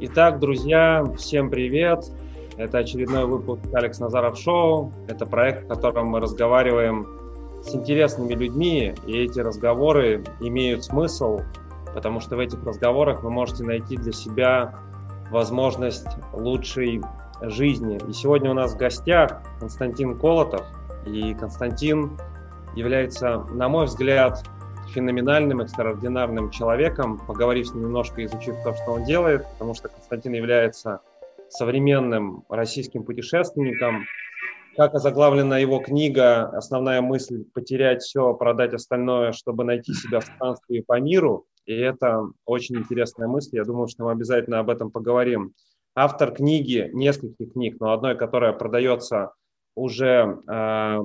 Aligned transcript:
Итак, 0.00 0.38
друзья, 0.38 1.04
всем 1.16 1.50
привет. 1.50 2.04
Это 2.56 2.78
очередной 2.78 3.26
выпуск 3.26 3.62
Алекс 3.72 3.98
Назаров 3.98 4.38
Шоу. 4.38 4.92
Это 5.08 5.26
проект, 5.26 5.64
в 5.64 5.68
котором 5.68 6.06
мы 6.06 6.20
разговариваем 6.20 7.04
с 7.64 7.74
интересными 7.74 8.32
людьми, 8.32 8.94
и 9.08 9.18
эти 9.18 9.40
разговоры 9.40 10.22
имеют 10.38 10.84
смысл, 10.84 11.40
потому 11.94 12.20
что 12.20 12.36
в 12.36 12.38
этих 12.38 12.62
разговорах 12.64 13.24
вы 13.24 13.30
можете 13.30 13.64
найти 13.64 13.96
для 13.96 14.12
себя 14.12 14.78
возможность 15.32 16.06
лучшей 16.32 17.02
жизни. 17.42 17.98
И 18.08 18.12
сегодня 18.12 18.52
у 18.52 18.54
нас 18.54 18.74
в 18.74 18.76
гостях 18.76 19.42
Константин 19.58 20.16
Колотов. 20.16 20.64
И 21.06 21.34
Константин 21.34 22.12
является, 22.76 23.38
на 23.50 23.68
мой 23.68 23.86
взгляд, 23.86 24.44
феноменальным, 24.88 25.60
экстраординарным 25.60 26.50
человеком, 26.50 27.18
поговорив 27.26 27.68
с 27.68 27.74
ним 27.74 27.84
немножко, 27.84 28.24
изучив 28.24 28.56
то, 28.64 28.74
что 28.74 28.92
он 28.92 29.04
делает, 29.04 29.44
потому 29.52 29.74
что 29.74 29.88
Константин 29.88 30.32
является 30.32 31.00
современным 31.48 32.44
российским 32.48 33.04
путешественником. 33.04 34.04
Как 34.76 34.94
озаглавлена 34.94 35.58
его 35.58 35.80
книга, 35.80 36.48
основная 36.50 37.00
мысль– 37.00 37.44
потерять 37.54 38.02
все, 38.02 38.32
продать 38.34 38.74
остальное, 38.74 39.32
чтобы 39.32 39.64
найти 39.64 39.92
себя 39.92 40.20
в 40.20 40.24
странстве 40.24 40.84
по 40.86 41.00
миру. 41.00 41.46
И 41.66 41.74
это 41.74 42.22
очень 42.44 42.76
интересная 42.76 43.26
мысль. 43.26 43.56
Я 43.56 43.64
думаю, 43.64 43.88
что 43.88 44.04
мы 44.04 44.12
обязательно 44.12 44.60
об 44.60 44.70
этом 44.70 44.90
поговорим. 44.90 45.52
Автор 45.94 46.32
книги, 46.32 46.90
нескольких 46.92 47.52
книг, 47.52 47.76
но 47.80 47.92
одной, 47.92 48.16
которая 48.16 48.52
продается 48.52 49.32
уже 49.74 50.38
э, 50.48 50.98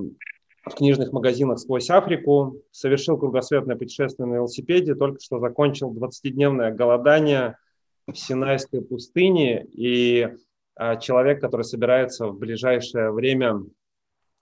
в 0.64 0.74
книжных 0.74 1.12
магазинах 1.12 1.58
сквозь 1.58 1.90
Африку, 1.90 2.62
совершил 2.70 3.18
кругосветное 3.18 3.76
путешествие 3.76 4.26
на 4.26 4.34
велосипеде, 4.34 4.94
только 4.94 5.20
что 5.20 5.38
закончил 5.38 5.92
20-дневное 5.92 6.72
голодание 6.72 7.58
в 8.06 8.14
Синайской 8.14 8.82
пустыне, 8.82 9.64
и 9.72 10.28
а, 10.76 10.96
человек, 10.96 11.40
который 11.40 11.62
собирается 11.62 12.26
в 12.28 12.38
ближайшее 12.38 13.12
время 13.12 13.62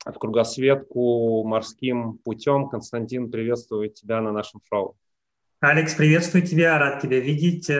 в 0.04 0.18
кругосветку 0.18 1.44
морским 1.44 2.18
путем. 2.18 2.68
Константин, 2.68 3.30
приветствую 3.30 3.90
тебя 3.90 4.20
на 4.20 4.32
нашем 4.32 4.60
шоу. 4.68 4.96
Алекс, 5.60 5.94
приветствую 5.94 6.44
тебя, 6.44 6.78
рад 6.78 7.00
тебя 7.00 7.20
видеть. 7.20 7.70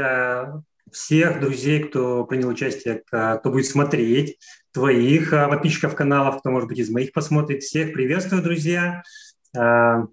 Э, 0.92 0.94
всех 0.94 1.40
друзей, 1.40 1.80
кто 1.84 2.24
принял 2.24 2.48
участие, 2.48 3.02
кто 3.06 3.40
будет 3.44 3.66
смотреть 3.66 4.38
твоих 4.72 5.32
а, 5.32 5.48
подписчиков 5.48 5.94
каналов, 5.94 6.38
кто, 6.38 6.50
может 6.50 6.68
быть, 6.68 6.78
из 6.78 6.90
моих 6.90 7.12
посмотрит. 7.12 7.62
Всех 7.62 7.92
приветствую, 7.92 8.42
друзья. 8.42 9.02
А, 9.56 10.04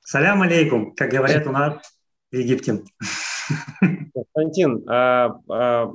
салям 0.00 0.42
алейкум, 0.42 0.94
как 0.94 1.10
говорят 1.10 1.46
у 1.46 1.52
нас 1.52 1.80
в 2.30 2.36
Египте. 2.36 2.82
Константин, 4.14 4.84
а, 4.88 5.38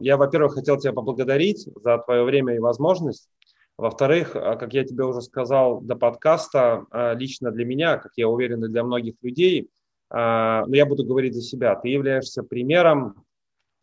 я, 0.02 0.18
во-первых, 0.18 0.56
хотел 0.56 0.78
тебя 0.78 0.94
поблагодарить 0.94 1.68
за 1.76 2.00
твое 2.00 2.24
время 2.24 2.56
и 2.56 2.60
возможность. 2.60 3.30
Во-вторых, 3.78 4.32
как 4.32 4.74
я 4.74 4.84
тебе 4.84 5.04
уже 5.04 5.22
сказал 5.22 5.82
до 5.82 5.96
подкаста, 5.96 6.86
лично 7.14 7.52
для 7.52 7.64
меня, 7.64 7.98
как 7.98 8.12
я 8.16 8.28
уверен, 8.28 8.66
и 8.66 8.70
для 8.70 8.84
многих 8.84 9.14
людей, 9.22 9.70
но 10.10 10.74
я 10.74 10.86
буду 10.86 11.04
говорить 11.04 11.34
за 11.34 11.42
себя, 11.42 11.76
ты 11.76 11.90
являешься 11.90 12.44
примером 12.44 13.26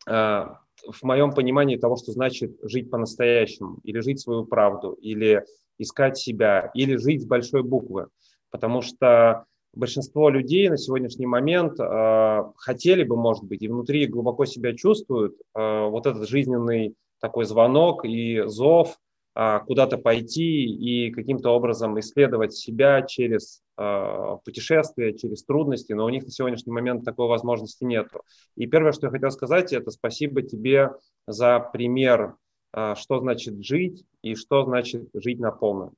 в 0.07 1.03
моем 1.03 1.31
понимании 1.31 1.77
того, 1.77 1.95
что 1.95 2.11
значит 2.11 2.57
жить 2.63 2.89
по-настоящему, 2.89 3.79
или 3.83 3.99
жить 3.99 4.19
свою 4.19 4.45
правду, 4.45 4.93
или 4.93 5.43
искать 5.77 6.17
себя, 6.17 6.71
или 6.73 6.95
жить 6.95 7.23
с 7.23 7.25
большой 7.25 7.63
буквы. 7.63 8.07
Потому 8.49 8.81
что 8.81 9.45
большинство 9.73 10.29
людей 10.29 10.69
на 10.69 10.77
сегодняшний 10.77 11.25
момент 11.25 11.79
э, 11.79 12.43
хотели 12.57 13.03
бы, 13.03 13.17
может 13.17 13.43
быть, 13.43 13.61
и 13.61 13.67
внутри 13.67 14.07
глубоко 14.07 14.45
себя 14.45 14.73
чувствуют 14.75 15.35
э, 15.53 15.87
вот 15.89 16.05
этот 16.05 16.27
жизненный 16.29 16.95
такой 17.19 17.45
звонок 17.45 18.05
и 18.05 18.43
зов 18.45 18.97
куда-то 19.35 19.97
пойти 19.97 20.63
и 20.63 21.11
каким-то 21.11 21.49
образом 21.49 21.99
исследовать 21.99 22.53
себя 22.53 23.01
через 23.01 23.61
а, 23.77 24.37
путешествия, 24.37 25.13
через 25.17 25.43
трудности, 25.43 25.91
но 25.91 26.05
у 26.05 26.09
них 26.09 26.23
на 26.23 26.31
сегодняшний 26.31 26.71
момент 26.71 27.03
такой 27.03 27.27
возможности 27.27 27.83
нет. 27.83 28.07
И 28.55 28.67
первое, 28.67 28.93
что 28.93 29.07
я 29.07 29.11
хотел 29.11 29.31
сказать, 29.31 29.73
это 29.73 29.91
спасибо 29.91 30.41
тебе 30.41 30.91
за 31.27 31.59
пример, 31.59 32.35
а, 32.71 32.95
что 32.95 33.19
значит 33.19 33.61
жить 33.61 34.05
и 34.21 34.35
что 34.35 34.63
значит 34.63 35.09
жить 35.13 35.39
на 35.39 35.51
полную. 35.51 35.91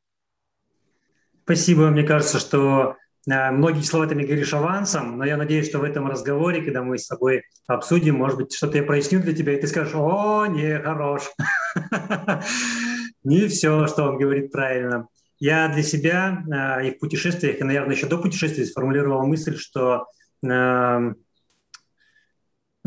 Спасибо. 1.43 1.89
Мне 1.91 2.03
кажется, 2.03 2.39
что 2.39 2.95
многие 3.27 3.83
слова 3.83 4.07
ты 4.07 4.15
мне 4.15 4.25
говоришь 4.25 4.53
авансом, 4.53 5.17
но 5.17 5.25
я 5.25 5.37
надеюсь, 5.37 5.69
что 5.69 5.77
в 5.77 5.83
этом 5.83 6.07
разговоре, 6.07 6.63
когда 6.63 6.81
мы 6.81 6.97
с 6.97 7.05
тобой 7.05 7.43
обсудим, 7.67 8.15
может 8.15 8.37
быть, 8.37 8.55
что-то 8.55 8.77
я 8.77 8.83
проясню 8.83 9.21
для 9.21 9.35
тебя, 9.35 9.53
и 9.53 9.61
ты 9.61 9.67
скажешь, 9.67 9.93
о, 9.93 10.47
не, 10.47 10.79
хорош. 10.79 11.31
не 13.27 13.47
все, 13.47 13.87
что 13.87 14.03
он 14.03 14.17
говорит, 14.17 14.51
правильно. 14.51 15.07
Я 15.39 15.67
для 15.67 15.83
себя 15.83 16.43
э, 16.49 16.87
и 16.87 16.91
в 16.91 16.99
путешествиях, 16.99 17.59
и, 17.59 17.63
наверное, 17.63 17.95
еще 17.95 18.07
до 18.07 18.17
путешествий 18.17 18.65
сформулировал 18.65 19.25
мысль, 19.25 19.55
что 19.57 20.07
э, 20.43 21.13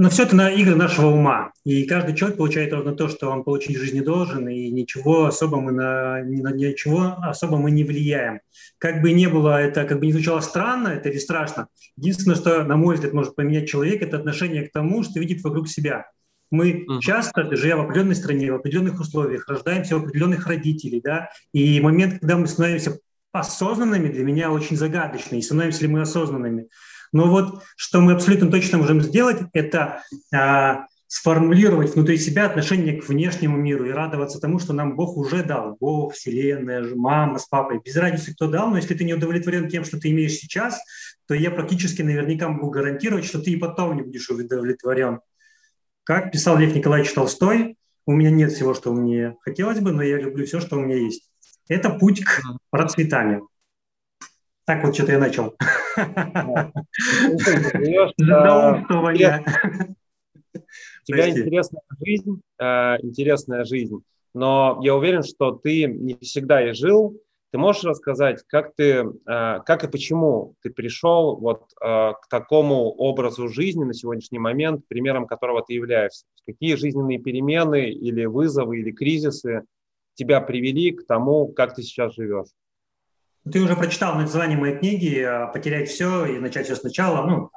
но 0.00 0.08
все 0.08 0.22
это 0.22 0.34
на 0.34 0.50
игры 0.50 0.76
нашего 0.76 1.08
ума. 1.08 1.52
И 1.62 1.84
каждый 1.84 2.16
человек 2.16 2.38
получает 2.38 2.72
ровно 2.72 2.92
то, 2.92 3.08
что 3.08 3.28
он 3.28 3.44
получить 3.44 3.76
в 3.76 3.80
жизни 3.80 4.00
должен, 4.00 4.48
и 4.48 4.70
ничего 4.70 5.26
особо 5.26 5.60
мы 5.60 5.72
на, 5.72 6.22
на 6.24 6.54
ничего 6.54 7.16
особо 7.22 7.58
мы 7.58 7.70
не 7.70 7.84
влияем. 7.84 8.40
Как 8.78 9.02
бы 9.02 9.12
ни 9.12 9.26
было 9.26 9.60
это, 9.60 9.84
как 9.84 10.00
бы 10.00 10.06
не 10.06 10.12
звучало 10.12 10.40
странно, 10.40 10.88
это 10.88 11.10
или 11.10 11.18
страшно, 11.18 11.66
единственное, 11.98 12.36
что, 12.36 12.64
на 12.64 12.78
мой 12.78 12.94
взгляд, 12.94 13.12
может 13.12 13.36
поменять 13.36 13.68
человек, 13.68 14.00
это 14.00 14.16
отношение 14.16 14.66
к 14.66 14.72
тому, 14.72 15.02
что 15.02 15.20
видит 15.20 15.44
вокруг 15.44 15.68
себя. 15.68 16.06
Мы 16.50 16.86
часто, 17.00 17.54
живя 17.54 17.76
в 17.76 17.82
определенной 17.82 18.16
стране, 18.16 18.52
в 18.52 18.56
определенных 18.56 19.00
условиях, 19.00 19.48
рождаемся 19.48 19.96
у 19.96 20.00
определенных 20.00 20.46
родителей, 20.46 21.00
да, 21.02 21.30
и 21.52 21.80
момент, 21.80 22.20
когда 22.20 22.36
мы 22.36 22.46
становимся 22.46 22.98
осознанными, 23.32 24.08
для 24.08 24.24
меня 24.24 24.50
очень 24.50 24.76
загадочный, 24.76 25.38
и 25.38 25.42
становимся 25.42 25.82
ли 25.82 25.88
мы 25.88 26.00
осознанными. 26.00 26.68
Но 27.12 27.26
вот 27.26 27.62
что 27.76 28.00
мы 28.00 28.12
абсолютно 28.12 28.50
точно 28.50 28.78
можем 28.78 29.00
сделать, 29.00 29.38
это 29.52 30.02
а, 30.34 30.86
сформулировать 31.06 31.94
внутри 31.94 32.18
себя 32.18 32.46
отношение 32.46 33.00
к 33.00 33.08
внешнему 33.08 33.56
миру 33.56 33.84
и 33.84 33.90
радоваться 33.90 34.40
тому, 34.40 34.60
что 34.60 34.72
нам 34.72 34.94
Бог 34.94 35.16
уже 35.16 35.42
дал. 35.42 35.76
Бог, 35.80 36.14
Вселенная, 36.14 36.84
мама 36.94 37.40
с 37.40 37.46
папой. 37.46 37.80
Без 37.84 37.96
разницы, 37.96 38.32
кто 38.32 38.46
дал, 38.46 38.70
но 38.70 38.76
если 38.76 38.94
ты 38.94 39.02
не 39.02 39.14
удовлетворен 39.14 39.68
тем, 39.68 39.84
что 39.84 39.98
ты 39.98 40.10
имеешь 40.10 40.34
сейчас, 40.34 40.80
то 41.26 41.34
я 41.34 41.50
практически 41.50 42.02
наверняка 42.02 42.48
могу 42.48 42.70
гарантировать, 42.70 43.24
что 43.24 43.40
ты 43.40 43.50
и 43.50 43.56
потом 43.56 43.96
не 43.96 44.02
будешь 44.02 44.30
удовлетворен. 44.30 45.20
Как 46.04 46.32
писал 46.32 46.56
Лев 46.58 46.74
Николаевич 46.74 47.12
Толстой, 47.12 47.76
у 48.06 48.12
меня 48.12 48.30
нет 48.30 48.52
всего, 48.52 48.74
что 48.74 48.92
мне 48.92 49.36
хотелось 49.42 49.80
бы, 49.80 49.92
но 49.92 50.02
я 50.02 50.18
люблю 50.18 50.44
все, 50.46 50.60
что 50.60 50.76
у 50.76 50.80
меня 50.80 50.96
есть. 50.96 51.30
Это 51.68 51.90
путь 51.90 52.24
к 52.24 52.42
процветанию. 52.70 53.48
Так 54.64 54.84
вот 54.84 54.94
что-то 54.94 55.12
я 55.12 55.18
начал. 55.18 55.56
Заумствование. 58.18 59.44
У 60.54 60.58
тебя 61.04 61.28
интересная 61.28 61.82
жизнь, 62.00 62.40
э, 62.58 62.96
интересная 63.02 63.64
жизнь, 63.64 64.02
но 64.34 64.80
я 64.82 64.94
уверен, 64.94 65.22
что 65.22 65.52
ты 65.52 65.86
не 65.86 66.16
всегда 66.20 66.68
и 66.68 66.72
жил 66.72 67.20
ты 67.52 67.58
можешь 67.58 67.82
рассказать, 67.82 68.44
как 68.46 68.74
ты, 68.76 68.84
э, 68.84 69.04
как 69.26 69.84
и 69.84 69.88
почему 69.88 70.54
ты 70.62 70.70
пришел 70.70 71.36
вот 71.36 71.64
э, 71.80 72.12
к 72.12 72.28
такому 72.28 72.90
образу 72.92 73.48
жизни 73.48 73.82
на 73.82 73.92
сегодняшний 73.92 74.38
момент, 74.38 74.86
примером 74.86 75.26
которого 75.26 75.62
ты 75.62 75.74
являешься? 75.74 76.26
Какие 76.46 76.76
жизненные 76.76 77.18
перемены 77.18 77.90
или 77.90 78.24
вызовы 78.24 78.80
или 78.80 78.92
кризисы 78.92 79.64
тебя 80.14 80.40
привели 80.40 80.92
к 80.92 81.06
тому, 81.06 81.48
как 81.48 81.74
ты 81.74 81.82
сейчас 81.82 82.14
живешь? 82.14 82.48
Ты 83.50 83.60
уже 83.60 83.74
прочитал 83.74 84.14
название 84.14 84.56
моей 84.56 84.78
книги 84.78 85.18
э, 85.18 85.52
«Потерять 85.52 85.88
все 85.88 86.26
и 86.26 86.38
начать 86.38 86.66
все 86.66 86.76
сначала». 86.76 87.26
Ну, 87.26 87.50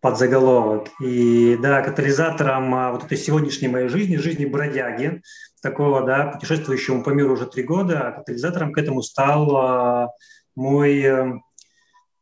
под 0.00 0.16
заголовок. 0.16 0.88
И 0.98 1.58
да, 1.60 1.82
катализатором 1.82 2.92
вот 2.92 3.04
этой 3.04 3.18
сегодняшней 3.18 3.68
моей 3.68 3.88
жизни, 3.88 4.16
жизни 4.16 4.46
бродяги, 4.46 5.20
такого, 5.68 6.04
да, 6.04 6.26
путешествующему 6.26 7.02
по 7.02 7.10
миру 7.10 7.34
уже 7.34 7.46
три 7.46 7.62
года, 7.62 8.08
а 8.08 8.12
катализатором 8.12 8.72
к 8.72 8.78
этому 8.78 9.02
стал 9.02 9.56
а, 9.56 10.08
мой, 10.56 11.00
э, 11.00 11.32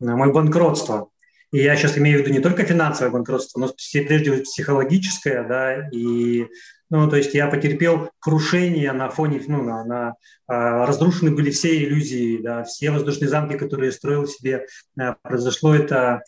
мой 0.01 0.33
банкротство. 0.33 1.09
И 1.53 1.59
я 1.59 1.77
сейчас 1.77 1.97
имею 1.97 2.19
в 2.19 2.23
виду 2.23 2.33
не 2.33 2.41
только 2.41 2.65
финансовое 2.65 3.13
банкротство, 3.13 3.61
но 3.61 3.69
прежде 3.69 4.33
всего 4.33 4.43
психологическое, 4.43 5.45
да, 5.45 5.89
и, 5.91 6.49
ну, 6.91 7.09
то 7.09 7.17
есть 7.17 7.35
я 7.35 7.47
потерпел 7.47 8.11
крушение 8.19 8.93
на 8.93 9.09
фоне, 9.11 9.41
ну, 9.47 9.63
на, 9.63 9.85
на 9.85 10.15
а, 10.49 10.85
разрушены 10.87 11.31
были 11.31 11.51
все 11.51 11.85
иллюзии, 11.85 12.43
да, 12.43 12.65
все 12.65 12.91
воздушные 12.91 13.29
замки, 13.29 13.57
которые 13.57 13.87
я 13.87 13.93
строил 13.93 14.27
себе, 14.27 14.67
а, 14.99 15.15
произошло 15.23 15.75
это 15.75 16.23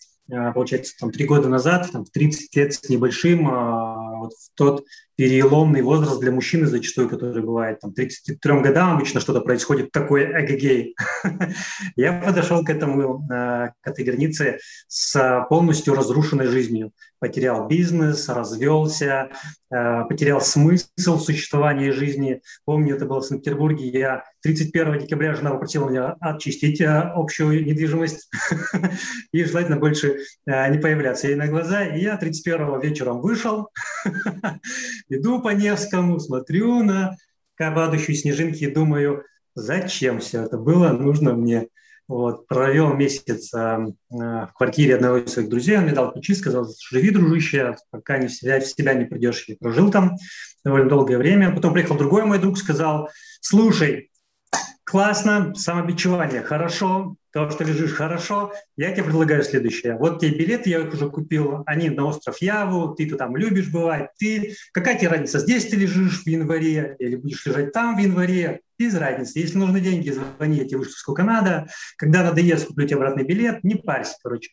получается, 0.54 0.92
там, 1.00 1.10
три 1.10 1.24
года 1.24 1.48
назад, 1.48 1.88
там, 1.90 2.04
в 2.04 2.10
30 2.10 2.54
лет 2.54 2.74
с 2.74 2.86
небольшим, 2.90 3.48
вот 3.48 4.34
в 4.34 4.50
тот 4.54 4.84
переломный 5.18 5.82
возраст 5.82 6.20
для 6.20 6.30
мужчины 6.30 6.66
зачастую, 6.66 7.08
который 7.08 7.42
бывает 7.42 7.80
там 7.80 7.92
33 7.92 8.60
годам 8.60 8.94
обычно 8.94 9.18
что-то 9.18 9.40
происходит 9.40 9.90
такое 9.90 10.44
эгегей. 10.44 10.94
Я 11.96 12.12
подошел 12.12 12.64
к 12.64 12.70
этому, 12.70 13.26
э, 13.28 13.70
к 13.80 13.88
этой 13.88 14.04
границе 14.04 14.60
с 14.86 15.44
полностью 15.50 15.94
разрушенной 15.94 16.46
жизнью. 16.46 16.92
Потерял 17.18 17.66
бизнес, 17.66 18.28
развелся, 18.28 19.30
э, 19.72 20.04
потерял 20.08 20.40
смысл 20.40 21.18
существования 21.18 21.90
жизни. 21.90 22.40
Помню, 22.64 22.94
это 22.94 23.04
было 23.04 23.20
в 23.20 23.24
Санкт-Петербурге. 23.24 23.88
Я 23.88 24.22
31 24.42 25.00
декабря 25.00 25.34
жена 25.34 25.50
попросила 25.50 25.88
меня 25.88 26.14
очистить 26.20 26.80
э, 26.80 26.86
общую 26.86 27.64
недвижимость 27.64 28.30
и 29.32 29.42
желательно 29.42 29.78
больше 29.78 30.20
не 30.46 30.78
появляться 30.78 31.26
ей 31.26 31.34
на 31.34 31.48
глаза. 31.48 31.84
И 31.84 32.02
я 32.02 32.16
31 32.16 32.80
вечером 32.80 33.20
вышел, 33.20 33.70
Иду 35.08 35.40
по 35.40 35.48
Невскому, 35.48 36.18
смотрю 36.20 36.82
на 36.82 37.16
падающие 37.56 38.16
снежинки 38.16 38.64
и 38.64 38.70
думаю, 38.70 39.24
зачем 39.54 40.20
все 40.20 40.44
это 40.44 40.58
было 40.58 40.90
нужно 40.90 41.34
мне. 41.34 41.68
Вот, 42.06 42.46
провел 42.46 42.94
месяц 42.94 43.52
а, 43.52 43.84
в 44.08 44.52
квартире 44.54 44.94
одного 44.94 45.18
из 45.18 45.30
своих 45.30 45.50
друзей, 45.50 45.76
он 45.76 45.84
мне 45.84 45.92
дал 45.92 46.10
ключи, 46.10 46.34
сказал, 46.34 46.66
живи, 46.90 47.10
дружище, 47.10 47.76
пока 47.90 48.16
не 48.16 48.28
в 48.28 48.32
себя, 48.32 48.60
в 48.60 48.66
себя 48.66 48.94
не 48.94 49.04
придешь. 49.04 49.44
И 49.46 49.56
прожил 49.56 49.90
там 49.90 50.16
довольно 50.64 50.88
долгое 50.88 51.18
время. 51.18 51.54
Потом 51.54 51.74
приехал 51.74 51.98
другой 51.98 52.24
мой 52.24 52.38
друг, 52.38 52.56
сказал, 52.56 53.10
слушай, 53.42 54.10
классно, 54.84 55.54
самобичевание, 55.54 56.42
хорошо, 56.42 57.16
то, 57.32 57.50
что 57.50 57.64
лежишь 57.64 57.92
хорошо, 57.92 58.52
я 58.76 58.92
тебе 58.92 59.04
предлагаю 59.04 59.42
следующее. 59.42 59.96
Вот 59.96 60.20
тебе 60.20 60.36
билеты, 60.36 60.70
я 60.70 60.80
их 60.80 60.92
уже 60.92 61.08
купил, 61.10 61.62
они 61.66 61.90
на 61.90 62.06
остров 62.06 62.40
Яву, 62.40 62.94
ты-то 62.94 63.16
там 63.16 63.36
любишь 63.36 63.70
бывать, 63.70 64.10
ты, 64.18 64.54
какая 64.72 64.98
тебе 64.98 65.08
разница, 65.08 65.38
здесь 65.38 65.66
ты 65.66 65.76
лежишь 65.76 66.22
в 66.22 66.26
январе 66.26 66.96
или 66.98 67.16
будешь 67.16 67.44
лежать 67.46 67.72
там 67.72 67.96
в 67.96 67.98
январе, 67.98 68.60
без 68.78 68.94
разницы. 68.94 69.40
Если 69.40 69.58
нужны 69.58 69.80
деньги, 69.80 70.10
звони, 70.10 70.58
я 70.58 70.64
тебе 70.64 70.78
вышлю 70.78 70.92
сколько 70.92 71.24
надо. 71.24 71.66
Когда 71.96 72.22
надоест, 72.22 72.66
куплю 72.66 72.86
тебе 72.86 72.96
обратный 72.96 73.24
билет, 73.24 73.64
не 73.64 73.74
парься, 73.74 74.16
короче. 74.22 74.52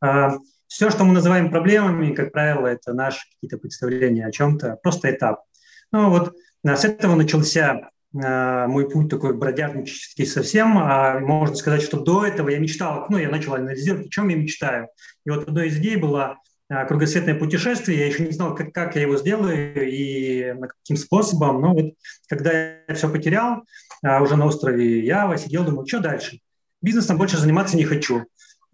А, 0.00 0.38
все, 0.66 0.90
что 0.90 1.04
мы 1.04 1.12
называем 1.12 1.50
проблемами, 1.50 2.14
как 2.14 2.32
правило, 2.32 2.66
это 2.66 2.92
наши 2.92 3.20
какие-то 3.34 3.58
представления 3.58 4.26
о 4.26 4.32
чем-то, 4.32 4.78
просто 4.82 5.10
этап. 5.10 5.42
Ну 5.92 6.10
вот 6.10 6.34
с 6.64 6.84
этого 6.84 7.14
начался 7.14 7.90
мой 8.16 8.88
путь 8.88 9.10
такой 9.10 9.34
бродяжнический 9.34 10.26
совсем. 10.26 10.78
А 10.78 11.18
можно 11.18 11.54
сказать, 11.54 11.82
что 11.82 12.00
до 12.00 12.24
этого 12.24 12.48
я 12.48 12.58
мечтал, 12.58 13.06
ну, 13.10 13.18
я 13.18 13.28
начал 13.28 13.54
анализировать, 13.54 14.06
о 14.06 14.10
чем 14.10 14.28
я 14.28 14.36
мечтаю. 14.36 14.88
И 15.24 15.30
вот 15.30 15.48
одной 15.48 15.68
из 15.68 15.76
идей 15.76 15.96
было 15.96 16.38
э, 16.70 16.86
кругосветное 16.86 17.34
путешествие. 17.34 17.98
Я 17.98 18.06
еще 18.06 18.24
не 18.24 18.32
знал, 18.32 18.54
как, 18.54 18.72
как 18.72 18.96
я 18.96 19.02
его 19.02 19.16
сделаю 19.16 19.88
и 19.88 20.54
каким 20.60 20.96
способом. 20.96 21.60
Но 21.60 21.74
вот 21.74 21.94
когда 22.28 22.52
я 22.88 22.94
все 22.94 23.10
потерял, 23.10 23.64
э, 24.02 24.20
уже 24.20 24.36
на 24.36 24.46
острове 24.46 25.04
Ява 25.04 25.36
сидел, 25.36 25.64
думал, 25.64 25.86
что 25.86 26.00
дальше? 26.00 26.40
Бизнесом 26.80 27.18
больше 27.18 27.36
заниматься 27.36 27.76
не 27.76 27.84
хочу. 27.84 28.24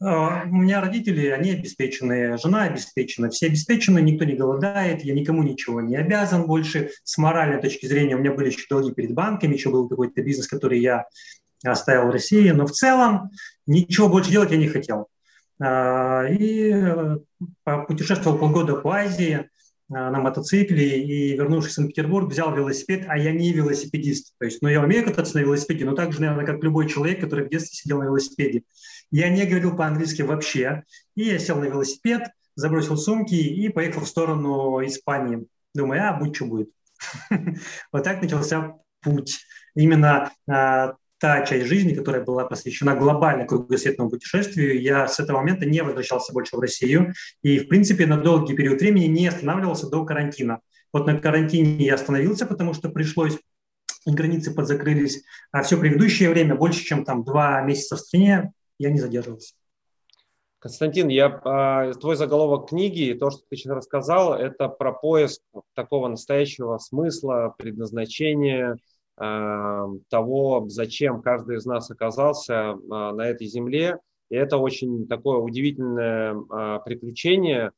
А, 0.04 0.44
у 0.44 0.56
меня 0.56 0.80
родители, 0.80 1.28
они 1.28 1.52
обеспеченные, 1.52 2.36
жена 2.36 2.64
обеспечена, 2.64 3.30
все 3.30 3.46
обеспечены, 3.46 4.00
никто 4.00 4.24
не 4.24 4.34
голодает, 4.34 5.04
я 5.04 5.14
никому 5.14 5.42
ничего 5.42 5.80
не 5.80 5.96
обязан 5.96 6.46
больше. 6.46 6.90
С 7.04 7.18
моральной 7.18 7.60
точки 7.60 7.86
зрения 7.86 8.16
у 8.16 8.18
меня 8.18 8.32
были 8.32 8.48
еще 8.48 8.66
долги 8.68 8.92
перед 8.92 9.14
банками, 9.14 9.54
еще 9.54 9.70
был 9.70 9.88
какой-то 9.88 10.22
бизнес, 10.22 10.48
который 10.48 10.80
я 10.80 11.06
оставил 11.64 12.08
в 12.08 12.10
России, 12.10 12.50
но 12.50 12.66
в 12.66 12.72
целом 12.72 13.30
ничего 13.66 14.08
больше 14.08 14.30
делать 14.30 14.50
я 14.50 14.56
не 14.56 14.68
хотел. 14.68 15.06
А, 15.60 16.24
и 16.26 16.72
э, 16.72 17.18
путешествовал 17.86 18.38
полгода 18.38 18.74
по 18.74 18.96
Азии 18.96 19.48
а, 19.94 20.10
на 20.10 20.18
мотоцикле 20.18 21.00
и, 21.04 21.36
вернувшись 21.36 21.72
в 21.72 21.74
Санкт-Петербург, 21.76 22.28
взял 22.28 22.52
велосипед, 22.52 23.04
а 23.06 23.16
я 23.16 23.30
не 23.30 23.52
велосипедист. 23.52 24.34
То 24.38 24.46
есть, 24.46 24.62
ну, 24.62 24.68
я 24.68 24.80
умею 24.80 25.04
кататься 25.04 25.36
на 25.36 25.42
велосипеде, 25.42 25.84
но 25.84 25.94
так 25.94 26.12
же, 26.12 26.20
наверное, 26.20 26.46
как 26.46 26.64
любой 26.64 26.88
человек, 26.88 27.20
который 27.20 27.46
в 27.46 27.50
детстве 27.50 27.76
сидел 27.76 28.00
на 28.00 28.04
велосипеде. 28.04 28.64
Я 29.12 29.28
не 29.28 29.44
говорил 29.44 29.76
по-английски 29.76 30.22
вообще. 30.22 30.84
И 31.14 31.24
я 31.24 31.38
сел 31.38 31.58
на 31.58 31.66
велосипед, 31.66 32.30
забросил 32.56 32.96
сумки 32.96 33.34
и 33.34 33.68
поехал 33.68 34.00
в 34.00 34.08
сторону 34.08 34.84
Испании. 34.84 35.46
Думаю, 35.74 36.08
а, 36.08 36.12
будь 36.14 36.34
что 36.34 36.46
будет. 36.46 36.70
Вот 37.92 38.04
так 38.04 38.22
начался 38.22 38.74
путь. 39.02 39.38
Именно 39.74 40.32
а, 40.48 40.94
та 41.18 41.44
часть 41.44 41.66
жизни, 41.66 41.94
которая 41.94 42.24
была 42.24 42.46
посвящена 42.46 42.96
глобально 42.96 43.44
кругосветному 43.44 44.10
путешествию, 44.10 44.80
я 44.80 45.06
с 45.06 45.20
этого 45.20 45.38
момента 45.38 45.66
не 45.66 45.82
возвращался 45.82 46.32
больше 46.32 46.56
в 46.56 46.60
Россию 46.60 47.12
и, 47.42 47.58
в 47.58 47.68
принципе, 47.68 48.06
на 48.06 48.16
долгий 48.16 48.54
период 48.54 48.80
времени 48.80 49.06
не 49.06 49.28
останавливался 49.28 49.90
до 49.90 50.04
карантина. 50.06 50.60
Вот 50.90 51.06
на 51.06 51.18
карантине 51.18 51.84
я 51.84 51.94
остановился, 51.94 52.46
потому 52.46 52.72
что 52.72 52.88
пришлось 52.88 53.38
границы 54.06 54.52
подзакрылись, 54.52 55.22
а 55.52 55.62
все 55.62 55.76
предыдущее 55.76 56.30
время, 56.30 56.54
больше 56.54 56.82
чем 56.82 57.04
там 57.04 57.24
два 57.24 57.60
месяца 57.60 57.96
в 57.96 58.00
стране, 58.00 58.52
я 58.82 58.90
не 58.90 58.98
задерживался. 58.98 59.54
Константин, 60.58 61.08
я, 61.08 61.40
а, 61.44 61.92
твой 61.94 62.16
заголовок 62.16 62.68
книги, 62.68 63.16
то, 63.18 63.30
что 63.30 63.42
ты 63.48 63.56
сейчас 63.56 63.76
рассказал, 63.76 64.34
это 64.34 64.68
про 64.68 64.92
поиск 64.92 65.42
такого 65.74 66.08
настоящего 66.08 66.78
смысла, 66.78 67.54
предназначения, 67.58 68.76
а, 69.16 69.86
того, 70.08 70.66
зачем 70.68 71.22
каждый 71.22 71.56
из 71.56 71.64
нас 71.64 71.90
оказался 71.90 72.70
а, 72.70 73.12
на 73.12 73.22
этой 73.22 73.46
земле. 73.46 73.98
И 74.30 74.36
это 74.36 74.56
очень 74.56 75.06
такое 75.08 75.38
удивительное 75.38 76.34
приключение, 76.86 77.72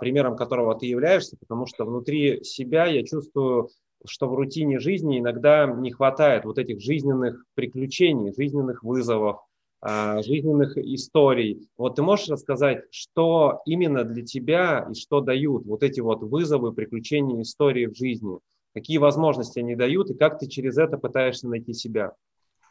примером 0.00 0.36
которого 0.36 0.74
ты 0.74 0.86
являешься, 0.86 1.36
потому 1.38 1.66
что 1.66 1.84
внутри 1.84 2.42
себя 2.44 2.86
я 2.86 3.04
чувствую, 3.04 3.68
что 4.06 4.26
в 4.26 4.34
рутине 4.34 4.78
жизни 4.78 5.18
иногда 5.18 5.66
не 5.66 5.90
хватает 5.90 6.46
вот 6.46 6.56
этих 6.58 6.80
жизненных 6.80 7.44
приключений, 7.54 8.32
жизненных 8.34 8.82
вызовов, 8.82 9.40
жизненных 9.82 10.76
историй. 10.76 11.68
Вот 11.76 11.96
ты 11.96 12.02
можешь 12.02 12.28
рассказать, 12.28 12.84
что 12.90 13.62
именно 13.64 14.04
для 14.04 14.24
тебя 14.24 14.88
и 14.90 14.94
что 14.94 15.20
дают 15.20 15.66
вот 15.66 15.82
эти 15.82 16.00
вот 16.00 16.22
вызовы, 16.22 16.72
приключения, 16.72 17.42
истории 17.42 17.86
в 17.86 17.96
жизни? 17.96 18.38
Какие 18.74 18.98
возможности 18.98 19.60
они 19.60 19.76
дают 19.76 20.10
и 20.10 20.14
как 20.14 20.38
ты 20.38 20.48
через 20.48 20.78
это 20.78 20.98
пытаешься 20.98 21.48
найти 21.48 21.72
себя? 21.74 22.12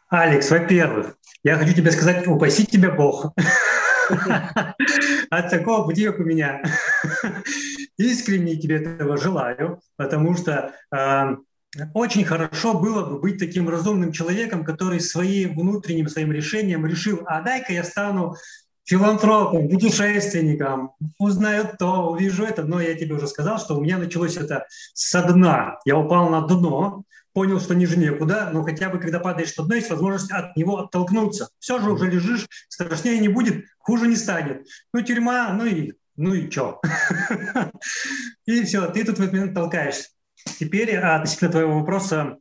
Алекс, 0.10 0.50
во-первых, 0.52 1.18
я 1.44 1.56
хочу 1.58 1.74
тебе 1.74 1.92
сказать, 1.92 2.28
упаси 2.28 2.66
тебя 2.66 2.92
Бог 2.92 3.34
от 5.30 5.50
такого 5.50 5.86
пути, 5.86 6.06
как 6.06 6.20
у 6.20 6.24
меня. 6.24 6.62
Искренне 7.98 8.56
тебе 8.56 8.78
этого 8.78 9.18
желаю, 9.18 9.82
потому 9.96 10.36
что 10.36 10.74
а, 10.92 11.38
очень 11.94 12.26
хорошо 12.26 12.74
было 12.74 13.06
бы 13.06 13.20
быть 13.20 13.40
таким 13.40 13.70
разумным 13.70 14.12
человеком, 14.12 14.64
который 14.64 15.00
своим 15.00 15.56
внутренним 15.56 16.08
своим 16.08 16.32
решением 16.32 16.86
решил, 16.86 17.22
а 17.26 17.42
дай-ка 17.42 17.74
я 17.74 17.84
стану 17.84 18.36
филантропом, 18.86 19.68
путешественником, 19.70 20.92
узнаю 21.20 21.70
то, 21.78 22.10
увижу 22.12 22.46
это. 22.46 22.64
Но 22.64 22.80
я 22.80 22.96
тебе 22.96 23.16
уже 23.16 23.28
сказал, 23.28 23.60
что 23.60 23.76
у 23.76 23.82
меня 23.82 23.98
началось 23.98 24.38
это 24.38 24.66
со 24.94 25.22
дна. 25.24 25.80
Я 25.86 25.98
упал 25.98 26.30
на 26.30 26.48
дно, 26.48 27.04
понял, 27.34 27.60
что 27.60 27.76
ниже 27.76 27.98
некуда, 27.98 28.50
но 28.54 28.64
хотя 28.64 28.90
бы 28.90 28.98
когда 28.98 29.20
падаешь 29.20 29.56
на 29.58 29.66
дно, 29.66 29.76
есть 29.76 29.90
возможность 29.90 30.32
от 30.32 30.56
него 30.56 30.80
оттолкнуться. 30.80 31.50
Все 31.60 31.80
же 31.80 31.92
уже 31.92 32.10
лежишь, 32.10 32.48
страшнее 32.70 33.20
не 33.20 33.28
будет, 33.28 33.66
хуже 33.78 34.08
не 34.08 34.16
станет. 34.16 34.66
Ну, 34.94 35.02
тюрьма, 35.02 35.54
ну 35.54 35.66
и 35.66 35.94
ну 36.16 36.34
и 36.34 36.50
чё? 36.50 36.82
И 38.46 38.64
все, 38.64 38.88
ты 38.88 39.04
тут 39.04 39.20
в 39.20 39.22
этот 39.22 39.34
момент 39.34 39.54
толкаешься. 39.54 40.10
Теперь 40.60 40.96
а, 40.96 41.16
относительно 41.16 41.52
твоего 41.52 41.80
вопроса, 41.80 42.38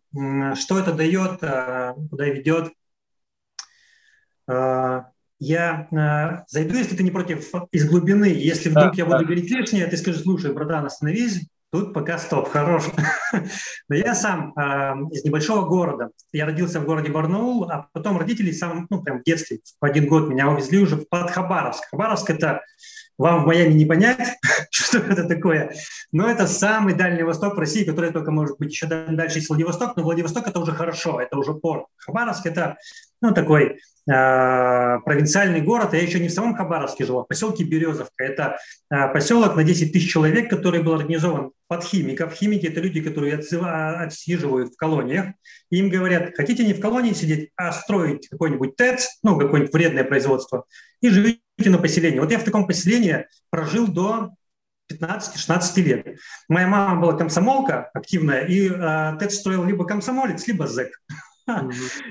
что 0.54 0.78
это 0.78 0.92
дает, 0.92 1.42
а, 1.42 1.94
куда 2.10 2.26
ведет. 2.26 2.72
А, 4.48 5.10
я 5.38 6.44
зайду, 6.48 6.76
если 6.76 6.96
ты 6.96 7.02
не 7.02 7.10
против, 7.10 7.52
из 7.70 7.88
глубины. 7.88 8.26
Если 8.26 8.70
вдруг 8.70 8.92
да, 8.92 8.96
я 8.96 9.04
буду 9.04 9.18
да. 9.18 9.24
говорить 9.24 9.50
лишнее, 9.50 9.86
ты 9.86 9.96
скажешь, 9.96 10.22
слушай, 10.22 10.52
братан, 10.52 10.86
остановись, 10.86 11.46
тут 11.70 11.92
пока 11.92 12.18
стоп, 12.18 12.48
хорош. 12.48 12.84
Но 13.88 13.94
я 13.94 14.14
сам 14.14 14.52
из 15.10 15.24
небольшого 15.24 15.66
города. 15.66 16.10
Я 16.32 16.46
родился 16.46 16.80
в 16.80 16.84
городе 16.84 17.10
Барнаул, 17.10 17.64
а 17.70 17.88
потом 17.92 18.18
родители 18.18 18.52
сам, 18.52 18.86
ну, 18.90 19.02
прям 19.02 19.20
в 19.20 19.24
детстве, 19.24 19.60
в 19.80 19.84
один 19.84 20.06
год 20.06 20.28
меня 20.28 20.48
увезли 20.48 20.78
уже 20.78 20.96
под 20.96 21.30
Хабаровск. 21.30 21.88
Хабаровск– 21.90 22.30
это 22.30 22.62
вам 23.18 23.42
в 23.42 23.46
Майами 23.46 23.72
не 23.72 23.86
понять, 23.86 24.36
что 24.70 24.98
это 24.98 25.24
такое, 25.26 25.72
но 26.12 26.28
это 26.28 26.46
самый 26.46 26.94
дальний 26.94 27.22
восток 27.22 27.56
России, 27.56 27.84
который 27.84 28.12
только 28.12 28.30
может 28.30 28.58
быть 28.58 28.70
еще 28.70 28.86
дальше 28.86 29.38
есть 29.38 29.48
Владивосток, 29.48 29.96
но 29.96 30.02
Владивосток 30.02 30.46
это 30.48 30.60
уже 30.60 30.72
хорошо, 30.72 31.20
это 31.20 31.38
уже 31.38 31.54
порт. 31.54 31.86
Хабаровск 31.96 32.46
это 32.46 32.76
ну, 33.20 33.32
такой 33.32 33.64
э, 33.64 34.98
провинциальный 35.04 35.60
город, 35.60 35.94
я 35.94 36.02
еще 36.02 36.20
не 36.20 36.28
в 36.28 36.32
самом 36.32 36.54
Хабаровске 36.54 37.04
жил, 37.04 37.20
а 37.20 37.24
в 37.24 37.28
поселке 37.28 37.64
Березовка. 37.64 38.24
Это 38.24 38.58
э, 38.90 39.12
поселок 39.12 39.56
на 39.56 39.64
10 39.64 39.92
тысяч 39.92 40.10
человек, 40.10 40.50
который 40.50 40.82
был 40.82 40.94
организован 40.94 41.52
под 41.68 41.84
химиков. 41.84 42.32
Химики– 42.32 42.66
это 42.68 42.80
люди, 42.80 43.00
которые 43.00 43.34
отсиживают 43.34 44.74
в 44.74 44.76
колониях. 44.76 45.26
Им 45.70 45.88
говорят, 45.88 46.34
хотите 46.36 46.64
не 46.64 46.74
в 46.74 46.80
колонии 46.80 47.12
сидеть, 47.12 47.50
а 47.56 47.72
строить 47.72 48.28
какой-нибудь 48.28 48.76
ТЭЦ, 48.76 49.18
ну, 49.22 49.38
какое-нибудь 49.38 49.72
вредное 49.72 50.04
производство, 50.04 50.64
и 51.00 51.08
живите 51.08 51.40
на 51.58 51.78
поселении. 51.78 52.20
Вот 52.20 52.30
я 52.30 52.38
в 52.38 52.44
таком 52.44 52.66
поселении 52.66 53.26
прожил 53.50 53.88
до 53.88 54.30
15-16 54.92 55.82
лет. 55.82 56.18
Моя 56.48 56.66
мама 56.68 57.00
была 57.00 57.14
комсомолка 57.14 57.90
активная, 57.92 58.44
и 58.46 58.68
э, 58.68 59.14
отец 59.14 59.36
строил 59.36 59.64
либо 59.64 59.84
комсомолец, 59.84 60.46
либо 60.46 60.66
зэк. 60.66 60.90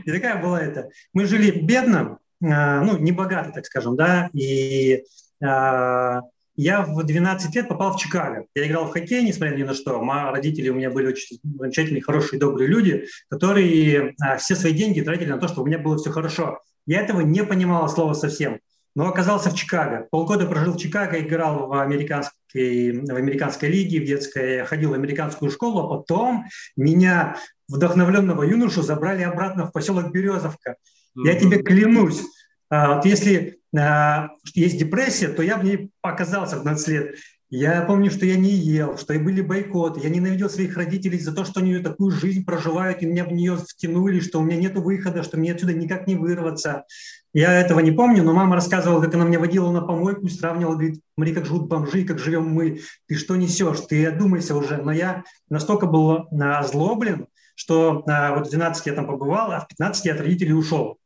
И 0.06 0.12
такая 0.12 0.42
была 0.42 0.62
это. 0.62 0.90
Мы 1.14 1.26
жили 1.26 1.52
бедно, 1.52 2.20
э, 2.42 2.82
ну, 2.82 2.98
не 2.98 3.12
богато, 3.12 3.52
так 3.52 3.66
скажем, 3.66 3.96
да, 3.96 4.30
и 4.34 5.04
э, 5.42 6.22
я 6.58 6.82
в 6.82 7.04
12 7.04 7.54
лет 7.56 7.68
попал 7.68 7.94
в 7.94 8.00
Чикаго. 8.00 8.46
Я 8.56 8.68
играл 8.68 8.86
в 8.86 8.92
хоккей, 8.92 9.24
несмотря 9.24 9.56
ни 9.56 9.64
на 9.64 9.74
что. 9.74 10.02
Мои 10.02 10.32
родители 10.32 10.70
у 10.70 10.76
меня 10.76 10.90
были 10.90 11.08
очень 11.08 11.40
замечательные, 11.44 12.02
хорошие, 12.02 12.40
добрые 12.40 12.68
люди, 12.70 13.08
которые 13.30 14.16
а, 14.22 14.38
все 14.38 14.56
свои 14.56 14.74
деньги 14.74 15.02
тратили 15.02 15.32
на 15.32 15.38
то, 15.38 15.48
чтобы 15.48 15.64
у 15.64 15.66
меня 15.66 15.80
было 15.80 15.98
все 15.98 16.12
хорошо. 16.12 16.62
Я 16.86 17.02
этого 17.02 17.22
не 17.22 17.44
понимал 17.44 17.90
слова 17.90 18.14
совсем. 18.14 18.60
Но 18.96 19.10
оказался 19.10 19.50
в 19.50 19.56
Чикаго. 19.56 20.08
Полгода 20.10 20.46
прожил 20.46 20.74
в 20.74 20.78
Чикаго, 20.78 21.20
играл 21.20 21.68
в 21.68 21.82
американской, 21.82 23.02
в 23.02 23.16
американской 23.16 23.68
лиге, 23.68 24.00
в 24.00 24.06
детской, 24.06 24.64
ходил 24.64 24.92
в 24.92 24.94
американскую 24.94 25.52
школу, 25.52 25.82
а 25.82 25.98
потом 25.98 26.46
меня, 26.78 27.36
вдохновленного 27.68 28.44
юношу, 28.44 28.82
забрали 28.82 29.24
обратно 29.24 29.68
в 29.68 29.72
поселок 29.72 30.12
Березовка. 30.12 30.76
Я 31.16 31.40
тебе 31.40 31.64
клянусь, 31.64 32.22
а, 32.70 32.96
вот 32.96 33.06
если 33.06 33.60
а, 33.78 34.30
есть 34.54 34.78
депрессия, 34.78 35.30
то 35.30 35.44
я 35.44 35.58
в 35.58 35.64
ней 35.64 35.92
показался 36.02 36.56
в 36.56 36.60
15 36.60 36.88
лет. 36.90 37.16
Я 37.52 37.84
помню, 37.84 38.10
что 38.10 38.26
я 38.26 38.36
не 38.36 38.50
ел, 38.50 38.98
что 38.98 39.14
и 39.14 39.20
были 39.20 39.42
бойкоты. 39.42 40.00
Я 40.02 40.10
ненавидел 40.10 40.50
своих 40.50 40.76
родителей 40.76 41.20
за 41.20 41.34
то, 41.34 41.46
что 41.46 41.60
они 41.60 41.78
такую 41.78 42.12
жизнь 42.12 42.44
проживают, 42.44 43.02
и 43.02 43.06
меня 43.06 43.24
в 43.24 43.32
нее 43.32 43.56
втянули, 43.56 44.20
что 44.20 44.40
у 44.40 44.44
меня 44.44 44.58
нет 44.58 44.76
выхода, 44.76 45.22
что 45.22 45.38
мне 45.38 45.54
отсюда 45.54 45.74
никак 45.74 46.08
не 46.08 46.16
вырваться. 46.16 46.86
Я 47.34 47.54
этого 47.54 47.82
не 47.82 47.92
помню, 47.92 48.24
но 48.24 48.34
мама 48.34 48.56
рассказывала, 48.56 49.02
как 49.02 49.14
она 49.14 49.26
меня 49.26 49.40
водила 49.40 49.72
на 49.72 49.82
помойку, 49.82 50.28
сравнивала, 50.28 50.74
говорит, 50.74 51.02
смотри, 51.14 51.34
как 51.34 51.46
живут 51.46 51.68
бомжи, 51.68 52.04
как 52.04 52.18
живем 52.18 52.50
мы. 52.50 52.82
Ты 53.08 53.16
что 53.16 53.36
несешь? 53.36 53.82
Ты 53.82 54.06
одумайся 54.08 54.56
уже. 54.56 54.78
Но 54.78 54.92
я 54.92 55.24
настолько 55.50 55.86
был 55.86 56.28
озлоблен, 56.32 57.28
что 57.56 58.04
вот 58.06 58.48
в 58.48 58.50
12 58.52 58.86
я 58.86 58.94
там 58.94 59.08
побывал, 59.08 59.52
а 59.52 59.62
в 59.62 59.68
15 59.68 60.06
я 60.06 60.14
от 60.14 60.20
родителей 60.20 60.54
ушел 60.54 61.00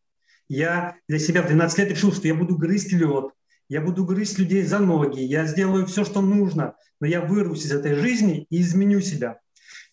я 0.50 0.96
для 1.08 1.20
себя 1.20 1.44
в 1.44 1.48
12 1.48 1.78
лет 1.80 1.90
решил, 1.92 2.12
что 2.12 2.28
я 2.28 2.36
буду 2.36 2.58
грызть 2.58 2.92
лед, 2.92 3.32
я 3.70 3.82
буду 3.82 4.04
грызть 4.04 4.40
людей 4.40 4.64
за 4.64 4.80
ноги, 4.80 5.22
я 5.22 5.46
сделаю 5.46 5.86
все, 5.86 6.04
что 6.04 6.22
нужно, 6.22 6.74
но 7.00 7.08
я 7.08 7.22
вырвусь 7.22 7.66
из 7.66 7.72
этой 7.72 7.94
жизни 7.94 8.48
и 8.50 8.62
изменю 8.62 9.00
себя. 9.00 9.40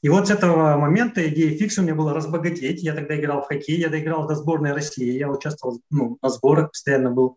И 0.02 0.08
вот 0.08 0.28
с 0.28 0.30
этого 0.30 0.76
момента 0.78 1.26
идея 1.28 1.56
фикса 1.56 1.80
у 1.80 1.84
меня 1.84 1.94
была 1.94 2.14
разбогатеть. 2.14 2.82
Я 2.82 2.94
тогда 2.94 3.18
играл 3.18 3.42
в 3.42 3.46
хоккей, 3.46 3.78
я 3.78 3.88
доиграл 3.88 4.26
до 4.26 4.34
сборной 4.34 4.72
России, 4.72 5.18
я 5.18 5.28
участвовал 5.28 5.80
ну, 5.90 6.18
на 6.22 6.28
сборах, 6.28 6.70
постоянно 6.70 7.10
был. 7.10 7.36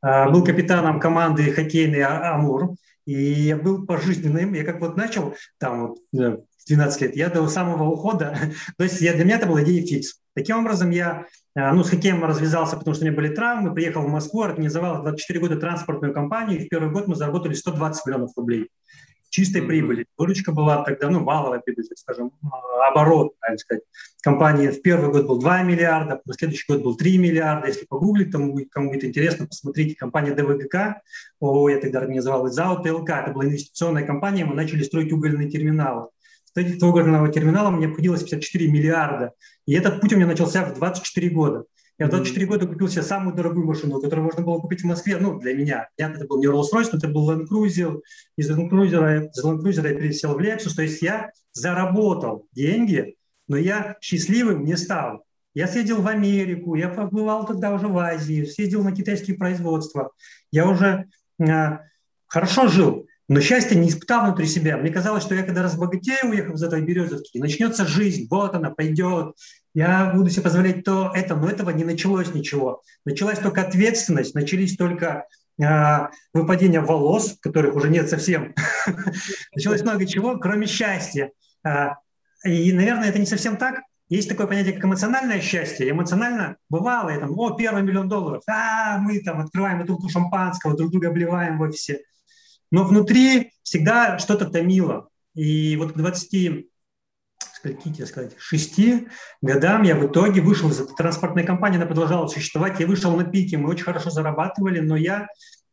А, 0.00 0.30
был 0.30 0.44
капитаном 0.44 1.00
команды 1.00 1.52
хоккейный 1.52 2.02
«А-, 2.02 2.34
«Амур», 2.34 2.74
и 3.06 3.12
я 3.12 3.56
был 3.56 3.86
пожизненным. 3.86 4.54
Я 4.54 4.64
как 4.64 4.80
вот 4.80 4.96
начал 4.96 5.34
там 5.58 5.88
вот, 6.12 6.45
12 6.66 7.00
лет, 7.02 7.16
я 7.16 7.28
до 7.28 7.46
самого 7.48 7.84
ухода, 7.84 8.36
то 8.78 8.84
есть 8.84 9.00
я, 9.00 9.14
для 9.14 9.24
меня 9.24 9.36
это 9.36 9.46
была 9.46 9.62
идея 9.62 9.86
фикс. 9.86 10.20
Таким 10.34 10.58
образом, 10.58 10.90
я 10.90 11.26
а, 11.54 11.72
ну, 11.72 11.82
с 11.82 11.90
хоккеем 11.90 12.22
развязался, 12.24 12.76
потому 12.76 12.94
что 12.94 13.04
у 13.04 13.06
меня 13.08 13.16
были 13.16 13.34
травмы, 13.34 13.72
приехал 13.74 14.02
в 14.02 14.08
Москву, 14.08 14.42
организовал 14.42 15.02
24 15.02 15.40
года 15.40 15.56
транспортную 15.56 16.12
компанию, 16.12 16.60
и 16.60 16.66
в 16.66 16.68
первый 16.68 16.90
год 16.90 17.08
мы 17.08 17.14
заработали 17.14 17.54
120 17.54 18.06
миллионов 18.06 18.32
рублей 18.36 18.68
чистой 19.36 19.60
прибыли. 19.62 20.06
Выручка 20.16 20.50
была 20.50 20.82
тогда, 20.82 21.10
ну, 21.10 21.22
валовая 21.22 21.60
прибыль, 21.60 21.86
так 21.86 21.98
скажем, 21.98 22.32
оборот, 22.88 23.34
так 23.40 23.58
сказать. 23.58 23.82
Компании 24.22 24.68
в 24.68 24.80
первый 24.80 25.10
год 25.10 25.26
был 25.26 25.38
2 25.38 25.62
миллиарда, 25.62 26.22
на 26.24 26.32
следующий 26.32 26.64
год 26.66 26.82
был 26.82 26.96
3 26.96 27.18
миллиарда. 27.18 27.66
Если 27.66 27.84
погуглить, 27.84 28.34
будет, 28.34 28.70
кому 28.70 28.88
будет 28.88 29.04
интересно, 29.04 29.46
посмотрите, 29.46 29.94
компания 29.94 30.32
ДВГК, 30.32 31.02
о, 31.40 31.68
я 31.68 31.78
тогда 31.78 31.98
организовал 31.98 32.46
ЗАО 32.48 32.82
ТЛК, 32.82 33.10
это 33.10 33.32
была 33.32 33.44
инвестиционная 33.44 34.06
компания, 34.06 34.46
мы 34.46 34.54
начали 34.54 34.82
строить 34.82 35.12
угольные 35.12 35.50
терминалы. 35.50 36.08
Строительство 36.56 36.86
угольного 36.86 37.28
терминала 37.28 37.68
мне 37.68 37.86
обходилось 37.86 38.22
54 38.22 38.72
миллиарда. 38.72 39.32
И 39.66 39.74
этот 39.74 40.00
путь 40.00 40.14
у 40.14 40.16
меня 40.16 40.26
начался 40.26 40.64
в 40.64 40.72
24 40.72 41.28
года. 41.28 41.64
Я 41.98 42.06
в 42.06 42.08
24 42.08 42.46
года 42.46 42.66
купил 42.66 42.88
себе 42.88 43.02
самую 43.02 43.36
дорогую 43.36 43.66
машину, 43.66 44.00
которую 44.00 44.24
можно 44.24 44.42
было 44.42 44.58
купить 44.58 44.80
в 44.80 44.86
Москве, 44.86 45.18
ну, 45.18 45.38
для 45.38 45.52
меня. 45.52 45.90
Понятно, 45.98 46.16
это 46.16 46.26
был 46.26 46.38
не 46.38 46.46
Rolls-Royce, 46.46 46.88
но 46.92 46.98
это 46.98 47.08
был 47.08 47.30
Land 47.30 47.44
Cruiser. 47.52 48.00
Из 48.38 48.50
Land 48.50 48.70
Cruiser, 48.70 49.28
из 49.28 49.44
Land 49.44 49.58
Cruiser 49.58 49.86
я 49.86 49.98
пересел 49.98 50.32
в 50.32 50.38
Lexus. 50.38 50.74
То 50.74 50.80
есть 50.80 51.02
я 51.02 51.30
заработал 51.52 52.46
деньги, 52.52 53.16
но 53.48 53.58
я 53.58 53.98
счастливым 54.00 54.64
не 54.64 54.78
стал. 54.78 55.26
Я 55.52 55.68
съездил 55.68 56.00
в 56.00 56.08
Америку, 56.08 56.74
я 56.74 56.88
побывал 56.88 57.44
тогда 57.44 57.74
уже 57.74 57.86
в 57.86 57.98
Азии, 57.98 58.46
съездил 58.46 58.82
на 58.82 58.92
китайские 58.92 59.36
производства. 59.36 60.10
Я 60.50 60.66
уже 60.66 61.04
э, 61.38 61.78
хорошо 62.26 62.68
жил, 62.68 63.06
но 63.28 63.40
счастье 63.40 63.76
не 63.76 63.88
испытал 63.88 64.24
внутри 64.24 64.46
себя. 64.46 64.76
Мне 64.76 64.90
казалось, 64.90 65.24
что 65.24 65.34
я 65.34 65.42
когда 65.42 65.62
разбогатею, 65.62 66.30
уехав 66.30 66.54
из 66.54 66.62
этой 66.62 66.80
березовки, 66.80 67.38
начнется 67.38 67.86
жизнь, 67.86 68.26
вот 68.30 68.54
она 68.54 68.70
пойдет, 68.70 69.34
я 69.74 70.12
буду 70.14 70.30
себе 70.30 70.42
позволять 70.42 70.84
то, 70.84 71.10
это, 71.14 71.34
но 71.34 71.48
этого 71.48 71.70
не 71.70 71.84
началось 71.84 72.32
ничего. 72.32 72.82
Началась 73.04 73.38
только 73.38 73.62
ответственность, 73.62 74.34
начались 74.34 74.76
только 74.76 75.26
э, 75.60 75.64
выпадение 76.32 76.80
волос, 76.80 77.36
которых 77.40 77.74
уже 77.74 77.90
нет 77.90 78.08
совсем. 78.08 78.54
Началось 79.54 79.82
много 79.82 80.06
чего, 80.06 80.38
кроме 80.38 80.66
счастья. 80.66 81.32
А, 81.64 81.96
и, 82.44 82.72
наверное, 82.72 83.08
это 83.08 83.18
не 83.18 83.26
совсем 83.26 83.56
так. 83.56 83.82
Есть 84.08 84.28
такое 84.28 84.46
понятие, 84.46 84.74
как 84.74 84.84
эмоциональное 84.84 85.40
счастье. 85.40 85.90
Эмоционально 85.90 86.56
бывало, 86.70 87.10
я 87.10 87.18
там, 87.18 87.36
о, 87.36 87.56
первый 87.56 87.82
миллион 87.82 88.08
долларов, 88.08 88.44
а, 88.48 88.98
мы 88.98 89.20
там 89.20 89.40
открываем 89.40 89.80
бутылку 89.80 90.08
шампанского, 90.08 90.76
друг 90.76 90.92
друга 90.92 91.08
обливаем 91.08 91.58
в 91.58 91.62
офисе 91.62 92.02
но 92.70 92.84
внутри 92.84 93.52
всегда 93.62 94.18
что-то 94.18 94.46
томило. 94.46 95.08
И 95.34 95.76
вот 95.76 95.92
к 95.92 95.96
20 95.96 96.66
скольки 97.56 97.88
тебе 97.88 98.06
сказать, 98.06 98.32
шести 98.38 99.08
годам 99.42 99.82
я 99.82 99.96
в 99.96 100.06
итоге 100.06 100.40
вышел 100.40 100.70
из 100.70 100.80
этой 100.80 100.94
транспортной 100.94 101.44
компании, 101.44 101.76
она 101.76 101.86
продолжала 101.86 102.26
существовать, 102.28 102.80
я 102.80 102.86
вышел 102.86 103.16
на 103.16 103.24
пике, 103.24 103.56
мы 103.56 103.70
очень 103.70 103.84
хорошо 103.84 104.10
зарабатывали, 104.10 104.80
но 104.80 104.96
я 104.96 105.26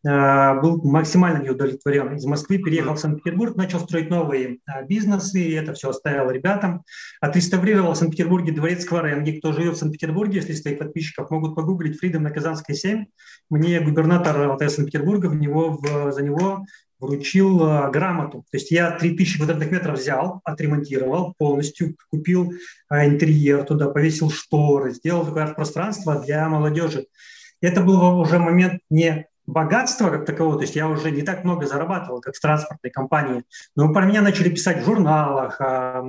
э, 0.06 0.62
был 0.62 0.82
максимально 0.84 1.44
неудовлетворен. 1.44 2.16
Из 2.16 2.26
Москвы 2.26 2.58
переехал 2.58 2.96
в 2.96 3.00
Санкт-Петербург, 3.00 3.56
начал 3.56 3.80
строить 3.80 4.10
новые 4.10 4.60
э, 4.66 4.86
бизнесы, 4.88 5.42
и 5.42 5.54
это 5.54 5.74
все 5.74 5.90
оставил 5.90 6.32
ребятам. 6.32 6.84
Отреставрировал 7.22 7.94
в 7.94 7.98
Санкт-Петербурге 7.98 8.54
дворец 8.54 8.86
Кваренги. 8.86 9.40
Кто 9.40 9.52
живет 9.52 9.76
в 9.76 9.80
Санкт-Петербурге, 9.80 10.38
если 10.38 10.54
из 10.54 10.62
твоих 10.62 10.80
подписчиков 10.80 11.30
могут 11.32 11.56
погуглить 11.56 12.00
Фридом 12.00 12.24
на 12.24 12.32
Казанской 12.32 12.76
7. 12.76 13.06
Мне 13.50 13.82
губернатор 13.82 14.58
Санкт-Петербурга 14.70 15.28
в 15.28 15.36
него, 15.36 15.78
в, 15.82 16.12
за 16.12 16.24
него 16.24 16.66
вручил 17.04 17.66
э, 17.66 17.92
грамоту. 17.92 18.46
То 18.52 18.58
есть 18.58 18.72
я 18.72 18.92
3000 18.92 19.38
квадратных 19.38 19.72
метров 19.72 20.00
взял, 20.00 20.42
отремонтировал 20.44 21.34
полностью, 21.38 21.96
купил 22.10 22.54
э, 22.90 23.08
интерьер 23.08 23.64
туда, 23.64 23.90
повесил 23.90 24.30
шторы, 24.32 24.94
сделал 24.94 25.26
такое 25.26 25.48
пространство 25.48 26.20
для 26.20 26.48
молодежи. 26.50 27.08
Это 27.62 27.82
был 27.82 28.20
уже 28.20 28.40
момент 28.40 28.82
не 28.90 29.28
богатства 29.46 30.10
как 30.10 30.26
такового, 30.26 30.56
то 30.56 30.62
есть 30.62 30.76
я 30.76 30.88
уже 30.88 31.12
не 31.12 31.22
так 31.22 31.44
много 31.44 31.66
зарабатывал, 31.66 32.22
как 32.22 32.36
в 32.36 32.40
транспортной 32.40 32.92
компании, 32.92 33.44
но 33.76 33.92
про 33.92 34.06
меня 34.06 34.22
начали 34.22 34.50
писать 34.50 34.82
в 34.82 34.86
журналах, 34.86 35.60
а, 35.60 36.02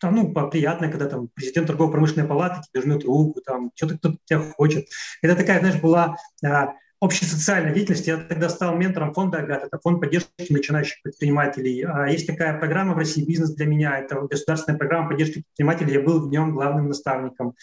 там, 0.00 0.14
ну, 0.14 0.32
приятно, 0.50 0.88
когда 0.88 1.06
там 1.06 1.28
президент 1.34 1.68
торгово-промышленной 1.68 2.26
палаты 2.26 2.60
тебе 2.62 2.82
жмет 2.82 3.04
руку, 3.04 3.40
там, 3.40 3.70
что-то 3.74 3.98
кто-то 3.98 4.16
тебя 4.24 4.40
хочет. 4.56 4.86
Это 5.22 5.36
такая, 5.36 5.60
знаешь, 5.60 5.80
была 5.80 6.16
а, 6.44 6.72
общесоциальной 7.00 7.74
деятельности. 7.74 8.10
Я 8.10 8.16
тогда 8.16 8.48
стал 8.48 8.76
ментором 8.76 9.14
фонда 9.14 9.38
«Агат». 9.38 9.64
Это 9.64 9.78
фонд 9.78 10.00
поддержки 10.00 10.30
начинающих 10.52 11.00
предпринимателей. 11.02 11.82
А 11.82 12.08
есть 12.08 12.26
такая 12.26 12.58
программа 12.58 12.94
в 12.94 12.98
России 12.98 13.24
«Бизнес 13.24 13.54
для 13.54 13.66
меня». 13.66 13.98
Это 13.98 14.20
государственная 14.20 14.78
программа 14.78 15.08
поддержки 15.08 15.44
предпринимателей. 15.44 15.92
Я 15.94 16.00
был 16.00 16.26
в 16.26 16.30
нем 16.30 16.52
главным 16.52 16.88
наставником, 16.88 17.54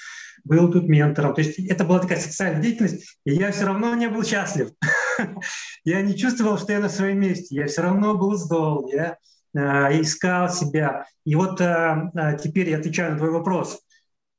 был 0.46 0.72
тут 0.72 0.88
ментором. 0.88 1.34
То 1.34 1.42
есть 1.42 1.60
это 1.60 1.84
была 1.84 2.00
такая 2.00 2.20
социальная 2.20 2.62
деятельность, 2.62 3.18
и 3.25 3.34
я 3.34 3.51
все 3.51 3.65
равно 3.65 3.94
не 3.96 4.08
был 4.08 4.24
счастлив. 4.24 4.70
Я 5.86 6.01
не 6.01 6.18
чувствовал, 6.18 6.58
что 6.58 6.74
я 6.74 6.80
на 6.80 6.89
своем 6.89 7.20
месте. 7.20 7.56
Я 7.56 7.68
все 7.68 7.84
равно 7.84 8.18
был 8.18 8.36
зол. 8.36 8.89
Я 8.92 9.18
э, 9.56 10.01
искал 10.01 10.50
себя. 10.50 11.06
И 11.24 11.36
вот 11.36 11.62
э, 11.62 12.12
э, 12.15 12.38
теперь 12.44 12.70
я 12.70 12.80
отвечаю 12.80 13.12
на 13.12 13.18
твой 13.18 13.30
вопрос 13.30 13.80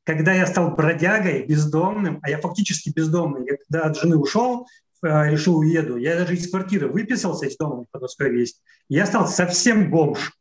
когда 0.07 0.33
я 0.33 0.47
стал 0.47 0.71
бродягой, 0.71 1.45
бездомным, 1.45 2.21
а 2.23 2.31
я 2.31 2.39
фактически 2.39 2.91
бездомный, 2.91 3.45
я 3.45 3.57
когда 3.57 3.89
от 3.89 3.99
жены 3.99 4.17
ушел, 4.17 4.69
Э, 5.03 5.31
решил 5.31 5.59
уеду. 5.59 5.97
Я 5.97 6.17
даже 6.17 6.35
из 6.35 6.51
квартиры 6.51 6.89
выписался 6.89 7.47
из 7.47 7.57
дома 7.57 7.85
в 7.85 7.91
Подольской 7.91 8.31
весть. 8.31 8.63
Я 8.89 9.07
стал 9.07 9.29
совсем 9.29 9.91
бомж. 9.91 10.33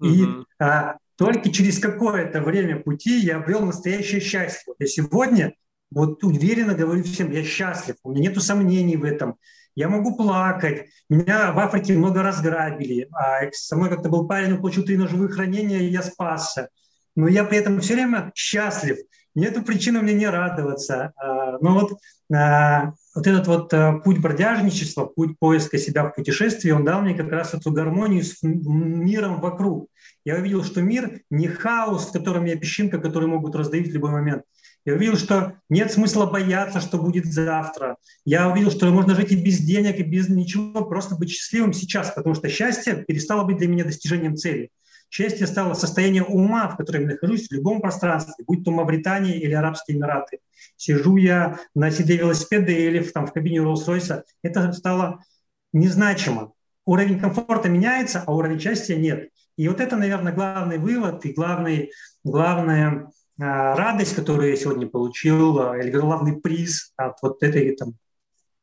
И 0.00 0.22
uh-huh. 0.22 0.44
а, 0.60 0.96
только 1.16 1.50
через 1.50 1.78
какое-то 1.78 2.40
время 2.40 2.80
пути 2.80 3.18
я 3.18 3.36
обрел 3.36 3.60
настоящее 3.62 4.20
счастье. 4.20 4.72
И 4.78 4.86
сегодня 4.86 5.54
вот 5.90 6.22
уверенно 6.22 6.74
говорю 6.74 7.02
всем, 7.02 7.32
я 7.32 7.42
счастлив, 7.42 7.96
у 8.02 8.12
меня 8.12 8.30
нет 8.30 8.42
сомнений 8.42 8.96
в 8.96 9.04
этом. 9.04 9.36
Я 9.74 9.88
могу 9.88 10.16
плакать. 10.16 10.88
Меня 11.08 11.52
в 11.52 11.58
Африке 11.58 11.92
много 11.92 12.22
разграбили. 12.22 13.08
А 13.12 13.50
со 13.52 13.76
мной 13.76 13.90
как-то 13.90 14.08
был 14.08 14.26
парень, 14.26 14.52
он 14.52 14.60
получил 14.60 14.84
три 14.84 14.96
ножевых 14.96 15.36
ранения, 15.36 15.80
и 15.80 15.90
я 15.90 16.02
спасся. 16.02 16.68
Но 17.14 17.28
я 17.28 17.44
при 17.44 17.58
этом 17.58 17.80
все 17.80 17.94
время 17.94 18.32
счастлив. 18.34 18.98
Нет 19.34 19.64
причины 19.66 20.00
мне 20.00 20.14
не 20.14 20.28
радоваться. 20.28 21.12
А, 21.16 21.58
но 21.58 21.74
вот 21.74 21.98
а, 22.34 22.92
вот 23.18 23.26
этот 23.26 23.48
вот 23.48 23.72
э, 23.72 24.00
путь 24.04 24.18
бродяжничества, 24.18 25.04
путь 25.04 25.36
поиска 25.40 25.76
себя 25.76 26.04
в 26.04 26.14
путешествии, 26.14 26.70
он 26.70 26.84
дал 26.84 27.02
мне 27.02 27.14
как 27.14 27.32
раз 27.32 27.52
эту 27.52 27.72
гармонию 27.72 28.22
с 28.22 28.44
миром 28.44 29.40
вокруг. 29.40 29.88
Я 30.24 30.36
увидел, 30.36 30.62
что 30.62 30.82
мир 30.82 31.22
не 31.28 31.48
хаос, 31.48 32.06
в 32.06 32.12
котором 32.12 32.44
я 32.44 32.56
песчинка, 32.56 33.00
которые 33.00 33.28
могут 33.28 33.56
раздавить 33.56 33.88
в 33.88 33.92
любой 33.92 34.12
момент. 34.12 34.44
Я 34.84 34.94
увидел, 34.94 35.16
что 35.16 35.54
нет 35.68 35.90
смысла 35.90 36.26
бояться, 36.26 36.80
что 36.80 36.98
будет 36.98 37.26
завтра. 37.26 37.96
Я 38.24 38.48
увидел, 38.48 38.70
что 38.70 38.86
можно 38.86 39.16
жить 39.16 39.32
и 39.32 39.36
без 39.36 39.58
денег, 39.58 39.98
и 39.98 40.04
без 40.04 40.28
ничего, 40.28 40.84
просто 40.84 41.16
быть 41.16 41.30
счастливым 41.30 41.72
сейчас, 41.72 42.12
потому 42.12 42.36
что 42.36 42.48
счастье 42.48 43.04
перестало 43.04 43.42
быть 43.42 43.56
для 43.56 43.66
меня 43.66 43.82
достижением 43.82 44.36
цели. 44.36 44.70
Счастье 45.10 45.48
стало 45.48 45.74
состояние 45.74 46.22
ума, 46.22 46.68
в 46.68 46.76
котором 46.76 47.00
я 47.00 47.08
нахожусь 47.08 47.48
в 47.48 47.52
любом 47.52 47.80
пространстве, 47.80 48.44
будь 48.46 48.62
то 48.64 48.70
Мавритания 48.70 49.34
или 49.34 49.54
Арабские 49.54 49.96
Эмираты. 49.96 50.38
Сижу 50.78 51.16
я 51.16 51.58
на 51.74 51.90
седе 51.90 52.16
велосипеда 52.16 52.70
или 52.70 53.02
там, 53.02 53.26
в 53.26 53.32
кабине 53.32 53.58
Роллс-Ройса. 53.58 54.22
Это 54.42 54.72
стало 54.72 55.24
незначимо. 55.72 56.52
Уровень 56.86 57.18
комфорта 57.18 57.68
меняется, 57.68 58.22
а 58.24 58.32
уровень 58.32 58.60
счастья 58.60 58.96
нет. 58.96 59.28
И 59.56 59.68
вот 59.68 59.80
это, 59.80 59.96
наверное, 59.96 60.32
главный 60.32 60.78
вывод 60.78 61.24
и 61.26 61.32
главный, 61.32 61.90
главная 62.22 63.10
а, 63.40 63.74
радость, 63.74 64.14
которую 64.14 64.50
я 64.50 64.56
сегодня 64.56 64.86
получил, 64.86 65.60
а, 65.60 65.76
или 65.76 65.90
главный 65.90 66.40
приз 66.40 66.92
от 66.96 67.16
вот 67.22 67.42
этой 67.42 67.74
там, 67.74 67.94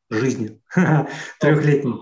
жизни 0.08 0.58
трехлетней. 1.38 1.96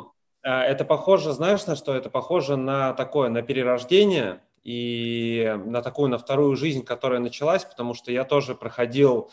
А, 0.45 0.63
это 0.63 0.85
похоже, 0.85 1.33
знаешь, 1.33 1.67
на 1.67 1.75
что? 1.75 1.93
Это 1.93 2.09
похоже 2.09 2.57
на 2.57 2.93
такое, 2.93 3.31
на 3.31 3.43
перерождение 3.43 4.41
и 4.63 5.61
на 5.67 5.83
такую, 5.83 6.09
на 6.09 6.19
вторую 6.19 6.55
жизнь, 6.55 6.85
которая 6.85 7.19
началась, 7.19 7.65
потому 7.65 7.95
что 7.95 8.13
я 8.13 8.25
тоже 8.25 8.55
проходил 8.55 9.31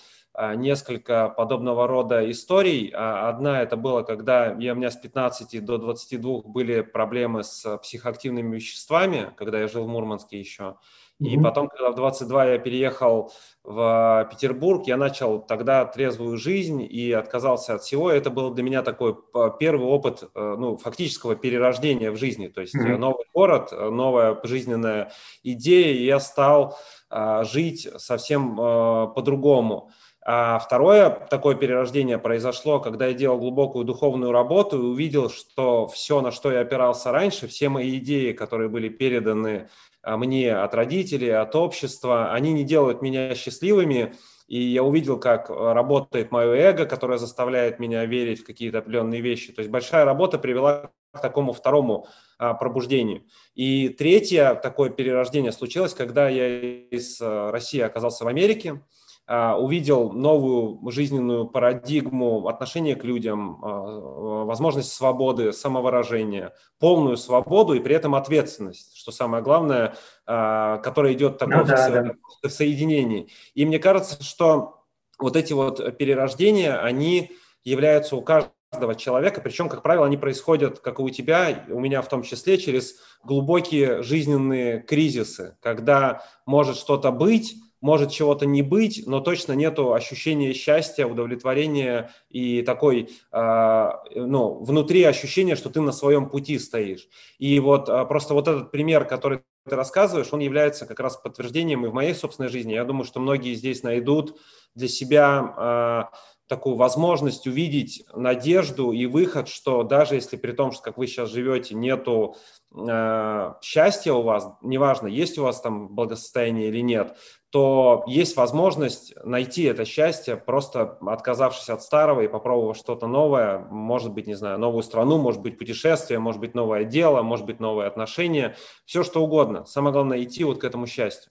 несколько 0.55 1.29
подобного 1.29 1.87
рода 1.87 2.29
историй. 2.29 2.91
А, 2.93 3.29
одна 3.29 3.61
это 3.61 3.75
было, 3.77 4.03
когда 4.03 4.53
я, 4.59 4.73
у 4.73 4.75
меня 4.75 4.91
с 4.91 4.95
15 4.95 5.63
до 5.63 5.77
22 5.77 6.41
были 6.45 6.81
проблемы 6.81 7.43
с 7.43 7.77
психоактивными 7.77 8.55
веществами, 8.55 9.31
когда 9.37 9.59
я 9.59 9.67
жил 9.67 9.85
в 9.85 9.87
Мурманске 9.87 10.39
еще. 10.39 10.75
И 11.21 11.37
потом, 11.37 11.67
когда 11.67 11.91
в 11.91 11.95
22 11.95 12.45
я 12.45 12.57
переехал 12.57 13.31
в 13.63 14.27
Петербург, 14.31 14.87
я 14.87 14.97
начал 14.97 15.39
тогда 15.39 15.85
трезвую 15.85 16.37
жизнь 16.37 16.81
и 16.81 17.11
отказался 17.11 17.75
от 17.75 17.83
всего. 17.83 18.09
Это 18.09 18.31
был 18.31 18.49
для 18.49 18.63
меня 18.63 18.81
такой 18.81 19.15
первый 19.59 19.85
опыт 19.85 20.23
э, 20.23 20.55
ну, 20.57 20.77
фактического 20.77 21.35
перерождения 21.35 22.09
в 22.09 22.15
жизни. 22.15 22.47
То 22.47 22.61
есть 22.61 22.75
mm-hmm. 22.75 22.97
новый 22.97 23.25
город, 23.35 23.69
э, 23.71 23.89
новая 23.91 24.39
жизненная 24.43 25.11
идея, 25.43 25.93
и 25.93 26.05
я 26.05 26.19
стал 26.19 26.79
а, 27.11 27.43
жить 27.43 27.87
совсем 27.97 28.57
а, 28.59 29.07
по-другому. 29.07 29.91
А 30.23 30.59
второе 30.59 31.09
такое 31.09 31.55
перерождение 31.55 32.19
произошло, 32.19 32.79
когда 32.79 33.07
я 33.07 33.13
делал 33.13 33.39
глубокую 33.39 33.85
духовную 33.85 34.31
работу 34.31 34.77
и 34.77 34.85
увидел, 34.85 35.29
что 35.29 35.87
все, 35.87 36.21
на 36.21 36.31
что 36.31 36.51
я 36.51 36.59
опирался 36.59 37.11
раньше, 37.11 37.47
все 37.47 37.69
мои 37.69 37.97
идеи, 37.97 38.31
которые 38.31 38.69
были 38.69 38.87
переданы 38.89 39.69
а, 40.03 40.17
мне 40.17 40.55
от 40.55 40.75
родителей, 40.75 41.29
от 41.29 41.55
общества, 41.55 42.33
они 42.33 42.53
не 42.53 42.63
делают 42.63 43.01
меня 43.01 43.33
счастливыми, 43.33 44.13
и 44.47 44.61
я 44.61 44.83
увидел, 44.83 45.19
как 45.19 45.49
работает 45.49 46.31
мое 46.31 46.53
эго, 46.55 46.85
которое 46.85 47.17
заставляет 47.17 47.79
меня 47.79 48.05
верить 48.05 48.41
в 48.41 48.45
какие-то 48.45 48.79
определенные 48.79 49.21
вещи. 49.21 49.51
То 49.53 49.61
есть 49.61 49.71
большая 49.71 50.05
работа 50.05 50.37
привела 50.37 50.91
к 51.13 51.21
такому 51.21 51.53
второму 51.53 52.07
а, 52.37 52.53
пробуждению. 52.53 53.23
И 53.55 53.89
третье 53.89 54.55
такое 54.55 54.89
перерождение 54.89 55.51
случилось, 55.51 55.93
когда 55.93 56.29
я 56.29 56.59
из 56.89 57.19
а, 57.21 57.51
России 57.51 57.79
оказался 57.79 58.23
в 58.23 58.27
Америке, 58.27 58.71
а, 58.71 59.00
увидел 59.31 60.11
новую 60.11 60.91
жизненную 60.91 61.47
парадигму 61.47 62.49
отношения 62.49 62.97
к 62.97 63.05
людям, 63.05 63.63
а, 63.63 64.43
возможность 64.43 64.91
свободы, 64.91 65.53
самовыражения, 65.53 66.53
полную 66.79 67.15
свободу 67.15 67.73
и 67.73 67.79
при 67.79 67.95
этом 67.95 68.15
ответственность, 68.15 68.97
что 68.97 69.13
самое 69.13 69.41
главное, 69.41 69.95
а, 70.25 70.79
которая 70.79 71.13
идет 71.13 71.37
такое 71.37 71.59
ну, 71.59 71.65
да, 71.65 71.87
в, 71.87 72.41
да. 72.43 72.49
соединении. 72.49 73.29
И 73.53 73.65
мне 73.65 73.79
кажется, 73.79 74.21
что 74.21 74.83
вот 75.17 75.37
эти 75.37 75.53
вот 75.53 75.97
перерождения, 75.97 76.81
они 76.81 77.31
являются 77.63 78.17
у 78.17 78.21
каждого 78.21 78.95
человека, 78.97 79.39
причем, 79.39 79.69
как 79.69 79.81
правило, 79.81 80.07
они 80.07 80.17
происходят, 80.17 80.79
как 80.79 80.99
и 80.99 81.03
у 81.03 81.09
тебя, 81.09 81.65
у 81.69 81.79
меня 81.79 82.01
в 82.01 82.09
том 82.09 82.23
числе, 82.23 82.57
через 82.57 82.95
глубокие 83.23 84.03
жизненные 84.03 84.81
кризисы, 84.81 85.55
когда 85.61 86.21
может 86.45 86.75
что-то 86.75 87.11
быть, 87.11 87.55
может 87.81 88.11
чего-то 88.11 88.45
не 88.45 88.61
быть, 88.61 89.03
но 89.07 89.19
точно 89.19 89.53
нету 89.53 89.93
ощущения 89.93 90.53
счастья, 90.53 91.05
удовлетворения 91.05 92.11
и 92.29 92.61
такой, 92.61 93.09
э, 93.31 93.89
ну, 94.15 94.63
внутри 94.63 95.03
ощущения, 95.03 95.55
что 95.55 95.69
ты 95.69 95.81
на 95.81 95.91
своем 95.91 96.29
пути 96.29 96.59
стоишь. 96.59 97.07
И 97.39 97.59
вот 97.59 97.89
э, 97.89 98.05
просто 98.05 98.33
вот 98.33 98.47
этот 98.47 98.71
пример, 98.71 99.05
который 99.05 99.41
ты 99.67 99.75
рассказываешь, 99.75 100.31
он 100.31 100.39
является 100.39 100.85
как 100.85 100.99
раз 100.99 101.17
подтверждением 101.17 101.85
и 101.85 101.89
в 101.89 101.93
моей 101.93 102.13
собственной 102.13 102.49
жизни. 102.49 102.73
Я 102.73 102.85
думаю, 102.85 103.03
что 103.03 103.19
многие 103.19 103.53
здесь 103.55 103.83
найдут 103.83 104.39
для 104.75 104.87
себя 104.87 106.09
э, 106.11 106.15
такую 106.51 106.75
возможность 106.75 107.47
увидеть 107.47 108.03
надежду 108.13 108.91
и 108.91 109.05
выход, 109.05 109.47
что 109.47 109.83
даже 109.83 110.15
если 110.15 110.35
при 110.35 110.51
том, 110.51 110.73
что 110.73 110.83
как 110.83 110.97
вы 110.97 111.07
сейчас 111.07 111.29
живете, 111.29 111.75
нету 111.75 112.35
э, 112.75 113.53
счастья 113.61 114.11
у 114.11 114.21
вас, 114.21 114.49
неважно, 114.61 115.07
есть 115.07 115.37
у 115.37 115.43
вас 115.43 115.61
там 115.61 115.87
благосостояние 115.87 116.67
или 116.67 116.81
нет, 116.81 117.15
то 117.51 118.05
есть 118.07 118.37
возможность 118.37 119.13
найти 119.25 119.63
это 119.63 119.83
счастье, 119.83 120.37
просто 120.37 120.97
отказавшись 121.05 121.69
от 121.69 121.83
старого 121.83 122.21
и 122.21 122.29
попробовав 122.29 122.77
что-то 122.77 123.07
новое, 123.07 123.59
может 123.59 124.13
быть, 124.13 124.25
не 124.25 124.35
знаю, 124.35 124.57
новую 124.57 124.83
страну, 124.83 125.17
может 125.17 125.41
быть, 125.41 125.57
путешествие, 125.57 126.17
может 126.17 126.39
быть, 126.39 126.55
новое 126.55 126.85
дело, 126.85 127.21
может 127.23 127.45
быть, 127.45 127.59
новые 127.59 127.87
отношения, 127.87 128.55
все 128.85 129.03
что 129.03 129.21
угодно. 129.21 129.65
Самое 129.65 129.91
главное 129.91 130.23
идти 130.23 130.45
вот 130.45 130.61
к 130.61 130.63
этому 130.63 130.87
счастью. 130.87 131.29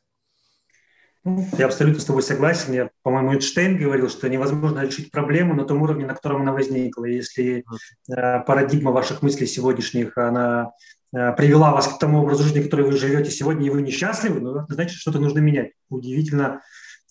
Я 1.25 1.67
абсолютно 1.67 2.01
с 2.01 2.05
тобой 2.05 2.23
согласен. 2.23 2.73
Я, 2.75 2.91
по-моему, 3.03 3.35
Эйнштейн 3.35 3.79
говорил, 3.79 4.09
что 4.11 4.29
невозможно 4.29 4.81
решить 4.81 5.11
проблему 5.11 5.55
на 5.55 5.65
том 5.65 5.81
уровне, 5.83 6.07
на 6.07 6.15
котором 6.15 6.43
она 6.43 6.53
возникла. 6.53 7.05
Если 7.05 7.65
э, 8.09 8.41
парадигма 8.45 8.91
ваших 8.91 9.23
мыслей 9.23 9.47
сегодняшних, 9.47 10.17
она 10.17 10.73
привела 11.13 11.73
вас 11.73 11.89
к 11.89 11.99
тому 11.99 12.23
образу 12.23 12.45
жизни, 12.45 12.63
который 12.63 12.85
вы 12.87 12.93
живете 12.93 13.31
сегодня, 13.31 13.67
и 13.67 13.71
вы 13.71 13.83
несчастливы, 13.83 14.41
ну, 14.41 14.55
это 14.57 14.75
значит, 14.75 14.99
что-то 14.99 15.19
нужно 15.19 15.41
менять. 15.41 15.73
Удивительно 15.89 16.63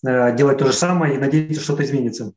э, 0.06 0.34
делать 0.36 0.58
то 0.58 0.66
же 0.66 0.72
самое 0.72 1.14
и 1.14 1.18
надеяться, 1.18 1.60
что 1.60 1.64
что-то 1.64 1.84
изменится. 1.84 2.32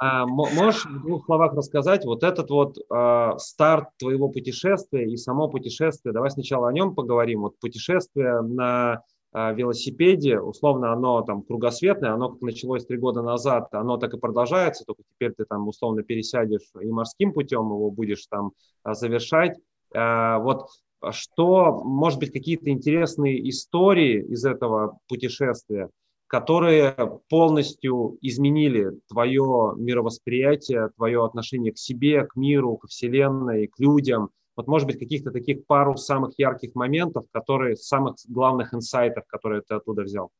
А 0.00 0.26
можешь 0.26 0.86
в 0.86 1.02
двух 1.02 1.24
словах 1.26 1.54
рассказать 1.54 2.04
вот 2.04 2.22
этот 2.22 2.50
вот 2.50 2.78
э, 2.78 3.30
старт 3.38 3.88
твоего 3.98 4.28
путешествия 4.28 5.04
и 5.04 5.16
само 5.16 5.48
путешествие? 5.48 6.12
Давай 6.12 6.30
сначала 6.30 6.68
о 6.68 6.72
нем 6.72 6.94
поговорим. 6.94 7.40
Вот 7.40 7.58
путешествие 7.58 8.40
на 8.42 9.02
э, 9.34 9.54
велосипеде, 9.54 10.38
условно, 10.38 10.92
оно 10.92 11.22
там 11.22 11.42
кругосветное, 11.42 12.12
оно 12.12 12.30
как 12.30 12.42
началось 12.42 12.86
три 12.86 12.96
года 12.96 13.22
назад, 13.22 13.68
оно 13.72 13.96
так 13.96 14.14
и 14.14 14.18
продолжается, 14.18 14.84
только 14.86 15.02
теперь 15.12 15.32
ты 15.36 15.44
там 15.44 15.66
условно 15.66 16.04
пересядешь 16.04 16.70
и 16.80 16.86
морским 16.86 17.32
путем 17.32 17.64
его 17.64 17.90
будешь 17.90 18.24
там 18.28 18.52
завершать. 18.84 19.58
А, 19.94 20.38
вот 20.38 20.68
что, 21.12 21.82
может 21.84 22.18
быть, 22.18 22.32
какие-то 22.32 22.70
интересные 22.70 23.48
истории 23.48 24.22
из 24.22 24.44
этого 24.44 24.98
путешествия, 25.08 25.90
которые 26.26 26.94
полностью 27.28 28.18
изменили 28.20 28.92
твое 29.08 29.74
мировосприятие, 29.76 30.90
твое 30.96 31.24
отношение 31.24 31.72
к 31.72 31.78
себе, 31.78 32.24
к 32.24 32.36
миру, 32.36 32.76
к 32.76 32.88
Вселенной, 32.88 33.68
к 33.68 33.78
людям. 33.78 34.30
Вот, 34.56 34.66
может 34.66 34.88
быть, 34.88 34.98
каких-то 34.98 35.30
таких 35.30 35.66
пару 35.66 35.96
самых 35.96 36.32
ярких 36.36 36.74
моментов, 36.74 37.26
которые, 37.30 37.76
самых 37.76 38.16
главных 38.28 38.74
инсайтов, 38.74 39.24
которые 39.28 39.62
ты 39.62 39.76
оттуда 39.76 40.02
взял. 40.02 40.30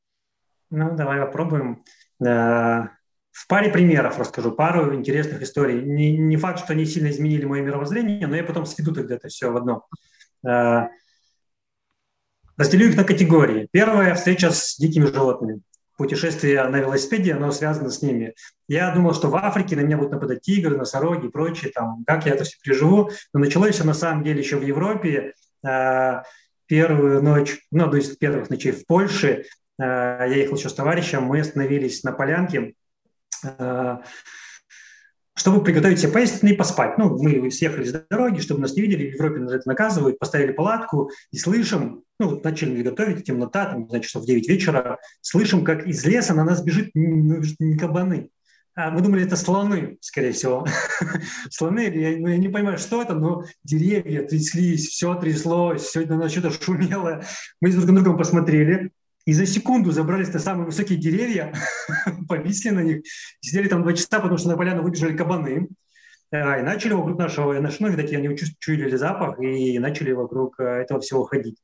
Ну, 0.70 0.94
давай 0.96 1.24
попробуем. 1.24 1.84
В 3.38 3.46
паре 3.46 3.70
примеров 3.70 4.18
расскажу, 4.18 4.50
пару 4.50 4.92
интересных 4.92 5.42
историй. 5.42 5.80
Не, 5.80 6.16
не 6.18 6.36
факт, 6.36 6.58
что 6.58 6.72
они 6.72 6.84
сильно 6.84 7.08
изменили 7.08 7.44
мое 7.44 7.62
мировоззрение, 7.62 8.26
но 8.26 8.34
я 8.34 8.42
потом 8.42 8.66
сведу 8.66 8.92
тогда 8.92 9.14
это 9.14 9.28
все 9.28 9.52
в 9.52 9.56
одно. 9.56 9.86
Э, 10.44 10.88
разделю 12.56 12.88
их 12.88 12.96
на 12.96 13.04
категории. 13.04 13.68
Первая– 13.70 14.14
встреча 14.16 14.50
с 14.50 14.76
дикими 14.76 15.06
животными. 15.06 15.60
Путешествие 15.96 16.64
на 16.64 16.78
велосипеде, 16.78 17.34
оно 17.34 17.52
связано 17.52 17.90
с 17.90 18.02
ними. 18.02 18.34
Я 18.66 18.92
думал, 18.92 19.14
что 19.14 19.28
в 19.28 19.36
Африке 19.36 19.76
на 19.76 19.82
меня 19.82 19.98
будут 19.98 20.12
нападать 20.12 20.40
тигры, 20.40 20.76
носороги 20.76 21.26
и 21.26 21.30
прочее, 21.30 21.70
там, 21.72 22.02
как 22.08 22.26
я 22.26 22.34
это 22.34 22.42
все 22.42 22.58
переживу. 22.60 23.10
Но 23.32 23.38
началось 23.38 23.76
все 23.76 23.84
на 23.84 23.94
самом 23.94 24.24
деле 24.24 24.40
еще 24.40 24.56
в 24.56 24.66
Европе. 24.66 25.34
Э, 25.64 26.22
первую 26.66 27.22
ночь, 27.22 27.56
ну, 27.70 27.88
то 27.88 27.96
есть 27.96 28.18
первых 28.18 28.50
ночей 28.50 28.72
в 28.72 28.84
Польше, 28.84 29.44
э, 29.78 29.84
я 29.84 30.24
ехал 30.26 30.56
еще 30.56 30.68
с 30.68 30.74
товарищем, 30.74 31.22
мы 31.22 31.38
остановились 31.38 32.02
на 32.02 32.10
полянке, 32.10 32.74
чтобы 35.38 35.62
приготовить 35.62 36.00
себе 36.00 36.12
поесть 36.12 36.42
и 36.42 36.52
поспать. 36.52 36.98
Ну, 36.98 37.16
мы 37.22 37.50
съехали 37.50 37.84
с 37.84 37.92
дороги, 38.10 38.40
чтобы 38.40 38.60
нас 38.60 38.74
не 38.74 38.82
видели, 38.82 39.10
в 39.10 39.14
Европе 39.14 39.38
нас 39.38 39.52
это 39.52 39.68
наказывают, 39.68 40.18
поставили 40.18 40.52
палатку 40.52 41.10
и 41.30 41.38
слышим, 41.38 42.02
ну, 42.18 42.30
вот 42.30 42.44
начали 42.44 42.82
готовить, 42.82 43.24
темнота, 43.24 43.66
там, 43.66 43.88
значит, 43.88 44.10
что 44.10 44.20
в 44.20 44.26
9 44.26 44.48
вечера, 44.48 44.98
слышим, 45.20 45.64
как 45.64 45.86
из 45.86 46.04
леса 46.04 46.34
на 46.34 46.44
нас 46.44 46.62
бежит, 46.62 46.90
ну, 46.94 47.40
не 47.60 47.78
кабаны, 47.78 48.30
а 48.78 48.92
мы 48.92 49.00
думали, 49.00 49.24
это 49.24 49.34
слоны, 49.34 49.98
скорее 50.00 50.30
всего. 50.30 50.64
слоны, 51.50 51.80
я, 51.80 52.16
ну, 52.16 52.28
я 52.28 52.36
не 52.36 52.48
понимаю, 52.48 52.78
что 52.78 53.02
это, 53.02 53.14
но 53.14 53.44
деревья 53.64 54.22
тряслись, 54.22 54.86
все 54.86 55.16
тряслось, 55.16 55.82
все 55.82 56.02
это 56.02 56.28
что-то 56.28 56.52
шумело. 56.52 57.24
Мы 57.60 57.72
друг 57.72 57.86
на 57.86 58.02
друга 58.02 58.18
посмотрели, 58.18 58.92
и 59.28 59.34
за 59.34 59.44
секунду 59.44 59.90
забрались 59.90 60.32
на 60.32 60.38
самые 60.38 60.64
высокие 60.64 60.98
деревья, 60.98 61.52
повисли 62.30 62.70
на 62.70 62.80
них, 62.80 63.02
сидели 63.42 63.68
там 63.68 63.82
два 63.82 63.92
часа, 63.92 64.20
потому 64.20 64.38
что 64.38 64.48
на 64.48 64.56
поляну 64.56 64.82
выбежали 64.82 65.14
кабаны, 65.14 65.68
а, 66.30 66.58
и 66.58 66.62
начали 66.62 66.94
вокруг 66.94 67.18
нашего, 67.18 67.52
ну, 67.52 67.88
видать, 67.88 68.10
они 68.14 68.34
чуяли 68.58 68.96
запах, 68.96 69.38
и 69.38 69.78
начали 69.78 70.12
вокруг 70.12 70.58
э, 70.58 70.64
этого 70.64 71.00
всего 71.00 71.24
ходить. 71.24 71.58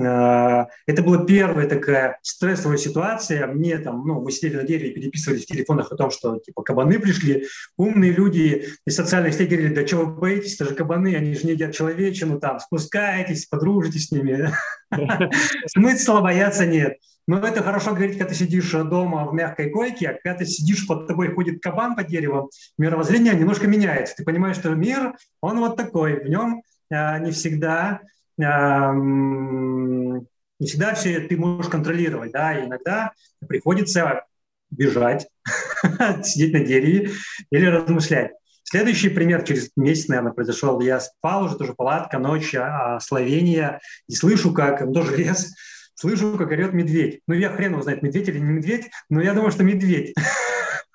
А, 0.00 0.66
это 0.86 1.02
была 1.02 1.24
первая 1.24 1.68
такая 1.68 2.18
стрессовая 2.22 2.78
ситуация. 2.78 3.46
Мне 3.46 3.78
там, 3.78 4.06
ну, 4.06 4.20
мы 4.20 4.32
сидели 4.32 4.56
на 4.56 4.64
дереве, 4.64 4.92
переписывались 4.92 5.44
в 5.44 5.46
телефонах 5.46 5.92
о 5.92 5.96
том, 5.96 6.10
что 6.10 6.38
типа 6.38 6.62
кабаны 6.62 6.98
пришли. 6.98 7.46
Умные 7.76 8.12
люди 8.12 8.68
из 8.86 8.96
социальных 8.96 9.34
сетей 9.34 9.46
говорили, 9.46 9.74
да 9.74 9.84
чего 9.84 10.04
вы 10.04 10.16
боитесь, 10.16 10.54
это 10.54 10.70
же 10.70 10.74
кабаны, 10.74 11.14
они 11.14 11.34
же 11.34 11.46
не 11.46 11.52
едят 11.52 11.74
человечину, 11.74 12.40
там, 12.40 12.58
спускайтесь, 12.58 13.46
подружитесь 13.46 14.08
с 14.08 14.10
ними. 14.10 14.50
Смысла 15.66 16.20
бояться 16.20 16.66
нет. 16.66 16.98
Но 17.26 17.38
это 17.38 17.62
хорошо 17.62 17.92
говорить, 17.92 18.18
когда 18.18 18.26
ты 18.26 18.34
сидишь 18.34 18.70
дома 18.72 19.26
в 19.26 19.32
мягкой 19.32 19.70
койке, 19.70 20.10
а 20.10 20.18
когда 20.22 20.38
ты 20.38 20.44
сидишь, 20.44 20.86
под 20.86 21.06
тобой 21.06 21.32
ходит 21.32 21.62
кабан 21.62 21.94
по 21.94 22.04
дереву, 22.04 22.50
мировоззрение 22.76 23.34
немножко 23.34 23.66
меняется. 23.66 24.14
Ты 24.16 24.24
понимаешь, 24.24 24.56
что 24.56 24.74
мир, 24.74 25.14
он 25.40 25.58
вот 25.60 25.76
такой, 25.76 26.22
в 26.22 26.28
нем 26.28 26.62
а, 26.90 27.18
не 27.20 27.30
всегда 27.30 28.02
не 28.36 30.24
всегда 30.66 30.94
все 30.94 31.20
ты 31.20 31.36
можешь 31.36 31.70
контролировать, 31.70 32.32
да, 32.32 32.64
иногда 32.64 33.12
приходится 33.46 34.24
бежать, 34.70 35.28
сидеть 36.22 36.52
на 36.52 36.60
дереве 36.60 37.10
или 37.50 37.66
размышлять. 37.66 38.32
Следующий 38.64 39.10
пример 39.10 39.44
через 39.44 39.70
месяц, 39.76 40.08
наверное, 40.08 40.32
произошел. 40.32 40.80
Я 40.80 40.98
спал, 40.98 41.44
уже 41.44 41.56
тоже 41.56 41.74
палатка, 41.74 42.18
ночь, 42.18 42.54
а, 42.54 42.98
Словения, 42.98 43.80
и 44.08 44.14
слышу, 44.14 44.52
как, 44.52 44.80
ну, 44.80 44.92
тоже 44.92 45.16
лес, 45.16 45.54
слышу, 45.94 46.36
как 46.38 46.50
орет 46.50 46.72
медведь. 46.72 47.20
Ну, 47.28 47.34
я 47.34 47.50
хрен 47.50 47.72
его 47.72 47.82
знает, 47.82 48.02
медведь 48.02 48.28
или 48.28 48.38
не 48.38 48.52
медведь, 48.52 48.90
но 49.10 49.20
я 49.20 49.34
думаю, 49.34 49.52
что 49.52 49.62
медведь. 49.64 50.14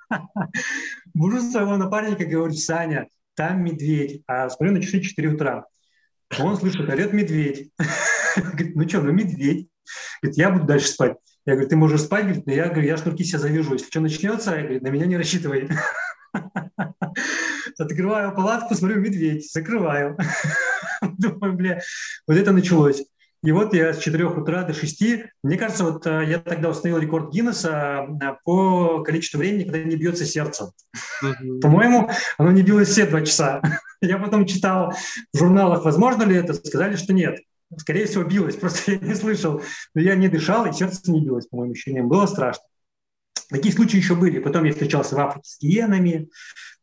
Бужу 1.14 1.42
своего 1.42 1.78
напарника, 1.78 2.26
говорю, 2.26 2.54
Саня, 2.54 3.08
там 3.36 3.64
медведь. 3.64 4.24
А 4.28 4.50
смотрю 4.50 4.76
на 4.76 4.82
часы 4.82 5.00
4 5.00 5.30
утра. 5.30 5.66
Он 6.38 6.58
слышит, 6.58 6.88
орет 6.88 7.14
медведь. 7.14 7.72
Говорит, 8.36 8.76
ну 8.76 8.88
что, 8.88 9.02
ну 9.02 9.12
медведь. 9.12 9.68
Говорит, 10.22 10.38
я 10.38 10.52
буду 10.52 10.66
дальше 10.66 10.90
спать. 10.90 11.18
Я 11.46 11.54
говорю, 11.54 11.70
ты 11.70 11.76
можешь 11.76 12.02
спать? 12.02 12.26
Говорит, 12.26 12.46
ну 12.46 12.54
я 12.54 12.70
говорю, 12.70 12.88
я 12.88 12.98
шнурки 12.98 13.24
себя 13.24 13.40
завяжу. 13.40 13.74
Если 13.74 13.88
что 13.88 14.02
начнется, 14.02 14.56
я 14.56 14.62
говорю, 14.62 14.82
на 14.82 14.90
меня 14.90 15.06
не 15.08 15.18
рассчитывай. 15.18 15.70
Открываю 17.80 18.36
палатку, 18.36 18.76
смотрю, 18.76 19.00
медведь, 19.00 19.52
закрываю. 19.52 20.18
Думаю, 21.18 21.54
бля, 21.54 21.82
вот 22.28 22.38
это 22.38 22.52
началось. 22.52 23.04
И 23.42 23.52
вот 23.52 23.74
я 23.74 23.94
с 23.94 24.00
4 24.00 24.26
утра 24.26 24.64
до 24.64 24.74
6, 24.74 25.04
мне 25.44 25.58
кажется, 25.58 25.86
вот 25.86 26.06
э, 26.06 26.26
я 26.28 26.40
тогда 26.40 26.70
установил 26.70 27.02
рекорд 27.02 27.32
Гиннесса 27.32 28.06
э, 28.22 28.34
по 28.44 29.02
количеству 29.04 29.38
времени, 29.38 29.64
когда 29.64 29.80
не 29.80 29.96
бьется 29.96 30.26
сердце. 30.26 30.74
Mm-hmm. 31.24 31.62
По-моему, 31.62 32.10
оно 32.38 32.52
не 32.52 32.64
билось 32.64 32.90
все 32.90 33.06
два 33.06 33.22
часа. 33.22 33.62
Я 34.02 34.18
потом 34.18 34.46
читал 34.46 34.94
в 35.34 35.38
журналах, 35.38 35.86
возможно 35.86 36.24
ли 36.24 36.36
это, 36.36 36.54
сказали, 36.54 36.98
что 36.98 37.14
нет. 37.14 37.40
Скорее 37.78 38.08
всего, 38.08 38.24
билось, 38.24 38.56
просто 38.60 38.94
я 38.94 38.98
не 38.98 39.16
слышал. 39.16 39.62
Но 39.94 40.02
я 40.02 40.16
не 40.16 40.28
дышал, 40.28 40.66
и 40.66 40.74
сердце 40.74 41.12
не 41.12 41.24
билось, 41.24 41.48
по 41.48 41.58
моим 41.58 41.72
ощущениям. 41.72 42.10
Было 42.10 42.26
страшно. 42.26 42.64
Такие 43.50 43.74
случаи 43.74 43.98
еще 43.98 44.16
были. 44.16 44.40
Потом 44.40 44.64
я 44.64 44.72
встречался 44.72 45.16
в 45.16 45.20
Африке 45.20 45.50
с 45.50 45.60
гиенами. 45.60 46.30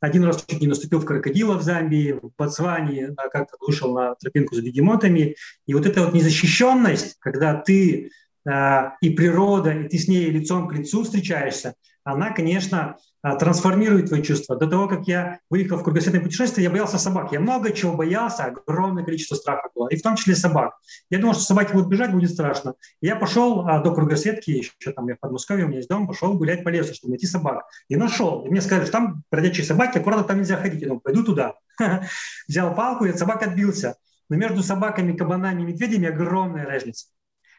Один 0.00 0.24
раз 0.24 0.44
чуть 0.46 0.61
не 0.61 0.66
наступил 0.66 0.98
в 0.98 1.05
крокодила 1.05 1.57
в 1.57 1.62
Замбии, 1.62 2.12
в 2.12 2.33
Ботсване, 2.37 3.14
как-то 3.16 3.57
вышел 3.61 3.94
на 3.94 4.14
тропинку 4.16 4.55
с 4.55 4.61
бегемотами. 4.61 5.37
И 5.66 5.74
вот 5.74 5.87
эта 5.87 6.02
вот 6.02 6.12
незащищенность, 6.12 7.16
когда 7.20 7.55
ты 7.55 8.11
э, 8.48 8.83
и 9.00 9.11
природа, 9.11 9.72
и 9.72 9.88
ты 9.88 9.96
с 9.96 10.09
ней 10.09 10.29
лицом 10.31 10.68
к 10.68 10.74
лицу 10.74 11.05
встречаешься, 11.05 11.74
она, 12.07 12.31
конечно, 12.31 12.97
а, 13.21 13.35
трансформирует 13.35 14.07
твои 14.07 14.23
чувства. 14.23 14.55
До 14.55 14.69
того, 14.69 14.87
как 14.87 15.09
я 15.09 15.40
выехал 15.51 15.79
в 15.79 15.83
кругосветное 15.83 16.21
путешествие, 16.21 16.62
я 16.62 16.71
боялся 16.71 16.99
собак. 16.99 17.33
Я 17.33 17.40
много 17.40 17.73
чего 17.73 17.95
боялся, 17.95 18.45
огромное 18.45 19.05
количество 19.05 19.35
страха 19.35 19.71
было, 19.75 19.88
и 19.88 19.97
в 19.97 20.03
том 20.03 20.14
числе 20.14 20.37
собак. 20.37 20.75
Я 21.11 21.19
думал, 21.19 21.35
что 21.35 21.42
собаки 21.42 21.73
будут 21.73 21.88
бежать, 21.88 22.12
будет 22.12 22.31
страшно. 22.31 22.75
я 23.01 23.16
пошел 23.16 23.66
а, 23.66 23.81
до 23.81 23.92
кругосветки, 23.92 24.53
еще 24.53 24.92
там 24.95 25.09
я 25.09 25.16
в 25.16 25.19
Подмосковье, 25.19 25.64
у 25.64 25.69
меня 25.69 25.79
есть 25.79 25.88
дом, 25.88 26.07
пошел 26.07 26.35
гулять 26.35 26.62
по 26.62 26.69
лесу, 26.69 26.95
чтобы 26.95 27.11
найти 27.11 27.27
собак. 27.27 27.64
И 27.88 27.97
нашел. 27.97 28.45
И 28.45 28.51
мне 28.51 28.61
сказали, 28.61 28.85
что 28.85 28.92
там 28.92 29.25
бродячие 29.29 29.66
собаки, 29.66 29.99
аккуратно 29.99 30.23
там 30.23 30.38
нельзя 30.38 30.59
ходить. 30.59 30.83
Я 30.83 30.87
думаю, 30.87 31.01
пойду 31.01 31.25
туда. 31.25 31.55
Взял 32.47 32.73
палку, 32.73 33.05
и 33.05 33.11
от 33.11 33.19
собак 33.19 33.42
отбился. 33.42 33.97
Но 34.29 34.37
между 34.37 34.62
собаками, 34.62 35.16
кабанами 35.16 35.62
и 35.62 35.64
медведями 35.66 36.07
огромная 36.07 36.64
разница. 36.64 37.09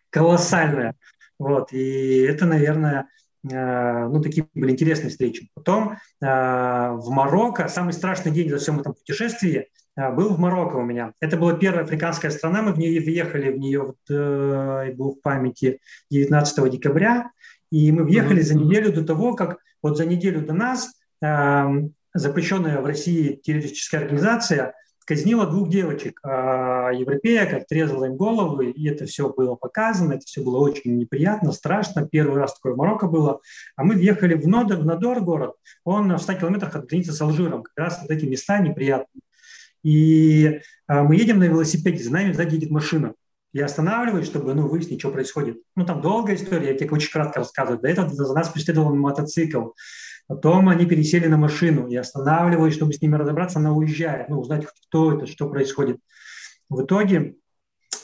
Колоссальная. 0.10 0.96
Вот. 1.38 1.74
И 1.74 2.20
это, 2.20 2.46
наверное, 2.46 3.10
ну, 3.52 4.22
такие 4.22 4.48
были 4.54 4.72
интересные 4.72 5.10
встречи. 5.10 5.50
Потом 5.54 5.94
э, 5.94 5.96
в 6.26 7.10
Марокко, 7.10 7.68
самый 7.68 7.94
страшный 7.94 8.32
день 8.32 8.50
за 8.50 8.58
всем 8.58 8.80
этом 8.80 8.94
путешествии 8.94 9.68
э, 9.96 10.12
был 10.12 10.34
в 10.34 10.40
Марокко 10.40 10.78
у 10.78 10.84
меня. 10.84 11.14
Это 11.20 11.38
была 11.38 11.54
первая 11.54 11.84
африканская 11.84 12.32
страна, 12.32 12.62
мы 12.62 12.74
в 12.74 12.78
нее 12.78 13.00
въехали, 13.00 13.52
в 13.52 13.60
нее 13.60 13.82
вот, 13.82 14.96
был 14.96 15.14
в 15.14 15.22
памяти 15.22 15.80
19 16.12 16.72
декабря, 16.72 17.32
и 17.72 17.92
мы 17.92 18.04
въехали 18.04 18.42
за 18.42 18.56
неделю 18.56 18.94
до 18.94 19.04
того, 19.04 19.34
как 19.34 19.58
вот 19.82 19.98
за 19.98 20.06
неделю 20.06 20.46
до 20.46 20.54
нас 20.54 20.94
запрещенная 22.14 22.82
в 22.82 22.86
России 22.86 23.40
террористическая 23.44 24.02
организация– 24.02 24.74
казнила 25.08 25.48
двух 25.48 25.70
девочек, 25.70 26.20
а 26.22 26.92
европеек, 26.92 27.54
отрезала 27.54 28.06
им 28.06 28.18
головы, 28.18 28.72
и 28.72 28.88
это 28.90 29.06
все 29.06 29.30
было 29.30 29.56
показано, 29.56 30.14
это 30.14 30.26
все 30.26 30.44
было 30.44 30.58
очень 30.60 30.98
неприятно, 30.98 31.54
страшно. 31.54 32.06
Первый 32.06 32.38
раз 32.42 32.56
такое 32.56 32.74
в 32.74 32.78
Марокко 32.78 33.08
было. 33.08 33.40
А 33.78 33.86
мы 33.86 33.96
въехали 33.96 34.34
в 34.34 34.46
Нодор, 34.48 34.80
в 34.80 34.86
Нодор 34.86 35.22
город, 35.22 35.56
он 35.86 36.14
в 36.14 36.20
100 36.20 36.34
километрах 36.34 36.76
от 36.76 36.88
границы 36.88 37.14
с 37.14 37.22
Алжиром, 37.22 37.64
как 37.64 37.74
раз 37.78 38.00
вот 38.02 38.12
эти 38.12 38.26
места 38.26 38.60
неприятные. 38.60 39.22
И 39.82 40.60
а, 40.88 41.04
мы 41.04 41.16
едем 41.16 41.40
на 41.40 41.46
велосипеде, 41.46 42.04
за 42.04 42.12
нами 42.12 42.34
сзади 42.34 42.56
едет 42.56 42.70
машина. 42.70 43.14
Я 43.54 43.66
останавливаюсь, 43.66 44.26
чтобы 44.26 44.54
ну, 44.54 44.68
выяснить, 44.68 45.00
что 45.00 45.10
происходит. 45.10 45.62
Ну, 45.78 45.86
там 45.86 46.02
долгая 46.02 46.36
история, 46.36 46.72
я 46.72 46.78
тебе 46.78 46.90
очень 46.90 47.12
кратко 47.12 47.40
рассказываю. 47.40 47.80
До 47.80 47.88
этого 47.88 48.10
за 48.10 48.34
нас 48.34 48.50
преследовал 48.50 48.94
мотоцикл. 48.94 49.70
Потом 50.28 50.68
они 50.68 50.86
пересели 50.86 51.28
на 51.28 51.38
машину. 51.38 51.88
Я 51.88 52.02
останавливаюсь, 52.02 52.76
чтобы 52.76 52.94
с 52.94 53.02
ними 53.02 53.16
разобраться, 53.16 53.60
она 53.60 53.74
уезжает, 53.74 54.30
ну, 54.30 54.40
узнать, 54.40 54.66
кто 54.88 55.14
это, 55.14 55.26
что 55.26 55.50
происходит. 55.50 56.00
В 56.70 56.84
итоге 56.84 57.36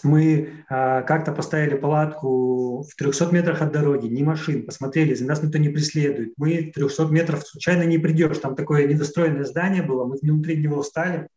мы 0.04 0.66
а, 0.70 1.02
как-то 1.02 1.34
поставили 1.34 1.76
палатку 1.76 2.84
в 2.84 2.96
300 2.96 3.32
метрах 3.32 3.62
от 3.62 3.72
дороги, 3.72 4.08
ни 4.08 4.24
машин, 4.24 4.66
посмотрели, 4.66 5.14
за 5.14 5.26
нас 5.26 5.44
никто 5.44 5.58
не 5.58 5.70
преследует. 5.70 6.34
Мы 6.38 6.72
300 6.74 7.06
метров 7.06 7.46
случайно 7.46 7.84
не 7.84 7.98
придешь. 7.98 8.38
Там 8.38 8.56
такое 8.56 8.88
недостроенное 8.88 9.46
здание 9.46 9.84
было, 9.84 10.06
мы 10.06 10.18
внутри 10.22 10.58
него 10.58 10.82
встали. 10.82 11.28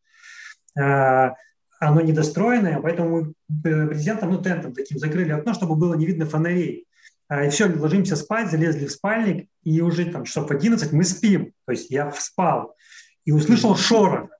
А, 0.78 1.34
оно 1.78 2.00
недостроенное, 2.00 2.80
поэтому 2.80 3.34
мы 3.48 3.70
э, 3.70 3.86
президентом, 3.88 4.30
ну, 4.30 4.40
тентом 4.40 4.72
таким 4.72 4.98
закрыли 4.98 5.32
окно, 5.32 5.52
чтобы 5.52 5.76
было 5.76 5.94
не 5.94 6.06
видно 6.06 6.26
фонарей. 6.26 6.86
А, 7.28 7.44
и 7.44 7.50
все, 7.50 7.66
ложимся 7.66 8.16
спать, 8.16 8.50
залезли 8.50 8.86
в 8.86 8.92
спальник, 8.92 9.48
и 9.64 9.80
уже 9.80 10.06
там 10.06 10.24
часов 10.24 10.50
11 10.50 10.92
мы 10.92 11.04
спим. 11.04 11.52
То 11.66 11.72
есть 11.72 11.90
я 11.90 12.12
спал 12.12 12.76
и 13.24 13.32
услышал 13.32 13.76
шорох. 13.76 14.30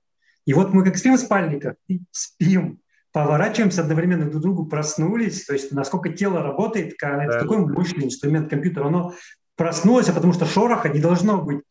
И 0.45 0.53
вот 0.53 0.73
мы 0.73 0.85
как 0.85 0.97
спим 0.97 1.15
в 1.15 1.19
спальниках, 1.19 1.75
и 1.87 2.01
спим, 2.11 2.79
поворачиваемся 3.11 3.81
одновременно 3.81 4.25
друг 4.29 4.39
к 4.39 4.43
другу, 4.43 4.65
проснулись. 4.65 5.45
То 5.45 5.53
есть 5.53 5.73
насколько 5.73 6.09
тело 6.09 6.41
работает, 6.41 6.93
это 6.93 7.25
да. 7.27 7.39
такой 7.39 7.57
мощный 7.57 8.05
инструмент 8.05 8.49
компьютера, 8.49 8.87
оно 8.87 9.13
проснулось, 9.57 10.07
а 10.07 10.13
потому 10.13 10.31
что 10.31 10.45
шороха 10.45 10.87
не 10.87 10.99
должно 10.99 11.41
быть 11.41 11.61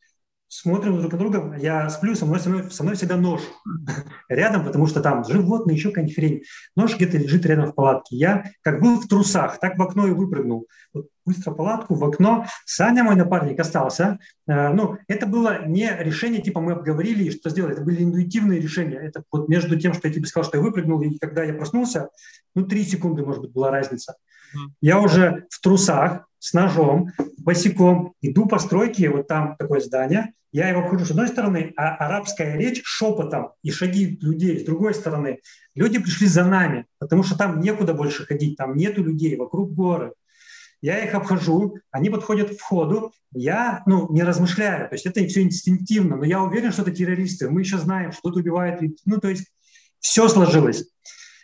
смотрим 0.48 0.98
друг 0.98 1.12
на 1.12 1.18
друга, 1.18 1.56
я 1.58 1.88
сплю, 1.90 2.14
со 2.14 2.24
мной, 2.24 2.40
со 2.40 2.48
мной, 2.48 2.70
со 2.70 2.82
мной 2.82 2.96
всегда 2.96 3.16
нож 3.16 3.40
рядом, 4.28 4.64
потому 4.64 4.86
что 4.86 5.00
там 5.00 5.24
животные, 5.24 5.76
еще 5.76 5.92
хрень. 5.92 6.42
Нож 6.76 6.96
где-то 6.96 7.18
лежит 7.18 7.44
рядом 7.46 7.66
в 7.66 7.74
палатке. 7.74 8.16
Я 8.16 8.44
как 8.62 8.80
был 8.80 9.00
в 9.00 9.08
трусах, 9.08 9.58
так 9.58 9.76
в 9.76 9.82
окно 9.82 10.06
и 10.06 10.12
выпрыгнул. 10.12 10.66
Вот 10.92 11.08
быстро 11.24 11.52
палатку, 11.52 11.94
в 11.94 12.04
окно. 12.04 12.46
Саня, 12.64 13.02
мой 13.02 13.16
напарник, 13.16 13.58
остался. 13.58 14.18
Э, 14.46 14.72
ну, 14.72 14.96
это 15.08 15.26
было 15.26 15.66
не 15.66 15.90
решение, 15.98 16.40
типа 16.40 16.60
мы 16.60 16.72
обговорили, 16.72 17.30
что 17.30 17.50
сделать. 17.50 17.74
Это 17.74 17.82
были 17.82 18.02
интуитивные 18.02 18.60
решения. 18.60 18.96
Это 18.96 19.24
вот 19.32 19.48
между 19.48 19.78
тем, 19.78 19.92
что 19.94 20.08
я 20.08 20.14
тебе 20.14 20.26
сказал, 20.26 20.48
что 20.48 20.58
я 20.58 20.62
выпрыгнул, 20.62 21.02
и 21.02 21.18
когда 21.18 21.42
я 21.42 21.54
проснулся, 21.54 22.08
ну, 22.54 22.64
три 22.64 22.84
секунды, 22.84 23.24
может 23.24 23.42
быть, 23.42 23.52
была 23.52 23.70
разница. 23.70 24.14
Я 24.80 25.00
уже 25.00 25.46
в 25.50 25.60
трусах, 25.60 26.26
с 26.46 26.52
ножом, 26.52 27.10
босиком, 27.38 28.14
иду 28.22 28.46
по 28.46 28.60
стройке, 28.60 29.10
вот 29.10 29.26
там 29.26 29.56
такое 29.58 29.80
здание, 29.80 30.32
я 30.52 30.68
его 30.68 30.82
обхожу 30.82 31.04
с 31.04 31.10
одной 31.10 31.26
стороны, 31.26 31.72
а 31.76 31.96
арабская 31.96 32.56
речь 32.56 32.82
шепотом 32.84 33.50
и 33.64 33.72
шаги 33.72 34.16
людей 34.22 34.60
с 34.60 34.64
другой 34.64 34.94
стороны. 34.94 35.40
Люди 35.74 35.98
пришли 35.98 36.28
за 36.28 36.44
нами, 36.44 36.86
потому 37.00 37.24
что 37.24 37.36
там 37.36 37.58
некуда 37.58 37.94
больше 37.94 38.24
ходить, 38.24 38.56
там 38.56 38.76
нету 38.76 39.02
людей, 39.02 39.34
вокруг 39.36 39.74
горы. 39.74 40.12
я 40.80 41.04
их 41.04 41.14
обхожу, 41.14 41.78
они 41.90 42.10
подходят 42.10 42.50
к 42.50 42.58
входу, 42.60 43.12
я, 43.32 43.82
ну, 43.86 44.06
не 44.12 44.22
размышляю, 44.22 44.88
то 44.88 44.94
есть 44.94 45.04
это 45.04 45.26
все 45.26 45.42
инстинктивно, 45.42 46.16
но 46.16 46.24
я 46.24 46.40
уверен, 46.40 46.70
что 46.70 46.82
это 46.82 46.92
террористы, 46.92 47.50
мы 47.50 47.62
еще 47.62 47.78
знаем, 47.78 48.12
что 48.12 48.22
тут 48.22 48.36
убивают, 48.36 48.80
ну, 49.04 49.18
то 49.18 49.28
есть 49.28 49.46
все 49.98 50.28
сложилось. 50.28 50.84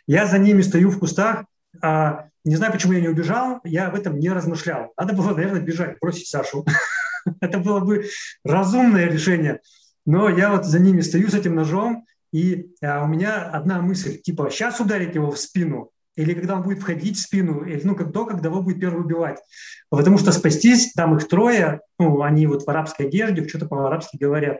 Я 0.07 0.27
за 0.27 0.39
ними 0.39 0.61
стою 0.61 0.91
в 0.91 0.99
кустах, 0.99 1.43
а, 1.81 2.29
не 2.45 2.55
знаю, 2.55 2.73
почему 2.73 2.93
я 2.93 3.01
не 3.01 3.07
убежал, 3.07 3.61
я 3.63 3.87
об 3.87 3.95
этом 3.95 4.19
не 4.19 4.29
размышлял. 4.29 4.91
Надо 4.97 5.13
было, 5.13 5.33
наверное, 5.33 5.61
бежать, 5.61 5.97
бросить 6.01 6.27
Сашу. 6.27 6.65
Это 7.41 7.59
было 7.59 7.79
бы 7.79 8.05
разумное 8.43 9.05
решение. 9.05 9.61
Но 10.05 10.27
я 10.27 10.51
вот 10.51 10.65
за 10.65 10.79
ними 10.79 11.01
стою 11.01 11.29
с 11.29 11.33
этим 11.33 11.55
ножом, 11.55 12.05
и 12.33 12.73
а, 12.81 13.03
у 13.03 13.07
меня 13.07 13.43
одна 13.43 13.81
мысль, 13.81 14.19
типа, 14.19 14.49
сейчас 14.49 14.79
ударить 14.81 15.15
его 15.15 15.31
в 15.31 15.39
спину, 15.39 15.91
или 16.15 16.33
когда 16.33 16.55
он 16.55 16.63
будет 16.63 16.79
входить 16.79 17.17
в 17.17 17.21
спину, 17.21 17.63
или 17.63 17.81
ну, 17.83 17.95
до, 17.95 18.25
когда 18.25 18.49
его 18.49 18.61
будет 18.61 18.81
первый 18.81 19.01
убивать. 19.01 19.39
Потому 19.89 20.17
что 20.17 20.33
спастись, 20.33 20.91
там 20.93 21.15
их 21.15 21.27
трое, 21.27 21.79
ну, 21.97 22.21
они 22.21 22.45
вот 22.47 22.63
в 22.63 22.69
арабской 22.69 23.07
одежде, 23.07 23.47
что-то 23.47 23.67
по-арабски 23.67 24.17
говорят. 24.17 24.59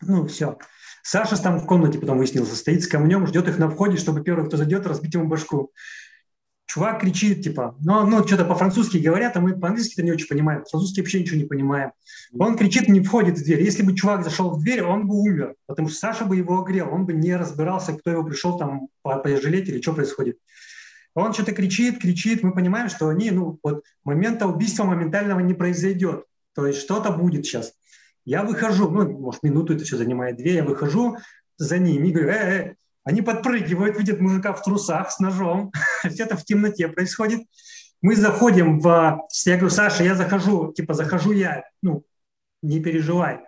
Ну, 0.00 0.26
все. 0.26 0.56
Саша 1.02 1.40
там 1.40 1.60
в 1.60 1.66
комнате 1.66 1.98
потом 1.98 2.18
выяснился, 2.18 2.56
стоит 2.56 2.82
с 2.82 2.88
камнем, 2.88 3.26
ждет 3.26 3.48
их 3.48 3.58
на 3.58 3.68
входе, 3.68 3.96
чтобы 3.96 4.22
первый, 4.22 4.46
кто 4.46 4.56
зайдет, 4.56 4.86
разбить 4.86 5.14
ему 5.14 5.28
башку 5.28 5.72
чувак 6.66 7.00
кричит, 7.00 7.42
типа, 7.42 7.76
ну, 7.80 8.06
ну 8.06 8.26
что-то 8.26 8.44
по-французски 8.44 8.98
говорят, 8.98 9.36
а 9.36 9.40
мы 9.40 9.58
по-английски-то 9.58 10.02
не 10.02 10.12
очень 10.12 10.26
понимаем, 10.26 10.62
по-французски 10.62 11.00
вообще 11.00 11.20
ничего 11.20 11.38
не 11.38 11.46
понимаем. 11.46 11.92
Он 12.38 12.56
кричит, 12.56 12.88
не 12.88 13.00
входит 13.00 13.38
в 13.38 13.44
дверь. 13.44 13.62
Если 13.62 13.82
бы 13.82 13.94
чувак 13.94 14.24
зашел 14.24 14.50
в 14.50 14.60
дверь, 14.60 14.82
он 14.82 15.06
бы 15.06 15.14
умер, 15.14 15.54
потому 15.66 15.88
что 15.88 15.98
Саша 15.98 16.24
бы 16.24 16.36
его 16.36 16.60
огрел, 16.60 16.92
он 16.92 17.06
бы 17.06 17.12
не 17.12 17.34
разбирался, 17.36 17.94
кто 17.94 18.10
его 18.10 18.24
пришел 18.24 18.58
там 18.58 18.88
пожалеть 19.02 19.68
или 19.68 19.80
что 19.80 19.94
происходит. 19.94 20.38
Он 21.14 21.32
что-то 21.32 21.52
кричит, 21.52 22.00
кричит, 22.00 22.42
мы 22.42 22.52
понимаем, 22.52 22.90
что 22.90 23.08
они, 23.08 23.30
ну, 23.30 23.58
вот 23.62 23.82
момента 24.04 24.46
убийства 24.46 24.84
моментального 24.84 25.40
не 25.40 25.54
произойдет, 25.54 26.24
то 26.54 26.66
есть 26.66 26.80
что-то 26.80 27.10
будет 27.10 27.46
сейчас. 27.46 27.72
Я 28.26 28.42
выхожу, 28.42 28.90
ну, 28.90 29.08
может, 29.18 29.42
минуту 29.42 29.74
это 29.74 29.84
все 29.84 29.96
занимает, 29.96 30.36
две, 30.36 30.56
я 30.56 30.64
выхожу 30.64 31.16
за 31.56 31.78
ними 31.78 32.08
и 32.08 32.12
говорю, 32.12 32.28
э, 32.28 32.34
э, 32.34 32.74
они 33.06 33.22
подпрыгивают, 33.22 33.96
видят 33.96 34.20
мужика 34.20 34.52
в 34.52 34.62
трусах 34.62 35.12
с 35.12 35.20
ножом. 35.20 35.72
Все 36.10 36.24
это 36.24 36.36
в 36.36 36.44
темноте 36.44 36.88
происходит. 36.88 37.46
Мы 38.02 38.16
заходим 38.16 38.80
в... 38.80 39.22
Я 39.46 39.56
говорю, 39.56 39.70
Саша, 39.70 40.02
я 40.02 40.16
захожу, 40.16 40.72
типа, 40.72 40.92
захожу 40.92 41.30
я, 41.30 41.62
ну, 41.82 42.02
не 42.62 42.80
переживай. 42.80 43.40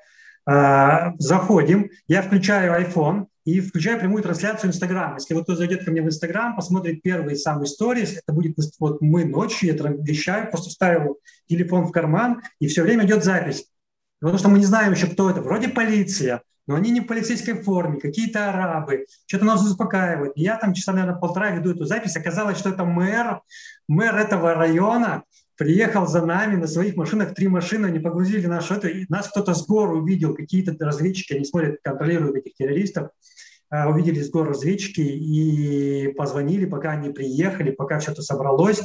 А, 0.47 1.13
заходим, 1.19 1.91
я 2.07 2.23
включаю 2.23 2.81
iPhone 2.81 3.27
и 3.45 3.61
включаю 3.61 3.99
прямую 3.99 4.23
трансляцию 4.23 4.71
Инстаграм. 4.71 5.17
Если 5.17 5.35
вот 5.35 5.43
кто 5.43 5.57
зайдет 5.57 5.85
ко 5.85 5.91
мне 5.91 6.03
в 6.03 6.07
Инстаграм, 6.07 6.55
посмотрит 6.55 7.03
первый 7.03 7.35
самый 7.35 7.67
сторис, 7.67 8.13
это 8.13 8.33
будет 8.33 8.57
вот 8.79 9.01
мы 9.01 9.25
ночью, 9.25 9.75
я 9.75 9.75
вещаю, 9.75 10.51
просто 10.51 10.71
ставил 10.71 11.19
телефон 11.49 11.85
в 11.85 11.91
карман, 11.91 12.43
и 12.61 12.69
все 12.69 12.83
время 12.83 13.05
идет 13.05 13.25
запись. 13.25 13.67
Потому 14.21 14.39
что 14.39 14.49
мы 14.51 14.61
не 14.61 14.67
знаем 14.67 14.93
еще, 14.93 15.09
кто 15.09 15.29
это. 15.29 15.43
Вроде 15.43 15.69
полиция, 15.69 16.43
но 16.69 16.75
они 16.75 16.91
не 16.91 17.01
в 17.01 17.07
полицейской 17.07 17.55
форме, 17.55 17.99
какие-то 17.99 18.51
арабы, 18.51 19.07
что-то 19.27 19.47
нас 19.47 19.65
успокаивают. 19.65 20.35
Я 20.37 20.57
там 20.57 20.75
часа, 20.75 20.93
наверное, 20.93 21.19
полтора 21.19 21.51
веду 21.51 21.73
эту 21.73 21.87
запись, 21.87 22.17
оказалось, 22.17 22.59
что 22.59 22.69
это 22.69 22.85
мэр, 22.85 23.41
мэр 23.89 24.15
этого 24.15 24.55
района 24.55 25.25
приехал 25.57 26.07
за 26.07 26.25
нами 26.25 26.57
на 26.57 26.67
своих 26.67 26.95
машинах, 26.95 27.35
три 27.35 27.49
машины, 27.49 27.87
они 27.87 27.99
погрузили 27.99 28.47
нашу 28.47 28.75
это, 28.75 28.87
и 28.87 29.07
нас 29.09 29.29
кто-то 29.29 29.55
с 29.55 29.67
гор 29.67 29.93
увидел, 29.93 30.35
какие-то 30.35 30.77
разведчики, 30.79 31.33
они 31.33 31.47
смотрят, 31.47 31.79
контролируют 31.83 32.37
этих 32.37 32.55
террористов, 32.55 33.09
а, 33.71 33.89
увидели 33.89 34.23
с 34.23 34.31
гор 34.31 34.49
разведчики 34.49 35.01
и 35.01 36.13
позвонили, 36.13 36.67
пока 36.67 36.91
они 36.91 37.11
приехали, 37.11 37.71
пока 37.71 37.99
все 37.99 38.13
это 38.13 38.23
собралось. 38.23 38.83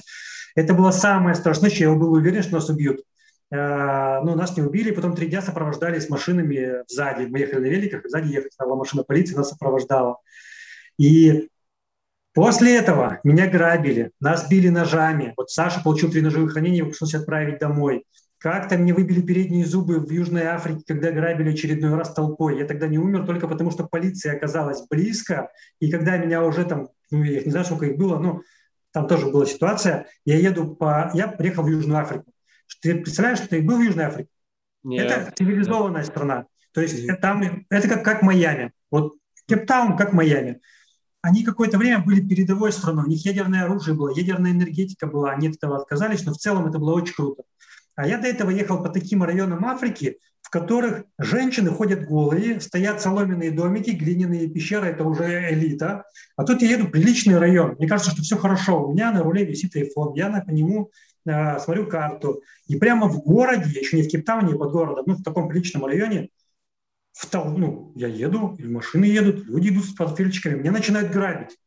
Это 0.55 0.73
было 0.73 0.91
самое 0.91 1.35
страшное, 1.35 1.69
я 1.69 1.93
был 1.93 2.13
уверен, 2.13 2.43
что 2.43 2.53
нас 2.53 2.69
убьют. 2.69 3.01
Э, 3.53 4.21
ну, 4.23 4.33
нас 4.33 4.57
не 4.57 4.63
убили, 4.63 4.89
потом 4.89 5.15
три 5.15 5.27
дня 5.27 5.41
сопровождали 5.41 5.99
с 5.99 6.09
машинами 6.09 6.83
сзади. 6.87 7.25
Мы 7.25 7.39
ехали 7.39 7.59
на 7.59 7.65
великах, 7.65 8.01
сзади 8.05 8.33
ехала 8.33 8.75
машина 8.75 9.03
полиции, 9.03 9.35
нас 9.35 9.49
сопровождала. 9.49 10.17
И 10.97 11.49
после 12.33 12.75
этого 12.75 13.19
меня 13.23 13.47
грабили, 13.47 14.11
нас 14.19 14.49
били 14.49 14.69
ножами. 14.69 15.33
Вот 15.37 15.51
Саша 15.51 15.81
получил 15.83 16.09
три 16.09 16.21
ножевых 16.21 16.55
ранения, 16.55 16.79
его 16.79 16.89
пришлось 16.89 17.13
отправить 17.13 17.59
домой. 17.59 18.05
Как-то 18.39 18.75
мне 18.75 18.91
выбили 18.91 19.21
передние 19.21 19.65
зубы 19.65 19.99
в 19.99 20.09
Южной 20.09 20.45
Африке, 20.45 20.83
когда 20.87 21.11
грабили 21.11 21.51
очередной 21.51 21.95
раз 21.95 22.11
толпой. 22.11 22.57
Я 22.57 22.65
тогда 22.65 22.87
не 22.87 22.97
умер 22.97 23.25
только 23.27 23.47
потому, 23.47 23.69
что 23.69 23.85
полиция 23.85 24.35
оказалась 24.35 24.85
близко. 24.89 25.51
И 25.79 25.91
когда 25.91 26.17
меня 26.17 26.43
уже 26.43 26.65
там, 26.65 26.89
ну, 27.11 27.23
я 27.23 27.43
не 27.43 27.51
знаю, 27.51 27.65
сколько 27.65 27.85
их 27.85 27.97
было, 27.97 28.17
но 28.17 28.41
там 28.91 29.07
тоже 29.07 29.27
была 29.27 29.45
ситуация. 29.45 30.07
Я 30.25 30.37
еду 30.37 30.75
по... 30.75 31.11
Я 31.13 31.27
приехал 31.27 31.63
в 31.63 31.67
Южную 31.67 32.01
Африку. 32.01 32.32
Ты 32.83 32.95
представляешь, 32.95 33.39
что 33.39 33.47
ты 33.47 33.61
был 33.61 33.77
в 33.77 33.81
Южной 33.81 34.05
Африке? 34.05 34.29
Нет. 34.83 35.09
Это 35.09 35.31
цивилизованная 35.37 36.03
страна. 36.03 36.47
То 36.73 36.81
есть 36.81 37.07
там, 37.21 37.65
это 37.69 37.87
как, 37.87 38.03
как 38.03 38.21
Майами. 38.21 38.73
Вот 38.91 39.13
Кейптаун 39.47 39.95
как 39.95 40.11
Майами. 40.11 40.59
Они 41.21 41.45
какое-то 41.45 41.77
время 41.77 41.99
были 41.99 42.19
передовой 42.19 42.73
страной, 42.73 43.05
у 43.05 43.07
них 43.07 43.25
ядерное 43.25 43.63
оружие 43.63 43.95
было, 43.95 44.09
ядерная 44.13 44.51
энергетика 44.51 45.07
была, 45.07 45.31
они 45.31 45.47
от 45.47 45.55
этого 45.55 45.77
отказались, 45.77 46.25
но 46.25 46.33
в 46.33 46.37
целом 46.37 46.67
это 46.67 46.79
было 46.79 46.95
очень 46.95 47.13
круто. 47.13 47.43
А 47.95 48.05
я 48.05 48.17
до 48.17 48.27
этого 48.27 48.49
ехал 48.49 48.83
по 48.83 48.89
таким 48.89 49.23
районам 49.23 49.63
Африки, 49.63 50.17
в 50.41 50.49
которых 50.49 51.05
женщины 51.17 51.69
ходят 51.69 52.05
голые, 52.05 52.59
стоят 52.59 53.01
соломенные 53.01 53.51
домики, 53.51 53.91
глиняные 53.91 54.49
пещеры, 54.49 54.87
это 54.87 55.05
уже 55.05 55.53
элита. 55.53 56.03
А 56.35 56.43
тут 56.43 56.61
я 56.61 56.71
еду 56.71 56.87
в 56.87 56.91
приличный 56.91 57.37
район. 57.37 57.75
Мне 57.77 57.87
кажется, 57.87 58.11
что 58.11 58.21
все 58.21 58.37
хорошо. 58.37 58.85
У 58.85 58.91
меня 58.91 59.13
на 59.13 59.23
руле 59.23 59.45
висит 59.45 59.77
iPhone, 59.77 60.11
я 60.15 60.29
по 60.45 60.51
нему 60.51 60.91
Э, 61.25 61.57
смотрю 61.59 61.87
карту, 61.87 62.41
и 62.67 62.75
прямо 62.75 63.07
в 63.07 63.23
городе, 63.23 63.79
еще 63.79 63.95
не 63.95 64.03
в 64.03 64.09
Кейптауне, 64.09 64.55
под 64.55 64.71
городом, 64.71 65.03
ну, 65.07 65.13
в 65.15 65.23
таком 65.23 65.47
приличном 65.47 65.85
районе, 65.85 66.29
в 67.13 67.25
тол- 67.31 67.57
ну, 67.57 67.93
я 67.95 68.07
еду, 68.07 68.55
и 68.59 68.63
машины 68.65 69.05
едут, 69.05 69.45
люди 69.45 69.69
идут 69.69 69.85
с 69.85 69.93
портфельчиками, 69.93 70.59
меня 70.59 70.71
начинают 70.71 71.11
грабить. 71.11 71.57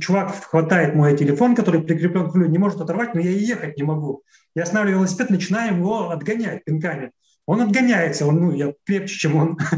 Чувак 0.00 0.34
хватает 0.44 0.94
мой 0.94 1.16
телефон, 1.16 1.54
который 1.54 1.82
прикреплен 1.82 2.30
к 2.30 2.34
рулю, 2.34 2.48
не 2.48 2.58
может 2.58 2.80
оторвать, 2.80 3.14
но 3.14 3.20
я 3.20 3.30
и 3.30 3.38
ехать 3.38 3.76
не 3.76 3.84
могу. 3.84 4.22
Я 4.54 4.64
останавливаю 4.64 5.00
велосипед, 5.00 5.30
начинаю 5.30 5.76
его 5.76 6.10
отгонять 6.10 6.64
пинками. 6.64 7.12
Он 7.46 7.60
отгоняется, 7.62 8.26
он, 8.26 8.40
ну, 8.40 8.52
я 8.52 8.74
крепче, 8.84 9.16
чем 9.16 9.36
он. 9.36 9.58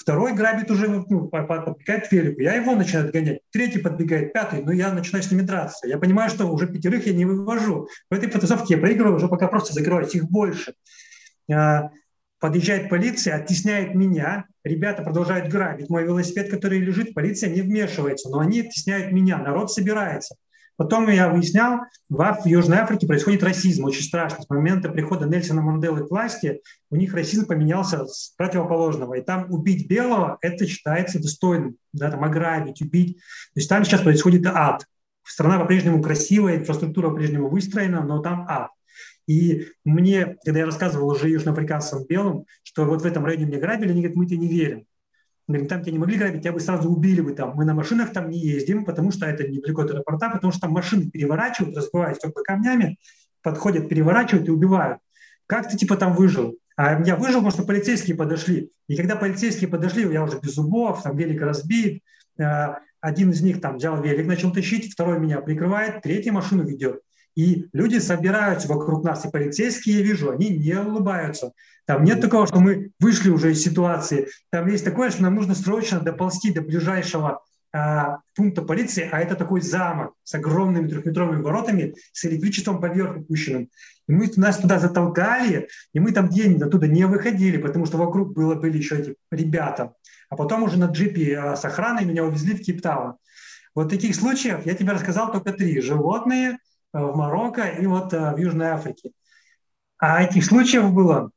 Второй 0.00 0.32
грабит 0.32 0.70
уже, 0.70 0.88
ну, 0.88 1.28
подбегает 1.28 2.08
к 2.08 2.12
велику. 2.12 2.40
Я 2.40 2.54
его 2.54 2.74
начинаю 2.74 3.08
отгонять. 3.08 3.40
Третий 3.50 3.80
подбегает, 3.80 4.32
пятый. 4.32 4.62
Но 4.62 4.72
я 4.72 4.90
начинаю 4.94 5.22
с 5.22 5.30
ними 5.30 5.42
драться. 5.42 5.86
Я 5.86 5.98
понимаю, 5.98 6.30
что 6.30 6.46
уже 6.46 6.66
пятерых 6.66 7.06
я 7.06 7.12
не 7.12 7.26
вывожу. 7.26 7.86
В 8.10 8.14
этой 8.14 8.30
потасовке 8.30 8.76
я 8.76 8.80
проигрываю 8.80 9.16
уже 9.16 9.28
пока 9.28 9.46
просто 9.46 9.74
закрываюсь. 9.74 10.14
Их 10.14 10.24
больше. 10.24 10.72
А, 11.52 11.90
подъезжает 12.38 12.88
полиция, 12.88 13.36
оттесняет 13.36 13.94
меня. 13.94 14.46
Ребята 14.64 15.02
продолжают 15.02 15.52
грабить 15.52 15.90
мой 15.90 16.04
велосипед, 16.04 16.50
который 16.50 16.78
лежит. 16.78 17.12
Полиция 17.12 17.50
не 17.50 17.60
вмешивается, 17.60 18.30
но 18.30 18.38
они 18.38 18.60
оттесняют 18.60 19.12
меня. 19.12 19.36
Народ 19.36 19.70
собирается. 19.70 20.36
Потом 20.80 21.10
я 21.10 21.28
выяснял, 21.28 21.80
в, 22.08 22.40
Южной 22.46 22.78
Африке 22.78 23.06
происходит 23.06 23.42
расизм, 23.42 23.84
очень 23.84 24.02
страшно. 24.02 24.42
С 24.42 24.48
момента 24.48 24.88
прихода 24.88 25.26
Нельсона 25.26 25.60
Манделы 25.60 26.06
к 26.06 26.10
власти 26.10 26.62
у 26.88 26.96
них 26.96 27.12
расизм 27.12 27.44
поменялся 27.46 28.06
с 28.06 28.32
противоположного. 28.38 29.12
И 29.12 29.20
там 29.20 29.52
убить 29.52 29.86
белого– 29.86 30.38
это 30.40 30.66
считается 30.66 31.20
достойным. 31.20 31.76
Да, 31.92 32.10
там 32.10 32.24
ограбить, 32.24 32.80
убить. 32.80 33.18
То 33.18 33.60
есть 33.60 33.68
там 33.68 33.84
сейчас 33.84 34.00
происходит 34.00 34.46
ад. 34.46 34.86
Страна 35.22 35.58
по-прежнему 35.58 36.02
красивая, 36.02 36.56
инфраструктура 36.56 37.10
по-прежнему 37.10 37.50
выстроена, 37.50 38.02
но 38.02 38.20
там 38.20 38.46
ад. 38.48 38.70
И 39.26 39.66
мне, 39.84 40.38
когда 40.46 40.60
я 40.60 40.64
рассказывал 40.64 41.08
уже 41.10 41.28
южноафриканцам 41.28 42.06
белым, 42.06 42.46
что 42.62 42.86
вот 42.86 43.02
в 43.02 43.06
этом 43.06 43.26
районе 43.26 43.44
мне 43.44 43.58
грабили, 43.58 43.90
они 43.90 44.00
говорят, 44.00 44.16
мы 44.16 44.24
тебе 44.24 44.38
не 44.38 44.48
верим. 44.48 44.86
Говорим, 45.50 45.68
там 45.68 45.82
тебя 45.82 45.92
не 45.92 45.98
могли 45.98 46.16
грабить, 46.16 46.42
тебя 46.42 46.52
бы 46.52 46.60
сразу 46.60 46.88
убили 46.88 47.20
бы 47.20 47.32
там. 47.32 47.54
Мы 47.56 47.64
на 47.64 47.74
машинах 47.74 48.12
там 48.12 48.30
не 48.30 48.38
ездим, 48.38 48.84
потому 48.84 49.10
что 49.10 49.26
это 49.26 49.48
недалеко 49.48 49.82
от 49.82 49.90
аэропорта, 49.90 50.30
потому 50.30 50.52
что 50.52 50.62
там 50.62 50.70
машины 50.72 51.10
переворачивают, 51.10 51.76
разбивают 51.76 52.18
стекла 52.18 52.42
камнями, 52.44 52.98
подходят, 53.42 53.88
переворачивают 53.88 54.46
и 54.46 54.52
убивают. 54.52 54.98
Как 55.46 55.68
ты 55.68 55.76
типа 55.76 55.96
там 55.96 56.14
выжил? 56.14 56.56
А 56.76 57.02
я 57.02 57.16
выжил, 57.16 57.40
потому 57.40 57.50
что 57.50 57.64
полицейские 57.64 58.16
подошли. 58.16 58.70
И 58.86 58.96
когда 58.96 59.16
полицейские 59.16 59.68
подошли, 59.68 60.10
я 60.12 60.22
уже 60.22 60.38
без 60.38 60.54
зубов, 60.54 61.02
там 61.02 61.16
велик 61.16 61.42
разбит, 61.42 62.02
э, 62.38 62.74
один 63.00 63.30
из 63.30 63.42
них 63.42 63.60
там 63.60 63.76
взял 63.76 64.00
велик, 64.00 64.26
начал 64.26 64.52
тащить, 64.52 64.92
второй 64.92 65.18
меня 65.18 65.40
прикрывает, 65.40 66.02
третий 66.02 66.30
машину 66.30 66.64
ведет. 66.64 67.00
И 67.40 67.70
люди 67.72 67.96
собираются 67.96 68.68
вокруг 68.68 69.02
нас, 69.02 69.24
и 69.24 69.30
полицейские, 69.30 70.00
я 70.00 70.02
вижу, 70.02 70.30
они 70.30 70.50
не 70.50 70.78
улыбаются. 70.78 71.52
Там 71.86 72.04
нет 72.04 72.20
такого, 72.20 72.46
что 72.46 72.60
мы 72.60 72.90
вышли 73.00 73.30
уже 73.30 73.52
из 73.52 73.62
ситуации. 73.62 74.28
Там 74.50 74.68
есть 74.68 74.84
такое, 74.84 75.08
что 75.08 75.22
нам 75.22 75.36
нужно 75.36 75.54
срочно 75.54 76.00
доползти 76.00 76.52
до 76.52 76.60
ближайшего 76.60 77.40
а, 77.72 78.18
пункта 78.34 78.60
полиции, 78.60 79.08
а 79.10 79.20
это 79.20 79.36
такой 79.36 79.62
замок 79.62 80.12
с 80.22 80.34
огромными 80.34 80.86
трехметровыми 80.86 81.40
воротами, 81.40 81.94
с 82.12 82.26
электричеством 82.26 82.78
поверх 82.78 83.26
пущенным. 83.26 83.70
И 84.06 84.12
мы 84.12 84.30
нас 84.36 84.58
туда 84.58 84.78
затолкали, 84.78 85.68
и 85.94 85.98
мы 85.98 86.12
там 86.12 86.28
день 86.28 86.62
оттуда 86.62 86.88
не 86.88 87.06
выходили, 87.06 87.56
потому 87.56 87.86
что 87.86 87.96
вокруг 87.96 88.34
было, 88.34 88.54
были 88.54 88.76
еще 88.76 88.98
эти 88.98 89.14
ребята. 89.30 89.94
А 90.28 90.36
потом 90.36 90.62
уже 90.64 90.78
на 90.78 90.90
джипе 90.90 91.38
а, 91.38 91.56
с 91.56 91.64
охраной 91.64 92.04
меня 92.04 92.22
увезли 92.22 92.54
в 92.54 92.60
Кейптаун. 92.60 93.14
Вот 93.74 93.88
таких 93.88 94.14
случаев 94.14 94.66
я 94.66 94.74
тебе 94.74 94.92
рассказал 94.92 95.32
только 95.32 95.52
три. 95.54 95.80
Животные, 95.80 96.58
в 96.92 97.16
Марокко 97.16 97.66
и 97.66 97.86
вот 97.86 98.12
в 98.12 98.36
Южной 98.36 98.68
Африке. 98.68 99.12
А 99.98 100.22
этих 100.22 100.44
случаев 100.44 100.92
было 100.92 101.30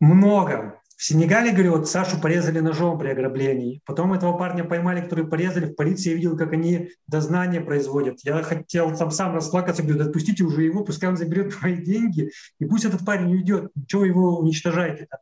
много. 0.00 0.80
В 0.96 1.02
Сенегале, 1.02 1.52
говорю, 1.52 1.78
вот 1.78 1.88
Сашу 1.88 2.20
порезали 2.20 2.60
ножом 2.60 2.98
при 2.98 3.08
ограблении. 3.08 3.80
Потом 3.86 4.12
этого 4.12 4.36
парня 4.36 4.64
поймали, 4.64 5.00
который 5.00 5.26
порезали. 5.26 5.64
В 5.64 5.74
полиции 5.74 6.10
я 6.10 6.16
видел, 6.16 6.36
как 6.36 6.52
они 6.52 6.90
дознание 7.06 7.62
производят. 7.62 8.18
Я 8.22 8.42
хотел 8.42 8.94
там 8.94 9.10
сам 9.10 9.34
расплакаться, 9.34 9.82
говорю, 9.82 10.00
да 10.00 10.04
отпустите 10.04 10.44
уже 10.44 10.62
его, 10.62 10.84
пускай 10.84 11.08
он 11.08 11.16
заберет 11.16 11.58
твои 11.58 11.78
деньги, 11.78 12.30
и 12.58 12.66
пусть 12.66 12.84
этот 12.84 13.02
парень 13.06 13.32
уйдет. 13.32 13.72
Чего 13.86 14.04
его 14.04 14.38
уничтожаете-то? 14.40 15.20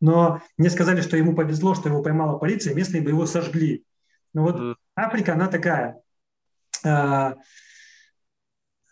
Но 0.00 0.40
мне 0.56 0.70
сказали, 0.70 1.02
что 1.02 1.18
ему 1.18 1.34
повезло, 1.34 1.74
что 1.74 1.90
его 1.90 2.02
поймала 2.02 2.38
полиция, 2.38 2.74
местные 2.74 3.02
бы 3.02 3.10
его 3.10 3.26
сожгли. 3.26 3.84
Ну 4.32 4.44
вот 4.44 4.56
mm. 4.56 4.74
Африка, 4.96 5.34
она 5.34 5.48
такая. 5.48 6.00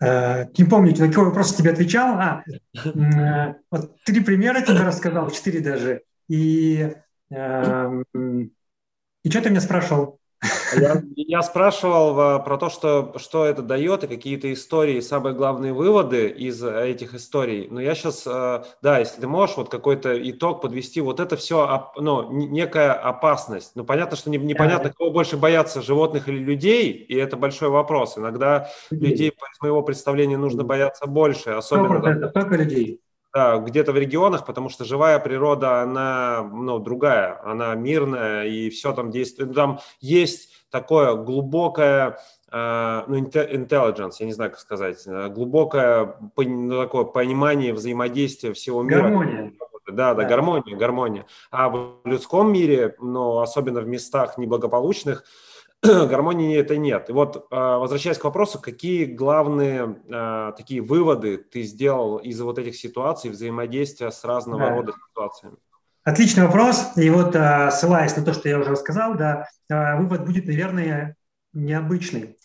А, 0.00 0.44
не 0.56 0.64
помню, 0.64 0.94
на 0.98 1.09
какой 1.09 1.24
вопрос 1.26 1.54
тебе 1.54 1.70
отвечал. 1.70 2.18
А, 2.18 2.44
а, 2.85 3.56
вот 3.70 3.96
три 4.04 4.20
примера 4.20 4.61
тебе 4.61 4.82
рассказал, 4.82 5.30
четыре 5.30 5.61
даже. 5.61 6.02
И, 6.28 6.92
э, 7.30 8.02
и 9.22 9.30
что 9.30 9.42
ты 9.42 9.50
меня 9.50 9.61
спрашивал? 9.61 10.18
Я, 10.77 11.03
я 11.16 11.42
спрашивал 11.42 12.42
про 12.42 12.59
то, 12.59 12.68
что, 12.68 13.14
что 13.16 13.44
это 13.46 13.62
дает, 13.62 14.05
и 14.05 14.07
какие-то 14.07 14.53
истории, 14.53 15.01
самые 15.01 15.35
главные 15.35 15.72
выводы 15.72 16.29
из 16.29 16.62
этих 16.62 17.14
историй. 17.14 17.68
Но 17.70 17.81
я 17.81 17.94
сейчас, 17.94 18.27
э, 18.27 18.62
да, 18.83 18.99
если 18.99 19.20
ты 19.20 19.29
можешь 19.29 19.57
вот 19.57 19.70
какой-то 19.70 20.31
итог 20.31 20.61
подвести, 20.61 21.01
вот 21.01 21.20
это 21.20 21.37
все, 21.37 21.90
ну, 21.96 22.31
некая 22.31 22.92
опасность. 22.92 23.72
Ну, 23.75 23.85
понятно, 23.85 24.16
что 24.16 24.31
не, 24.31 24.38
непонятно, 24.38 24.92
кого 24.92 25.11
больше 25.11 25.37
боятся, 25.37 25.83
животных 25.83 26.29
или 26.29 26.38
людей, 26.38 26.92
и 26.92 27.14
это 27.16 27.37
большой 27.37 27.70
вопрос. 27.70 28.18
Иногда 28.18 28.68
людей, 28.90 29.33
по 29.33 29.46
моего 29.62 29.83
представления, 29.83 30.37
нужно 30.37 30.64
бояться 30.64 31.07
больше, 31.07 31.51
особенно... 31.51 32.01
Только, 32.01 32.29
только 32.29 32.57
людей. 32.57 33.01
Да, 33.37 33.59
где-то 33.59 33.92
в 33.92 33.99
регионах, 33.99 34.46
потому 34.46 34.70
что 34.70 34.87
живая 34.87 35.18
природа, 35.18 35.83
она 35.83 36.42
ну, 36.42 36.79
другая, 36.79 37.38
она 37.44 37.75
мирная, 37.75 38.46
и 38.46 38.70
все 38.70 38.94
там 38.94 39.11
действует. 39.11 39.55
Там 39.55 39.81
есть 40.01 40.55
такое 40.70 41.16
глубокое, 41.16 42.18
э, 42.51 43.03
ну, 43.07 43.18
intelligence, 43.18 44.12
я 44.20 44.27
не 44.27 44.33
знаю, 44.33 44.53
как 44.53 44.61
сказать, 44.61 45.07
э, 45.07 45.29
глубокое 45.29 46.16
ну, 46.35 46.81
такое 46.81 47.05
понимание 47.05 47.75
взаимодействия 47.75 48.55
всего 48.55 48.83
мира. 48.83 49.03
Гармония. 49.03 49.53
Да, 49.87 50.14
да, 50.14 50.22
да, 50.22 50.25
гармония, 50.25 50.75
гармония. 50.75 51.27
А 51.51 51.68
в 51.68 51.96
людском 52.05 52.51
мире, 52.51 52.96
ну, 53.01 53.40
особенно 53.40 53.83
в 53.83 53.87
местах 53.87 54.38
неблагополучных, 54.38 55.25
гармонии 55.82 56.56
это 56.56 56.76
нет. 56.76 57.10
И 57.10 57.12
вот, 57.12 57.46
а, 57.50 57.78
возвращаясь 57.78 58.18
к 58.18 58.24
вопросу, 58.24 58.60
какие 58.60 59.04
главные 59.04 59.96
а, 60.10 60.52
такие 60.52 60.80
выводы 60.80 61.38
ты 61.38 61.62
сделал 61.62 62.18
из 62.18 62.40
вот 62.40 62.58
этих 62.58 62.76
ситуаций, 62.76 63.30
взаимодействия 63.30 64.10
с 64.10 64.24
разного 64.24 64.66
да. 64.66 64.70
рода 64.70 64.92
ситуациями? 65.10 65.56
Отличный 66.04 66.44
вопрос. 66.44 66.96
И 66.96 67.10
вот, 67.10 67.34
а, 67.36 67.70
ссылаясь 67.70 68.16
на 68.16 68.24
то, 68.24 68.32
что 68.32 68.48
я 68.48 68.58
уже 68.58 68.70
рассказал, 68.70 69.16
да, 69.16 69.48
вывод 69.68 70.24
будет, 70.24 70.46
наверное, 70.46 71.16
необычный. 71.52 72.36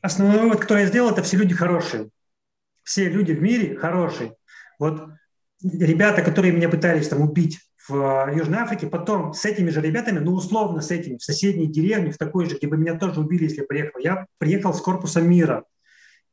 Основной 0.00 0.40
вывод, 0.40 0.60
который 0.60 0.80
я 0.80 0.88
сделал, 0.88 1.10
это 1.10 1.22
все 1.22 1.36
люди 1.36 1.54
хорошие. 1.54 2.10
Все 2.82 3.08
люди 3.08 3.32
в 3.32 3.40
мире 3.40 3.76
хорошие. 3.76 4.34
Вот 4.78 5.08
ребята, 5.62 6.22
которые 6.22 6.52
меня 6.52 6.68
пытались 6.68 7.08
там 7.08 7.20
убить 7.20 7.60
в 7.88 8.28
э, 8.28 8.36
Южной 8.36 8.60
Африке, 8.60 8.86
потом 8.86 9.32
с 9.32 9.44
этими 9.44 9.70
же 9.70 9.80
ребятами, 9.80 10.18
ну, 10.18 10.32
условно 10.34 10.80
с 10.80 10.90
этими, 10.90 11.16
в 11.16 11.22
соседней 11.22 11.66
деревне, 11.66 12.10
в 12.10 12.18
такой 12.18 12.48
же, 12.48 12.56
где 12.56 12.66
бы 12.66 12.76
меня 12.76 12.98
тоже 12.98 13.20
убили, 13.20 13.44
если 13.44 13.62
приехал. 13.62 14.00
Я 14.00 14.26
приехал 14.38 14.74
с 14.74 14.80
корпуса 14.80 15.20
мира. 15.20 15.64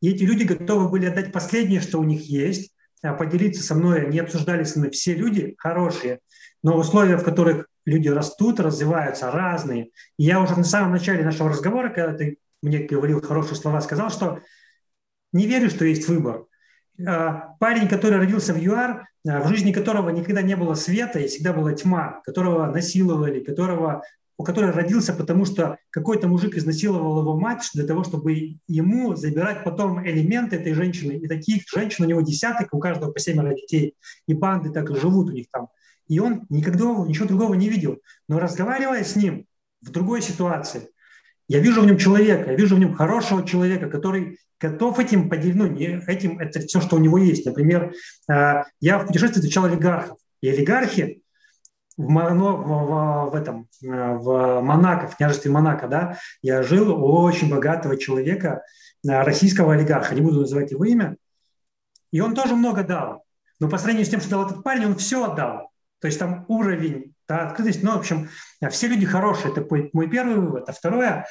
И 0.01 0.11
эти 0.11 0.23
люди 0.23 0.43
готовы 0.43 0.89
были 0.89 1.07
отдать 1.07 1.31
последнее, 1.31 1.81
что 1.81 1.99
у 1.99 2.03
них 2.03 2.29
есть, 2.29 2.73
а 3.01 3.13
поделиться 3.13 3.63
со 3.63 3.75
мной. 3.75 4.05
Они 4.05 4.19
обсуждали 4.19 4.63
со 4.63 4.79
мной. 4.79 4.91
Все 4.91 5.13
люди 5.13 5.55
хорошие, 5.57 6.19
но 6.63 6.77
условия, 6.77 7.17
в 7.17 7.23
которых 7.23 7.67
люди 7.85 8.07
растут, 8.07 8.59
развиваются, 8.59 9.31
разные. 9.31 9.89
И 10.17 10.23
я 10.23 10.39
уже 10.39 10.55
на 10.55 10.63
самом 10.63 10.91
начале 10.91 11.23
нашего 11.23 11.49
разговора, 11.49 11.89
когда 11.89 12.13
ты 12.13 12.37
мне 12.61 12.79
говорил 12.79 13.21
хорошие 13.21 13.55
слова, 13.55 13.81
сказал, 13.81 14.09
что 14.09 14.39
не 15.31 15.47
верю, 15.47 15.69
что 15.69 15.85
есть 15.85 16.07
выбор. 16.07 16.45
А, 17.05 17.55
парень, 17.59 17.87
который 17.87 18.17
родился 18.17 18.53
в 18.53 18.57
ЮАР, 18.57 19.07
а, 19.27 19.41
в 19.41 19.47
жизни 19.47 19.71
которого 19.71 20.09
никогда 20.09 20.41
не 20.41 20.55
было 20.55 20.73
света 20.73 21.19
и 21.19 21.27
всегда 21.27 21.53
была 21.53 21.73
тьма, 21.73 22.21
которого 22.25 22.65
насиловали, 22.67 23.39
которого, 23.39 24.03
у 24.37 24.43
которого 24.43 24.73
родился, 24.73 25.13
потому 25.13 25.45
что 25.45 25.77
какой-то 25.91 26.27
мужик 26.27 26.55
изнасиловал 26.55 27.21
его 27.21 27.39
мать 27.39 27.69
для 27.73 27.85
того, 27.85 28.03
чтобы 28.03 28.57
ему 28.67 29.15
забирать 29.15 29.63
потом 29.63 30.05
элементы 30.05 30.57
этой 30.57 30.73
женщины. 30.73 31.13
И 31.13 31.27
таких 31.27 31.63
женщин 31.71 32.05
у 32.05 32.07
него 32.07 32.21
десяток, 32.21 32.73
у 32.73 32.79
каждого 32.79 33.11
по 33.11 33.19
семеро 33.19 33.53
детей. 33.53 33.95
И 34.27 34.33
банды 34.33 34.71
так 34.71 34.89
и 34.89 34.95
живут 34.95 35.29
у 35.29 35.33
них 35.33 35.47
там. 35.51 35.67
И 36.07 36.19
он 36.19 36.47
никогда 36.49 36.85
ничего 36.85 37.27
другого 37.27 37.53
не 37.53 37.69
видел. 37.69 37.99
Но 38.27 38.39
разговаривая 38.39 39.03
с 39.03 39.15
ним 39.15 39.45
в 39.81 39.91
другой 39.91 40.21
ситуации, 40.21 40.89
я 41.47 41.59
вижу 41.59 41.81
в 41.81 41.85
нем 41.85 41.97
человека, 41.97 42.51
я 42.51 42.57
вижу 42.57 42.75
в 42.75 42.79
нем 42.79 42.93
хорошего 42.93 43.45
человека, 43.45 43.89
который 43.89 44.39
готов 44.59 44.99
этим 44.99 45.29
поделиться, 45.29 45.63
ну, 45.63 45.67
не 45.67 46.01
этим, 46.07 46.39
это 46.39 46.59
все, 46.59 46.81
что 46.81 46.95
у 46.95 46.99
него 46.99 47.17
есть. 47.17 47.45
Например, 47.45 47.93
э, 48.31 48.63
я 48.79 48.99
в 48.99 49.07
путешествии 49.07 49.39
встречал 49.39 49.65
олигархов. 49.65 50.17
И 50.41 50.49
олигархи 50.49 51.21
в, 51.97 52.05
в, 52.05 52.07
в, 52.07 53.29
в 53.31 53.35
этом, 53.35 53.67
э, 53.83 53.87
в 53.87 54.61
Монако, 54.61 55.07
в 55.07 55.17
княжестве 55.17 55.51
Монако, 55.51 55.87
да, 55.87 56.17
я 56.41 56.63
жил 56.63 56.91
у 56.91 57.21
очень 57.21 57.49
богатого 57.49 57.97
человека, 57.97 58.63
э, 59.07 59.21
российского 59.21 59.73
олигарха, 59.73 60.15
не 60.15 60.21
буду 60.21 60.41
называть 60.41 60.71
его 60.71 60.85
имя, 60.85 61.15
и 62.11 62.21
он 62.21 62.35
тоже 62.35 62.55
много 62.55 62.83
дал. 62.83 63.23
Но 63.59 63.69
по 63.69 63.77
сравнению 63.77 64.05
с 64.05 64.09
тем, 64.09 64.21
что 64.21 64.29
дал 64.31 64.45
этот 64.45 64.63
парень, 64.63 64.85
он 64.85 64.95
все 64.95 65.25
отдал. 65.25 65.69
То 65.99 66.07
есть 66.07 66.17
там 66.17 66.45
уровень 66.47 67.13
да, 67.27 67.47
открытость, 67.47 67.83
ну, 67.83 67.91
в 67.91 67.99
общем, 67.99 68.29
все 68.71 68.87
люди 68.87 69.05
хорошие, 69.05 69.51
это 69.51 69.67
мой 69.93 70.09
первый 70.09 70.37
вывод. 70.37 70.69
А 70.69 70.71
второе, 70.71 71.27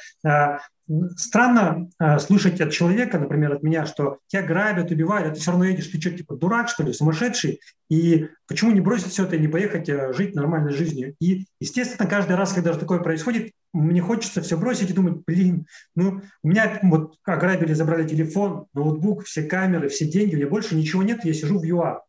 странно 1.17 1.89
а, 1.97 2.19
слышать 2.19 2.59
от 2.61 2.71
человека, 2.71 3.19
например, 3.19 3.53
от 3.53 3.63
меня, 3.63 3.85
что 3.85 4.17
тебя 4.27 4.41
грабят, 4.41 4.91
убивают, 4.91 5.27
а 5.27 5.31
ты 5.31 5.39
все 5.39 5.51
равно 5.51 5.65
едешь, 5.65 5.87
ты 5.87 5.99
что, 5.99 6.11
типа 6.11 6.35
дурак, 6.35 6.69
что 6.69 6.83
ли, 6.83 6.93
сумасшедший? 6.93 7.59
И 7.89 8.27
почему 8.47 8.71
не 8.71 8.81
бросить 8.81 9.07
все 9.07 9.25
это 9.25 9.35
и 9.35 9.39
не 9.39 9.47
поехать 9.47 9.89
а, 9.89 10.13
жить 10.13 10.35
нормальной 10.35 10.71
жизнью? 10.71 11.15
И, 11.19 11.45
естественно, 11.59 12.09
каждый 12.09 12.35
раз, 12.35 12.53
когда 12.53 12.73
же 12.73 12.79
такое 12.79 12.99
происходит, 12.99 13.51
мне 13.71 14.01
хочется 14.01 14.41
все 14.41 14.57
бросить 14.57 14.89
и 14.89 14.93
думать, 14.93 15.21
блин, 15.27 15.67
ну, 15.95 16.21
у 16.43 16.47
меня 16.47 16.79
вот 16.83 17.15
ограбили, 17.23 17.73
забрали 17.73 18.07
телефон, 18.07 18.65
ноутбук, 18.73 19.25
все 19.25 19.43
камеры, 19.43 19.89
все 19.89 20.05
деньги, 20.05 20.35
у 20.35 20.37
меня 20.37 20.47
больше 20.47 20.75
ничего 20.75 21.03
нет, 21.03 21.23
я 21.23 21.33
сижу 21.33 21.59
в 21.59 21.63
ЮА. 21.63 22.01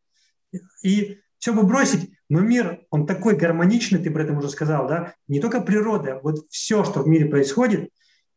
И 0.83 1.19
все 1.39 1.53
бы 1.53 1.63
бросить, 1.65 2.11
но 2.31 2.41
мир, 2.41 2.81
он 2.91 3.07
такой 3.07 3.37
гармоничный, 3.37 3.99
ты 3.99 4.11
про 4.11 4.23
это 4.23 4.33
уже 4.33 4.49
сказал, 4.49 4.87
да, 4.87 5.15
не 5.29 5.41
только 5.41 5.61
природа, 5.61 6.21
вот 6.23 6.47
все, 6.51 6.85
что 6.85 7.03
в 7.03 7.09
мире 7.09 7.27
происходит, 7.27 7.91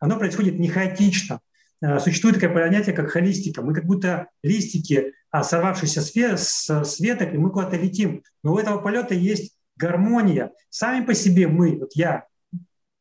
оно 0.04 0.18
происходит 0.18 0.60
не 0.60 0.68
хаотично. 0.68 1.40
Э, 1.82 2.00
существует 2.00 2.36
такое 2.40 2.66
понятие, 2.66 2.96
как 2.96 3.10
холистика. 3.10 3.62
Мы 3.62 3.74
как 3.74 3.86
будто 3.86 4.28
листики, 4.44 5.14
а, 5.32 5.44
сорвавшиеся 5.44 6.02
с 6.38 7.00
веток, 7.00 7.34
и 7.34 7.38
мы 7.38 7.52
куда-то 7.52 7.78
летим. 7.78 8.24
Но 8.44 8.54
у 8.54 8.58
этого 8.58 8.80
полета 8.80 9.14
есть 9.14 9.56
гармония. 9.78 10.52
Сами 10.70 11.06
по 11.06 11.14
себе 11.14 11.48
мы, 11.48 11.78
вот 11.80 11.94
я, 11.96 12.26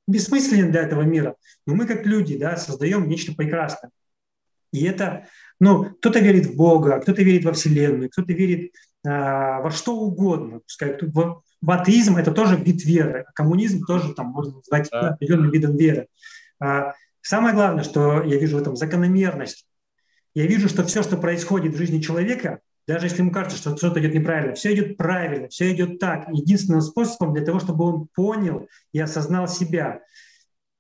бессмысленен 0.07 0.71
для 0.71 0.83
этого 0.83 1.03
мира, 1.03 1.37
но 1.67 1.75
мы 1.75 1.87
как 1.87 2.07
люди 2.07 2.39
да, 2.39 2.57
создаем 2.57 3.09
нечто 3.09 3.35
прекрасное. 3.35 3.91
И 4.73 4.85
это, 4.85 5.27
ну, 5.61 5.85
кто-то 5.85 6.19
верит 6.21 6.47
в 6.47 6.57
Бога, 6.57 7.01
кто-то 7.01 7.23
верит 7.23 7.45
во 7.45 7.53
Вселенную, 7.53 8.11
кто-то 8.11 8.33
верит 8.33 8.73
Э, 9.05 9.61
во 9.61 9.71
что 9.71 9.97
угодно. 9.97 10.61
Пускай, 10.61 10.97
в, 11.01 11.43
в 11.61 11.71
атеизм 11.71 12.17
это 12.17 12.31
тоже 12.31 12.57
вид 12.57 12.85
веры, 12.85 13.25
а 13.29 13.33
коммунизм 13.33 13.85
тоже 13.85 14.15
там 14.15 14.29
можно 14.29 14.57
назвать 14.57 14.89
да. 14.91 15.11
определенным 15.11 15.51
видом 15.51 15.77
веры. 15.77 16.07
А, 16.63 16.95
самое 17.21 17.55
главное, 17.55 17.85
что 17.85 18.23
я 18.23 18.39
вижу 18.39 18.59
в 18.59 18.61
этом 18.61 18.77
закономерность. 18.77 19.67
Я 20.35 20.47
вижу, 20.47 20.69
что 20.69 20.85
все, 20.85 21.03
что 21.03 21.17
происходит 21.17 21.75
в 21.75 21.77
жизни 21.77 22.01
человека, 22.01 22.61
даже 22.87 23.07
если 23.07 23.19
ему 23.19 23.31
кажется, 23.31 23.59
что 23.59 23.77
что-то 23.77 24.01
идет 24.01 24.15
неправильно, 24.15 24.55
все 24.55 24.75
идет 24.75 24.97
правильно, 24.97 25.49
все 25.49 25.73
идет 25.73 25.99
так. 25.99 26.29
Единственным 26.29 26.81
способом 26.81 27.35
для 27.35 27.45
того, 27.45 27.61
чтобы 27.61 27.85
он 27.85 28.09
понял 28.15 28.69
и 28.93 28.99
осознал 28.99 29.49
себя. 29.49 30.01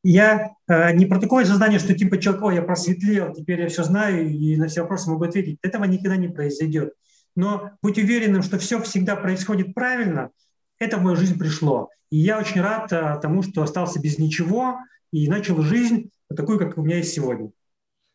Я 0.02 0.52
э, 0.68 0.92
не 0.94 1.06
про 1.06 1.20
такое 1.20 1.44
сознание, 1.44 1.78
что 1.78 1.94
типа 1.94 2.18
человек, 2.18 2.42
о, 2.42 2.50
я 2.50 2.62
просветлел, 2.62 3.32
теперь 3.32 3.60
я 3.60 3.68
все 3.68 3.84
знаю 3.84 4.28
и 4.28 4.56
на 4.56 4.66
все 4.66 4.82
вопросы 4.82 5.10
могу 5.10 5.24
ответить. 5.24 5.58
Этого 5.62 5.84
никогда 5.84 6.16
не 6.16 6.28
произойдет 6.28 6.94
но 7.34 7.72
быть 7.82 7.98
уверенным, 7.98 8.42
что 8.42 8.58
все 8.58 8.80
всегда 8.82 9.16
происходит 9.16 9.74
правильно, 9.74 10.30
это 10.78 10.98
в 10.98 11.02
мою 11.02 11.16
жизнь 11.16 11.38
пришло. 11.38 11.88
И 12.10 12.18
я 12.18 12.38
очень 12.38 12.60
рад 12.60 12.92
а, 12.92 13.16
тому, 13.16 13.42
что 13.42 13.62
остался 13.62 14.00
без 14.00 14.18
ничего 14.18 14.78
и 15.12 15.28
начал 15.28 15.60
жизнь 15.62 16.10
такую, 16.34 16.58
как 16.58 16.76
у 16.78 16.82
меня 16.82 16.96
есть 16.96 17.12
сегодня. 17.12 17.52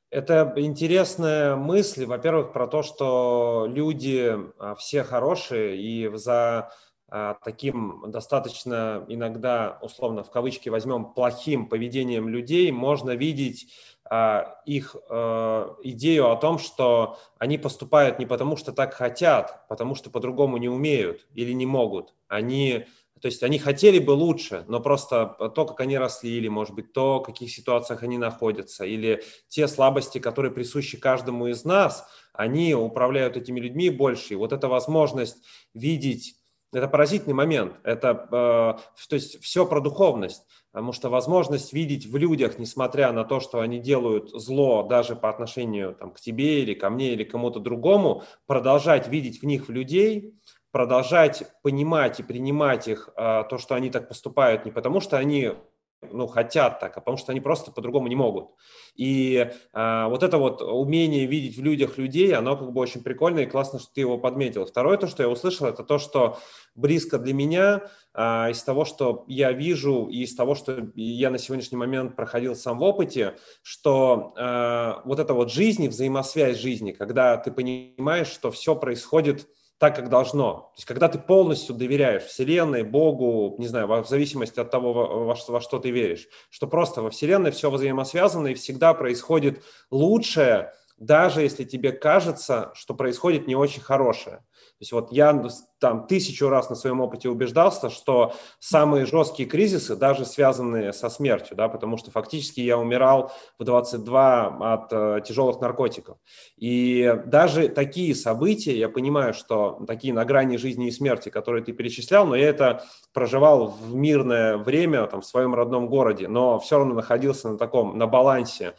Это 0.09 0.53
интересная 0.57 1.55
мысль, 1.55 2.05
во-первых, 2.05 2.53
про 2.53 2.67
то, 2.67 2.81
что 2.81 3.67
люди 3.69 4.35
а, 4.57 4.75
все 4.75 5.03
хорошие, 5.03 5.77
и 5.77 6.09
за 6.15 6.71
а, 7.09 7.35
таким 7.43 8.05
достаточно 8.07 9.05
иногда, 9.09 9.77
условно, 9.81 10.23
в 10.23 10.31
кавычки 10.31 10.69
возьмем, 10.69 11.13
плохим 11.13 11.67
поведением 11.67 12.29
людей, 12.29 12.71
можно 12.71 13.11
видеть 13.11 13.67
а, 14.09 14.55
их 14.65 14.95
э, 15.09 15.75
идею 15.83 16.31
о 16.31 16.37
том, 16.37 16.59
что 16.59 17.19
они 17.37 17.57
поступают 17.57 18.19
не 18.19 18.25
потому, 18.25 18.55
что 18.55 18.71
так 18.71 18.93
хотят, 18.93 19.67
потому 19.67 19.95
что 19.95 20.09
по-другому 20.09 20.55
не 20.57 20.69
умеют 20.69 21.27
или 21.33 21.51
не 21.51 21.65
могут. 21.65 22.13
Они 22.29 22.85
то 23.21 23.27
есть 23.27 23.43
они 23.43 23.59
хотели 23.59 23.99
бы 23.99 24.11
лучше, 24.11 24.65
но 24.67 24.79
просто 24.79 25.25
то, 25.55 25.65
как 25.65 25.79
они 25.79 25.97
росли, 25.97 26.37
или, 26.37 26.47
может 26.47 26.75
быть, 26.75 26.93
то, 26.93 27.19
в 27.19 27.23
каких 27.23 27.51
ситуациях 27.51 28.03
они 28.03 28.17
находятся, 28.17 28.85
или 28.85 29.23
те 29.47 29.67
слабости, 29.67 30.19
которые 30.19 30.51
присущи 30.51 30.97
каждому 30.97 31.47
из 31.47 31.65
нас, 31.65 32.07
они 32.33 32.75
управляют 32.75 33.37
этими 33.37 33.59
людьми 33.59 33.89
больше. 33.89 34.33
И 34.33 34.37
вот 34.37 34.53
эта 34.53 34.67
возможность 34.67 35.43
видеть 35.73 36.35
это 36.73 36.87
поразительный 36.87 37.33
момент. 37.33 37.75
Это, 37.83 38.27
э, 38.29 39.07
то 39.07 39.13
есть 39.15 39.41
все 39.41 39.65
про 39.65 39.79
духовность, 39.79 40.45
потому 40.71 40.91
что 40.91 41.09
возможность 41.09 41.71
видеть 41.71 42.05
в 42.05 42.17
людях, 42.17 42.59
несмотря 42.59 43.11
на 43.13 43.23
то, 43.23 43.39
что 43.39 43.61
они 43.61 43.79
делают 43.79 44.29
зло 44.31 44.83
даже 44.83 45.15
по 45.15 45.29
отношению 45.29 45.95
там, 45.95 46.11
к 46.11 46.19
тебе 46.19 46.61
или 46.61 46.73
ко 46.73 46.89
мне 46.89 47.13
или 47.13 47.23
кому-то 47.23 47.59
другому, 47.59 48.23
продолжать 48.47 49.07
видеть 49.07 49.41
в 49.41 49.45
них 49.45 49.69
в 49.69 49.71
людей, 49.71 50.35
продолжать 50.71 51.43
понимать 51.61 52.19
и 52.19 52.23
принимать 52.23 52.87
их, 52.87 53.09
э, 53.15 53.43
то, 53.49 53.57
что 53.57 53.75
они 53.75 53.89
так 53.89 54.07
поступают 54.07 54.65
не 54.65 54.71
потому, 54.71 54.99
что 54.99 55.17
они 55.17 55.53
ну, 56.01 56.27
хотят 56.27 56.79
так, 56.79 56.95
а 56.95 57.01
потому 57.01 57.17
что 57.17 57.31
они 57.31 57.41
просто 57.41 57.71
по-другому 57.71 58.07
не 58.07 58.15
могут. 58.15 58.51
И 58.95 59.49
а, 59.73 60.07
вот 60.09 60.23
это 60.23 60.37
вот 60.37 60.61
умение 60.61 61.25
видеть 61.25 61.57
в 61.57 61.63
людях 61.63 61.97
людей, 61.97 62.33
оно 62.35 62.55
как 62.55 62.71
бы 62.71 62.81
очень 62.81 63.03
прикольно 63.03 63.39
и 63.39 63.45
классно, 63.45 63.79
что 63.79 63.89
ты 63.93 64.01
его 64.01 64.17
подметил. 64.17 64.65
Второе, 64.65 64.97
то, 64.97 65.07
что 65.07 65.23
я 65.23 65.29
услышал, 65.29 65.67
это 65.67 65.83
то, 65.83 65.97
что 65.97 66.37
близко 66.75 67.17
для 67.17 67.33
меня 67.33 67.89
а, 68.13 68.49
из 68.49 68.61
того, 68.61 68.85
что 68.85 69.25
я 69.27 69.51
вижу, 69.51 70.05
и 70.05 70.23
из 70.23 70.35
того, 70.35 70.53
что 70.53 70.87
я 70.95 71.31
на 71.31 71.39
сегодняшний 71.39 71.77
момент 71.77 72.15
проходил 72.15 72.55
сам 72.55 72.77
в 72.77 72.83
опыте, 72.83 73.35
что 73.63 74.33
а, 74.37 75.01
вот 75.03 75.19
это 75.19 75.33
вот 75.33 75.51
жизнь 75.51 75.87
взаимосвязь 75.87 76.57
жизни, 76.57 76.91
когда 76.91 77.37
ты 77.37 77.51
понимаешь, 77.51 78.27
что 78.27 78.51
все 78.51 78.75
происходит 78.75 79.47
так, 79.77 79.95
как 79.95 80.09
должно. 80.09 80.53
То 80.53 80.73
есть, 80.77 80.85
когда 80.85 81.07
ты 81.07 81.19
полностью 81.19 81.75
доверяешь 81.75 82.23
Вселенной, 82.23 82.83
Богу, 82.83 83.55
не 83.59 83.67
знаю, 83.67 83.87
в 83.87 84.07
зависимости 84.07 84.59
от 84.59 84.71
того, 84.71 84.93
во, 84.93 85.25
во, 85.25 85.35
во 85.47 85.61
что 85.61 85.79
ты 85.79 85.91
веришь, 85.91 86.27
что 86.49 86.67
просто 86.67 87.01
во 87.01 87.09
Вселенной 87.09 87.51
все 87.51 87.69
взаимосвязано 87.69 88.47
и 88.47 88.53
всегда 88.55 88.93
происходит 88.93 89.63
лучшее, 89.91 90.73
даже 90.97 91.41
если 91.41 91.63
тебе 91.63 91.91
кажется, 91.91 92.71
что 92.73 92.95
происходит 92.95 93.47
не 93.47 93.55
очень 93.55 93.81
хорошее. 93.81 94.43
То 94.77 94.83
есть 94.83 94.91
вот 94.91 95.11
я 95.11 95.43
там 95.79 96.05
тысячу 96.05 96.49
раз 96.49 96.69
на 96.69 96.75
своем 96.75 97.01
опыте 97.01 97.29
убеждался, 97.29 97.89
что 97.89 98.33
самые 98.59 99.07
жесткие 99.07 99.49
кризисы, 99.49 99.95
даже 99.95 100.23
связанные 100.23 100.93
со 100.93 101.09
смертью, 101.09 101.57
да, 101.57 101.67
потому 101.67 101.97
что 101.97 102.11
фактически 102.11 102.59
я 102.59 102.77
умирал 102.77 103.31
в 103.57 103.63
22 103.63 104.73
от 104.75 104.93
э, 104.93 105.21
тяжелых 105.25 105.59
наркотиков. 105.61 106.19
И 106.57 107.11
даже 107.25 107.69
такие 107.69 108.13
события, 108.13 108.77
я 108.77 108.87
понимаю, 108.87 109.33
что 109.33 109.83
такие 109.87 110.13
на 110.13 110.25
грани 110.25 110.57
жизни 110.57 110.89
и 110.89 110.91
смерти, 110.91 111.29
которые 111.29 111.63
ты 111.63 111.71
перечислял, 111.71 112.27
но 112.27 112.35
я 112.35 112.47
это 112.47 112.83
проживал 113.13 113.69
в 113.69 113.95
мирное 113.95 114.57
время 114.57 115.07
там, 115.07 115.21
в 115.21 115.25
своем 115.25 115.55
родном 115.55 115.87
городе, 115.87 116.27
но 116.27 116.59
все 116.59 116.77
равно 116.77 116.93
находился 116.93 117.49
на 117.49 117.57
таком, 117.57 117.97
на 117.97 118.05
балансе 118.05 118.75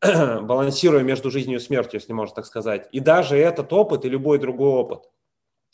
балансируя 0.02 1.04
между 1.04 1.30
жизнью 1.30 1.58
и 1.58 1.62
смертью, 1.62 2.00
если 2.00 2.12
можно 2.12 2.34
так 2.34 2.46
сказать. 2.46 2.88
И 2.90 2.98
даже 2.98 3.38
этот 3.38 3.72
опыт 3.72 4.04
и 4.04 4.08
любой 4.08 4.40
другой 4.40 4.70
опыт– 4.70 5.04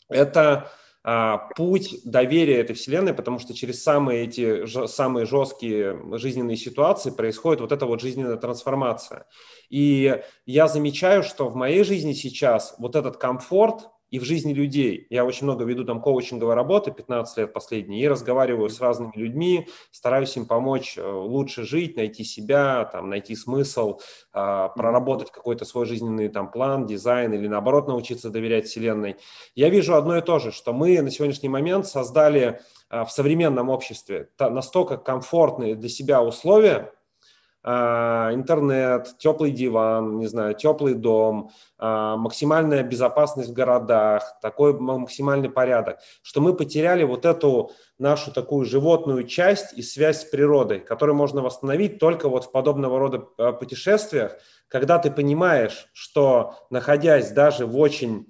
это 0.09 0.71
а, 1.05 1.49
путь 1.55 1.99
доверия 2.05 2.61
этой 2.61 2.75
вселенной, 2.75 3.13
потому 3.13 3.37
что 3.37 3.53
через 3.53 3.83
самые 3.83 4.23
эти 4.23 4.65
ж, 4.65 4.87
самые 4.87 5.25
жесткие 5.25 5.99
жизненные 6.17 6.55
ситуации 6.55 7.11
происходит 7.11 7.59
вот 7.59 7.73
эта 7.73 7.85
вот 7.85 7.99
жизненная 7.99 8.37
трансформация. 8.37 9.25
И 9.69 10.21
я 10.45 10.67
замечаю, 10.69 11.23
что 11.23 11.49
в 11.49 11.55
моей 11.55 11.83
жизни 11.83 12.13
сейчас 12.13 12.75
вот 12.79 12.95
этот 12.95 13.17
комфорт, 13.17 13.89
и 14.13 14.19
в 14.19 14.25
жизни 14.25 14.53
людей. 14.53 15.07
Я 15.09 15.25
очень 15.25 15.45
много 15.45 15.65
веду 15.65 15.85
там 15.85 15.99
коучинговой 15.99 16.53
работы, 16.53 16.91
15 16.91 17.37
лет 17.39 17.51
последние, 17.51 18.03
и 18.03 18.07
разговариваю 18.07 18.69
с 18.69 18.79
разными 18.79 19.11
людьми, 19.15 19.67
стараюсь 19.89 20.37
им 20.37 20.45
помочь 20.45 20.99
э, 20.99 21.03
лучше 21.03 21.63
жить, 21.63 21.97
найти 21.97 22.23
себя, 22.23 22.85
там, 22.85 23.09
найти 23.09 23.35
смысл, 23.35 23.99
а, 24.31 24.69
проработать 24.69 25.31
какой-то 25.31 25.65
свой 25.65 25.87
жизненный 25.87 26.29
там 26.29 26.51
план, 26.51 26.85
дизайн 26.85 27.33
или 27.33 27.47
наоборот 27.47 27.87
научиться 27.87 28.29
доверять 28.29 28.67
Вселенной. 28.67 29.15
Я 29.55 29.69
вижу 29.69 29.95
одно 29.95 30.15
и 30.15 30.21
то 30.21 30.37
же, 30.37 30.51
что 30.51 30.73
мы 30.73 31.01
на 31.01 31.09
сегодняшний 31.09 31.49
момент 31.49 31.87
создали 31.87 32.61
а, 32.89 33.05
в 33.05 33.11
современном 33.11 33.69
обществе 33.69 34.29
настолько 34.37 34.97
комфортные 34.97 35.73
для 35.73 35.89
себя 35.89 36.21
условия, 36.21 36.93
интернет, 37.65 39.15
теплый 39.17 39.51
диван, 39.51 40.19
не 40.19 40.27
знаю, 40.27 40.53
теплый 40.53 40.95
дом, 40.95 41.51
а, 41.77 42.17
максимальная 42.17 42.83
безопасность 42.83 43.49
в 43.49 43.53
городах, 43.53 44.37
такой 44.41 44.77
максимальный 44.77 45.49
порядок, 45.49 45.99
что 46.21 46.41
мы 46.41 46.53
потеряли 46.55 47.03
вот 47.03 47.25
эту 47.25 47.71
нашу 47.97 48.33
такую 48.33 48.65
животную 48.65 49.23
часть 49.25 49.77
и 49.77 49.81
связь 49.81 50.21
с 50.21 50.25
природой, 50.25 50.81
которую 50.81 51.15
можно 51.15 51.41
восстановить 51.41 51.99
только 51.99 52.27
вот 52.27 52.45
в 52.45 52.51
подобного 52.51 52.99
рода 52.99 53.27
а, 53.37 53.53
путешествиях, 53.53 54.35
когда 54.67 54.99
ты 54.99 55.09
понимаешь, 55.09 55.87
что 55.93 56.55
находясь 56.69 57.31
даже 57.31 57.65
в 57.65 57.77
очень, 57.77 58.27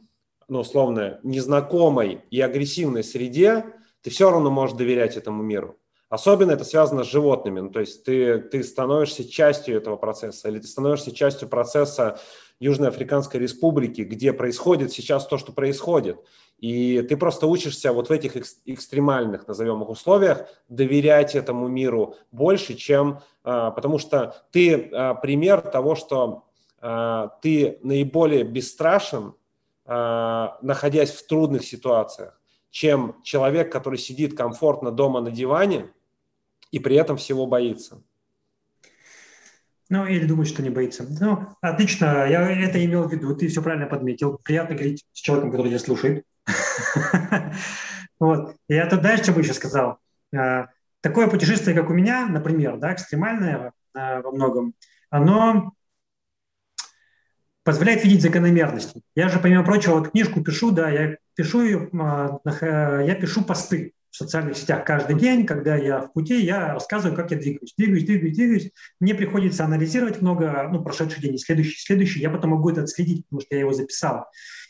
ну, 0.47 0.59
условно, 0.59 1.19
незнакомой 1.23 2.21
и 2.29 2.39
агрессивной 2.39 3.03
среде, 3.03 3.65
ты 4.01 4.11
все 4.11 4.29
равно 4.29 4.51
можешь 4.51 4.77
доверять 4.77 5.17
этому 5.17 5.41
миру. 5.41 5.79
Особенно 6.13 6.51
это 6.51 6.63
связано 6.63 7.03
с 7.03 7.07
животными. 7.07 7.59
Ну, 7.59 7.71
то 7.71 7.79
есть 7.79 8.03
ты, 8.03 8.37
ты 8.37 8.61
становишься 8.61 9.27
частью 9.27 9.75
этого 9.75 9.95
процесса, 9.95 10.47
или 10.47 10.59
ты 10.59 10.67
становишься 10.67 11.11
частью 11.11 11.49
процесса 11.49 12.19
Южной 12.59 12.89
Африканской 12.89 13.39
Республики, 13.39 14.01
где 14.01 14.31
происходит 14.31 14.91
сейчас 14.91 15.25
то, 15.25 15.39
что 15.39 15.53
происходит. 15.53 16.19
И 16.59 17.01
ты 17.01 17.17
просто 17.17 17.47
учишься 17.47 17.91
вот 17.93 18.09
в 18.09 18.11
этих 18.11 18.35
экстремальных, 18.65 19.47
назовем 19.47 19.81
их, 19.81 19.89
условиях 19.89 20.45
доверять 20.69 21.33
этому 21.33 21.67
миру 21.67 22.15
больше, 22.31 22.75
чем... 22.75 23.21
А, 23.43 23.71
потому 23.71 23.97
что 23.97 24.35
ты 24.51 24.91
а, 24.93 25.15
пример 25.15 25.61
того, 25.61 25.95
что 25.95 26.43
а, 26.79 27.29
ты 27.41 27.79
наиболее 27.81 28.43
бесстрашен, 28.43 29.33
находясь 29.85 31.11
в 31.11 31.25
трудных 31.25 31.65
ситуациях, 31.65 32.39
чем 32.69 33.15
человек, 33.23 33.71
который 33.71 33.97
сидит 33.97 34.37
комфортно 34.37 34.91
дома 34.91 35.19
на 35.19 35.31
диване– 35.31 35.89
и 36.73 36.79
при 36.79 36.95
этом 36.95 37.17
всего 37.17 37.45
боится. 37.45 38.03
Ну, 39.89 40.07
или 40.07 40.25
думает, 40.25 40.49
что 40.49 40.63
не 40.63 40.71
боится. 40.71 41.05
Ну, 41.21 41.47
отлично, 41.61 42.25
я 42.27 42.49
это 42.49 42.83
имел 42.83 43.07
в 43.07 43.11
виду, 43.11 43.35
ты 43.35 43.47
все 43.47 43.61
правильно 43.61 43.85
подметил. 43.85 44.39
Приятно 44.43 44.73
говорить 44.73 45.05
с 45.13 45.19
человеком, 45.19 45.51
который 45.51 45.69
тебя 45.69 45.79
слушает. 45.79 46.25
Вот. 48.19 48.55
Я 48.69 48.85
тут 48.87 49.01
дальше 49.01 49.33
бы 49.33 49.41
еще 49.41 49.53
сказал. 49.53 49.97
А, 50.33 50.67
такое 51.01 51.27
путешествие, 51.27 51.75
как 51.75 51.89
у 51.89 51.93
меня, 51.93 52.25
например, 52.27 52.77
да, 52.77 52.93
экстремальное 52.93 53.73
а, 53.93 54.21
во 54.21 54.31
многом, 54.31 54.75
оно 55.09 55.73
позволяет 57.63 58.05
видеть 58.05 58.21
закономерности. 58.21 59.01
Я 59.13 59.27
же, 59.27 59.39
помимо 59.39 59.65
прочего, 59.65 59.95
вот 59.95 60.11
книжку 60.11 60.41
пишу, 60.41 60.71
да, 60.71 60.89
я 60.89 61.17
пишу 61.35 61.63
ее, 61.63 61.89
а, 61.99 62.39
я 63.01 63.15
пишу 63.15 63.43
посты 63.43 63.93
в 64.13 64.15
социальных 64.15 64.55
сетях 64.55 64.85
каждый 64.85 65.19
день, 65.19 65.43
когда 65.43 65.75
я 65.75 65.99
в 65.99 66.13
пути, 66.13 66.39
я 66.39 66.73
рассказываю, 66.73 67.15
как 67.15 67.31
я 67.31 67.37
двигаюсь. 67.37 67.73
Двигаюсь, 67.75 68.05
двигаюсь, 68.05 68.35
двигаюсь. 68.35 68.71
Мне 68.99 69.15
приходится 69.15 69.65
анализировать 69.65 70.21
много, 70.21 70.69
ну, 70.71 70.83
прошедший 70.83 71.19
день, 71.19 71.39
следующий, 71.39 71.79
следующий. 71.79 72.19
Я 72.19 72.29
потом 72.29 72.51
могу 72.51 72.69
это 72.69 72.83
отследить, 72.83 73.25
потому 73.25 73.41
что 73.41 73.55
я 73.55 73.61
его 73.61 73.73
записал. 73.73 74.27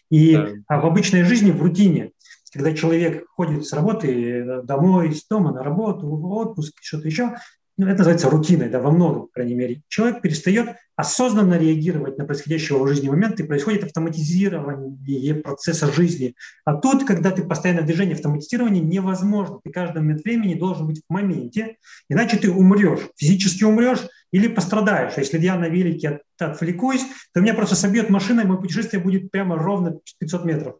И 0.10 0.34
да. 0.34 0.50
а 0.70 0.80
в 0.80 0.86
обычной 0.86 1.24
жизни, 1.24 1.52
в 1.52 1.62
рутине, 1.62 2.12
когда 2.54 2.74
человек 2.74 3.26
ходит 3.36 3.66
с 3.66 3.74
работы 3.74 4.62
домой, 4.64 5.14
с 5.14 5.28
дома 5.28 5.52
на 5.52 5.62
работу, 5.62 6.08
в 6.08 6.26
отпуск, 6.26 6.76
что-то 6.82 7.10
еще, 7.10 7.36
ну, 7.78 7.88
это 7.88 8.00
называется 8.00 8.30
рутиной, 8.30 8.70
да, 8.70 8.80
во 8.80 8.92
многом, 8.92 9.24
по 9.24 9.34
крайней 9.34 9.56
мере. 9.56 9.82
Человек 9.88 10.22
перестает 10.22 10.76
осознанно 10.96 11.58
реагировать 11.58 12.20
на 12.20 12.26
происходящий 12.26 12.76
в 12.76 12.88
жизни 12.88 13.10
момент, 13.10 13.40
и 13.40 13.44
происходит 13.44 13.84
автоматизирование 13.84 15.36
процесса 15.36 15.92
жизни. 15.92 16.36
А 16.66 16.76
тут, 16.76 17.04
когда 17.04 17.32
ты 17.32 17.44
постоянно 17.44 17.82
в 17.82 17.86
движении, 17.86 18.14
автоматизирование 18.14 18.84
невозможно. 18.84 19.60
Ты 19.64 19.72
каждый 19.72 20.00
момент 20.00 20.24
времени 20.24 20.54
должен 20.54 20.86
быть 20.86 21.02
в 21.08 21.12
моменте, 21.12 21.78
иначе 22.10 22.38
ты 22.38 22.52
умрешь, 22.52 23.10
физически 23.16 23.64
умрешь 23.64 24.08
или 24.32 24.48
пострадаешь. 24.48 25.18
Если 25.18 25.40
я 25.40 25.56
на 25.56 25.68
велике 25.68 26.10
от, 26.10 26.22
отвлекусь, 26.40 27.06
то 27.34 27.42
меня 27.42 27.56
просто 27.56 27.76
собьет 27.76 28.12
машина, 28.12 28.42
и 28.42 28.46
мое 28.46 28.60
путешествие 28.60 29.02
будет 29.02 29.32
прямо 29.32 29.58
ровно 29.58 30.00
500 30.20 30.46
метров. 30.46 30.76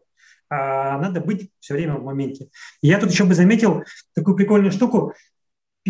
А 0.48 0.98
надо 0.98 1.20
быть 1.20 1.50
все 1.58 1.74
время 1.74 1.94
в 1.94 2.04
моменте. 2.04 2.48
И 2.82 2.88
я 2.88 3.00
тут 3.00 3.10
еще 3.10 3.24
бы 3.24 3.34
заметил 3.34 3.82
такую 4.14 4.36
прикольную 4.36 4.70
штуку 4.70 5.14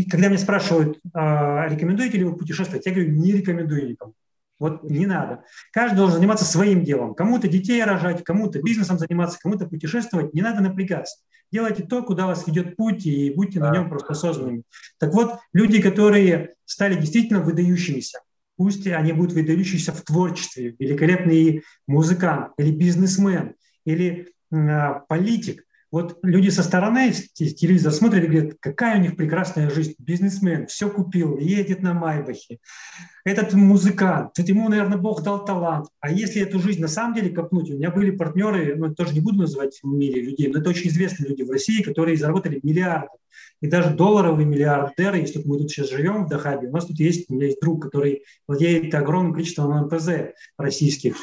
когда 0.03 0.29
меня 0.29 0.39
спрашивают, 0.39 0.99
а, 1.13 1.69
рекомендуете 1.69 2.19
ли 2.19 2.25
вы 2.25 2.37
путешествовать, 2.37 2.85
я 2.85 2.93
говорю, 2.93 3.13
не 3.13 3.33
рекомендую 3.33 3.89
никому. 3.89 4.15
Вот 4.59 4.85
не 4.85 5.07
надо. 5.07 5.45
Каждый 5.73 5.97
должен 5.97 6.17
заниматься 6.17 6.45
своим 6.45 6.85
делом. 6.85 7.15
Кому-то 7.15 7.49
детей 7.49 7.83
рожать, 7.83 8.23
кому-то 8.25 8.63
бизнесом 8.63 8.99
заниматься, 8.99 9.39
кому-то 9.41 9.67
путешествовать. 9.67 10.33
Не 10.33 10.43
надо 10.43 10.63
напрягаться. 10.63 11.19
Делайте 11.51 11.83
то, 11.83 12.03
куда 12.03 12.27
вас 12.27 12.47
ведет 12.47 12.77
путь, 12.77 13.07
и 13.07 13.33
будьте 13.35 13.61
на 13.61 13.73
нем 13.73 13.89
просто 13.89 14.13
осознанными. 14.13 14.63
Так 14.99 15.13
вот, 15.13 15.39
люди, 15.53 15.83
которые 15.83 16.55
стали 16.65 16.95
действительно 16.95 17.41
выдающимися, 17.41 18.21
пусть 18.57 18.87
они 18.87 19.13
будут 19.13 19.33
выдающиеся 19.33 19.93
в 19.93 20.03
творчестве, 20.03 20.75
великолепный 20.79 21.63
музыкант 21.87 22.53
или 22.57 22.71
бизнесмен, 22.71 23.55
или 23.85 24.33
э, 24.53 25.01
политик– 25.09 25.64
вот 25.95 26.19
люди 26.25 26.49
со 26.49 26.65
стороны 26.65 27.13
телевизор 27.13 27.93
смотрят 27.93 28.25
и 28.25 28.27
говорят, 28.27 28.55
какая 28.59 28.99
у 28.99 29.01
них 29.01 29.15
прекрасная 29.15 29.71
жизнь. 29.71 29.95
Бизнесмен, 29.99 30.67
все 30.67 30.91
купил, 30.91 31.39
едет 31.39 31.83
на 31.83 31.95
Майбахе. 31.95 32.59
Этот 33.25 33.53
музыкант, 33.53 34.37
это 34.37 34.51
ему, 34.51 34.69
наверное, 34.69 34.99
Бог 34.99 35.23
дал 35.23 35.45
талант. 35.45 35.87
А 36.01 36.11
если 36.11 36.43
эту 36.43 36.59
жизнь 36.59 36.81
на 36.81 36.89
самом 36.89 37.15
деле 37.15 37.31
копнуть, 37.31 37.71
у 37.71 37.75
меня 37.75 37.93
были 37.93 38.11
партнеры, 38.11 38.75
ну, 38.75 38.93
тоже 38.93 39.15
не 39.15 39.21
буду 39.21 39.43
называть 39.43 39.79
в 39.85 39.87
мире 39.87 40.21
людей, 40.21 40.49
но 40.49 40.59
это 40.59 40.71
очень 40.71 40.89
известные 40.89 41.29
люди 41.29 41.43
в 41.43 41.51
России, 41.53 41.81
которые 41.81 42.17
заработали 42.17 42.59
миллиарды. 42.65 43.17
И 43.61 43.69
даже 43.69 43.91
долларовые 43.91 44.47
миллиардеры, 44.47 45.19
если 45.19 45.45
мы 45.45 45.59
тут 45.59 45.71
сейчас 45.71 45.91
живем 45.91 46.25
в 46.25 46.29
Дахабе, 46.29 46.71
у 46.71 46.73
нас 46.73 46.87
тут 46.87 46.99
есть, 46.99 47.31
у 47.31 47.35
меня 47.35 47.47
есть 47.47 47.61
друг, 47.61 47.81
который 47.81 48.25
владеет 48.49 48.93
огромным 48.97 49.33
количеством 49.33 49.87
МПЗ 49.87 50.35
российских. 50.59 51.15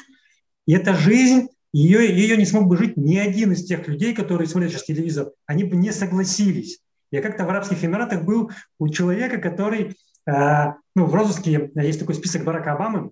И 0.66 0.72
эта 0.72 0.94
жизнь 0.94 1.50
ее, 1.74 2.06
ее 2.14 2.38
не 2.38 2.46
смог 2.46 2.68
бы 2.68 2.78
жить 2.78 2.98
ни 2.98 3.18
один 3.18 3.54
из 3.54 3.66
тех 3.66 3.88
людей, 3.88 4.14
которые 4.14 4.48
смотрят 4.48 4.72
сейчас 4.72 4.84
телевизор. 4.84 5.32
Они 5.46 5.64
бы 5.64 5.76
не 5.76 5.92
согласились. 5.92 6.80
Я 7.12 7.22
как-то 7.22 7.46
в 7.46 7.50
Арабских 7.50 7.84
Эмиратах 7.84 8.24
был 8.24 8.52
у 8.80 8.90
человека, 8.90 9.38
который, 9.38 9.96
э, 10.26 10.66
ну, 10.96 11.06
в 11.06 11.14
розыске, 11.14 11.72
есть 11.76 12.00
такой 12.00 12.16
список 12.16 12.44
Барака 12.44 12.74
Обамы, 12.74 13.12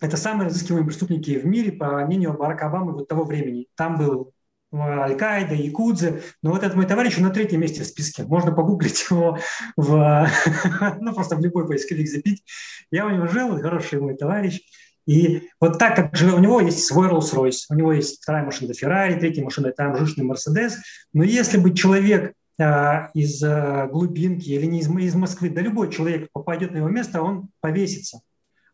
это 0.00 0.16
самые 0.16 0.46
разыскиваемые 0.46 0.86
преступники 0.86 1.38
в 1.38 1.44
мире, 1.44 1.72
по 1.72 2.04
мнению 2.06 2.34
Барака 2.34 2.66
Обамы 2.66 2.92
вот 2.92 3.08
того 3.08 3.24
времени. 3.24 3.66
Там 3.76 3.98
был 3.98 4.32
э, 4.72 4.76
Аль-Каида, 4.76 5.54
Якудзе, 5.54 6.22
но 6.42 6.50
вот 6.50 6.62
этот 6.62 6.76
мой 6.76 6.86
товарищ 6.86 7.18
на 7.18 7.30
третьем 7.30 7.60
месте 7.60 7.82
в 7.82 7.86
списке. 7.86 8.22
Можно 8.24 8.52
погуглить 8.52 9.06
его, 9.10 9.38
в, 9.76 10.28
ну, 11.00 11.14
просто 11.14 11.36
в 11.36 11.40
любой 11.40 11.66
поисковик 11.68 12.08
забить. 12.08 12.44
Я 12.90 13.06
у 13.06 13.10
него 13.10 13.26
жил, 13.26 13.60
хороший 13.60 14.00
мой 14.00 14.16
товарищ. 14.16 14.60
И 15.06 15.48
вот 15.60 15.78
так 15.78 15.96
как 15.96 16.16
же 16.16 16.32
у 16.34 16.38
него 16.38 16.60
есть 16.60 16.84
свой 16.84 17.08
Rolls-Royce, 17.08 17.66
у 17.70 17.74
него 17.74 17.92
есть 17.92 18.22
вторая 18.22 18.44
машина 18.44 18.72
Ferrari, 18.72 19.18
третья 19.18 19.42
машина 19.42 19.72
там 19.72 19.96
жирный 19.96 20.30
Mercedes, 20.30 20.74
но 21.12 21.24
если 21.24 21.58
бы 21.58 21.74
человек 21.74 22.34
а, 22.60 23.10
из 23.14 23.42
а, 23.42 23.86
глубинки 23.86 24.50
или 24.50 24.66
не 24.66 24.80
из, 24.80 24.88
из 24.88 25.14
Москвы, 25.14 25.50
да 25.50 25.62
любой 25.62 25.90
человек 25.90 26.28
попадет 26.32 26.72
на 26.72 26.78
его 26.78 26.88
место, 26.88 27.22
он 27.22 27.48
повесится 27.60 28.20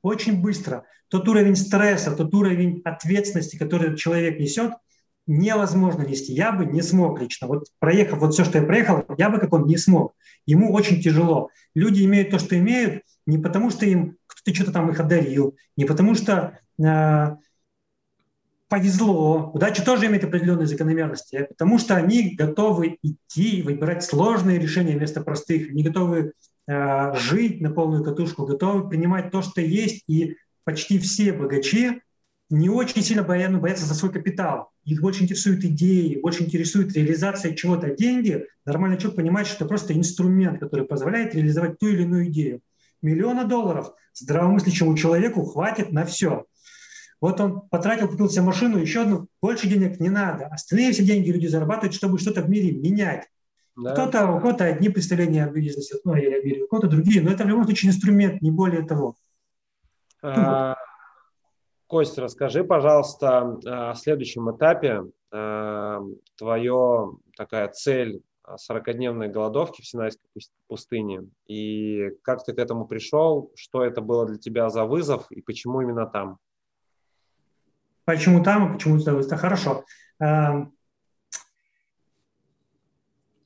очень 0.03 0.41
быстро. 0.41 0.85
Тот 1.09 1.29
уровень 1.29 1.57
стресса, 1.57 2.14
тот 2.14 2.35
уровень 2.35 2.81
ответственности, 2.85 3.57
который 3.57 3.97
человек 3.97 4.39
несет, 4.39 4.72
невозможно 5.27 6.03
нести. 6.03 6.33
Я 6.33 6.53
бы 6.53 6.66
не 6.66 6.83
смог 6.83 7.20
лично. 7.20 7.49
Вот 7.49 7.66
проехав 7.79 8.20
вот 8.20 8.33
все, 8.33 8.45
что 8.45 8.59
я 8.59 8.64
проехал, 8.64 9.05
я 9.18 9.29
бы 9.29 9.39
как 9.39 9.53
он 9.53 9.66
не 9.66 9.77
смог. 9.77 10.14
Ему 10.47 10.72
очень 10.72 11.03
тяжело. 11.03 11.51
Люди 11.74 12.05
имеют 12.05 12.31
то, 12.31 12.39
что 12.39 12.57
имеют, 12.57 13.03
не 13.27 13.39
потому 13.39 13.70
что 13.70 13.87
им 13.87 14.16
кто-то 14.47 14.57
что-то 14.57 14.73
там 14.73 14.91
их 14.91 15.01
одарил, 15.01 15.57
не 15.77 15.85
потому 15.85 16.15
что 16.15 16.59
э, 16.79 17.37
повезло. 18.69 19.51
Удача 19.53 19.85
тоже 19.85 20.07
имеет 20.07 20.25
определенные 20.25 20.67
закономерности, 20.67 21.37
а 21.37 21.45
потому 21.47 21.79
что 21.79 21.97
они 21.97 22.35
готовы 22.35 22.99
идти 23.03 23.59
и 23.59 23.63
выбирать 23.63 24.05
сложные 24.05 24.59
решения 24.59 24.97
вместо 24.97 25.21
простых. 25.21 25.71
Они 25.71 25.83
готовы 25.83 26.33
э, 26.69 27.15
жить 27.17 27.61
на 27.61 27.71
полную 27.71 28.05
катушку, 28.05 28.47
готовы 28.47 28.89
принимать 28.89 29.31
то, 29.31 29.43
что 29.43 29.61
есть. 29.61 30.05
И 30.07 30.37
почти 30.65 30.99
все 30.99 31.33
богачи 31.33 32.03
не 32.49 32.69
очень 32.69 33.03
сильно 33.03 33.25
боятся, 33.25 33.53
ну, 33.53 33.61
боятся 33.61 33.87
за 33.87 33.95
свой 33.95 34.13
капитал. 34.13 34.71
Их 34.85 35.01
больше 35.01 35.25
интересуют 35.25 35.65
идеи, 35.65 36.21
больше 36.21 36.45
интересует 36.45 36.93
реализация 36.93 37.55
чего-то. 37.55 37.91
Деньги, 37.91 38.47
нормальный 38.65 38.99
человек 38.99 39.17
понимает, 39.17 39.49
что 39.49 39.57
это 39.57 39.67
просто 39.67 39.95
инструмент, 39.95 40.61
который 40.61 40.87
позволяет 40.87 41.35
реализовать 41.35 41.81
ту 41.81 41.89
или 41.89 42.03
иную 42.03 42.29
идею. 42.29 42.61
Миллиона 43.03 43.45
долларов 43.45 43.93
здравомыслящему 44.15 44.97
человеку 44.97 45.45
хватит 45.45 45.93
на 45.93 46.05
все. 46.05 46.47
Вот 47.21 47.41
он 47.41 47.63
потратил, 47.69 48.09
купил 48.09 48.29
себе 48.29 48.43
машину, 48.43 48.79
еще 48.79 49.03
одну, 49.03 49.29
больше 49.41 49.69
денег 49.69 50.01
не 50.01 50.11
надо. 50.11 50.47
Остальные 50.47 50.93
все 50.93 51.03
деньги 51.03 51.31
люди 51.31 51.47
зарабатывают, 51.47 51.95
чтобы 51.95 52.19
что-то 52.19 52.43
в 52.43 52.51
мире 52.51 52.73
менять. 52.73 53.29
Да. 53.77 53.93
Кто-то, 53.93 54.31
у 54.33 54.41
кого-то 54.41 54.65
одни 54.65 54.89
представления 54.89 55.45
об 55.45 55.53
бизнесе, 55.53 55.97
ну, 56.05 56.15
или 56.15 56.33
о 56.33 56.43
мире, 56.43 56.65
у 56.65 56.69
кого-то 56.69 56.89
другие, 56.89 57.23
но 57.23 57.31
это 57.31 57.45
в 57.45 57.49
любом 57.49 57.65
случае 57.65 57.91
инструмент, 57.91 58.41
не 58.41 58.51
более 58.51 58.87
того. 58.87 59.17
А, 60.23 60.77
Кость, 61.87 62.19
расскажи, 62.19 62.65
пожалуйста, 62.65 63.59
о 63.91 63.95
следующем 63.95 64.51
этапе. 64.55 65.03
А, 65.31 66.01
Твоя 66.37 67.09
такая 67.37 67.69
цель 67.69 68.23
40-дневной 68.55 69.29
голодовки 69.29 69.83
в 69.83 69.87
Синайской 69.87 70.29
пустыне. 70.69 71.29
И 71.47 72.11
как 72.23 72.45
ты 72.45 72.53
к 72.53 72.59
этому 72.59 72.87
пришел? 72.87 73.53
Что 73.55 73.85
это 73.85 74.01
было 74.01 74.27
для 74.27 74.39
тебя 74.39 74.71
за 74.71 74.85
вызов 74.85 75.31
и 75.31 75.43
почему 75.43 75.81
именно 75.81 76.07
там? 76.07 76.39
Почему 78.05 78.43
там 78.43 78.71
и 78.71 78.73
почему 78.75 78.99
за 78.99 79.15
вызов? 79.15 79.41
Хорошо. 79.41 79.85
Эм, 80.21 80.73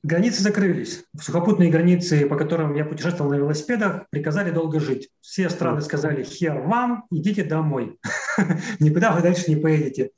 границы 0.03 0.43
закрылись. 0.43 1.03
Сухопутные 1.19 1.71
границы, 1.71 2.27
по 2.27 2.37
которым 2.37 2.75
я 2.75 2.85
путешествовал 2.85 3.31
на 3.31 3.35
велосипедах, 3.35 4.07
приказали 4.09 4.51
долго 4.51 4.79
жить. 4.79 5.09
Все 5.19 5.49
страны 5.49 5.81
сказали, 5.81 6.23
хер 6.23 6.59
вам, 6.61 7.05
идите 7.11 7.43
домой. 7.43 7.99
Никуда 8.79 9.13
вы 9.13 9.21
дальше 9.21 9.49
не 9.49 9.55
поедете. 9.55 10.11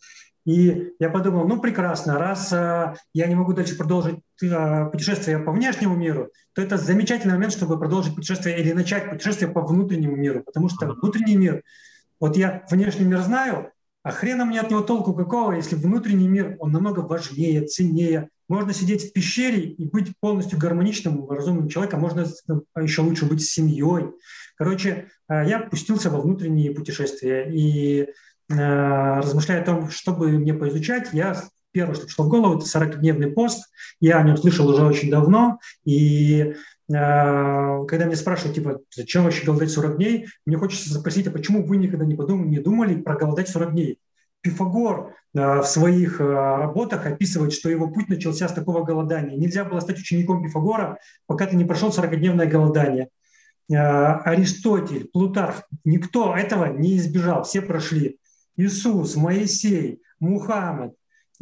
И 0.45 0.93
я 0.99 1.09
подумал, 1.09 1.47
ну 1.47 1.61
прекрасно, 1.61 2.19
раз 2.19 2.51
э, 2.51 2.95
я 3.13 3.27
не 3.27 3.35
могу 3.35 3.53
дальше 3.53 3.77
продолжить 3.77 4.19
э, 4.41 4.85
путешествие 4.91 5.39
по 5.39 5.53
внешнему 5.53 5.95
миру, 5.95 6.31
то 6.53 6.61
это 6.61 6.77
замечательный 6.77 7.35
момент, 7.35 7.53
чтобы 7.53 7.79
продолжить 7.79 8.13
путешествие 8.13 8.59
или 8.59 8.73
начать 8.73 9.09
путешествие 9.09 9.49
по 9.49 9.61
внутреннему 9.61 10.17
миру, 10.17 10.43
потому 10.43 10.67
что 10.67 10.85
внутренний 10.85 11.37
мир, 11.37 11.63
вот 12.19 12.35
я 12.35 12.65
внешний 12.69 13.05
мир 13.05 13.21
знаю, 13.21 13.71
а 14.03 14.11
хрена 14.11 14.43
мне 14.43 14.59
от 14.59 14.69
него 14.69 14.81
толку 14.81 15.13
какого, 15.13 15.53
если 15.53 15.75
внутренний 15.75 16.27
мир, 16.27 16.57
он 16.59 16.73
намного 16.73 16.99
важнее, 16.99 17.65
ценнее. 17.65 18.27
Можно 18.49 18.73
сидеть 18.73 19.09
в 19.09 19.13
пещере 19.13 19.61
и 19.61 19.85
быть 19.85 20.11
полностью 20.19 20.59
гармоничным, 20.59 21.29
разумным 21.29 21.69
человеком, 21.69 22.01
можно 22.01 22.25
еще 22.75 23.01
лучше 23.01 23.25
быть 23.25 23.41
с 23.41 23.49
семьей. 23.49 24.11
Короче, 24.57 25.07
э, 25.29 25.47
я 25.47 25.59
пустился 25.59 26.09
во 26.09 26.19
внутренние 26.19 26.71
путешествия, 26.71 27.49
и 27.49 28.07
Э, 28.07 28.07
размышляя 28.49 29.61
о 29.61 29.65
том, 29.65 29.89
что 29.89 30.13
бы 30.13 30.29
мне 30.31 30.53
поизучать, 30.53 31.09
я 31.13 31.33
первое, 31.73 31.95
что 31.95 32.05
пришло 32.05 32.25
в 32.25 32.29
голову, 32.29 32.57
это 32.57 32.65
40-дневный 32.65 33.31
пост. 33.31 33.65
Я 33.99 34.19
о 34.19 34.23
нем 34.23 34.37
слышал 34.37 34.69
уже 34.69 34.85
очень 34.85 35.09
давно, 35.09 35.59
и 35.83 36.39
э, 36.41 36.53
когда 36.87 38.05
меня 38.05 38.15
спрашивают, 38.15 38.55
типа, 38.55 38.79
зачем 38.95 39.23
вообще 39.23 39.45
голодать 39.45 39.71
40 39.71 39.97
дней, 39.97 40.27
мне 40.45 40.57
хочется 40.57 40.93
спросить, 40.93 41.27
а 41.27 41.31
почему 41.31 41.65
вы 41.65 41.77
никогда 41.77 42.05
не 42.05 42.15
подумали, 42.15 42.47
не 42.47 42.59
думали 42.59 43.01
про 43.01 43.15
голодать 43.15 43.49
40 43.49 43.71
дней? 43.71 43.99
Пифагор 44.41 45.15
э, 45.33 45.59
в 45.59 45.65
своих 45.65 46.19
работах 46.19 47.05
описывает, 47.05 47.53
что 47.53 47.69
его 47.69 47.89
путь 47.89 48.07
начался 48.07 48.47
с 48.47 48.53
такого 48.53 48.83
голодания. 48.83 49.35
Нельзя 49.35 49.65
было 49.65 49.79
стать 49.79 49.99
учеником 49.99 50.43
Пифагора, 50.43 50.99
пока 51.27 51.47
ты 51.47 51.55
не 51.55 51.65
прошел 51.65 51.89
40-дневное 51.89 52.47
голодание. 52.47 53.09
Аристотель, 53.69 55.09
Плутарх, 55.11 55.63
никто 55.85 56.35
этого 56.35 56.65
не 56.65 56.97
избежал, 56.97 57.43
все 57.43 57.61
прошли. 57.61 58.19
Иисус, 58.55 59.15
Моисей, 59.15 60.01
Мухаммед, 60.19 60.93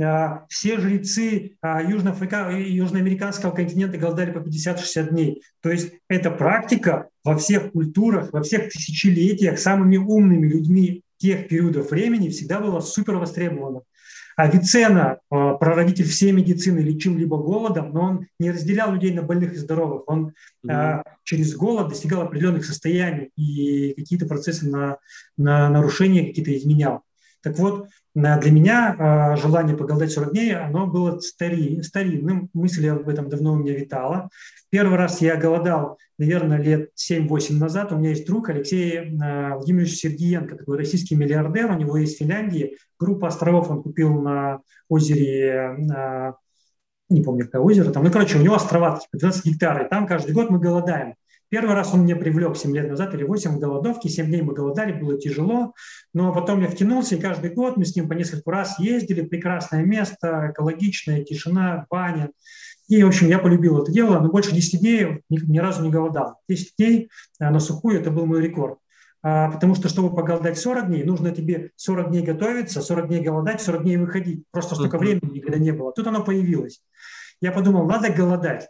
а, 0.01 0.45
все 0.49 0.79
жрецы 0.79 1.57
а, 1.61 1.81
южноамериканского 1.81 3.51
континента 3.51 3.97
голодали 3.97 4.31
по 4.31 4.39
50-60 4.39 5.09
дней. 5.09 5.43
То 5.61 5.69
есть 5.69 5.93
эта 6.07 6.31
практика 6.31 7.09
во 7.23 7.37
всех 7.37 7.71
культурах, 7.71 8.31
во 8.33 8.41
всех 8.41 8.71
тысячелетиях 8.71 9.59
самыми 9.59 9.97
умными 9.97 10.47
людьми 10.47 11.03
тех 11.17 11.47
периодов 11.47 11.91
времени 11.91 12.29
всегда 12.29 12.59
была 12.59 12.81
супер 12.81 13.15
востребована. 13.17 13.81
Авиценна, 14.35 15.19
а, 15.29 15.53
прародитель 15.55 16.05
всей 16.05 16.31
медицины, 16.31 16.79
лечил 16.79 17.15
либо 17.15 17.37
голодом, 17.37 17.91
но 17.93 18.01
он 18.01 18.27
не 18.39 18.51
разделял 18.51 18.93
людей 18.93 19.13
на 19.13 19.21
больных 19.21 19.53
и 19.53 19.57
здоровых. 19.57 20.03
Он 20.07 20.33
mm-hmm. 20.65 21.03
через 21.23 21.55
голод 21.55 21.89
достигал 21.89 22.21
определенных 22.21 22.65
состояний 22.65 23.31
и 23.35 23.93
какие-то 23.93 24.25
процессы 24.25 24.69
на, 24.69 24.97
на 25.37 25.69
нарушения 25.69 26.25
какие-то 26.25 26.55
изменял. 26.55 27.01
Так 27.41 27.57
вот, 27.57 27.87
для 28.13 28.51
меня 28.51 29.37
желание 29.41 29.75
поголодать 29.75 30.11
40 30.11 30.31
дней, 30.31 30.55
оно 30.55 30.85
было 30.85 31.19
стари, 31.19 31.81
старинным. 31.81 32.49
Мысль 32.53 32.87
об 32.89 33.07
этом 33.09 33.29
давно 33.29 33.53
у 33.53 33.55
меня 33.55 33.73
витала. 33.73 34.29
Первый 34.71 34.97
раз 34.97 35.21
я 35.21 35.35
голодал, 35.35 35.99
наверное, 36.17 36.57
лет 36.57 36.89
7-8 36.97 37.53
назад. 37.55 37.91
У 37.91 37.97
меня 37.97 38.09
есть 38.09 38.25
друг 38.25 38.49
Алексей 38.49 39.11
Владимирович 39.11 39.97
Сергиенко, 39.97 40.55
такой 40.55 40.77
российский 40.77 41.15
миллиардер. 41.15 41.69
У 41.69 41.75
него 41.75 41.97
есть 41.97 42.17
Финляндии 42.17 42.77
группа 42.97 43.27
островов 43.27 43.69
он 43.69 43.83
купил 43.83 44.21
на 44.21 44.61
озере 44.87 45.75
не 47.11 47.21
помню, 47.21 47.45
какое 47.45 47.61
озеро 47.61 47.91
там. 47.91 48.03
Ну, 48.03 48.11
короче, 48.11 48.37
у 48.37 48.41
него 48.41 48.55
острова, 48.55 48.97
типа 48.97 49.17
12 49.17 49.45
гектаров, 49.45 49.85
и 49.85 49.89
там 49.89 50.07
каждый 50.07 50.31
год 50.31 50.49
мы 50.49 50.59
голодаем. 50.59 51.15
Первый 51.49 51.75
раз 51.75 51.93
он 51.93 52.03
меня 52.03 52.15
привлек 52.15 52.55
7 52.55 52.73
лет 52.73 52.89
назад 52.89 53.13
или 53.13 53.23
8 53.23 53.59
голодовки, 53.59 54.07
7 54.07 54.27
дней 54.27 54.41
мы 54.41 54.53
голодали, 54.53 54.93
было 54.93 55.19
тяжело, 55.19 55.73
но 56.13 56.33
потом 56.33 56.61
я 56.61 56.69
втянулся, 56.69 57.15
и 57.15 57.19
каждый 57.19 57.49
год 57.49 57.75
мы 57.75 57.83
с 57.83 57.93
ним 57.93 58.07
по 58.07 58.13
несколько 58.13 58.49
раз 58.49 58.79
ездили, 58.79 59.21
прекрасное 59.23 59.83
место, 59.83 60.51
экологичная 60.53 61.25
тишина, 61.25 61.85
баня. 61.89 62.31
И, 62.91 63.01
в 63.03 63.07
общем, 63.07 63.29
я 63.29 63.39
полюбил 63.39 63.81
это 63.81 63.89
дело, 63.89 64.19
но 64.19 64.27
больше 64.27 64.51
10 64.51 64.81
дней 64.81 65.23
ни, 65.29 65.39
ни 65.49 65.59
разу 65.59 65.81
не 65.81 65.89
голодал. 65.89 66.41
10 66.49 66.73
дней 66.77 67.09
э, 67.39 67.49
на 67.49 67.61
сухую– 67.61 67.97
это 68.01 68.11
был 68.11 68.25
мой 68.25 68.41
рекорд. 68.41 68.79
А, 69.23 69.49
потому 69.49 69.75
что, 69.75 69.87
чтобы 69.87 70.13
поголодать 70.13 70.59
40 70.59 70.87
дней, 70.87 71.05
нужно 71.05 71.31
тебе 71.31 71.71
40 71.77 72.09
дней 72.09 72.21
готовиться, 72.21 72.81
40 72.81 73.07
дней 73.07 73.21
голодать, 73.21 73.61
40 73.61 73.83
дней 73.83 73.95
выходить. 73.95 74.43
Просто 74.51 74.75
столько 74.75 74.97
времени 74.97 75.35
никогда 75.35 75.57
не 75.57 75.71
было. 75.71 75.93
Тут 75.93 76.05
оно 76.07 76.21
появилось. 76.21 76.81
Я 77.39 77.53
подумал, 77.53 77.87
надо 77.87 78.09
голодать. 78.11 78.67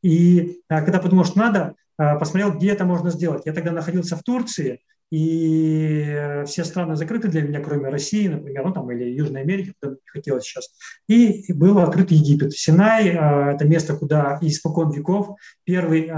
И 0.00 0.60
а, 0.68 0.82
когда 0.82 1.00
подумал, 1.00 1.24
что 1.24 1.40
надо, 1.40 1.74
а, 1.98 2.14
посмотрел, 2.20 2.52
где 2.52 2.70
это 2.70 2.84
можно 2.84 3.10
сделать. 3.10 3.46
Я 3.46 3.52
тогда 3.52 3.72
находился 3.72 4.14
в 4.14 4.22
Турции, 4.22 4.80
и 5.10 6.42
все 6.46 6.64
страны 6.64 6.96
закрыты 6.96 7.28
для 7.28 7.42
меня, 7.42 7.60
кроме 7.60 7.88
России, 7.88 8.28
например, 8.28 8.64
ну 8.64 8.72
там 8.72 8.90
или 8.90 9.04
Южной 9.04 9.42
Америки, 9.42 9.72
куда 9.80 9.92
мне 9.92 10.00
хотелось 10.06 10.44
сейчас. 10.44 10.70
И 11.08 11.52
был 11.52 11.78
открыт 11.78 12.10
Египет. 12.10 12.52
Синай 12.52 13.16
а,– 13.16 13.52
это 13.54 13.64
место, 13.64 13.96
куда 13.96 14.38
испокон 14.40 14.90
веков 14.90 15.36
первый 15.64 16.10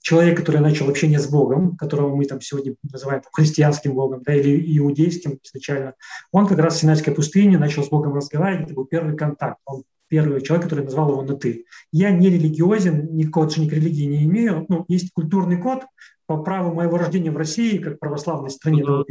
человек, 0.00 0.38
который 0.38 0.60
начал 0.60 0.88
общение 0.88 1.18
с 1.18 1.28
Богом, 1.28 1.76
которого 1.76 2.14
мы 2.14 2.24
там 2.24 2.40
сегодня 2.40 2.74
называем 2.90 3.22
христианским 3.32 3.94
Богом, 3.94 4.22
да, 4.24 4.34
или 4.34 4.78
иудейским 4.78 5.38
изначально, 5.44 5.94
он 6.32 6.46
как 6.46 6.58
раз 6.58 6.76
в 6.76 6.78
Синайской 6.78 7.14
пустыне 7.14 7.58
начал 7.58 7.84
с 7.84 7.88
Богом 7.88 8.14
разговаривать, 8.14 8.66
это 8.66 8.74
был 8.74 8.86
первый 8.86 9.16
контакт. 9.16 9.58
Он 9.66 9.84
первый 10.08 10.42
человек, 10.42 10.64
который 10.64 10.84
назвал 10.84 11.10
его 11.10 11.22
на 11.22 11.36
«ты». 11.36 11.66
Я 11.92 12.10
не 12.10 12.28
религиозен, 12.28 13.14
никакого 13.14 13.46
отношения 13.46 13.70
к 13.70 13.74
религии 13.74 14.06
не 14.06 14.24
имею. 14.24 14.66
Ну, 14.68 14.84
есть 14.88 15.12
культурный 15.12 15.56
код 15.56 15.84
по 16.30 16.36
праву 16.36 16.72
моего 16.72 16.96
рождения 16.96 17.32
в 17.32 17.36
России, 17.36 17.78
как 17.78 17.98
православной 17.98 18.50
стране, 18.50 18.84
mm-hmm. 18.84 19.04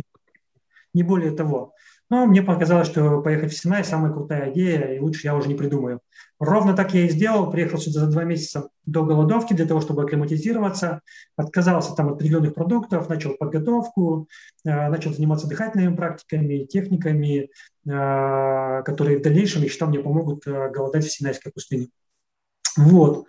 не 0.93 1.03
более 1.03 1.31
того. 1.31 1.73
Но 2.09 2.25
мне 2.25 2.41
показалось, 2.41 2.87
что 2.87 3.21
поехать 3.21 3.51
в 3.51 3.57
Синай– 3.57 3.83
самая 3.83 4.13
крутая 4.13 4.53
идея, 4.53 4.93
и 4.93 4.99
лучше 4.99 5.27
я 5.27 5.35
уже 5.35 5.49
не 5.49 5.55
придумаю. 5.55 5.99
Ровно 6.39 6.77
так 6.77 6.93
я 6.93 7.01
и 7.01 7.09
сделал. 7.09 7.51
Приехал 7.51 7.77
сюда 7.77 7.99
за 7.99 8.07
два 8.07 8.23
месяца 8.23 8.69
до 8.85 9.03
голодовки 9.03 9.51
для 9.51 9.65
того, 9.65 9.81
чтобы 9.81 10.03
акклиматизироваться. 10.03 11.01
Отказался 11.35 11.93
там 11.93 12.07
от 12.07 12.13
определенных 12.13 12.53
продуктов, 12.53 13.09
начал 13.09 13.33
подготовку, 13.33 14.29
э, 14.63 14.87
начал 14.87 15.13
заниматься 15.13 15.45
дыхательными 15.45 15.97
практиками, 15.97 16.63
техниками, 16.63 17.49
э, 17.85 18.83
которые 18.83 19.19
в 19.19 19.21
дальнейшем, 19.23 19.63
я 19.63 19.67
считал, 19.67 19.89
мне 19.89 19.99
помогут 19.99 20.47
э, 20.47 20.69
голодать 20.71 21.03
в 21.03 21.11
Синайской 21.11 21.51
пустыне. 21.51 21.89
Вот. 22.77 23.27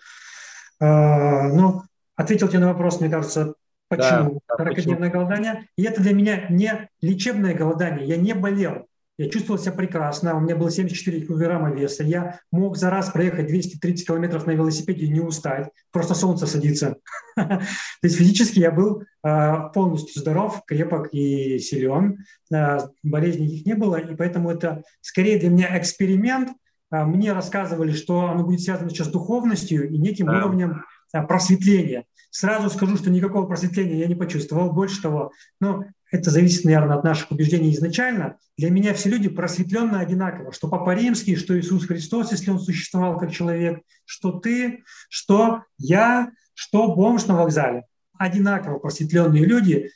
Ну, 0.78 1.82
ответил 2.16 2.48
тебе 2.48 2.60
на 2.60 2.68
вопрос, 2.68 3.00
мне 3.00 3.10
кажется, 3.10 3.54
почему 3.90 4.40
да, 4.48 4.64
40-дневное 4.64 5.10
голодание. 5.10 5.66
И 5.76 5.82
это 5.82 6.00
для 6.00 6.14
меня 6.14 6.46
не 6.48 6.88
лечебное 7.02 7.54
голодание. 7.54 8.06
Я 8.06 8.16
не 8.16 8.32
болел. 8.32 8.86
Я 9.20 9.28
чувствовал 9.28 9.60
себя 9.60 9.72
прекрасно, 9.72 10.34
у 10.34 10.40
меня 10.40 10.56
было 10.56 10.70
74 10.70 11.26
килограмма 11.26 11.74
веса, 11.74 12.02
я 12.02 12.40
мог 12.50 12.78
за 12.78 12.88
раз 12.88 13.10
проехать 13.10 13.48
230 13.48 14.06
километров 14.06 14.46
на 14.46 14.52
велосипеде 14.52 15.04
и 15.04 15.10
не 15.10 15.20
устать, 15.20 15.68
просто 15.92 16.14
солнце 16.14 16.46
садится. 16.46 16.96
То 17.36 17.60
есть 18.02 18.16
физически 18.16 18.60
я 18.60 18.70
был 18.70 19.02
а, 19.22 19.68
полностью 19.68 20.18
здоров, 20.18 20.62
крепок 20.66 21.12
и 21.12 21.58
силен, 21.58 22.24
а, 22.50 22.88
болезней 23.02 23.44
никаких 23.44 23.66
не 23.66 23.74
было, 23.74 23.96
и 23.96 24.14
поэтому 24.14 24.50
это 24.50 24.84
скорее 25.02 25.38
для 25.38 25.50
меня 25.50 25.78
эксперимент. 25.78 26.56
А, 26.90 27.04
мне 27.04 27.34
рассказывали, 27.34 27.92
что 27.92 28.30
оно 28.30 28.42
будет 28.42 28.62
связано 28.62 28.88
сейчас 28.88 29.08
с 29.08 29.12
духовностью 29.12 29.86
и 29.90 29.98
неким 29.98 30.28
уровнем 30.30 30.82
просветления. 31.12 32.04
Сразу 32.30 32.70
скажу, 32.70 32.96
что 32.96 33.10
никакого 33.10 33.46
просветления 33.46 33.96
я 33.96 34.06
не 34.06 34.14
почувствовал. 34.14 34.72
Больше 34.72 35.02
того, 35.02 35.32
ну, 35.60 35.84
это 36.10 36.30
зависит, 36.30 36.64
наверное, 36.64 36.96
от 36.96 37.04
наших 37.04 37.30
убеждений 37.30 37.72
изначально. 37.74 38.36
Для 38.56 38.70
меня 38.70 38.94
все 38.94 39.10
люди 39.10 39.28
просветленные 39.28 40.02
одинаково. 40.02 40.52
Что 40.52 40.68
Папа 40.68 40.94
Римский, 40.94 41.36
что 41.36 41.58
Иисус 41.58 41.86
Христос, 41.86 42.32
если 42.32 42.50
он 42.50 42.60
существовал 42.60 43.18
как 43.18 43.32
человек, 43.32 43.80
что 44.04 44.32
ты, 44.32 44.82
что 45.08 45.64
я, 45.78 46.30
что 46.54 46.94
бомж 46.94 47.26
на 47.26 47.36
вокзале. 47.36 47.84
Одинаково 48.18 48.78
просветленные 48.78 49.44
люди, 49.44 49.90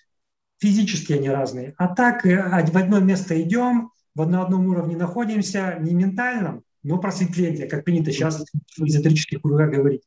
физически 0.59 1.13
они 1.13 1.29
разные. 1.29 1.75
А 1.77 1.95
так 1.95 2.25
э, 2.27 2.67
в 2.67 2.77
одно 2.77 3.01
место 3.01 3.41
идем, 3.41 3.91
в 4.15 4.23
одном 4.23 4.67
уровне 4.67 4.97
находимся, 4.97 5.77
не 5.81 5.95
ментальном, 5.95 6.63
но 6.83 6.99
просветление, 6.99 7.67
как 7.67 7.85
принято 7.85 8.13
сейчас 8.13 8.45
в 8.77 8.85
эзотерических 8.85 9.43
кругах 9.43 9.71
говорить. 9.71 10.03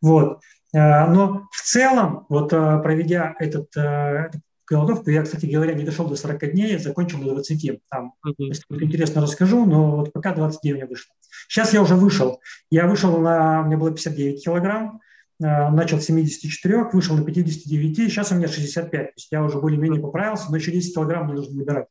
Вот. 0.00 0.40
Э, 0.72 1.06
но 1.06 1.48
в 1.52 1.62
целом, 1.62 2.26
вот 2.28 2.52
э, 2.52 2.80
проведя 2.82 3.34
этот, 3.38 3.76
э, 3.76 3.80
эту 3.80 4.40
голодовку, 4.66 5.10
я, 5.10 5.22
кстати 5.22 5.46
говоря, 5.46 5.72
не 5.74 5.84
дошел 5.84 6.06
до 6.06 6.16
40 6.16 6.52
дней, 6.52 6.78
закончил 6.78 7.18
до 7.20 7.34
20. 7.34 7.80
Там, 7.90 8.14
uh-huh. 8.26 8.34
если 8.38 8.62
будет 8.68 8.82
интересно, 8.82 9.22
расскажу, 9.22 9.64
но 9.64 9.96
вот 9.96 10.12
пока 10.12 10.34
20 10.34 10.60
дней 10.60 10.72
у 10.72 10.76
меня 10.76 10.86
вышло. 10.86 11.14
Сейчас 11.48 11.72
я 11.72 11.82
уже 11.82 11.94
вышел. 11.94 12.40
Я 12.70 12.86
вышел 12.86 13.18
на, 13.18 13.62
у 13.62 13.66
меня 13.66 13.78
было 13.78 13.90
59 13.90 14.44
килограмм, 14.44 15.00
начал 15.40 16.00
с 16.00 16.06
74, 16.06 16.90
вышел 16.92 17.16
на 17.16 17.24
59, 17.24 17.96
сейчас 17.96 18.32
у 18.32 18.34
меня 18.34 18.48
65. 18.48 18.90
То 18.90 19.12
есть 19.16 19.28
я 19.30 19.42
уже 19.42 19.58
более-менее 19.58 20.02
поправился, 20.02 20.50
но 20.50 20.56
еще 20.56 20.72
10 20.72 20.94
килограмм 20.94 21.26
мне 21.26 21.34
нужно 21.34 21.56
набирать. 21.56 21.86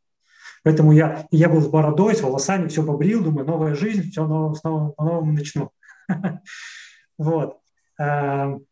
Поэтому 0.63 0.91
я, 0.91 1.25
я 1.31 1.47
был 1.49 1.61
с 1.61 1.67
бородой, 1.67 2.15
с 2.15 2.21
волосами, 2.21 2.67
все 2.67 2.83
побрил, 2.83 3.23
думаю, 3.23 3.47
новая 3.47 3.73
жизнь, 3.73 4.11
все 4.11 4.25
снова, 4.25 4.53
снова 4.53 4.89
по-новому 4.91 5.31
начну. 5.31 5.71
Вот. 7.17 7.57
Эм, 7.99 8.65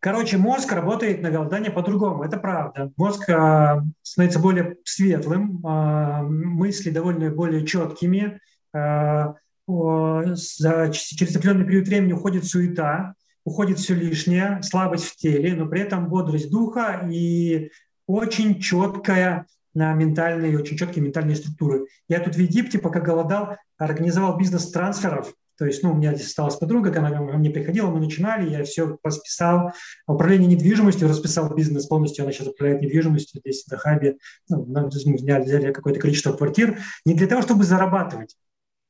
короче, 0.00 0.36
мозг 0.36 0.72
работает 0.72 1.22
на 1.22 1.30
голодание 1.30 1.70
по-другому, 1.70 2.24
это 2.24 2.38
правда. 2.38 2.92
Мозг 2.96 3.28
э, 3.28 3.80
становится 4.02 4.40
более 4.40 4.76
светлым, 4.84 5.64
э, 5.64 6.22
мысли 6.22 6.90
довольно 6.90 7.30
более 7.30 7.66
четкими. 7.66 8.40
Э, 8.74 9.34
через 9.66 11.36
определенный 11.36 11.64
период 11.64 11.88
времени 11.88 12.12
уходит 12.12 12.44
суета, 12.44 13.14
уходит 13.44 13.78
все 13.78 13.94
лишнее, 13.94 14.62
слабость 14.62 15.06
в 15.06 15.16
теле, 15.16 15.54
но 15.54 15.66
при 15.66 15.80
этом 15.80 16.08
бодрость 16.08 16.50
духа 16.50 17.08
и 17.10 17.70
очень 18.06 18.60
четкая 18.60 19.46
на 19.72 19.92
ментальные, 19.94 20.58
очень 20.58 20.76
четкие 20.76 21.04
ментальные 21.04 21.36
структуры. 21.36 21.86
Я 22.08 22.20
тут 22.20 22.34
в 22.36 22.38
Египте, 22.38 22.78
пока 22.78 23.00
голодал, 23.00 23.56
организовал 23.78 24.36
бизнес 24.36 24.70
трансферов 24.70 25.34
то 25.56 25.66
есть, 25.66 25.82
ну, 25.82 25.92
у 25.92 25.94
меня 25.94 26.14
здесь 26.14 26.28
осталась 26.28 26.56
подруга, 26.56 26.96
она 26.98 27.10
ко 27.10 27.22
мне 27.22 27.50
приходила, 27.50 27.90
мы 27.90 28.00
начинали, 28.00 28.50
я 28.50 28.64
все 28.64 28.98
расписал. 29.02 29.72
Управление 30.06 30.48
недвижимостью 30.48 31.08
расписал 31.08 31.54
бизнес 31.54 31.86
полностью, 31.86 32.24
она 32.24 32.32
сейчас 32.32 32.48
управляет 32.48 32.82
недвижимостью 32.82 33.40
здесь, 33.40 33.64
в 33.64 33.70
Дахабе. 33.70 34.16
Ну, 34.48 34.66
мы 34.66 34.88
взяли, 34.88 35.44
взяли 35.44 35.72
какое-то 35.72 36.00
количество 36.00 36.32
квартир. 36.32 36.78
Не 37.04 37.14
для 37.14 37.26
того, 37.26 37.42
чтобы 37.42 37.64
зарабатывать, 37.64 38.36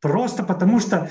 просто 0.00 0.42
потому 0.42 0.80
что 0.80 1.10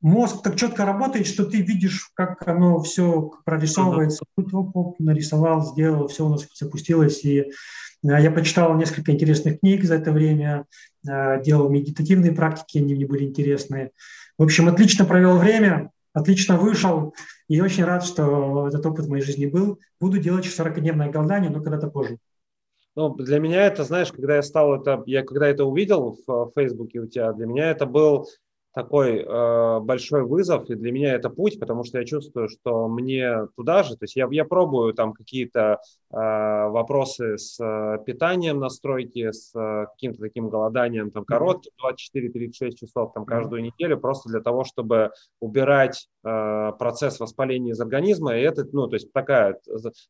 мозг 0.00 0.42
так 0.42 0.56
четко 0.56 0.84
работает, 0.84 1.26
что 1.26 1.44
ты 1.44 1.62
видишь, 1.62 2.10
как 2.14 2.46
оно 2.48 2.82
все 2.82 3.30
прорисовывается. 3.44 4.24
Тут 4.36 4.52
оп, 4.54 4.76
оп, 4.76 4.98
нарисовал, 4.98 5.62
сделал, 5.62 6.08
все 6.08 6.26
у 6.26 6.30
нас 6.30 6.46
запустилось. 6.54 7.24
И 7.24 7.38
э, 7.40 7.46
я 8.02 8.30
почитал 8.30 8.76
несколько 8.76 9.12
интересных 9.12 9.60
книг 9.60 9.84
за 9.84 9.96
это 9.96 10.12
время, 10.12 10.66
э, 11.08 11.42
делал 11.42 11.68
медитативные 11.68 12.32
практики, 12.32 12.78
они 12.78 12.94
мне 12.94 13.06
были 13.06 13.24
интересные. 13.24 13.92
В 14.40 14.42
общем, 14.42 14.68
отлично 14.68 15.04
провел 15.04 15.36
время, 15.36 15.90
отлично 16.14 16.56
вышел, 16.56 17.14
и 17.48 17.60
очень 17.60 17.84
рад, 17.84 18.02
что 18.02 18.68
этот 18.68 18.86
опыт 18.86 19.04
в 19.04 19.10
моей 19.10 19.22
жизни 19.22 19.44
был. 19.44 19.78
Буду 20.00 20.18
делать 20.18 20.46
40-дневное 20.46 21.10
голодание, 21.10 21.50
но 21.50 21.60
когда-то 21.60 21.88
позже. 21.88 22.16
Ну, 22.96 23.14
для 23.16 23.38
меня 23.38 23.66
это, 23.66 23.84
знаешь, 23.84 24.10
когда 24.10 24.36
я 24.36 24.42
стал 24.42 24.80
это, 24.80 25.02
я 25.04 25.24
когда 25.24 25.46
это 25.46 25.66
увидел 25.66 26.16
в 26.26 26.52
Фейсбуке 26.54 27.00
у 27.00 27.06
тебя, 27.06 27.34
для 27.34 27.44
меня 27.44 27.70
это 27.70 27.84
был 27.84 28.30
такой 28.72 29.18
э, 29.18 29.80
большой 29.80 30.24
вызов, 30.24 30.70
и 30.70 30.74
для 30.74 30.92
меня 30.92 31.14
это 31.14 31.28
путь, 31.30 31.58
потому 31.58 31.84
что 31.84 31.98
я 31.98 32.04
чувствую, 32.04 32.48
что 32.48 32.88
мне 32.88 33.46
туда 33.56 33.82
же, 33.82 33.96
то 33.96 34.04
есть 34.04 34.16
я, 34.16 34.28
я 34.30 34.44
пробую 34.44 34.94
там 34.94 35.12
какие-то 35.12 35.80
э, 36.10 36.16
вопросы 36.16 37.36
с 37.36 37.58
э, 37.60 37.98
питанием 38.04 38.60
настройки, 38.60 39.32
с 39.32 39.52
э, 39.54 39.86
каким-то 39.92 40.20
таким 40.20 40.48
голоданием, 40.48 41.10
там, 41.10 41.24
коротким, 41.24 41.72
24-36 41.82 42.74
часов 42.76 43.12
там 43.12 43.24
каждую 43.24 43.62
неделю, 43.62 43.98
просто 43.98 44.28
для 44.28 44.40
того, 44.40 44.64
чтобы 44.64 45.10
убирать 45.40 46.08
э, 46.24 46.72
процесс 46.78 47.18
воспаления 47.18 47.72
из 47.72 47.80
организма, 47.80 48.36
и 48.36 48.42
это, 48.42 48.66
ну, 48.72 48.86
то 48.86 48.94
есть 48.94 49.12
такая, 49.12 49.58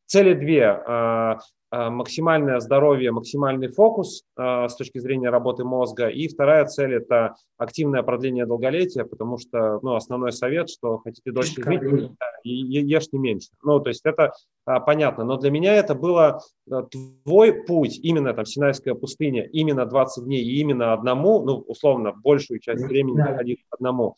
цели 0.07 0.35
две, 0.35 0.83
э, 0.87 1.21
Э, 1.31 1.37
максимальное 1.73 2.59
здоровье, 2.61 3.13
максимальный 3.13 3.69
фокус 3.69 4.25
э, 4.37 4.69
с 4.69 4.75
точки 4.75 4.99
зрения 4.99 5.31
работы 5.31 5.65
мозга. 5.65 6.09
И 6.09 6.27
вторая 6.29 6.65
цель– 6.67 6.95
это 6.97 7.35
активное 7.59 8.03
продление 8.03 8.47
долголетия, 8.47 9.05
потому 9.05 9.39
что 9.39 9.79
ну, 9.83 9.95
основной 9.95 10.33
совет, 10.33 10.69
что 10.69 10.99
хотите 10.99 11.31
дольше 11.31 11.63
жить, 11.63 12.11
ешьте 12.43 13.19
меньше. 13.19 13.51
Ну, 13.63 13.79
то 13.81 13.89
есть 13.89 14.01
это 14.05 14.33
а, 14.65 14.81
понятно. 14.81 15.25
Но 15.25 15.37
для 15.37 15.51
меня 15.51 15.75
это 15.75 15.95
было 15.95 16.41
э, 16.71 16.83
твой 17.25 17.65
путь, 17.65 17.99
именно 18.03 18.35
там 18.35 18.45
Синайская 18.45 18.95
пустыня, 18.95 19.45
именно 19.45 19.87
20 19.87 20.25
дней 20.25 20.43
и 20.43 20.61
именно 20.61 20.93
одному, 20.93 21.41
ну, 21.43 21.59
условно, 21.59 22.13
большую 22.13 22.61
часть 22.61 22.85
времени 22.85 23.19
находиться 23.19 23.67
одному. 23.71 24.17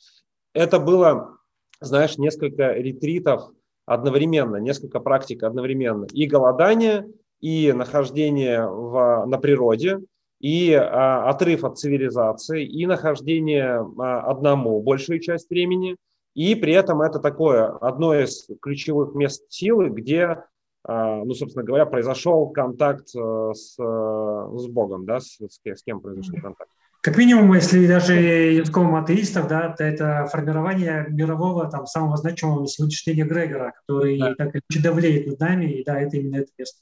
Это 0.55 0.79
было, 0.79 1.37
знаешь, 1.81 2.19
несколько 2.19 2.73
ретритов, 2.73 3.51
одновременно, 3.87 4.57
несколько 4.57 5.01
практик 5.01 5.43
одновременно. 5.43 6.07
И 6.13 6.27
голодание, 6.27 7.07
и 7.43 7.73
нахождение 7.73 8.67
в, 8.67 9.27
на 9.27 9.37
природе, 9.37 9.99
и 10.41 10.73
а, 10.73 11.29
отрыв 11.29 11.65
от 11.65 11.79
цивилизации, 11.79 12.65
и 12.65 12.87
нахождение 12.87 13.85
а, 13.99 14.21
одному 14.21 14.81
большую 14.81 15.21
часть 15.21 15.51
времени. 15.51 15.97
И 16.35 16.55
при 16.55 16.73
этом 16.73 17.03
это 17.03 17.19
такое 17.19 17.67
одно 17.67 18.15
из 18.15 18.49
ключевых 18.63 19.15
мест 19.15 19.45
силы, 19.51 19.91
где, 19.91 20.45
а, 20.85 21.25
ну, 21.25 21.35
собственно 21.35 21.65
говоря, 21.65 21.85
произошел 21.85 22.49
контакт 22.49 23.09
э, 23.15 23.53
с, 23.55 23.75
с 23.75 24.67
Богом, 24.69 25.05
да, 25.05 25.21
с, 25.21 25.39
с 25.41 25.83
кем 25.85 26.01
произошел 26.01 26.41
контакт. 26.41 26.71
Как 27.03 27.19
минимум, 27.19 27.53
если 27.53 27.87
даже 27.87 28.15
языком 28.15 28.95
атеистов, 28.95 29.49
да, 29.49 29.75
то 29.77 29.83
это 29.83 30.27
формирование 30.31 31.07
мирового, 31.11 31.69
там, 31.69 31.87
самого 31.87 32.17
значимого 32.17 32.61
на 32.61 32.67
сегодняшний 32.69 33.15
день 33.15 33.27
Грегора, 33.27 33.73
который 33.81 34.19
да. 34.19 34.35
так 34.37 34.55
или 34.55 34.63
иначе 34.71 34.83
давлеет 34.83 35.27
над 35.27 35.41
нами, 35.41 35.65
и 35.67 35.85
да, 35.85 36.01
это 36.01 36.17
именно 36.17 36.37
это 36.37 36.53
место. 36.57 36.81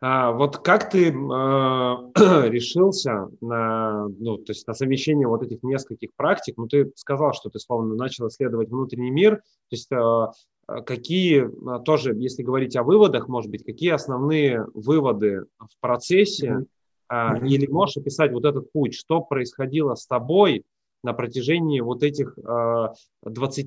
А, 0.00 0.32
вот 0.32 0.58
как 0.58 0.90
ты 0.90 1.08
э, 1.08 1.12
решился 2.48 3.28
на, 3.40 4.08
ну, 4.08 4.36
то 4.38 4.52
есть 4.52 4.66
на 4.66 4.74
совмещение 4.74 5.26
вот 5.26 5.42
этих 5.42 5.62
нескольких 5.62 6.10
практик? 6.16 6.54
Ну, 6.56 6.66
ты 6.66 6.92
сказал, 6.96 7.32
что 7.32 7.48
ты 7.48 7.58
словно 7.58 7.94
начал 7.94 8.28
исследовать 8.28 8.68
внутренний 8.68 9.10
мир. 9.10 9.36
То 9.36 9.42
есть 9.70 9.90
э, 9.90 10.82
какие, 10.84 11.48
тоже, 11.84 12.14
если 12.14 12.42
говорить 12.42 12.76
о 12.76 12.82
выводах, 12.82 13.28
может 13.28 13.50
быть, 13.50 13.64
какие 13.64 13.90
основные 13.90 14.66
выводы 14.74 15.44
в 15.58 15.80
процессе 15.80 16.48
mm-hmm 16.48 16.66
а, 17.08 17.38
или 17.38 17.66
можешь 17.66 17.96
описать 17.96 18.32
вот 18.32 18.44
этот 18.44 18.72
путь, 18.72 18.94
что 18.94 19.20
происходило 19.20 19.94
с 19.94 20.06
тобой 20.06 20.64
на 21.02 21.12
протяжении 21.12 21.80
вот 21.80 22.02
этих 22.02 22.36
20 22.36 22.44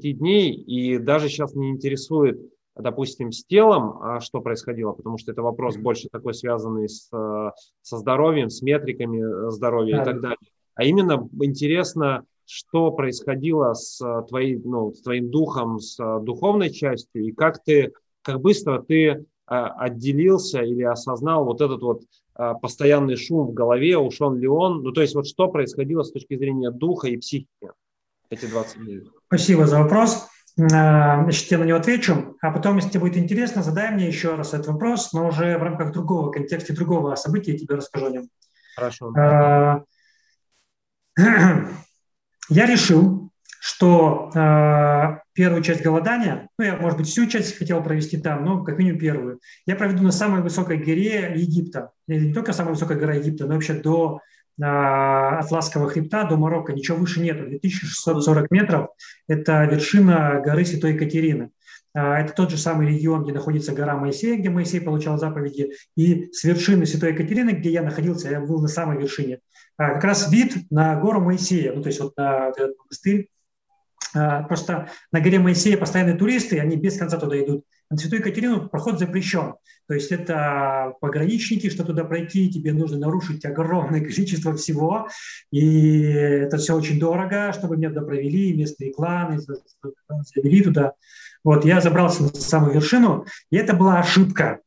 а, 0.06 0.14
дней, 0.14 0.54
и 0.54 0.98
даже 0.98 1.30
сейчас 1.30 1.56
не 1.56 1.70
интересует, 1.70 2.40
допустим, 2.76 3.32
с 3.32 3.44
телом, 3.46 4.00
а, 4.02 4.20
что 4.20 4.42
происходило, 4.42 4.94
потому 4.94 5.18
что 5.18 5.32
это 5.32 5.42
вопрос 5.42 5.78
больше 5.78 6.10
такой 6.10 6.34
связанный 6.34 6.90
с, 6.90 7.10
со 7.10 7.98
здоровьем, 7.98 8.50
с 8.50 8.62
метриками 8.62 9.20
э, 9.20 9.52
здоровья 9.52 9.98
да. 9.98 10.02
и 10.02 10.06
так 10.06 10.22
далее. 10.22 10.38
А 10.76 10.84
именно 10.84 11.28
интересно, 11.42 12.24
что 12.46 12.92
происходило 12.92 13.74
с, 13.74 14.00
твоей, 14.28 14.60
ну, 14.64 14.94
с 14.94 15.02
твоим 15.02 15.30
духом, 15.30 15.80
с 15.80 15.98
духовной 16.22 16.72
частью, 16.72 17.26
и 17.26 17.32
как 17.32 17.64
ты, 17.64 17.94
как 18.22 18.40
быстро 18.42 18.82
ты 18.82 19.26
отделился 19.46 20.62
или 20.62 20.84
осознал 20.84 21.44
вот 21.44 21.62
этот 21.62 21.82
вот 21.82 22.04
постоянный 22.62 23.18
шум 23.18 23.48
в 23.48 23.54
голове, 23.54 23.98
ушел 23.98 24.34
ли 24.34 24.48
он, 24.48 24.84
ну 24.84 24.92
то 24.92 25.02
есть 25.02 25.16
вот 25.16 25.28
что 25.28 25.50
происходило 25.50 26.04
с 26.04 26.12
точки 26.12 26.38
зрения 26.38 26.72
духа 26.72 27.08
и 27.08 27.18
психики 27.18 27.72
эти 28.30 28.46
20 28.46 28.84
дней? 28.84 29.02
Спасибо 29.28 29.66
за 29.66 29.84
вопрос. 29.84 30.28
А, 30.60 31.24
значит, 31.24 31.49
я 31.51 31.57
на 31.57 31.64
него 31.64 31.78
отвечу, 31.78 32.38
а 32.41 32.51
потом, 32.51 32.78
если 32.78 32.89
тебе 32.89 33.01
будет 33.01 33.18
интересно, 33.18 33.64
задай 33.64 33.91
мне 33.91 34.07
еще 34.07 34.36
раз 34.36 34.53
этот 34.53 34.68
вопрос, 34.68 35.14
но 35.14 35.28
уже 35.28 35.57
в 35.57 35.64
рамках 35.64 35.93
другого 35.93 36.32
контекста, 36.32 36.76
другого 36.76 37.16
события 37.16 37.53
я 37.53 37.57
тебе 37.60 37.76
расскажу 37.76 38.07
о 38.07 38.10
нем. 38.10 38.30
Хорошо. 38.76 39.14
А, 39.18 39.84
я 42.49 42.66
решил, 42.66 43.32
что 43.62 44.32
э, 44.34 45.20
первую 45.34 45.62
часть 45.62 45.82
голодания, 45.82 46.49
ну, 46.57 46.66
я, 46.66 46.78
может 46.78 46.97
быть, 46.97 47.07
всю 47.07 47.26
часть 47.28 47.57
хотел 47.57 47.84
провести 47.84 48.18
там, 48.18 48.43
но 48.45 48.64
как 48.64 48.78
минимум 48.78 48.99
первую, 48.99 49.39
я 49.66 49.76
проведу 49.76 50.01
на 50.01 50.12
самой 50.12 50.41
высокой 50.41 50.78
горе 50.78 51.34
Египта. 51.36 51.91
Не 52.07 52.34
только 52.34 52.53
самая 52.53 52.74
высокая 52.74 52.97
гора 52.97 53.16
Египта, 53.16 53.45
но 53.45 53.55
вообще 53.55 53.74
до 53.74 54.22
э, 54.60 54.66
Атласского 54.66 55.89
хребта, 55.89 56.24
до 56.26 56.38
Марокко. 56.38 56.74
Ничего 56.74 56.97
выше 56.97 57.22
нет. 57.22 57.38
2640 57.38 58.51
метров– 58.51 58.89
это 59.28 59.66
вершина 59.66 60.41
горы 60.43 60.66
Святой 60.66 60.93
Екатерины. 60.93 61.51
Э, 61.95 62.14
это 62.16 62.34
тот 62.34 62.51
же 62.51 62.57
самый 62.57 62.88
регион, 62.88 63.24
где 63.24 63.34
находится 63.34 63.74
гора 63.74 63.95
Моисея, 63.95 64.38
где 64.38 64.49
Моисей 64.49 64.82
получал 64.82 65.18
заповеди. 65.18 65.74
И 65.95 66.32
с 66.32 66.43
вершины 66.43 66.86
Святой 66.86 67.14
Екатерины, 67.14 67.51
где 67.51 67.72
я 67.72 67.82
находился, 67.82 68.30
я 68.30 68.39
был 68.41 68.62
на 68.62 68.68
самой 68.68 68.97
вершине, 68.97 69.36
э, 69.36 69.39
как 69.78 70.03
раз 70.03 70.32
вид 70.32 70.70
на 70.70 70.95
гору 70.99 71.22
Моисея, 71.22 71.74
ну, 71.74 71.82
то 71.82 71.88
есть 71.88 71.99
вот 71.99 72.16
на 72.18 72.49
этот 72.49 72.78
монастырь, 72.78 73.30
а, 74.16 74.43
просто 74.43 74.89
на 75.12 75.22
горе 75.22 75.39
Моисея 75.39 75.78
постоянные 75.78 76.18
туристы, 76.18 76.60
они 76.60 76.76
без 76.78 76.97
конца 76.97 77.18
туда 77.18 77.39
идут. 77.39 77.66
На 77.90 77.98
Святую 77.98 78.20
Екатерину 78.20 78.70
проход 78.70 79.00
запрещен. 79.00 79.56
То 79.88 79.96
есть 79.96 80.12
это 80.12 80.94
пограничники, 81.02 81.70
что 81.70 81.84
туда 81.84 82.04
пройти, 82.04 82.52
тебе 82.52 82.72
нужно 82.72 83.00
нарушить 83.00 83.44
огромное 83.46 84.02
количество 84.06 84.56
всего. 84.56 85.08
И 85.52 86.02
это 86.04 86.58
все 86.58 86.76
очень 86.76 87.00
дорого, 87.00 87.52
чтобы 87.54 87.78
меня 87.78 87.90
туда 87.90 88.02
провели, 88.02 88.56
местные 88.56 88.94
кланы 88.94 89.40
завели 89.40 90.62
туда. 90.62 90.94
Вот, 91.44 91.66
я 91.66 91.82
забрался 91.82 92.24
на 92.24 92.30
самую 92.30 92.74
вершину, 92.74 93.26
и 93.50 93.58
это 93.58 93.74
была 93.74 94.00
ошибка. 94.00 94.60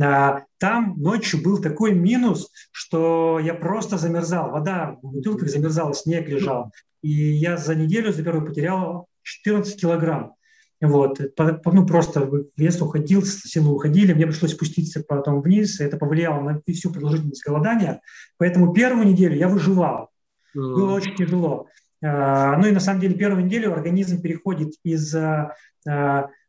А, 0.00 0.42
там 0.58 0.94
ночью 0.98 1.42
был 1.42 1.62
такой 1.62 1.92
минус, 1.92 2.50
что 2.70 3.40
я 3.42 3.54
просто 3.54 3.96
замерзал. 3.98 4.50
Вода 4.50 4.98
в 5.02 5.12
бутылках 5.12 5.48
замерзала, 5.48 5.94
снег 5.94 6.28
лежал. 6.28 6.72
И 7.02 7.10
я 7.10 7.56
за 7.56 7.74
неделю, 7.74 8.12
за 8.12 8.22
первую 8.22 8.46
потерял 8.46 9.06
14 9.22 9.80
килограмм. 9.80 10.34
Вот, 10.80 11.20
ну, 11.64 11.86
просто 11.86 12.30
вес 12.56 12.80
уходил, 12.80 13.24
силы 13.24 13.74
уходили, 13.74 14.12
мне 14.12 14.26
пришлось 14.26 14.52
спуститься 14.52 15.02
потом 15.06 15.40
вниз, 15.42 15.80
это 15.80 15.96
повлияло 15.96 16.40
на 16.40 16.62
всю 16.72 16.92
продолжительность 16.92 17.44
голодания. 17.44 18.00
Поэтому 18.36 18.72
первую 18.72 19.06
неделю 19.06 19.36
я 19.36 19.48
выживал. 19.48 20.10
Mm. 20.56 20.74
Было 20.74 20.92
очень 20.94 21.16
тяжело. 21.16 21.66
А, 22.00 22.56
ну 22.58 22.68
и 22.68 22.70
на 22.70 22.78
самом 22.78 23.00
деле 23.00 23.16
первую 23.16 23.44
неделю 23.44 23.72
организм 23.72 24.22
переходит 24.22 24.74
из 24.84 25.12
а, 25.14 25.50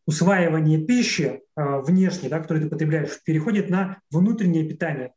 усваивания 0.06 0.86
пищи 0.86 1.42
внешней, 1.56 2.30
да, 2.30 2.40
которую 2.40 2.64
ты 2.64 2.70
потребляешь, 2.70 3.20
переходит 3.24 3.70
на 3.70 4.00
внутреннее 4.12 4.68
питание 4.68 5.12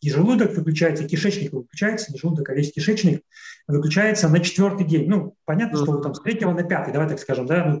и 0.00 0.10
желудок 0.10 0.56
выключается, 0.56 1.06
кишечник 1.06 1.52
выключается, 1.52 2.12
не 2.12 2.18
желудок, 2.18 2.48
а 2.50 2.54
весь 2.54 2.72
кишечник 2.72 3.22
выключается 3.68 4.28
на 4.28 4.40
четвертый 4.40 4.84
день. 4.84 5.08
Ну, 5.08 5.36
понятно, 5.44 5.78
что 5.78 5.98
там 5.98 6.14
с 6.14 6.20
третьего 6.20 6.52
на 6.52 6.64
пятый, 6.64 6.92
давай 6.92 7.08
так 7.08 7.20
скажем, 7.20 7.46
да, 7.46 7.64
ну, 7.64 7.80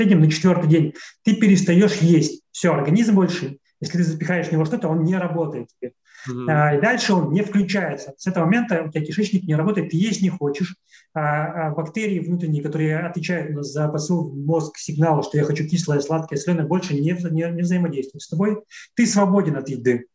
среднем 0.00 0.20
на 0.20 0.30
четвертый 0.30 0.68
день 0.68 0.94
ты 1.24 1.36
перестаешь 1.36 1.96
есть. 1.96 2.42
Все, 2.52 2.72
организм 2.72 3.16
больше, 3.16 3.58
если 3.80 3.98
ты 3.98 4.04
запихаешь 4.04 4.46
в 4.46 4.52
него 4.52 4.64
что-то, 4.64 4.88
он 4.88 5.04
не 5.04 5.16
работает 5.16 5.68
тебе. 5.78 5.92
Mm-hmm. 6.28 6.50
А, 6.50 6.74
и 6.74 6.80
дальше 6.80 7.12
он 7.12 7.32
не 7.32 7.42
включается. 7.42 8.14
С 8.16 8.26
этого 8.26 8.46
момента 8.46 8.82
у 8.82 8.90
тебя 8.90 9.04
кишечник 9.04 9.44
не 9.44 9.54
работает, 9.54 9.90
ты 9.90 9.98
есть 9.98 10.22
не 10.22 10.30
хочешь. 10.30 10.76
А, 11.12 11.68
а 11.68 11.70
бактерии 11.74 12.20
внутренние, 12.20 12.62
которые 12.62 12.98
отвечают 13.00 13.64
за 13.66 13.88
посыл 13.88 14.30
в 14.30 14.36
мозг 14.36 14.78
сигнала, 14.78 15.22
что 15.22 15.36
я 15.36 15.44
хочу 15.44 15.66
кислое, 15.66 16.00
сладкое, 16.00 16.38
соленое, 16.38 16.66
больше 16.66 16.94
не, 16.94 17.10
не, 17.10 17.50
не 17.50 17.62
взаимодействуют 17.62 18.22
с 18.22 18.28
тобой. 18.28 18.62
Ты 18.94 19.06
свободен 19.06 19.56
от 19.56 19.68
еды. 19.68 20.06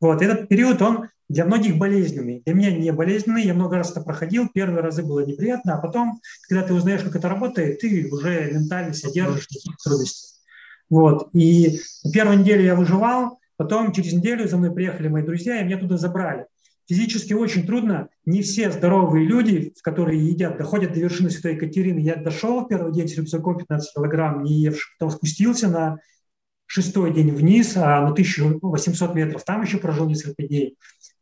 Вот, 0.00 0.22
этот 0.22 0.48
период, 0.48 0.82
он 0.82 1.08
для 1.30 1.44
многих 1.44 1.78
болезненный. 1.78 2.42
Для 2.44 2.54
меня 2.54 2.72
не 2.72 2.92
болезненный, 2.92 3.44
я 3.44 3.54
много 3.54 3.76
раз 3.76 3.92
это 3.92 4.00
проходил, 4.00 4.48
первые 4.52 4.82
разы 4.82 5.04
было 5.04 5.24
неприятно, 5.24 5.74
а 5.74 5.80
потом, 5.80 6.20
когда 6.48 6.66
ты 6.66 6.74
узнаешь, 6.74 7.02
как 7.02 7.14
это 7.14 7.28
работает, 7.28 7.78
ты 7.78 8.08
уже 8.10 8.50
ментально 8.52 8.92
себя 8.92 9.12
держишь 9.12 9.46
таких 9.46 9.76
трудностей. 9.76 10.40
Вот, 10.90 11.28
и 11.32 11.78
первую 12.12 12.40
неделю 12.40 12.64
я 12.64 12.74
выживал, 12.74 13.38
потом 13.56 13.92
через 13.92 14.12
неделю 14.12 14.48
за 14.48 14.56
мной 14.56 14.74
приехали 14.74 15.06
мои 15.06 15.22
друзья, 15.22 15.60
и 15.60 15.64
меня 15.64 15.78
туда 15.78 15.96
забрали. 15.98 16.46
Физически 16.88 17.32
очень 17.32 17.64
трудно. 17.64 18.08
Не 18.24 18.42
все 18.42 18.72
здоровые 18.72 19.24
люди, 19.24 19.72
которые 19.84 20.26
едят, 20.26 20.58
доходят 20.58 20.92
до 20.92 20.98
вершины 20.98 21.30
Святой 21.30 21.54
Екатерины. 21.54 22.00
Я 22.00 22.16
дошел 22.16 22.64
в 22.64 22.68
первый 22.68 22.92
день 22.92 23.06
с 23.06 23.16
рюкзаком 23.16 23.56
15 23.56 23.94
килограмм, 23.94 24.42
не 24.42 24.54
евший, 24.54 24.90
потом 24.98 25.12
спустился 25.12 25.68
на 25.68 26.00
шестой 26.70 27.12
день 27.12 27.32
вниз, 27.32 27.76
а 27.76 28.00
на 28.00 28.10
1800 28.10 29.14
метров 29.16 29.42
там 29.44 29.62
еще 29.62 29.78
прожил 29.78 30.08
несколько 30.08 30.46
дней, 30.46 30.76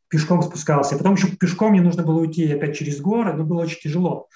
пешком 0.08 0.42
спускался. 0.42 0.96
Потом 0.96 1.14
еще 1.14 1.28
пешком 1.28 1.72
мне 1.72 1.80
нужно 1.80 2.02
было 2.02 2.20
уйти 2.20 2.52
опять 2.52 2.76
через 2.76 3.00
горы, 3.00 3.32
но 3.34 3.44
было 3.44 3.62
очень 3.62 3.80
тяжело. 3.80 4.28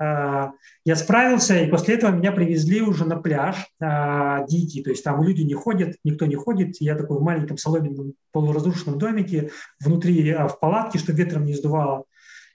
А, 0.00 0.52
я 0.86 0.96
справился, 0.96 1.58
и 1.58 1.70
после 1.70 1.94
этого 1.94 2.10
меня 2.10 2.32
привезли 2.32 2.80
уже 2.80 3.04
на 3.04 3.16
пляж 3.16 3.56
а, 3.80 4.46
дикий, 4.46 4.82
то 4.82 4.90
есть 4.90 5.04
там 5.04 5.22
люди 5.22 5.42
не 5.42 5.52
ходят, 5.52 5.96
никто 6.04 6.24
не 6.24 6.36
ходит. 6.36 6.76
Я 6.80 6.94
такой 6.94 7.18
в 7.18 7.22
маленьком 7.22 7.58
соломенном 7.58 8.14
полуразрушенном 8.32 8.98
домике, 8.98 9.50
внутри 9.78 10.30
а, 10.30 10.48
в 10.48 10.58
палатке, 10.58 10.98
чтобы 10.98 11.18
ветром 11.18 11.44
не 11.44 11.54
сдувало, 11.54 12.04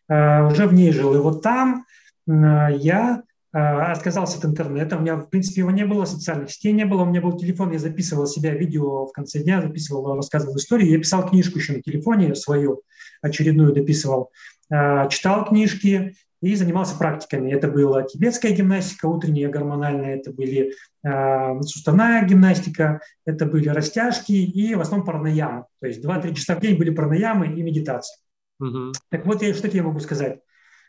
уже 0.07 0.67
в 0.67 0.73
ней 0.73 0.91
жил. 0.91 1.15
И 1.15 1.17
вот 1.17 1.41
там 1.41 1.85
я 2.27 3.23
отказался 3.57 4.37
от 4.37 4.45
интернета, 4.45 4.97
у 4.97 4.99
меня, 4.99 5.15
в 5.15 5.29
принципе, 5.29 5.61
его 5.61 5.71
не 5.71 5.85
было, 5.85 6.03
социальных 6.03 6.51
сетей 6.51 6.73
не 6.73 6.85
было, 6.85 7.03
у 7.03 7.05
меня 7.05 7.21
был 7.21 7.37
телефон, 7.37 7.71
я 7.71 7.79
записывал 7.79 8.27
себя 8.27 8.53
видео 8.53 9.05
в 9.05 9.13
конце 9.13 9.39
дня, 9.39 9.61
записывал, 9.61 10.15
рассказывал 10.15 10.57
истории, 10.57 10.89
я 10.89 10.97
писал 10.97 11.29
книжку 11.29 11.57
еще 11.57 11.73
на 11.73 11.81
телефоне 11.81 12.35
свою, 12.35 12.81
очередную 13.21 13.73
дописывал, 13.73 14.31
а, 14.69 15.07
читал 15.07 15.45
книжки 15.45 16.15
и 16.41 16.55
занимался 16.55 16.97
практиками. 16.97 17.51
Это 17.51 17.69
была 17.69 18.03
тибетская 18.03 18.51
гимнастика, 18.51 19.05
утренняя 19.05 19.49
гормональная, 19.49 20.17
это 20.17 20.31
были 20.31 20.73
а, 21.05 21.61
суставная 21.61 22.25
гимнастика, 22.25 22.99
это 23.25 23.45
были 23.45 23.69
растяжки 23.69 24.33
и 24.33 24.75
в 24.75 24.81
основном 24.81 25.05
парнаямы. 25.05 25.65
То 25.79 25.87
есть 25.87 26.03
2-3 26.03 26.33
часа 26.33 26.55
в 26.55 26.59
день 26.59 26.77
были 26.77 26.89
парнаямы 26.89 27.47
и 27.47 27.63
медитация. 27.63 28.17
Угу. 28.59 28.91
Так 29.09 29.25
вот, 29.25 29.41
я, 29.41 29.53
что 29.53 29.67
я 29.67 29.83
могу 29.83 29.99
сказать 29.99 30.39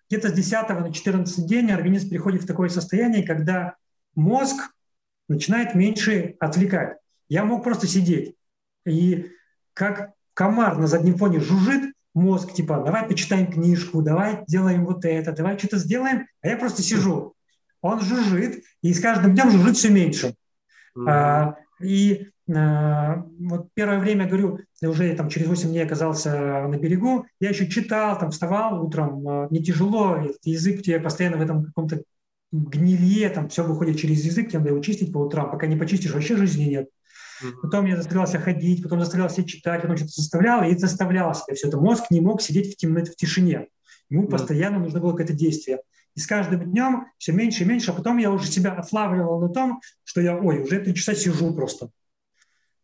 где-то 0.08 0.28
с 0.28 0.32
10 0.32 0.68
на 0.68 0.92
14 0.92 1.46
день 1.46 1.70
организм 1.70 2.08
приходит 2.08 2.42
в 2.42 2.46
такое 2.46 2.68
состояние, 2.68 3.26
когда 3.26 3.74
мозг 4.14 4.70
начинает 5.28 5.74
меньше 5.74 6.36
отвлекать. 6.40 6.98
Я 7.28 7.44
мог 7.44 7.64
просто 7.64 7.86
сидеть. 7.86 8.36
И 8.84 9.30
как 9.74 10.12
комар 10.34 10.78
на 10.78 10.86
заднем 10.86 11.16
фоне 11.16 11.40
жужжит, 11.40 11.92
мозг, 12.14 12.52
типа, 12.52 12.82
давай 12.84 13.06
почитаем 13.06 13.50
книжку, 13.50 14.00
давай 14.00 14.44
делаем 14.46 14.84
вот 14.86 15.04
это, 15.04 15.32
давай 15.32 15.58
что-то 15.58 15.78
сделаем, 15.78 16.26
а 16.40 16.48
я 16.48 16.56
просто 16.56 16.82
сижу. 16.82 17.34
Он 17.82 18.00
жужжит, 18.00 18.64
и 18.82 18.94
с 18.94 19.00
каждым 19.00 19.34
днем 19.34 19.50
жужжит 19.50 19.76
все 19.76 19.90
меньше. 19.90 20.34
Mm-hmm. 20.96 21.10
А, 21.10 21.56
и 21.80 22.30
вот 22.48 23.68
первое 23.74 23.98
время, 23.98 24.26
говорю, 24.26 24.60
уже 24.80 25.14
там 25.14 25.28
через 25.28 25.48
8 25.48 25.68
дней 25.68 25.84
оказался 25.84 26.30
на 26.68 26.76
берегу, 26.76 27.26
я 27.40 27.48
еще 27.48 27.68
читал, 27.68 28.18
там 28.18 28.30
вставал 28.30 28.84
утром, 28.84 29.28
а, 29.28 29.48
не 29.50 29.62
тяжело, 29.62 30.18
язык 30.44 30.82
тебе 30.82 31.00
постоянно 31.00 31.38
в 31.38 31.40
этом 31.40 31.64
каком-то 31.64 32.02
гнилье, 32.52 33.30
там 33.30 33.48
все 33.48 33.64
выходит 33.64 33.98
через 33.98 34.24
язык, 34.24 34.48
тебе 34.48 34.60
надо 34.60 34.70
его 34.70 34.80
чистить 34.80 35.12
по 35.12 35.18
утрам, 35.18 35.50
пока 35.50 35.66
не 35.66 35.76
почистишь, 35.76 36.12
вообще 36.12 36.36
жизни 36.36 36.64
нет. 36.64 36.88
Потом 37.62 37.84
я 37.86 37.96
заставлялся 37.96 38.38
ходить, 38.38 38.82
потом 38.82 39.00
заставлялся 39.00 39.44
читать, 39.44 39.82
потом 39.82 39.96
что-то 39.96 40.12
заставлял 40.12 40.62
и 40.62 40.76
заставлял 40.76 41.34
себя 41.34 41.54
все 41.54 41.68
это. 41.68 41.78
Мозг 41.78 42.04
не 42.10 42.20
мог 42.20 42.40
сидеть 42.40 42.74
в 42.74 42.76
темноте, 42.76 43.12
в 43.12 43.16
тишине. 43.16 43.66
Ему 44.08 44.28
постоянно 44.28 44.78
нужно 44.78 45.00
было 45.00 45.10
какое-то 45.10 45.34
действие. 45.34 45.80
И 46.14 46.20
с 46.20 46.26
каждым 46.26 46.70
днем 46.70 47.08
все 47.18 47.32
меньше 47.32 47.64
и 47.64 47.66
меньше, 47.66 47.90
а 47.90 47.94
потом 47.94 48.16
я 48.16 48.30
уже 48.30 48.46
себя 48.46 48.72
отлавливал 48.72 49.38
на 49.40 49.50
том, 49.50 49.80
что 50.02 50.22
я, 50.22 50.36
ой, 50.36 50.62
уже 50.62 50.80
три 50.80 50.94
часа 50.94 51.14
сижу 51.14 51.52
просто. 51.52 51.90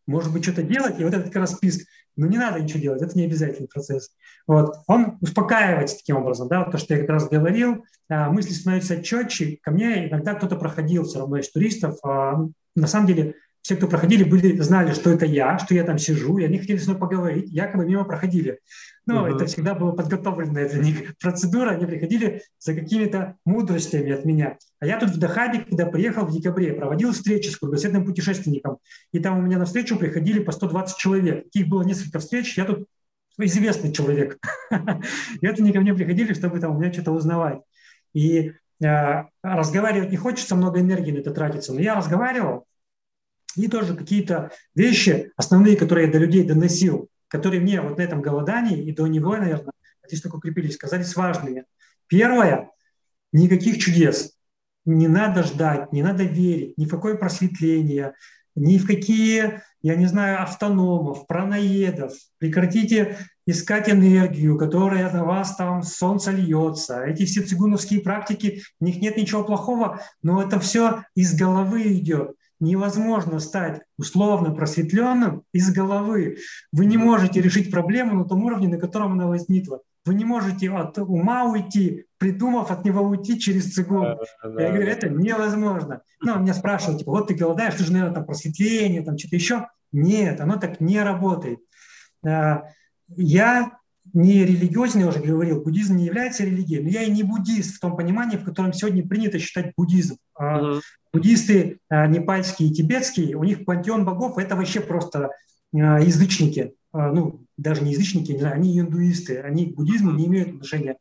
Может 0.06 0.32
быть, 0.32 0.42
что-то 0.42 0.62
делать, 0.62 0.98
и 0.98 1.04
вот 1.04 1.14
этот 1.14 1.26
как 1.26 1.36
раз 1.36 1.54
список. 1.54 1.86
Но 2.16 2.26
не 2.26 2.36
надо 2.36 2.60
ничего 2.60 2.80
делать, 2.80 3.02
это 3.02 3.16
не 3.16 3.24
обязательный 3.24 3.68
процесс. 3.68 4.10
Вот. 4.46 4.76
Он 4.86 5.18
успокаивается 5.20 5.96
таким 5.96 6.16
образом, 6.16 6.48
да, 6.48 6.60
вот 6.60 6.72
то, 6.72 6.78
что 6.78 6.94
я 6.94 7.00
как 7.00 7.08
раз 7.08 7.28
говорил, 7.28 7.84
а, 8.08 8.30
мысли 8.30 8.52
становятся 8.52 9.02
четче. 9.02 9.58
Ко 9.62 9.70
мне 9.70 10.08
иногда 10.08 10.34
кто-то 10.34 10.56
проходил 10.56 11.04
все 11.04 11.20
равно 11.20 11.38
из 11.38 11.50
туристов. 11.50 11.96
А, 12.04 12.36
на 12.74 12.86
самом 12.86 13.06
деле 13.06 13.34
все, 13.62 13.76
кто 13.76 13.86
проходили, 13.86 14.24
были, 14.24 14.58
знали, 14.58 14.92
что 14.92 15.10
это 15.10 15.24
я, 15.24 15.56
что 15.58 15.74
я 15.74 15.84
там 15.84 15.96
сижу, 15.96 16.36
и 16.38 16.44
они 16.44 16.58
хотели 16.58 16.78
с 16.78 16.86
мной 16.86 16.98
поговорить, 16.98 17.48
якобы 17.50 17.86
мимо 17.86 18.04
проходили. 18.04 18.58
Но 19.06 19.26
uh-huh. 19.26 19.34
это 19.34 19.46
всегда 19.46 19.74
была 19.74 19.92
подготовленная 19.92 20.68
для 20.68 20.80
них 20.80 21.16
процедура, 21.18 21.70
они 21.70 21.86
приходили 21.86 22.42
за 22.58 22.74
какими-то 22.74 23.36
мудростями 23.44 24.12
от 24.12 24.24
меня. 24.24 24.58
А 24.78 24.86
я 24.86 24.98
тут 24.98 25.10
в 25.10 25.18
Дахабе, 25.18 25.60
когда 25.60 25.86
приехал 25.86 26.24
в 26.24 26.32
декабре, 26.32 26.72
проводил 26.72 27.12
встречи 27.12 27.48
с 27.48 27.56
кругосветным 27.56 28.04
путешественником, 28.04 28.78
и 29.12 29.18
там 29.18 29.38
у 29.38 29.42
меня 29.42 29.58
на 29.58 29.64
встречу 29.64 29.98
приходили 29.98 30.38
по 30.38 30.52
120 30.52 30.96
человек. 30.96 31.44
Таких 31.44 31.68
было 31.68 31.82
несколько 31.82 32.20
встреч, 32.20 32.56
я 32.56 32.64
тут 32.64 32.86
известный 33.38 33.92
человек. 33.92 34.38
И 35.40 35.46
это 35.46 35.62
не 35.62 35.72
ко 35.72 35.80
мне 35.80 35.94
приходили, 35.94 36.32
чтобы 36.32 36.60
там 36.60 36.76
у 36.76 36.80
меня 36.80 36.92
что-то 36.92 37.12
узнавать. 37.12 37.60
И 38.14 38.52
э, 38.84 39.24
разговаривать 39.42 40.10
не 40.10 40.16
хочется, 40.16 40.54
много 40.54 40.80
энергии 40.80 41.12
на 41.12 41.18
это 41.18 41.32
тратится. 41.32 41.72
Но 41.72 41.80
я 41.80 41.94
разговаривал, 41.94 42.66
и 43.56 43.68
тоже 43.68 43.94
какие-то 43.94 44.50
вещи, 44.74 45.30
основные, 45.36 45.76
которые 45.76 46.06
я 46.06 46.12
до 46.12 46.18
людей 46.18 46.44
доносил, 46.44 47.08
которые 47.32 47.62
мне 47.62 47.80
вот 47.80 47.96
на 47.96 48.02
этом 48.02 48.20
голодании 48.20 48.84
и 48.84 48.92
до 48.92 49.06
него, 49.06 49.34
наверное, 49.34 49.72
здесь 50.06 50.20
только 50.20 50.36
укрепились, 50.36 50.76
казались 50.76 51.16
важными. 51.16 51.64
Первое– 52.06 52.68
никаких 53.32 53.78
чудес. 53.78 54.34
Не 54.84 55.08
надо 55.08 55.42
ждать, 55.42 55.94
не 55.94 56.02
надо 56.02 56.24
верить, 56.24 56.76
ни 56.76 56.84
в 56.84 56.90
какое 56.90 57.14
просветление, 57.14 58.12
ни 58.54 58.76
в 58.76 58.86
какие, 58.86 59.62
я 59.80 59.94
не 59.94 60.04
знаю, 60.04 60.42
автономов, 60.42 61.26
праноедов. 61.26 62.12
Прекратите 62.36 63.16
искать 63.46 63.88
энергию, 63.88 64.58
которая 64.58 65.10
на 65.10 65.24
вас 65.24 65.56
там 65.56 65.82
солнце 65.82 66.32
льется. 66.32 67.02
Эти 67.02 67.24
все 67.24 67.40
цигуновские 67.40 68.02
практики, 68.02 68.60
в 68.78 68.84
них 68.84 69.00
нет 69.00 69.16
ничего 69.16 69.42
плохого, 69.42 70.02
но 70.20 70.42
это 70.42 70.60
все 70.60 71.04
из 71.14 71.34
головы 71.34 71.94
идет 71.94 72.36
невозможно 72.62 73.40
стать 73.40 73.82
условно 73.98 74.54
просветленным 74.54 75.42
из 75.52 75.72
головы. 75.72 76.38
Вы 76.72 76.86
не 76.86 76.96
можете 76.96 77.42
решить 77.42 77.70
проблему 77.70 78.14
на 78.14 78.24
том 78.24 78.44
уровне, 78.44 78.68
на 78.68 78.78
котором 78.78 79.12
она 79.12 79.26
возникла. 79.26 79.80
Вы 80.04 80.14
не 80.14 80.24
можете 80.24 80.70
от 80.70 80.98
ума 80.98 81.44
уйти, 81.44 82.06
придумав 82.18 82.70
от 82.70 82.84
него 82.84 83.02
уйти 83.02 83.38
через 83.38 83.72
цигун. 83.72 84.16
Да, 84.42 84.48
да, 84.48 84.62
Я 84.62 84.68
говорю, 84.70 84.88
это 84.88 85.08
невозможно. 85.08 86.02
Ну, 86.20 86.38
меня 86.38 86.54
спрашивают, 86.54 87.00
типа, 87.00 87.10
вот 87.10 87.28
ты 87.28 87.34
голодаешь, 87.34 87.74
ты 87.74 87.84
же, 87.84 87.92
наверное, 87.92 88.14
там 88.14 88.26
просветление, 88.26 89.02
там 89.02 89.18
что-то 89.18 89.36
еще. 89.36 89.68
Нет, 89.92 90.40
оно 90.40 90.56
так 90.56 90.80
не 90.80 91.00
работает. 91.02 91.58
А, 92.24 92.64
я 93.08 93.78
не 94.12 94.44
религиозен, 94.44 95.00
я 95.00 95.08
уже 95.08 95.20
говорил, 95.20 95.62
буддизм 95.62 95.96
не 95.96 96.06
является 96.06 96.44
религией, 96.44 96.82
но 96.82 96.88
я 96.88 97.02
и 97.02 97.10
не 97.10 97.22
буддист 97.22 97.76
в 97.76 97.80
том 97.80 97.96
понимании, 97.96 98.36
в 98.36 98.44
котором 98.44 98.72
сегодня 98.72 99.06
принято 99.06 99.38
считать 99.38 99.72
буддизм. 99.76 100.16
Uh-huh. 100.40 100.80
Буддисты 101.12 101.78
а, 101.88 102.06
непальские 102.06 102.70
и 102.70 102.72
тибетские, 102.72 103.36
у 103.36 103.44
них 103.44 103.64
пантеон 103.64 104.04
богов– 104.04 104.38
это 104.38 104.56
вообще 104.56 104.80
просто 104.80 105.30
а, 105.74 106.00
язычники. 106.00 106.74
Ну, 106.94 107.46
даже 107.56 107.82
не 107.82 107.92
язычники, 107.92 108.32
не 108.32 108.40
знаю, 108.40 108.56
они 108.56 108.78
индуисты, 108.78 109.40
они 109.40 109.72
к 109.72 109.76
буддизму 109.76 110.10
не 110.10 110.26
имеют 110.26 110.50
отношения. 110.50 110.96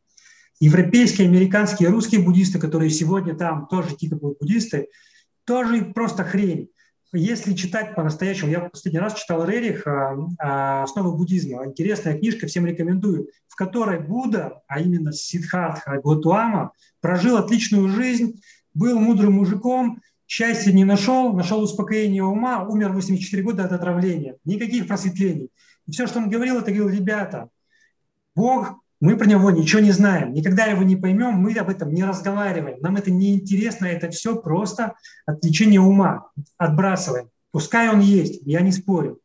Европейские, 0.58 1.28
американские, 1.28 1.90
русские 1.90 2.22
буддисты, 2.22 2.58
которые 2.58 2.88
сегодня 2.88 3.34
там 3.34 3.66
тоже 3.66 3.94
типа 3.94 4.16
буддисты, 4.16 4.88
тоже 5.44 5.84
просто 5.84 6.24
хрень. 6.24 6.70
Если 7.12 7.52
читать 7.52 7.94
по-настоящему, 7.94 8.50
я 8.50 8.60
в 8.60 8.70
последний 8.70 9.00
раз 9.00 9.20
читал 9.20 9.44
Рерих 9.44 9.86
«Основы 10.38 11.14
буддизма». 11.14 11.66
Интересная 11.66 12.18
книжка, 12.18 12.46
всем 12.46 12.64
рекомендую, 12.64 13.28
в 13.48 13.54
которой 13.54 14.00
Будда, 14.00 14.62
а 14.66 14.80
именно 14.80 15.12
Сиддхартха 15.12 16.00
Готуама, 16.02 16.72
прожил 17.02 17.36
отличную 17.36 17.90
жизнь, 17.90 18.40
был 18.74 18.98
мудрым 18.98 19.34
мужиком, 19.34 20.00
счастья 20.26 20.72
не 20.72 20.84
нашел, 20.84 21.32
нашел 21.32 21.62
успокоение 21.62 22.24
ума, 22.24 22.64
умер 22.64 22.92
84 22.92 23.42
года 23.42 23.64
от 23.64 23.72
отравления. 23.72 24.36
Никаких 24.44 24.86
просветлений. 24.86 25.50
И 25.86 25.92
все, 25.92 26.06
что 26.06 26.18
он 26.18 26.30
говорил, 26.30 26.58
это 26.58 26.72
говорил, 26.72 26.88
ребята, 26.88 27.48
Бог 28.34 28.82
мы 29.02 29.16
про 29.16 29.26
него 29.26 29.50
ничего 29.50 29.82
не 29.82 29.90
знаем. 29.90 30.32
Никогда 30.32 30.66
его 30.66 30.84
не 30.84 30.94
поймем, 30.94 31.34
мы 31.34 31.52
об 31.54 31.68
этом 31.68 31.92
не 31.92 32.04
разговариваем. 32.04 32.80
Нам 32.80 32.94
это 32.94 33.10
не 33.10 33.34
интересно, 33.34 33.86
это 33.86 34.08
все 34.10 34.36
просто 34.36 34.94
отвлечение 35.26 35.80
ума. 35.80 36.28
Отбрасываем. 36.56 37.28
Пускай 37.50 37.90
он 37.90 37.98
есть, 37.98 38.42
я 38.44 38.60
не 38.60 38.70
спорю. 38.70 39.18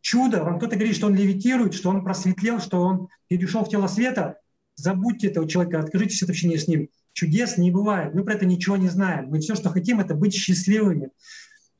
Чудо, 0.00 0.42
вам 0.42 0.58
кто-то 0.58 0.74
говорит, 0.74 0.96
что 0.96 1.06
он 1.06 1.14
левитирует, 1.14 1.72
что 1.72 1.90
он 1.90 2.02
просветлел, 2.02 2.58
что 2.58 2.80
он 2.80 3.08
перешел 3.28 3.64
в 3.64 3.68
тело 3.68 3.86
света. 3.86 4.38
Забудьте 4.74 5.28
этого 5.28 5.48
человека, 5.48 5.78
откажитесь 5.78 6.24
от 6.24 6.30
общения 6.30 6.58
с 6.58 6.66
ним. 6.66 6.88
Чудес 7.12 7.58
не 7.58 7.70
бывает. 7.70 8.14
Мы 8.14 8.24
про 8.24 8.34
это 8.34 8.46
ничего 8.46 8.76
не 8.76 8.88
знаем. 8.88 9.26
Мы 9.26 9.40
все, 9.40 9.54
что 9.54 9.70
хотим, 9.70 10.00
это 10.00 10.14
быть 10.14 10.34
счастливыми 10.34 11.10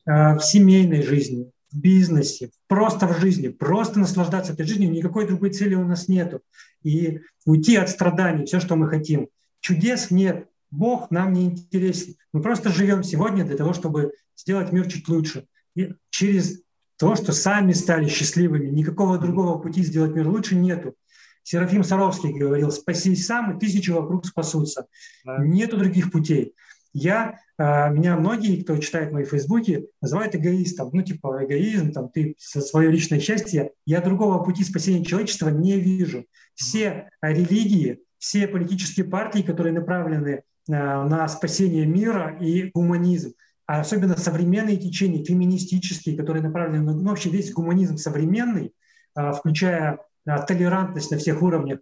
э, 0.05 0.35
в 0.35 0.41
семейной 0.41 1.01
жизни, 1.01 1.51
в 1.71 1.79
бизнесе, 1.79 2.51
просто 2.67 3.07
в 3.07 3.19
жизни, 3.19 3.47
просто 3.47 3.99
наслаждаться 3.99 4.53
этой 4.53 4.65
жизнью, 4.65 4.91
никакой 4.91 5.27
другой 5.27 5.51
цели 5.51 5.75
у 5.75 5.85
нас 5.85 6.07
нету. 6.07 6.41
И 6.83 7.21
уйти 7.45 7.75
от 7.75 7.89
страданий, 7.89 8.45
все, 8.45 8.59
что 8.59 8.75
мы 8.75 8.87
хотим. 8.87 9.27
Чудес 9.59 10.11
нет, 10.11 10.47
Бог 10.69 11.09
нам 11.11 11.33
не 11.33 11.45
интересен. 11.45 12.15
Мы 12.31 12.41
просто 12.41 12.69
живем 12.69 13.03
сегодня 13.03 13.45
для 13.45 13.57
того, 13.57 13.73
чтобы 13.73 14.13
сделать 14.35 14.71
мир 14.71 14.87
чуть 14.87 15.07
лучше. 15.07 15.45
И 15.75 15.93
через 16.09 16.61
то, 16.97 17.15
что 17.15 17.31
сами 17.31 17.73
стали 17.73 18.07
счастливыми, 18.07 18.69
никакого 18.69 19.17
другого 19.17 19.57
пути 19.57 19.83
сделать 19.83 20.13
мир 20.15 20.27
лучше 20.27 20.55
нету. 20.55 20.95
Серафим 21.43 21.83
Саровский 21.83 22.33
говорил, 22.33 22.71
спасись 22.71 23.25
сам, 23.25 23.55
и 23.55 23.59
тысячи 23.59 23.89
вокруг 23.91 24.25
спасутся. 24.25 24.87
Да. 25.25 25.37
Нету 25.39 25.77
других 25.77 26.11
путей. 26.11 26.53
Я, 26.93 27.39
а, 27.57 27.89
меня 27.89 28.15
многие, 28.17 28.61
кто 28.61 28.77
читает 28.77 29.11
мои 29.11 29.25
фейсбуки, 29.25 29.87
называют 30.01 30.35
эгоистом. 30.35 30.89
Ну, 30.93 31.01
типа, 31.01 31.43
эгоизм, 31.43 31.91
там, 31.91 32.09
ты 32.09 32.35
свое 32.37 32.91
личное 32.91 33.19
счастье. 33.19 33.71
Я 33.85 34.01
другого 34.01 34.43
пути 34.43 34.63
спасения 34.63 35.03
человечества 35.03 35.49
не 35.49 35.79
вижу. 35.79 36.25
Все 36.53 37.09
религии, 37.21 37.99
все 38.19 38.47
политические 38.47 39.05
партии, 39.05 39.41
которые 39.41 39.73
направлены 39.73 40.43
а, 40.69 41.03
на 41.03 41.27
спасение 41.27 41.85
мира 41.85 42.37
и 42.39 42.71
гуманизм, 42.73 43.33
а 43.65 43.81
особенно 43.81 44.15
современные 44.17 44.77
течения, 44.77 45.25
феминистические, 45.25 46.15
которые 46.15 46.43
направлены 46.43 46.83
на 46.83 46.93
ну, 46.93 47.09
вообще 47.09 47.29
весь 47.29 47.51
гуманизм 47.51 47.97
современный, 47.97 48.73
а, 49.15 49.33
включая 49.33 49.99
толерантность 50.25 51.11
на 51.11 51.17
всех 51.17 51.41
уровнях, 51.41 51.79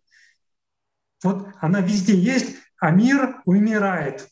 вот 1.24 1.48
она 1.60 1.82
везде 1.82 2.16
есть, 2.16 2.56
а 2.80 2.92
мир 2.92 3.42
умирает. 3.46 4.28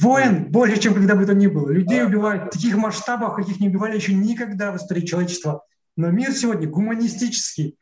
Войн 0.00 0.50
больше, 0.50 0.80
чем 0.80 0.94
когда 0.94 1.14
бы 1.14 1.24
то 1.24 1.34
ни 1.34 1.46
было. 1.46 1.70
Людей 1.70 2.04
убивают 2.04 2.46
в 2.46 2.50
таких 2.50 2.76
масштабах, 2.76 3.36
каких 3.36 3.60
не 3.60 3.68
убивали 3.68 3.96
еще 3.96 4.14
никогда 4.14 4.72
в 4.72 4.76
истории 4.76 5.06
человечества. 5.06 5.64
Но 5.96 6.10
мир 6.10 6.32
сегодня 6.32 6.68
гуманистический. 6.68 7.78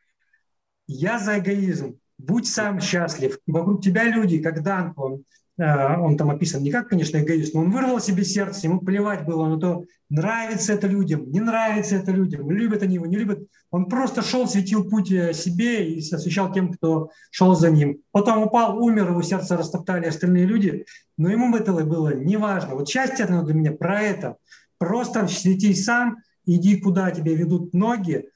Я 0.85 1.17
за 1.17 1.39
эгоизм. 1.39 1.97
Будь 2.19 2.47
сам 2.47 2.79
счастлив. 2.79 3.39
Вокруг 3.47 3.83
тебя 3.83 4.03
люди, 4.03 4.39
как 4.41 4.61
Данко, 4.61 5.19
он 5.57 5.63
Э, 5.65 5.97
он 5.99 6.17
там 6.17 6.31
описан 6.31 6.63
не 6.63 6.71
как, 6.71 6.89
конечно, 6.89 7.17
эгоист, 7.17 7.53
но 7.53 7.61
он 7.61 7.71
вырвал 7.71 7.99
себе 7.99 8.23
сердце, 8.23 8.67
ему 8.67 8.79
плевать 8.79 9.25
было 9.25 9.47
на 9.47 9.59
то, 9.59 9.85
нравится 10.09 10.73
это 10.73 10.87
людям, 10.87 11.29
не 11.31 11.39
нравится 11.39 11.95
это 11.95 12.11
людям, 12.11 12.49
любят 12.49 12.83
они 12.83 12.95
его, 12.95 13.05
не 13.05 13.17
любят. 13.17 13.39
Он 13.69 13.85
просто 13.85 14.21
шел, 14.21 14.47
светил 14.47 14.89
путь 14.89 15.11
э, 15.11 15.33
себе 15.33 15.89
и 15.89 15.99
освещал 15.99 16.51
тем, 16.51 16.73
кто 16.73 17.11
шел 17.31 17.55
за 17.55 17.69
ним. 17.69 17.99
Потом 18.11 18.43
упал, 18.43 18.83
умер, 18.83 19.09
его 19.09 19.21
сердце 19.21 19.55
растоптали 19.57 20.07
остальные 20.07 20.45
люди, 20.45 20.85
но 21.17 21.29
ему 21.29 21.55
этого 21.55 21.83
было 21.83 22.15
не 22.15 22.37
важно. 22.37 22.75
Вот 22.75 22.89
счастье 22.89 23.25
это 23.25 23.43
для 23.43 23.53
меня 23.53 23.71
про 23.71 24.01
это, 24.01 24.37
Просто 24.83 25.29
свети 25.29 25.73
сам, 25.73 26.17
иди 26.45 26.75
куда 26.75 27.09
тебя 27.11 27.33
ведут 27.33 27.73
ноги, 27.73 28.27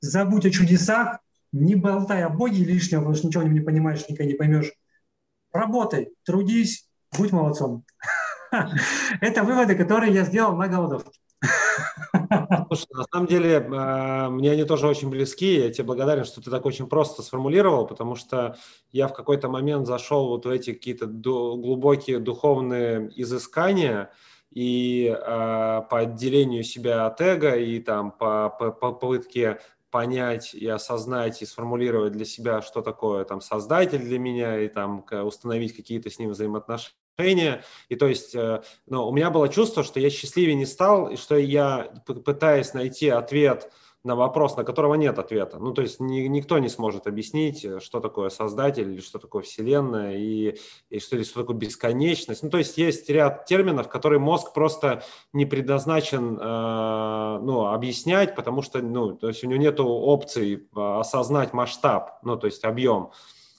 забудь 0.00 0.46
о 0.46 0.50
чудесах, 0.50 1.18
не 1.52 1.74
болтай 1.74 2.22
о 2.22 2.30
Боге 2.30 2.64
лишнего, 2.64 3.00
потому 3.00 3.16
что 3.16 3.26
ничего 3.26 3.42
не 3.42 3.60
понимаешь, 3.60 4.08
никогда 4.08 4.24
не 4.24 4.34
поймешь. 4.34 4.72
Работай, 5.52 6.12
трудись, 6.24 6.88
будь 7.16 7.32
молодцом. 7.32 7.84
Это 9.20 9.42
выводы, 9.42 9.74
которые 9.74 10.12
я 10.12 10.24
сделал 10.24 10.56
на 10.56 10.68
голодовке. 10.68 11.20
Слушай, 12.68 12.86
на 12.92 13.04
самом 13.12 13.26
деле, 13.26 13.54
э, 13.54 14.28
мне 14.28 14.52
они 14.52 14.64
тоже 14.64 14.86
очень 14.86 15.10
близки. 15.10 15.58
Я 15.60 15.72
тебе 15.72 15.84
благодарен, 15.84 16.24
что 16.24 16.40
ты 16.40 16.50
так 16.50 16.64
очень 16.66 16.86
просто 16.86 17.22
сформулировал, 17.22 17.86
потому 17.86 18.14
что 18.14 18.56
я 18.92 19.08
в 19.08 19.14
какой-то 19.14 19.48
момент 19.48 19.86
зашел 19.86 20.28
вот 20.28 20.46
в 20.46 20.48
эти 20.48 20.72
какие-то 20.72 21.06
глубокие 21.06 22.18
духовные 22.18 23.10
изыскания, 23.16 24.10
и 24.52 25.06
э, 25.06 25.16
по 25.88 25.98
отделению 25.98 26.64
себя 26.64 27.06
от 27.06 27.20
эго, 27.20 27.56
и 27.56 27.78
там 27.80 28.10
по, 28.10 28.50
по, 28.50 28.70
по 28.70 28.92
попытке 28.92 29.60
понять 29.90 30.54
и 30.54 30.66
осознать 30.66 31.42
и 31.42 31.46
сформулировать 31.46 32.12
для 32.12 32.24
себя, 32.24 32.62
что 32.62 32.82
такое 32.82 33.24
там 33.24 33.40
создатель 33.40 34.00
для 34.00 34.18
меня, 34.18 34.58
и 34.60 34.68
там 34.68 35.04
установить 35.24 35.76
какие-то 35.76 36.10
с 36.10 36.18
ним 36.18 36.30
взаимоотношения. 36.30 37.64
И 37.88 37.96
то 37.96 38.06
есть 38.06 38.34
ну, 38.86 39.06
у 39.06 39.12
меня 39.12 39.30
было 39.30 39.48
чувство, 39.48 39.84
что 39.84 40.00
я 40.00 40.10
счастливее 40.10 40.54
не 40.54 40.66
стал, 40.66 41.08
и 41.08 41.16
что 41.16 41.36
я 41.36 41.92
пытаюсь 42.06 42.72
найти 42.72 43.08
ответ 43.08 43.70
на 44.02 44.14
вопрос, 44.14 44.56
на 44.56 44.64
которого 44.64 44.94
нет 44.94 45.18
ответа. 45.18 45.58
Ну, 45.58 45.72
то 45.72 45.82
есть 45.82 46.00
ни, 46.00 46.20
никто 46.20 46.58
не 46.58 46.68
сможет 46.68 47.06
объяснить, 47.06 47.64
э, 47.64 47.80
что 47.80 48.00
такое 48.00 48.30
создатель, 48.30 48.90
или 48.92 49.00
что 49.00 49.18
такое 49.18 49.42
Вселенная, 49.42 50.16
и, 50.16 50.56
и 50.88 50.98
что, 51.00 51.16
или 51.16 51.24
что 51.24 51.40
такое 51.40 51.56
бесконечность. 51.56 52.42
Ну, 52.42 52.50
то 52.50 52.58
есть 52.58 52.78
есть 52.78 53.10
ряд 53.10 53.44
терминов, 53.44 53.88
которые 53.88 54.18
мозг 54.18 54.52
просто 54.54 55.02
не 55.32 55.44
предназначен 55.44 56.38
э, 56.40 57.38
ну, 57.42 57.66
объяснять, 57.66 58.34
потому 58.34 58.62
что 58.62 58.80
ну, 58.80 59.16
то 59.16 59.28
есть 59.28 59.44
у 59.44 59.46
него 59.46 59.60
нет 59.60 59.78
опции 59.80 60.56
э, 60.56 60.80
осознать 60.80 61.52
масштаб, 61.52 62.18
ну, 62.22 62.36
то 62.36 62.46
есть 62.46 62.64
объем. 62.64 63.10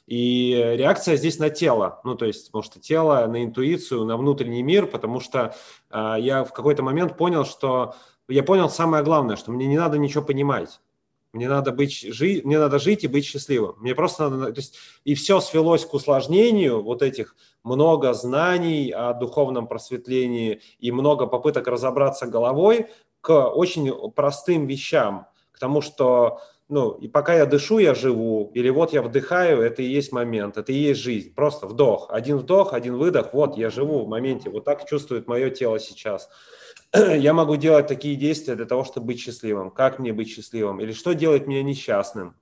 И 0.07 0.53
реакция 0.75 1.15
здесь 1.15 1.39
на 1.39 1.49
тело, 1.49 2.01
ну 2.03 2.15
то 2.15 2.25
есть, 2.25 2.47
потому 2.47 2.63
что 2.63 2.81
тело 2.81 3.25
на 3.27 3.45
интуицию, 3.45 4.03
на 4.03 4.17
внутренний 4.17 4.63
мир, 4.63 4.85
потому 4.87 5.21
что 5.21 5.55
э, 5.89 6.15
я 6.19 6.43
в 6.43 6.51
какой-то 6.51 6.83
момент 6.83 7.15
понял, 7.15 7.45
что 7.45 7.95
я 8.31 8.43
понял 8.43 8.69
самое 8.69 9.03
главное, 9.03 9.35
что 9.35 9.51
мне 9.51 9.67
не 9.67 9.77
надо 9.77 9.97
ничего 9.97 10.23
понимать. 10.23 10.79
Мне 11.33 11.47
надо, 11.47 11.71
быть, 11.71 12.01
жить, 12.01 12.43
мне 12.43 12.59
надо 12.59 12.77
жить 12.77 13.05
и 13.05 13.07
быть 13.07 13.25
счастливым. 13.25 13.75
Мне 13.79 13.95
просто 13.95 14.29
надо... 14.29 14.51
То 14.51 14.59
есть, 14.59 14.77
и 15.05 15.15
все 15.15 15.39
свелось 15.39 15.85
к 15.85 15.93
усложнению 15.93 16.81
вот 16.81 17.01
этих 17.01 17.35
много 17.63 18.13
знаний 18.13 18.91
о 18.91 19.13
духовном 19.13 19.67
просветлении 19.67 20.61
и 20.79 20.91
много 20.91 21.27
попыток 21.27 21.67
разобраться 21.67 22.27
головой 22.27 22.87
к 23.21 23.47
очень 23.47 24.11
простым 24.11 24.67
вещам. 24.67 25.27
К 25.53 25.59
тому, 25.59 25.81
что 25.81 26.41
ну, 26.71 26.91
и 26.91 27.09
пока 27.09 27.35
я 27.35 27.45
дышу, 27.45 27.79
я 27.79 27.93
живу, 27.93 28.49
или 28.53 28.69
вот 28.69 28.93
я 28.93 29.01
вдыхаю, 29.01 29.61
это 29.61 29.81
и 29.81 29.85
есть 29.85 30.13
момент, 30.13 30.57
это 30.57 30.71
и 30.71 30.75
есть 30.75 31.01
жизнь, 31.01 31.35
просто 31.35 31.67
вдох, 31.67 32.07
один 32.09 32.37
вдох, 32.37 32.71
один 32.71 32.95
выдох, 32.95 33.33
вот 33.33 33.57
я 33.57 33.69
живу 33.69 34.05
в 34.05 34.07
моменте, 34.07 34.49
вот 34.49 34.63
так 34.63 34.87
чувствует 34.87 35.27
мое 35.27 35.49
тело 35.49 35.81
сейчас. 35.81 36.29
Я 37.17 37.33
могу 37.33 37.55
делать 37.55 37.87
такие 37.87 38.15
действия 38.15 38.55
для 38.55 38.65
того, 38.65 38.83
чтобы 38.83 39.07
быть 39.07 39.19
счастливым. 39.19 39.71
Как 39.71 39.99
мне 39.99 40.11
быть 40.11 40.29
счастливым? 40.29 40.81
Или 40.81 40.91
что 40.91 41.13
делает 41.13 41.47
меня 41.47 41.63
несчастным? 41.63 42.35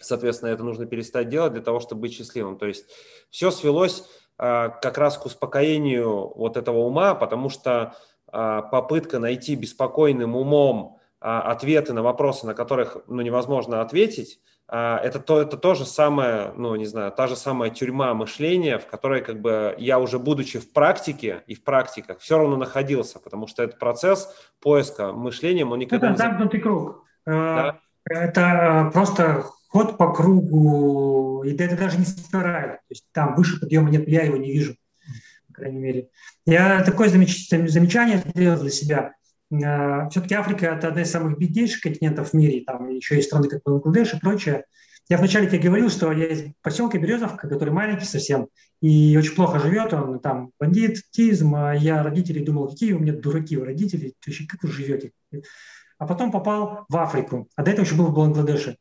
Соответственно, 0.00 0.50
это 0.50 0.64
нужно 0.64 0.86
перестать 0.86 1.28
делать 1.28 1.52
для 1.52 1.60
того, 1.60 1.80
чтобы 1.80 2.02
быть 2.02 2.14
счастливым. 2.14 2.56
То 2.56 2.66
есть 2.66 2.86
все 3.28 3.50
свелось 3.50 4.04
а, 4.38 4.70
как 4.70 4.96
раз 4.96 5.18
к 5.18 5.26
успокоению 5.26 6.32
вот 6.34 6.56
этого 6.56 6.78
ума, 6.78 7.14
потому 7.14 7.50
что 7.50 7.94
а, 8.26 8.62
попытка 8.62 9.18
найти 9.18 9.54
беспокойным 9.54 10.34
умом 10.34 10.99
ответы 11.20 11.92
на 11.92 12.02
вопросы, 12.02 12.46
на 12.46 12.54
которых 12.54 12.98
ну, 13.06 13.20
невозможно 13.22 13.82
ответить, 13.82 14.40
а, 14.72 14.98
это, 14.98 15.18
то, 15.18 15.40
это 15.40 15.56
то 15.56 15.74
же 15.74 15.84
самое, 15.84 16.52
ну, 16.56 16.76
не 16.76 16.86
знаю, 16.86 17.10
та 17.10 17.26
же 17.26 17.34
самая 17.34 17.70
тюрьма 17.70 18.14
мышления, 18.14 18.78
в 18.78 18.86
которой 18.86 19.20
как 19.20 19.40
бы 19.40 19.74
я 19.78 19.98
уже 19.98 20.20
будучи 20.20 20.60
в 20.60 20.72
практике 20.72 21.42
и 21.48 21.54
в 21.54 21.64
практиках 21.64 22.20
все 22.20 22.38
равно 22.38 22.56
находился, 22.56 23.18
потому 23.18 23.48
что 23.48 23.64
этот 23.64 23.80
процесс 23.80 24.32
поиска 24.60 25.12
мышлением, 25.12 25.72
он 25.72 25.80
никогда 25.80 26.06
это 26.06 26.12
не... 26.12 26.18
Замкнутый 26.18 26.60
круг. 26.60 27.04
Э, 27.26 27.30
да? 27.30 27.80
Это 28.04 28.90
просто 28.92 29.44
ход 29.68 29.98
по 29.98 30.12
кругу, 30.12 31.42
и 31.44 31.52
это 31.56 31.76
даже 31.76 31.98
не 31.98 32.04
спираль. 32.04 32.76
То 32.76 32.90
есть 32.90 33.06
там 33.12 33.34
выше 33.34 33.58
подъема 33.58 33.90
нет, 33.90 34.06
я 34.08 34.22
его 34.22 34.36
не 34.36 34.52
вижу, 34.52 34.76
по 35.48 35.54
крайней 35.54 35.80
мере. 35.80 36.08
Я 36.46 36.84
такое 36.84 37.08
замечание 37.08 38.22
сделал 38.24 38.60
для 38.60 38.70
себя. 38.70 39.14
Э, 39.50 40.08
Все-таки 40.10 40.34
Африка– 40.34 40.66
это 40.76 40.88
одна 40.88 41.02
из 41.02 41.10
самых 41.10 41.38
беднейших 41.38 41.80
континентов 41.80 42.30
в 42.30 42.34
мире, 42.34 42.64
там 42.64 42.88
еще 42.88 43.16
есть 43.16 43.28
страны, 43.28 43.48
как 43.48 43.62
Бангладеш 43.64 44.14
и 44.14 44.18
прочее. 44.20 44.64
Я 45.08 45.18
вначале 45.18 45.48
тебе 45.48 45.58
говорил, 45.58 45.90
что 45.90 46.12
я 46.12 46.26
из 46.26 46.44
поселка 46.62 46.98
Березовка, 46.98 47.48
который 47.48 47.70
маленький 47.70 48.04
совсем, 48.04 48.48
и 48.80 49.16
очень 49.16 49.34
плохо 49.34 49.58
живет 49.58 49.92
он, 49.92 50.20
там 50.20 50.52
бандитизм, 50.60 51.54
а 51.56 51.74
я 51.74 52.02
родителей 52.04 52.44
думал, 52.44 52.68
какие 52.68 52.92
у 52.92 53.00
меня 53.00 53.12
дураки 53.12 53.58
у 53.58 53.64
родителей, 53.64 54.14
вообще 54.24 54.46
как 54.46 54.62
вы 54.62 54.70
живете? 54.70 55.10
А 55.98 56.06
потом 56.06 56.30
попал 56.30 56.86
в 56.88 56.96
Африку, 56.96 57.48
а 57.56 57.64
до 57.64 57.72
этого 57.72 57.84
еще 57.84 57.96
был 57.96 58.06
в 58.06 58.14
Бангладеше. 58.14 58.76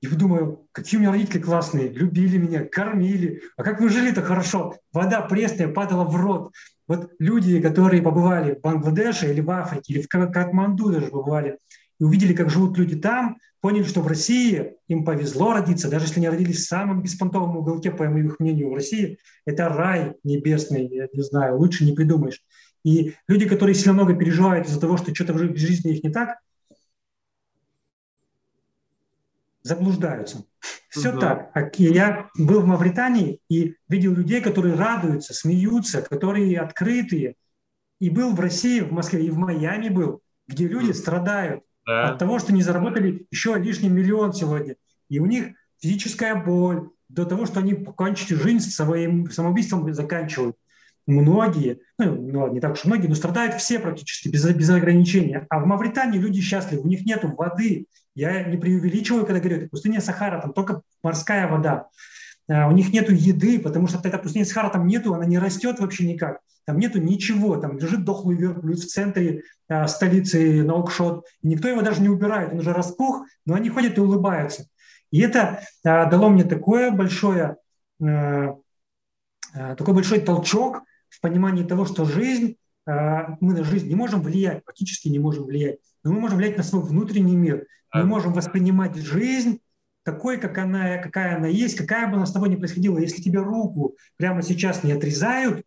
И 0.00 0.08
думаю, 0.08 0.66
какие 0.72 0.98
у 0.98 1.00
меня 1.00 1.12
родители 1.12 1.38
классные, 1.38 1.88
любили 1.88 2.36
меня, 2.36 2.64
кормили. 2.64 3.42
А 3.56 3.62
как 3.62 3.78
мы 3.78 3.88
жили-то 3.88 4.20
хорошо? 4.20 4.76
Вода 4.92 5.20
пресная 5.20 5.68
падала 5.68 6.02
в 6.02 6.16
рот. 6.16 6.52
Вот 6.92 7.10
люди, 7.18 7.58
которые 7.58 8.02
побывали 8.02 8.54
в 8.54 8.60
Бангладеше 8.60 9.32
или 9.32 9.40
в 9.40 9.50
Африке, 9.50 9.94
или 9.94 10.02
в 10.02 10.08
Катманду 10.08 10.92
даже 10.92 11.06
побывали, 11.06 11.56
и 11.98 12.04
увидели, 12.04 12.34
как 12.34 12.50
живут 12.50 12.76
люди 12.76 12.96
там, 12.96 13.38
поняли, 13.62 13.84
что 13.84 14.02
в 14.02 14.06
России 14.06 14.74
им 14.88 15.02
повезло 15.02 15.54
родиться, 15.54 15.88
даже 15.88 16.04
если 16.04 16.18
они 16.18 16.28
родились 16.28 16.58
в 16.58 16.68
самом 16.68 17.02
беспонтовом 17.02 17.56
уголке, 17.56 17.92
по 17.92 18.02
их 18.02 18.38
мнению, 18.38 18.70
в 18.70 18.74
России, 18.74 19.16
это 19.46 19.70
рай 19.70 20.16
небесный, 20.22 20.86
я 20.86 21.08
не 21.10 21.22
знаю, 21.22 21.56
лучше 21.56 21.86
не 21.86 21.92
придумаешь. 21.92 22.42
И 22.84 23.14
люди, 23.26 23.48
которые 23.48 23.74
сильно 23.74 23.94
много 23.94 24.14
переживают 24.14 24.68
из-за 24.68 24.78
того, 24.78 24.98
что 24.98 25.14
что-то 25.14 25.32
в 25.32 25.56
жизни 25.56 25.92
их 25.92 26.04
не 26.04 26.10
так, 26.10 26.40
заблуждаются. 29.62 30.44
Все 30.88 31.12
да. 31.12 31.50
так. 31.52 31.78
Я 31.78 32.28
был 32.36 32.60
в 32.60 32.66
Мавритании 32.66 33.40
и 33.48 33.76
видел 33.88 34.12
людей, 34.12 34.40
которые 34.40 34.74
радуются, 34.74 35.34
смеются, 35.34 36.02
которые 36.02 36.60
открытые. 36.60 37.34
И 38.00 38.10
был 38.10 38.34
в 38.34 38.40
России, 38.40 38.80
в 38.80 38.92
Москве 38.92 39.24
и 39.24 39.30
в 39.30 39.38
Майами 39.38 39.88
был, 39.88 40.20
где 40.48 40.66
люди 40.66 40.92
страдают 40.92 41.62
да. 41.86 42.10
от 42.10 42.18
того, 42.18 42.38
что 42.38 42.52
не 42.52 42.62
заработали 42.62 43.26
еще 43.30 43.54
лишний 43.54 43.88
миллион 43.88 44.32
сегодня. 44.32 44.76
И 45.08 45.18
у 45.18 45.26
них 45.26 45.54
физическая 45.80 46.34
боль, 46.34 46.90
до 47.12 47.26
того, 47.26 47.46
что 47.46 47.60
они 47.60 47.74
покончить 47.74 48.30
жизнь 48.30 48.70
своим 48.70 49.30
самоубийством 49.30 49.92
заканчивают. 49.92 50.56
Многие, 51.06 51.80
ну, 51.98 52.14
ну, 52.14 52.52
не 52.52 52.60
так 52.60 52.72
уж 52.72 52.84
многие, 52.84 53.08
но 53.08 53.14
страдают 53.14 53.56
все 53.56 53.78
практически 53.80 54.28
без, 54.28 54.44
без 54.54 54.70
ограничения. 54.70 55.46
А 55.50 55.58
в 55.58 55.66
Мавритании 55.66 56.18
люди 56.18 56.40
счастливы, 56.40 56.82
у 56.82 56.86
них 56.86 57.04
нет 57.04 57.24
воды, 57.24 57.86
я 58.14 58.44
не 58.44 58.56
преувеличиваю, 58.56 59.24
когда 59.24 59.40
говорю, 59.40 59.58
это 59.58 59.68
пустыня 59.68 60.00
Сахара, 60.00 60.40
там 60.40 60.52
только 60.52 60.82
морская 61.02 61.48
вода. 61.48 61.88
А, 62.48 62.68
у 62.68 62.72
них 62.72 62.92
нет 62.92 63.10
еды, 63.10 63.58
потому 63.60 63.86
что 63.86 64.06
эта 64.06 64.18
пустыня 64.18 64.44
Сахара 64.44 64.70
там 64.70 64.86
нету, 64.86 65.14
она 65.14 65.24
не 65.24 65.38
растет 65.38 65.80
вообще 65.80 66.06
никак. 66.06 66.40
Там 66.64 66.78
нету 66.78 67.00
ничего, 67.00 67.56
там 67.56 67.78
лежит 67.78 68.04
дохлый 68.04 68.36
верблюд 68.36 68.78
в 68.78 68.86
центре 68.86 69.42
а, 69.68 69.88
столицы 69.88 70.62
Наукшот. 70.62 71.26
И 71.40 71.48
никто 71.48 71.68
его 71.68 71.82
даже 71.82 72.02
не 72.02 72.08
убирает, 72.08 72.52
он 72.52 72.58
уже 72.58 72.72
распух, 72.72 73.26
но 73.46 73.54
они 73.54 73.68
ходят 73.70 73.96
и 73.96 74.00
улыбаются. 74.00 74.66
И 75.10 75.20
это 75.20 75.60
а, 75.84 76.06
дало 76.06 76.28
мне 76.28 76.44
такое 76.44 76.90
большое, 76.90 77.56
такой 79.52 79.94
большой 79.94 80.20
толчок 80.20 80.82
в 81.08 81.20
понимании 81.20 81.62
того, 81.62 81.84
что 81.84 82.04
жизнь, 82.04 82.56
мы 82.84 83.54
на 83.54 83.62
жизнь 83.62 83.86
не 83.86 83.94
можем 83.94 84.22
влиять, 84.22 84.64
практически 84.64 85.06
не 85.06 85.20
можем 85.20 85.44
влиять, 85.44 85.78
но 86.02 86.12
мы 86.12 86.18
можем 86.18 86.38
влиять 86.38 86.56
на 86.56 86.64
свой 86.64 86.82
внутренний 86.82 87.36
мир. 87.36 87.68
Мы 87.92 88.04
можем 88.04 88.32
воспринимать 88.32 88.96
жизнь 88.96 89.60
такой, 90.02 90.38
как 90.38 90.58
она, 90.58 90.98
какая 90.98 91.36
она 91.36 91.46
есть, 91.46 91.76
какая 91.76 92.08
бы 92.08 92.16
она 92.16 92.26
с 92.26 92.32
тобой 92.32 92.48
ни 92.48 92.56
происходила. 92.56 92.98
Если 92.98 93.22
тебе 93.22 93.40
руку 93.40 93.96
прямо 94.16 94.42
сейчас 94.42 94.82
не 94.82 94.92
отрезают 94.92 95.64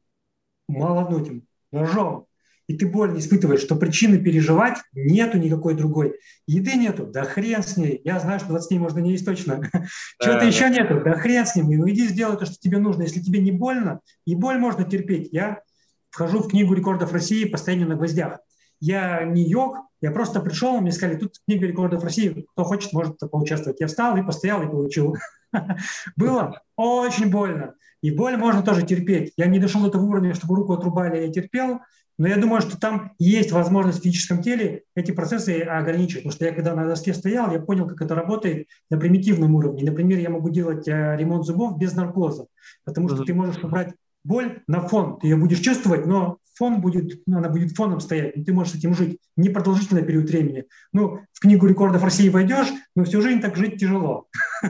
молодым 0.67 1.43
ножом, 1.71 2.27
и 2.67 2.75
ты 2.75 2.87
боль 2.87 3.13
не 3.13 3.19
испытываешь, 3.19 3.61
что 3.61 3.75
причины 3.75 4.17
переживать 4.17 4.79
нету 4.93 5.37
никакой 5.37 5.75
другой. 5.75 6.15
Еды 6.47 6.73
нету, 6.73 7.05
да 7.05 7.23
хрен 7.23 7.61
с 7.61 7.77
ней. 7.77 8.01
Я 8.03 8.19
знаю, 8.19 8.39
что 8.39 8.49
20 8.49 8.69
дней 8.69 8.79
можно 8.79 8.99
не 8.99 9.11
есть 9.11 9.25
точно. 9.25 9.61
Чего-то 10.19 10.45
еще 10.45 10.69
нету, 10.69 11.01
да 11.03 11.13
хрен 11.13 11.45
с 11.45 11.55
ним. 11.55 11.69
Ну, 11.69 11.87
иди 11.87 12.07
сделай 12.07 12.37
то, 12.37 12.45
что 12.45 12.55
тебе 12.55 12.79
нужно. 12.79 13.03
Если 13.03 13.19
тебе 13.19 13.39
не 13.39 13.51
больно, 13.51 13.99
и 14.25 14.35
боль 14.35 14.57
можно 14.57 14.83
терпеть. 14.83 15.29
Я 15.31 15.61
вхожу 16.09 16.39
в 16.39 16.47
книгу 16.47 16.73
рекордов 16.73 17.13
России 17.13 17.45
постоянно 17.45 17.85
на 17.85 17.95
гвоздях. 17.95 18.39
Я 18.79 19.23
не 19.23 19.43
йог, 19.43 19.77
я 20.01 20.11
просто 20.11 20.39
пришел, 20.39 20.79
мне 20.81 20.91
сказали, 20.91 21.17
тут 21.17 21.35
книга 21.47 21.65
рекордов 21.65 22.03
России, 22.03 22.45
кто 22.51 22.63
хочет, 22.63 22.93
может 22.93 23.17
поучаствовать. 23.19 23.79
Я 23.79 23.87
встал 23.87 24.15
и 24.17 24.23
постоял 24.23 24.61
и 24.61 24.67
получил. 24.67 25.15
Было 26.15 26.61
очень 26.75 27.29
больно. 27.29 27.73
И 28.01 28.11
боль 28.11 28.37
можно 28.37 28.61
тоже 28.61 28.85
терпеть. 28.85 29.33
Я 29.35 29.47
не 29.47 29.57
дошел 29.57 29.81
до 29.81 29.89
того 29.89 30.07
уровня, 30.07 30.35
чтобы 30.35 30.55
руку 30.55 30.73
отрубали, 30.73 31.25
я 31.25 31.31
терпел. 31.31 31.79
Но 32.17 32.27
я 32.27 32.37
думаю, 32.37 32.61
что 32.61 32.79
там 32.79 33.13
есть 33.19 33.51
возможность 33.51 33.99
в 33.99 34.03
физическом 34.03 34.41
теле 34.41 34.83
эти 34.95 35.11
процессы 35.11 35.61
ограничивать. 35.61 36.23
Потому 36.23 36.31
что 36.31 36.45
я 36.45 36.51
когда 36.53 36.75
на 36.75 36.87
доске 36.87 37.13
стоял, 37.13 37.51
я 37.51 37.59
понял, 37.59 37.87
как 37.87 38.01
это 38.01 38.15
работает 38.15 38.67
на 38.89 38.97
примитивном 38.97 39.55
уровне. 39.55 39.83
Например, 39.83 40.19
я 40.19 40.29
могу 40.29 40.49
делать 40.49 40.87
э, 40.87 41.17
ремонт 41.17 41.45
зубов 41.45 41.77
без 41.77 41.93
наркоза, 41.93 42.47
потому 42.85 43.09
что 43.09 43.23
ты 43.23 43.33
можешь 43.33 43.61
убрать 43.63 43.93
боль 44.25 44.61
на 44.67 44.81
фон. 44.81 45.19
Ты 45.19 45.27
ее 45.27 45.37
будешь 45.37 45.59
чувствовать, 45.59 46.05
но 46.05 46.39
фон 46.55 46.81
будет, 46.81 47.21
ну, 47.25 47.37
она 47.37 47.49
будет 47.49 47.75
фоном 47.75 47.99
стоять, 47.99 48.35
и 48.35 48.43
ты 48.43 48.53
можешь 48.53 48.73
с 48.73 48.77
этим 48.77 48.93
жить 48.93 49.19
непродолжительный 49.37 50.03
период 50.03 50.29
времени. 50.29 50.65
Ну, 50.91 51.21
в 51.31 51.39
книгу 51.39 51.67
рекордов 51.67 52.03
России 52.03 52.29
войдешь, 52.29 52.67
но 52.95 53.03
всю 53.03 53.21
жизнь 53.21 53.41
так 53.41 53.55
жить 53.55 53.79
тяжело. 53.79 54.27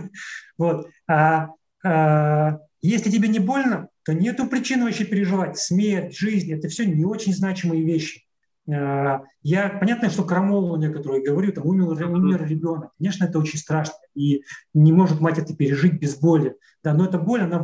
Вот. 0.58 0.88
А, 1.06 1.50
а 1.84 2.60
если 2.82 3.12
тебе 3.12 3.28
не 3.28 3.40
больно, 3.40 3.90
то 4.06 4.14
нету 4.14 4.48
причин 4.48 4.86
вообще 4.86 5.04
переживать. 5.04 5.58
Смерть, 5.58 6.18
жизнь– 6.18 6.54
это 6.54 6.70
все 6.70 6.86
не 6.86 7.04
очень 7.04 7.34
значимые 7.34 7.84
вещи. 7.84 8.26
А, 8.72 9.24
я, 9.44 9.70
понятно, 9.70 10.10
что 10.10 10.24
крамолу 10.24 10.78
некоторые 10.78 11.24
говорю, 11.24 11.52
там 11.52 11.66
умер, 11.66 12.02
умер 12.08 12.48
ребенок. 12.48 12.92
Конечно, 12.98 13.26
это 13.26 13.38
очень 13.38 13.60
страшно, 13.60 13.96
и 14.16 14.44
не 14.74 14.94
может 14.94 15.20
мать 15.20 15.40
это 15.40 15.56
пережить 15.56 16.00
без 16.00 16.18
боли. 16.18 16.56
Да, 16.84 16.94
но 16.94 17.06
эта 17.06 17.18
боль, 17.18 17.42
она 17.42 17.60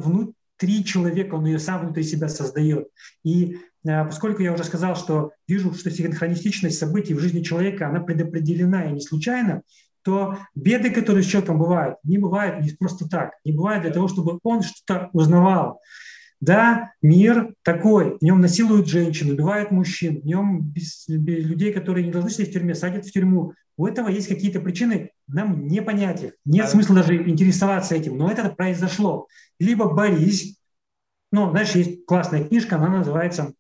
внутри 0.62 0.86
человека, 0.86 1.36
он 1.36 1.45
ее 1.45 1.59
сам 1.59 1.82
внутри 1.82 2.03
себя 2.03 2.30
создает. 2.30 2.88
И 3.24 3.57
а, 3.88 4.05
поскольку 4.05 4.41
я 4.41 4.53
уже 4.53 4.64
сказал, 4.64 4.95
что 4.95 5.32
вижу, 5.47 5.74
что 5.74 5.89
синхронистичность 5.89 6.78
событий 6.78 7.14
в 7.14 7.20
жизни 7.20 7.41
человека, 7.41 7.88
она 7.88 8.01
предопределена 8.01 8.86
и 8.86 8.93
не 8.93 9.01
случайно, 9.01 9.62
то 10.03 10.38
беды, 10.55 10.89
которые 10.89 11.24
с 11.24 11.28
человеком 11.28 11.59
бывают, 11.59 11.97
не 12.03 12.18
бывают 12.18 12.64
не 12.64 12.72
просто 12.72 13.07
так, 13.07 13.34
не 13.45 13.51
бывают 13.51 13.84
для 13.84 13.91
того, 13.91 14.07
чтобы 14.07 14.39
он 14.43 14.64
что-то 14.64 15.09
узнавал. 15.14 15.80
Да, 16.39 16.93
мир 17.03 17.53
такой, 17.62 18.18
в 18.18 18.24
нем 18.24 18.41
насилуют 18.41 18.88
женщин, 18.88 19.30
убивают 19.30 19.70
мужчин, 19.70 20.22
в 20.22 20.26
нем 20.26 20.62
без, 20.62 21.07
без 21.07 21.45
людей, 21.45 21.72
которые 21.72 22.03
не 22.03 22.12
должны 22.12 22.32
сидеть 22.32 22.49
в 22.49 22.53
тюрьме, 22.53 22.74
садят 22.74 23.05
в 23.05 23.12
тюрьму. 23.12 23.53
У 23.78 23.86
этого 23.86 24.09
есть 24.09 24.28
какие-то 24.28 24.59
причины, 24.59 25.12
нам 25.28 25.68
не 25.68 25.84
понять 25.84 26.24
их. 26.24 26.32
Нет 26.45 26.68
смысла 26.68 26.95
даже 26.95 27.16
интересоваться 27.16 27.95
этим, 27.95 28.18
но 28.18 28.32
это 28.32 28.49
произошло. 28.49 29.28
Либо 29.62 29.93
борись, 29.93 30.57
ну, 31.32 31.51
знаешь, 31.51 31.76
есть 31.76 32.03
классная 32.05 32.43
книжка, 32.43 32.78
она 32.78 32.89
называется 32.89 33.53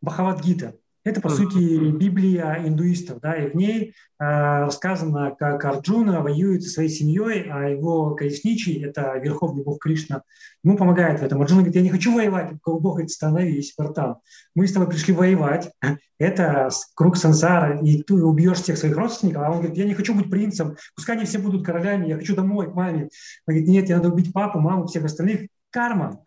Бхавадгита. 0.00 0.76
Это, 1.06 1.20
по 1.20 1.28
сути, 1.28 1.92
Библия 1.92 2.66
индуистов, 2.66 3.20
да, 3.20 3.36
и 3.36 3.48
в 3.48 3.54
ней 3.54 3.90
э, 3.90 4.24
рассказано, 4.24 5.36
как 5.38 5.64
Арджуна 5.64 6.20
воюет 6.20 6.64
со 6.64 6.70
своей 6.70 6.88
семьей, 6.88 7.48
а 7.48 7.68
его 7.68 8.16
колесничий, 8.16 8.84
это 8.84 9.16
верховный 9.18 9.62
бог 9.62 9.78
Кришна, 9.78 10.22
ему 10.64 10.76
помогает 10.76 11.20
в 11.20 11.22
этом. 11.22 11.40
Арджуна 11.40 11.60
говорит, 11.60 11.76
я 11.76 11.82
не 11.82 11.90
хочу 11.90 12.12
воевать. 12.12 12.54
Бог 12.64 12.82
говорит, 12.82 13.12
становись, 13.12 13.72
братан. 13.78 14.16
Мы 14.56 14.66
с 14.66 14.72
тобой 14.72 14.88
пришли 14.88 15.14
воевать. 15.14 15.70
Это 16.18 16.70
круг 16.96 17.16
сансара, 17.16 17.78
и 17.80 18.02
ты 18.02 18.14
убьешь 18.14 18.58
всех 18.58 18.76
своих 18.76 18.96
родственников. 18.96 19.42
А 19.44 19.50
он 19.52 19.58
говорит, 19.58 19.76
я 19.76 19.84
не 19.84 19.94
хочу 19.94 20.12
быть 20.12 20.28
принцем, 20.28 20.76
пускай 20.96 21.16
они 21.16 21.24
все 21.24 21.38
будут 21.38 21.64
королями, 21.64 22.08
я 22.08 22.16
хочу 22.16 22.34
домой 22.34 22.68
к 22.68 22.74
маме. 22.74 23.02
Он 23.02 23.08
говорит, 23.46 23.68
нет, 23.68 23.84
тебе 23.84 23.98
надо 23.98 24.08
убить 24.08 24.32
папу, 24.32 24.58
маму, 24.58 24.88
всех 24.88 25.04
остальных 25.04 25.42
карма. 25.76 26.22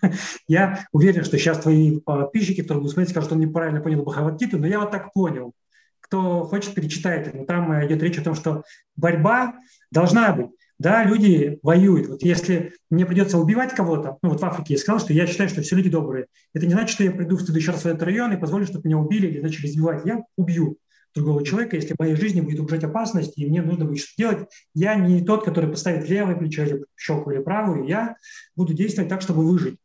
я 0.48 0.86
уверен, 0.90 1.24
что 1.24 1.36
сейчас 1.36 1.58
твои 1.58 2.00
подписчики, 2.00 2.62
которые 2.62 2.80
будут 2.80 2.94
смотреть, 2.94 3.10
скажут, 3.10 3.28
что 3.28 3.34
он 3.34 3.42
неправильно 3.42 3.82
понял 3.82 4.02
Бхагавадгиту, 4.02 4.56
но 4.56 4.66
я 4.66 4.80
вот 4.80 4.90
так 4.90 5.12
понял. 5.12 5.52
Кто 6.00 6.44
хочет, 6.44 6.74
перечитайте. 6.74 7.32
Но 7.34 7.44
там 7.44 7.70
идет 7.84 8.02
речь 8.02 8.16
о 8.16 8.24
том, 8.24 8.34
что 8.34 8.64
борьба 8.96 9.56
должна 9.90 10.32
быть. 10.32 10.46
Да, 10.78 11.04
люди 11.04 11.58
воюют. 11.62 12.08
Вот 12.08 12.22
если 12.22 12.72
мне 12.88 13.04
придется 13.04 13.36
убивать 13.36 13.74
кого-то, 13.74 14.16
ну 14.22 14.30
вот 14.30 14.40
в 14.40 14.44
Африке 14.44 14.74
я 14.74 14.80
сказал, 14.80 15.00
что 15.00 15.12
я 15.12 15.26
считаю, 15.26 15.50
что 15.50 15.60
все 15.60 15.76
люди 15.76 15.90
добрые. 15.90 16.26
Это 16.54 16.64
не 16.64 16.72
значит, 16.72 16.94
что 16.94 17.04
я 17.04 17.10
приду 17.12 17.36
в 17.36 17.42
следующий 17.42 17.72
раз 17.72 17.82
в 17.82 17.86
этот 17.86 18.02
район 18.04 18.32
и 18.32 18.40
позволю, 18.40 18.64
чтобы 18.64 18.88
меня 18.88 18.96
убили 18.96 19.26
или 19.26 19.40
начали 19.42 19.66
избивать. 19.66 20.06
Я 20.06 20.22
убью 20.36 20.78
другого 21.14 21.44
человека, 21.44 21.76
если 21.76 21.94
в 21.94 21.98
моей 21.98 22.16
жизни 22.16 22.40
будет 22.40 22.60
угрожать 22.60 22.84
опасность, 22.84 23.38
и 23.38 23.46
мне 23.46 23.62
нужно 23.62 23.84
будет 23.84 23.98
что-то 23.98 24.16
делать, 24.16 24.48
я 24.74 24.94
не 24.96 25.24
тот, 25.24 25.44
который 25.44 25.70
поставит 25.70 26.08
левое 26.08 26.36
плечо 26.36 26.62
или 26.64 26.84
щеку 26.96 27.30
или 27.30 27.40
правую, 27.40 27.86
я 27.86 28.16
буду 28.56 28.74
действовать 28.74 29.08
так, 29.08 29.22
чтобы 29.22 29.46
выжить. 29.46 29.78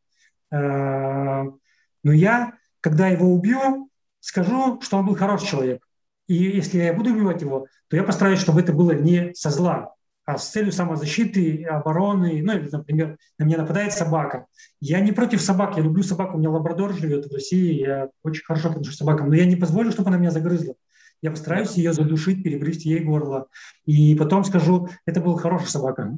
Э, 0.52 1.44
но 2.04 2.12
я, 2.12 2.54
когда 2.82 3.08
его 3.08 3.34
убью, 3.34 3.90
скажу, 4.20 4.80
что 4.82 4.98
он 4.98 5.06
был 5.06 5.16
хороший 5.16 5.48
человек. 5.48 5.84
И 6.28 6.36
если 6.36 6.80
я 6.80 6.94
буду 6.94 7.12
убивать 7.12 7.42
его, 7.42 7.68
то 7.88 7.96
я 7.96 8.04
постараюсь, 8.04 8.40
чтобы 8.40 8.62
это 8.62 8.72
было 8.72 8.92
не 8.92 9.34
со 9.34 9.50
зла, 9.50 9.96
а 10.26 10.38
с 10.38 10.50
целью 10.50 10.72
самозащиты, 10.72 11.64
обороны. 11.64 12.42
Ну, 12.44 12.54
или, 12.54 12.70
например, 12.72 13.18
на 13.40 13.46
меня 13.46 13.58
нападает 13.58 13.94
собака. 13.94 14.46
Я 14.80 15.00
не 15.00 15.12
против 15.12 15.42
собак, 15.42 15.76
я 15.78 15.84
люблю 15.84 16.04
собаку, 16.04 16.36
у 16.36 16.40
меня 16.40 16.52
лабрадор 16.52 16.94
живет 16.94 17.26
в 17.26 17.34
России, 17.34 17.80
я 17.80 18.10
очень 18.22 18.44
хорошо 18.44 18.70
отношусь 18.70 18.96
к 18.96 19.00
собакам, 19.00 19.30
но 19.30 19.36
я 19.36 19.46
не 19.46 19.56
позволю, 19.56 19.92
чтобы 19.92 20.10
она 20.10 20.20
меня 20.20 20.30
загрызла. 20.30 20.76
Я 21.22 21.32
постараюсь 21.32 21.76
ее 21.76 21.94
задушить, 21.94 22.44
перегрызть 22.44 22.86
ей 22.86 23.00
горло. 23.00 23.48
И 23.86 24.16
потом 24.16 24.44
скажу, 24.44 24.88
это 25.06 25.20
был 25.20 25.36
хороший 25.36 25.68
собака. 25.68 26.14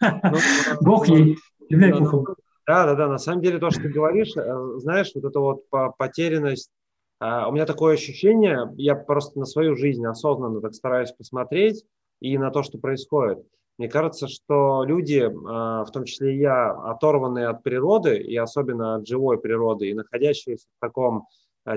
Ну, 0.00 0.38
Бог 0.80 1.08
ей, 1.08 1.38
являй 1.68 1.92
Богом. 1.92 2.36
Да, 2.66 2.86
да, 2.86 2.94
да. 2.94 3.08
На 3.08 3.18
самом 3.18 3.42
деле 3.42 3.58
то, 3.58 3.70
что 3.70 3.82
ты 3.82 3.88
говоришь, 3.88 4.36
э, 4.36 4.78
знаешь, 4.78 5.12
вот 5.14 5.24
эта 5.24 5.38
вот 5.38 5.62
потерянность, 5.96 6.70
а, 7.18 7.48
у 7.48 7.52
меня 7.52 7.64
такое 7.64 7.94
ощущение, 7.94 8.72
я 8.76 8.94
просто 8.94 9.38
на 9.38 9.46
свою 9.46 9.76
жизнь 9.76 10.04
осознанно 10.04 10.60
так 10.60 10.74
стараюсь 10.74 11.12
посмотреть 11.12 11.84
и 12.20 12.36
на 12.36 12.50
то, 12.50 12.62
что 12.62 12.78
происходит. 12.78 13.38
Мне 13.78 13.88
кажется, 13.88 14.26
что 14.26 14.84
люди, 14.84 15.30
а, 15.48 15.84
в 15.84 15.90
том 15.92 16.04
числе 16.04 16.34
и 16.34 16.38
я, 16.38 16.72
оторванные 16.72 17.48
от 17.48 17.62
природы, 17.62 18.18
и 18.18 18.36
особенно 18.36 18.96
от 18.96 19.06
живой 19.06 19.38
природы, 19.38 19.88
и 19.88 19.94
находящиеся 19.94 20.66
в 20.76 20.80
таком 20.80 21.26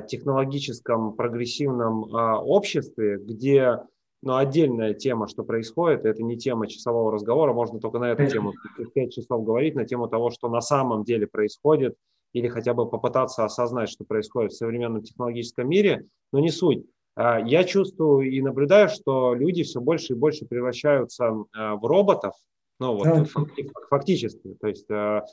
технологическом 0.08 1.14
прогрессивном 1.14 2.16
а, 2.16 2.40
обществе, 2.40 3.18
где 3.18 3.80
ну, 4.22 4.36
отдельная 4.36 4.94
тема, 4.94 5.28
что 5.28 5.44
происходит, 5.44 6.06
это 6.06 6.22
не 6.22 6.38
тема 6.38 6.68
часового 6.68 7.12
разговора, 7.12 7.54
можно 7.54 7.80
только 7.80 8.00
на 8.00 8.12
эту 8.12 8.28
тему 8.28 8.54
5 8.94 9.14
часов 9.14 9.44
говорить, 9.44 9.76
на 9.76 9.86
тему 9.86 10.08
того, 10.08 10.30
что 10.30 10.50
на 10.50 10.62
самом 10.62 11.04
деле 11.04 11.26
происходит, 11.26 11.96
или 12.34 12.48
хотя 12.48 12.74
бы 12.74 12.88
попытаться 12.88 13.46
осознать, 13.46 13.90
что 13.90 14.04
происходит 14.06 14.52
в 14.52 14.58
современном 14.58 15.02
технологическом 15.02 15.68
мире, 15.68 16.06
но 16.32 16.40
не 16.40 16.52
суть. 16.52 16.86
А, 17.16 17.40
я 17.40 17.64
чувствую 17.64 18.30
и 18.30 18.42
наблюдаю, 18.42 18.90
что 18.90 19.34
люди 19.34 19.64
все 19.64 19.82
больше 19.82 20.14
и 20.14 20.18
больше 20.18 20.46
превращаются 20.46 21.34
а, 21.54 21.76
в 21.76 21.86
роботов, 21.86 22.34
ну 22.80 22.96
вот 22.96 23.28
фактически, 23.90 24.56
то 24.62 24.68
есть 24.68 24.88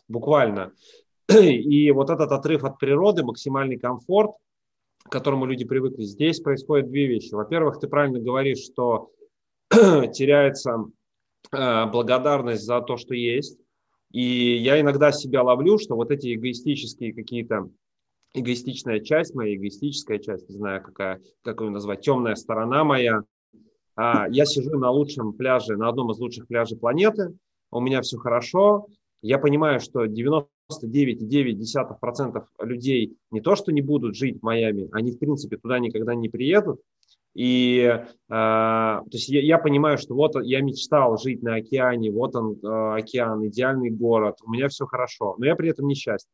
буквально. 0.09 0.73
И 1.29 1.91
вот 1.93 2.11
этот 2.11 2.33
отрыв 2.33 2.65
от 2.65 2.79
природы, 2.79 3.25
максимальный 3.25 3.79
комфорт, 3.79 4.33
к 5.07 5.13
которому 5.13 5.47
люди 5.47 5.65
привыкли. 5.65 6.03
Здесь 6.03 6.41
происходят 6.41 6.89
две 6.89 7.07
вещи. 7.07 7.35
Во-первых, 7.35 7.79
ты 7.79 7.89
правильно 7.89 8.19
говоришь, 8.19 8.65
что 8.65 9.11
теряется 9.71 10.85
э, 11.53 11.87
благодарность 11.87 12.65
за 12.65 12.81
то, 12.81 12.97
что 12.97 13.15
есть. 13.15 13.59
И 14.13 14.57
я 14.57 14.81
иногда 14.81 15.13
себя 15.13 15.43
ловлю, 15.43 15.79
что 15.79 15.97
вот 15.97 16.11
эти 16.11 16.35
эгоистические 16.35 17.13
какие-то 17.13 17.69
эгоистичная 18.35 19.01
часть 19.01 19.35
моя, 19.35 19.55
эгоистическая 19.55 20.19
часть, 20.19 20.49
не 20.49 20.57
знаю, 20.57 20.83
какая, 20.83 21.21
как 21.43 21.61
ее 21.61 21.71
назвать, 21.71 22.03
темная 22.03 22.35
сторона 22.35 22.85
моя. 22.85 23.23
А, 23.97 24.27
я 24.29 24.45
сижу 24.45 24.79
на 24.79 24.91
лучшем 24.91 25.33
пляже, 25.33 25.77
на 25.77 25.89
одном 25.89 26.11
из 26.11 26.19
лучших 26.19 26.47
пляжей 26.47 26.79
планеты, 26.79 27.35
у 27.71 27.81
меня 27.81 28.03
все 28.03 28.19
хорошо, 28.19 28.87
я 29.27 29.39
понимаю, 29.39 29.81
что 29.81 30.07
90 30.07 30.51
99,9% 30.73 32.45
людей 32.61 33.17
не 33.31 33.41
то, 33.41 33.55
что 33.55 33.73
не 33.73 33.83
будут 33.83 34.17
жить 34.17 34.41
в 34.41 34.43
Майами, 34.43 34.89
они, 34.93 35.13
в 35.13 35.19
принципе, 35.19 35.57
туда 35.57 35.79
никогда 35.79 36.15
не 36.15 36.29
приедут. 36.29 36.81
И 37.35 37.83
э, 37.83 38.03
то 38.29 39.05
есть 39.13 39.29
я, 39.29 39.43
я 39.43 39.59
понимаю, 39.59 39.99
что 39.99 40.15
вот 40.15 40.43
я 40.43 40.63
мечтал 40.63 41.19
жить 41.19 41.43
на 41.43 41.57
океане, 41.57 42.11
вот 42.11 42.35
он 42.35 42.59
э, 42.63 42.99
океан, 42.99 43.47
идеальный 43.47 43.91
город, 43.91 44.39
у 44.43 44.51
меня 44.51 44.69
все 44.69 44.87
хорошо, 44.87 45.37
но 45.39 45.45
я 45.45 45.55
при 45.55 45.69
этом 45.69 45.87
несчастен. 45.87 46.31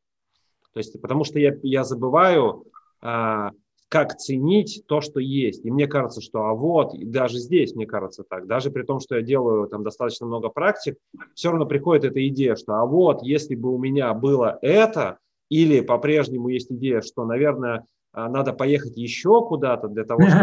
То 0.73 0.79
есть 0.79 1.01
потому 1.03 1.25
что 1.25 1.41
я, 1.41 1.57
я 1.63 1.83
забываю 1.83 2.65
э, 3.03 3.51
как 3.93 4.17
ценить 4.17 4.85
то, 4.87 5.03
что 5.03 5.21
есть. 5.21 5.67
И 5.67 5.71
мне 5.71 5.87
кажется, 5.87 6.23
что 6.23 6.47
а 6.47 6.55
вот, 6.55 6.95
и 6.95 7.05
даже 7.05 7.37
здесь, 7.37 7.75
мне 7.75 7.85
кажется 7.85 8.25
так, 8.27 8.47
даже 8.47 8.71
при 8.71 8.85
том, 8.85 9.01
что 9.01 9.17
я 9.17 9.23
делаю 9.23 9.69
там 9.69 9.85
достаточно 9.85 10.25
много 10.27 10.49
практик, 10.49 10.97
все 11.35 11.51
равно 11.51 11.67
приходит 11.67 12.05
эта 12.05 12.27
идея, 12.29 12.57
что 12.57 12.73
а 12.77 12.87
вот, 12.87 13.23
если 13.23 13.55
бы 13.55 13.69
у 13.69 13.77
меня 13.77 14.15
было 14.15 14.59
это, 14.63 15.19
или 15.51 15.83
по-прежнему 15.83 16.49
есть 16.49 16.73
идея, 16.73 17.03
что, 17.03 17.27
наверное, 17.27 17.85
а, 18.15 18.31
надо 18.31 18.55
поехать 18.55 18.97
еще 18.97 19.47
куда-то 19.47 19.89
для 19.89 20.05
того, 20.05 20.23
чтобы... 20.23 20.41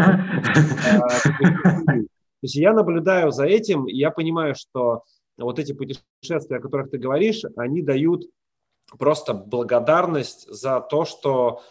А, 1.02 1.08
то 1.86 2.06
есть 2.42 2.54
я 2.54 2.72
наблюдаю 2.72 3.32
за 3.32 3.46
этим, 3.46 3.88
и 3.88 3.96
я 3.96 4.12
понимаю, 4.12 4.54
что 4.54 5.02
вот 5.36 5.58
эти 5.58 5.72
путешествия, 5.72 6.58
о 6.58 6.60
которых 6.60 6.90
ты 6.90 6.98
говоришь, 6.98 7.42
они 7.56 7.82
дают 7.82 8.26
просто 8.96 9.34
благодарность 9.34 10.46
за 10.48 10.80
то, 10.80 11.04
что 11.04 11.62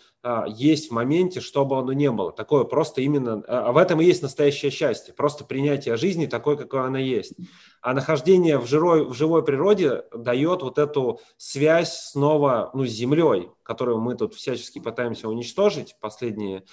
есть 0.48 0.90
в 0.90 0.94
моменте, 0.94 1.40
что 1.40 1.66
бы 1.66 1.78
оно 1.78 1.94
ни 1.94 2.08
было. 2.10 2.32
Такое 2.32 2.66
просто 2.66 3.02
именно, 3.02 3.44
а, 3.48 3.70
а 3.70 3.72
в 3.72 3.78
этом 3.78 4.02
и 4.02 4.06
есть 4.06 4.22
настоящее 4.22 4.72
счастье, 4.72 5.14
просто 5.14 5.46
принятие 5.46 5.96
жизни 5.96 6.26
такой, 6.26 6.58
какой 6.58 6.82
она 6.82 7.00
есть. 7.00 7.34
А 7.82 7.94
нахождение 7.94 8.58
в 8.58 8.68
живой, 8.68 9.06
в 9.06 9.14
живой 9.14 9.46
природе 9.46 10.04
дает 10.14 10.62
вот 10.62 10.78
эту 10.78 11.22
связь 11.38 12.10
снова 12.12 12.70
ну, 12.74 12.86
с 12.86 12.90
Землей, 12.90 13.50
которую 13.64 14.00
мы 14.00 14.16
тут 14.16 14.34
всячески 14.34 14.80
пытаемся 14.80 15.30
уничтожить 15.30 15.96
последние 16.02 16.66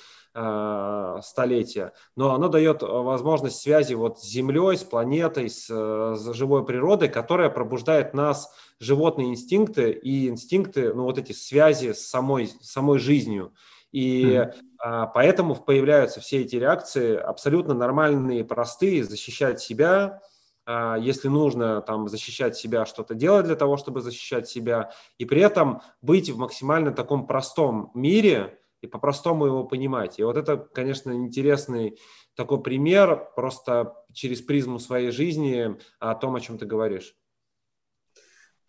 столетия. 1.22 1.92
Но 2.14 2.34
оно 2.34 2.48
дает 2.48 2.82
возможность 2.82 3.60
связи 3.60 3.94
вот 3.94 4.20
с 4.20 4.24
Землей, 4.24 4.76
с 4.76 4.84
планетой, 4.84 5.48
с, 5.48 5.66
с 5.66 6.32
живой 6.34 6.64
природой, 6.66 7.08
которая 7.08 7.48
пробуждает 7.48 8.12
нас 8.12 8.52
животные 8.78 9.28
инстинкты 9.28 9.92
и 9.92 10.28
инстинкты, 10.28 10.92
ну 10.92 11.04
вот 11.04 11.18
эти 11.18 11.32
связи 11.32 11.92
с 11.92 12.06
самой, 12.06 12.50
самой 12.60 12.98
жизнью. 12.98 13.54
И 13.92 14.24
mm-hmm. 14.24 15.10
поэтому 15.14 15.54
появляются 15.54 16.20
все 16.20 16.42
эти 16.42 16.56
реакции 16.56 17.16
абсолютно 17.16 17.72
нормальные, 17.72 18.44
простые, 18.44 19.04
защищать 19.04 19.60
себя, 19.60 20.20
а, 20.66 20.96
если 20.98 21.28
нужно 21.28 21.80
там 21.80 22.08
защищать 22.08 22.56
себя, 22.56 22.84
что-то 22.84 23.14
делать 23.14 23.46
для 23.46 23.56
того, 23.56 23.76
чтобы 23.76 24.02
защищать 24.02 24.48
себя, 24.48 24.90
и 25.16 25.24
при 25.24 25.40
этом 25.40 25.80
быть 26.02 26.28
в 26.28 26.36
максимально 26.36 26.92
таком 26.92 27.26
простом 27.26 27.90
мире 27.94 28.58
и 28.80 28.86
по-простому 28.86 29.46
его 29.46 29.64
понимать. 29.64 30.18
И 30.18 30.22
вот 30.22 30.36
это, 30.36 30.56
конечно, 30.56 31.12
интересный 31.12 31.98
такой 32.34 32.62
пример 32.62 33.30
просто 33.34 33.94
через 34.12 34.42
призму 34.42 34.78
своей 34.78 35.10
жизни 35.10 35.76
о 35.98 36.14
том, 36.14 36.36
о 36.36 36.40
чем 36.40 36.58
ты 36.58 36.66
говоришь. 36.66 37.14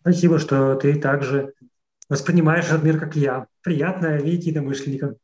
Спасибо, 0.00 0.38
что 0.38 0.74
ты 0.76 0.98
также 0.98 1.54
воспринимаешь 2.08 2.66
этот 2.66 2.82
мир, 2.82 2.98
как 2.98 3.16
я. 3.16 3.46
Приятно 3.62 4.16
видеть 4.16 4.46
единомышленников. 4.46 5.16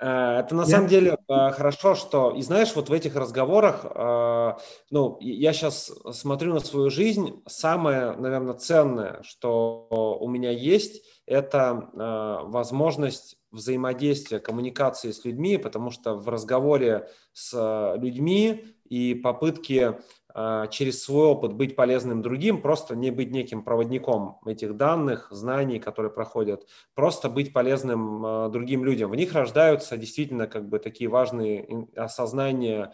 Э, 0.00 0.40
это 0.40 0.54
на 0.54 0.62
я... 0.62 0.66
самом 0.66 0.88
деле 0.88 1.18
э, 1.28 1.50
хорошо, 1.50 1.94
что, 1.94 2.30
и 2.30 2.42
знаешь, 2.42 2.74
вот 2.74 2.88
в 2.88 2.92
этих 2.92 3.16
разговорах, 3.16 3.84
э, 3.84 4.52
ну, 4.90 5.18
я 5.20 5.52
сейчас 5.52 5.92
смотрю 6.12 6.54
на 6.54 6.60
свою 6.60 6.90
жизнь, 6.90 7.42
самое, 7.46 8.12
наверное, 8.12 8.54
ценное, 8.54 9.22
что 9.22 10.18
у 10.20 10.28
меня 10.28 10.50
есть, 10.50 11.04
это 11.26 11.90
возможность 11.92 13.36
взаимодействия, 13.50 14.40
коммуникации 14.40 15.10
с 15.10 15.24
людьми, 15.24 15.58
потому 15.58 15.90
что 15.90 16.14
в 16.14 16.28
разговоре 16.28 17.08
с 17.32 17.94
людьми 17.96 18.64
и 18.88 19.14
попытки 19.14 19.96
а, 20.34 20.66
через 20.68 21.02
свой 21.02 21.26
опыт 21.26 21.52
быть 21.52 21.76
полезным 21.76 22.22
другим, 22.22 22.60
просто 22.60 22.94
не 22.94 23.10
быть 23.10 23.30
неким 23.30 23.62
проводником 23.62 24.38
этих 24.46 24.76
данных, 24.76 25.28
знаний, 25.30 25.78
которые 25.78 26.12
проходят, 26.12 26.66
просто 26.94 27.28
быть 27.28 27.52
полезным 27.52 28.24
а, 28.24 28.48
другим 28.48 28.84
людям. 28.84 29.10
В 29.10 29.16
них 29.16 29.32
рождаются 29.32 29.96
действительно 29.96 30.46
как 30.46 30.68
бы 30.68 30.78
такие 30.78 31.08
важные 31.10 31.88
осознания 31.96 32.92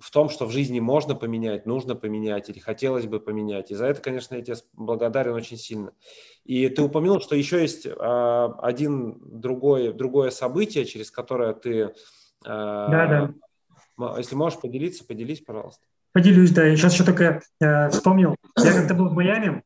в 0.00 0.10
том, 0.10 0.28
что 0.28 0.46
в 0.46 0.50
жизни 0.50 0.80
можно 0.80 1.14
поменять, 1.14 1.66
нужно 1.66 1.94
поменять 1.94 2.48
или 2.48 2.58
хотелось 2.58 3.06
бы 3.06 3.20
поменять. 3.20 3.70
И 3.70 3.74
за 3.74 3.86
это, 3.86 4.00
конечно, 4.00 4.34
я 4.34 4.42
тебе 4.42 4.56
благодарен 4.72 5.34
очень 5.34 5.56
сильно. 5.56 5.92
И 6.44 6.68
ты 6.68 6.82
упомянул, 6.82 7.20
что 7.20 7.36
еще 7.36 7.60
есть 7.60 7.86
один 7.86 9.18
другое, 9.20 9.92
другое 9.92 10.30
событие, 10.30 10.84
через 10.86 11.10
которое 11.10 11.52
ты 11.52 11.92
да, 12.44 13.06
да 13.06 13.34
если 14.16 14.34
можешь 14.34 14.60
поделиться, 14.60 15.04
поделись, 15.04 15.40
пожалуйста. 15.40 15.84
Поделюсь, 16.12 16.50
да. 16.52 16.64
Я 16.64 16.76
сейчас 16.76 16.94
еще 16.94 17.04
только 17.04 17.42
э, 17.60 17.88
вспомнил. 17.90 18.36
Я 18.58 18.72
когда 18.72 18.94
был 18.94 19.08
в 19.08 19.12
Майами 19.12 19.62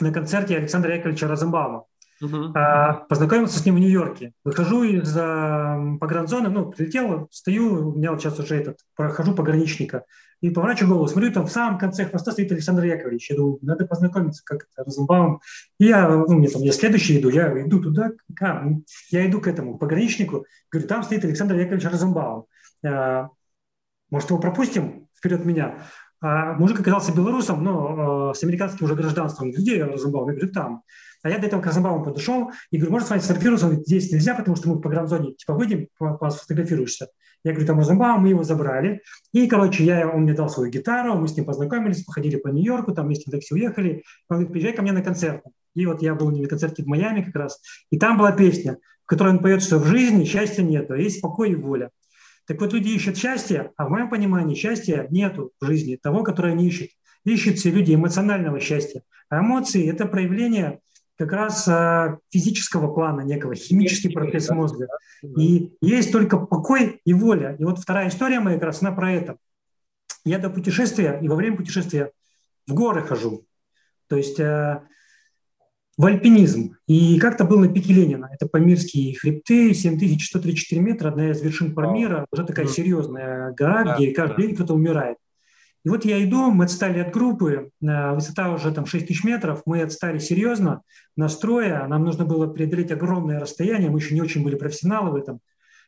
на 0.00 0.12
концерте 0.12 0.56
Александра 0.56 0.94
Яковлевича 0.94 1.28
Розенбаума. 1.28 1.84
Uh-huh. 2.22 2.50
А, 2.54 2.94
познакомился 3.08 3.58
с 3.58 3.66
ним 3.66 3.74
в 3.74 3.78
Нью-Йорке. 3.78 4.32
Выхожу 4.42 4.84
из 4.84 5.14
а, 5.18 5.78
погранзоны, 6.00 6.48
ну, 6.48 6.70
прилетел, 6.70 7.28
стою, 7.30 7.90
у 7.90 7.96
меня 7.96 8.12
вот 8.12 8.22
сейчас 8.22 8.38
уже 8.38 8.56
этот, 8.56 8.78
прохожу 8.94 9.34
пограничника, 9.34 10.04
и 10.40 10.50
поворачиваю 10.50 10.94
голову, 10.94 11.08
смотрю, 11.08 11.32
там 11.32 11.46
в 11.46 11.50
самом 11.50 11.78
конце 11.78 12.04
хвоста 12.04 12.32
стоит 12.32 12.52
Александр 12.52 12.84
Яковлевич. 12.84 13.30
Я 13.30 13.36
думаю, 13.36 13.58
надо 13.62 13.86
познакомиться, 13.86 14.42
как 14.44 14.64
это, 14.64 14.84
Розенбаум. 14.84 15.40
И 15.78 15.86
я, 15.86 16.08
ну, 16.08 16.34
мне 16.34 16.48
там, 16.48 16.62
я 16.62 16.72
следующий 16.72 17.18
иду, 17.18 17.30
я 17.30 17.62
иду 17.62 17.80
туда, 17.80 18.12
а, 18.40 18.64
я 19.10 19.26
иду 19.26 19.40
к 19.40 19.46
этому 19.46 19.78
пограничнику, 19.78 20.46
говорю, 20.70 20.88
там 20.88 21.02
стоит 21.02 21.24
Александр 21.24 21.56
Яковлевич 21.56 21.90
Розенбаум. 21.90 22.46
Э, 22.82 23.28
может, 24.10 24.30
его 24.30 24.38
пропустим 24.38 25.08
вперед 25.16 25.44
меня? 25.44 25.78
А 26.28 26.54
мужик 26.54 26.80
оказался 26.80 27.14
белорусом, 27.14 27.62
но 27.62 28.32
э, 28.32 28.34
с 28.34 28.42
американским 28.42 28.84
уже 28.84 28.96
гражданством. 28.96 29.52
Где 29.52 29.84
Розенбаум? 29.84 30.30
Я 30.30 30.34
говорю, 30.34 30.52
там. 30.52 30.82
А 31.22 31.30
я 31.30 31.38
до 31.38 31.46
этого 31.46 31.60
к 31.60 31.66
Розенбауму 31.66 32.04
подошел 32.04 32.50
и 32.72 32.78
говорю, 32.78 32.94
можно 32.94 33.06
с 33.06 33.10
вами 33.10 33.20
сфотографироваться? 33.20 33.66
Он 33.66 33.70
говорит, 33.70 33.86
здесь 33.86 34.10
нельзя, 34.10 34.34
потому 34.34 34.56
что 34.56 34.68
мы 34.68 34.74
в 34.74 34.80
погранзоне. 34.80 35.34
Типа, 35.34 35.54
выйдем, 35.54 35.86
сфотографируешься. 36.28 37.10
Я 37.44 37.52
говорю, 37.52 37.68
там 37.68 37.78
Розенбаум, 37.78 38.22
мы 38.22 38.30
его 38.30 38.42
забрали. 38.42 39.02
И, 39.32 39.46
короче, 39.46 39.84
я, 39.84 40.08
он 40.08 40.22
мне 40.22 40.32
дал 40.32 40.48
свою 40.48 40.68
гитару, 40.68 41.14
мы 41.14 41.28
с 41.28 41.36
ним 41.36 41.44
познакомились, 41.44 42.02
походили 42.02 42.34
по 42.38 42.48
Нью-Йорку, 42.48 42.92
там 42.92 43.06
вместе 43.06 43.30
такси 43.30 43.54
уехали. 43.54 44.02
Он 44.28 44.38
говорит, 44.38 44.50
приезжай 44.50 44.72
ко 44.72 44.82
мне 44.82 44.90
на 44.90 45.02
концерт. 45.02 45.44
И 45.76 45.86
вот 45.86 46.02
я 46.02 46.16
был 46.16 46.32
на 46.32 46.48
концерте 46.48 46.82
в 46.82 46.86
Майами 46.88 47.22
как 47.22 47.36
раз. 47.36 47.60
И 47.92 48.00
там 48.00 48.18
была 48.18 48.32
песня, 48.32 48.78
в 49.04 49.06
которой 49.06 49.28
он 49.28 49.38
поет, 49.38 49.62
что 49.62 49.78
в 49.78 49.86
жизни 49.86 50.24
счастья 50.24 50.64
нет, 50.64 50.90
а 50.90 50.96
есть 50.96 51.20
покой 51.20 51.52
и 51.52 51.54
воля. 51.54 51.90
Так 52.46 52.60
вот, 52.60 52.72
люди 52.72 52.90
ищут 52.90 53.16
счастье, 53.16 53.72
а 53.76 53.86
в 53.86 53.90
моем 53.90 54.08
понимании 54.08 54.54
счастья 54.54 55.06
нету 55.10 55.52
в 55.60 55.66
жизни 55.66 55.96
того, 55.96 56.22
которое 56.22 56.52
они 56.52 56.68
ищут. 56.68 56.90
Ищут 57.24 57.58
все 57.58 57.70
люди 57.70 57.94
эмоционального 57.94 58.60
счастья. 58.60 59.02
А 59.28 59.40
эмоции– 59.40 59.88
это 59.90 60.06
проявление 60.06 60.80
как 61.18 61.32
раз 61.32 61.66
а, 61.66 62.18
физического 62.30 62.92
плана 62.92 63.22
некого, 63.22 63.54
химический 63.54 64.10
процесс 64.10 64.50
мозга. 64.50 64.86
И 65.36 65.72
есть 65.80 66.12
только 66.12 66.38
покой 66.38 67.00
и 67.04 67.12
воля. 67.12 67.56
И 67.58 67.64
вот 67.64 67.80
вторая 67.80 68.08
история 68.08 68.38
моя 68.38 68.56
как 68.56 68.66
раз, 68.66 68.82
она 68.82 68.92
про 68.92 69.12
это. 69.12 69.36
Я 70.24 70.38
до 70.38 70.50
путешествия 70.50 71.18
и 71.20 71.28
во 71.28 71.34
время 71.34 71.56
путешествия 71.56 72.12
в 72.66 72.74
горы 72.74 73.02
хожу. 73.02 73.44
То 74.08 74.16
есть 74.16 74.38
а, 74.38 74.84
в 75.96 76.04
альпинизм. 76.04 76.76
И 76.86 77.18
как-то 77.18 77.44
был 77.44 77.58
на 77.58 77.68
пике 77.68 77.92
Ленина. 77.92 78.28
Это 78.32 78.46
Памирские 78.46 79.16
хребты, 79.16 79.72
7134 79.72 80.80
метра, 80.80 81.08
одна 81.08 81.30
из 81.30 81.40
вершин 81.40 81.74
Памира, 81.74 82.26
уже 82.30 82.44
такая 82.44 82.66
серьезная 82.66 83.52
гора, 83.52 83.96
где 83.96 84.12
каждый 84.12 84.46
день 84.46 84.54
кто-то 84.54 84.74
умирает. 84.74 85.16
И 85.84 85.88
вот 85.88 86.04
я 86.04 86.22
иду, 86.22 86.50
мы 86.50 86.64
отстали 86.64 86.98
от 86.98 87.12
группы, 87.12 87.70
э, 87.80 88.12
высота 88.12 88.50
уже 88.50 88.72
там 88.72 88.86
6 88.86 89.06
тысяч 89.06 89.22
метров, 89.22 89.62
мы 89.66 89.82
отстали 89.82 90.18
серьезно, 90.18 90.82
настроя, 91.16 91.86
нам 91.86 92.04
нужно 92.04 92.24
было 92.24 92.48
преодолеть 92.48 92.90
огромное 92.90 93.38
расстояние, 93.38 93.88
мы 93.88 94.00
еще 94.00 94.12
не 94.12 94.20
очень 94.20 94.42
были 94.42 94.56
профессионалы 94.56 95.12
в 95.12 95.14
этом. 95.14 95.38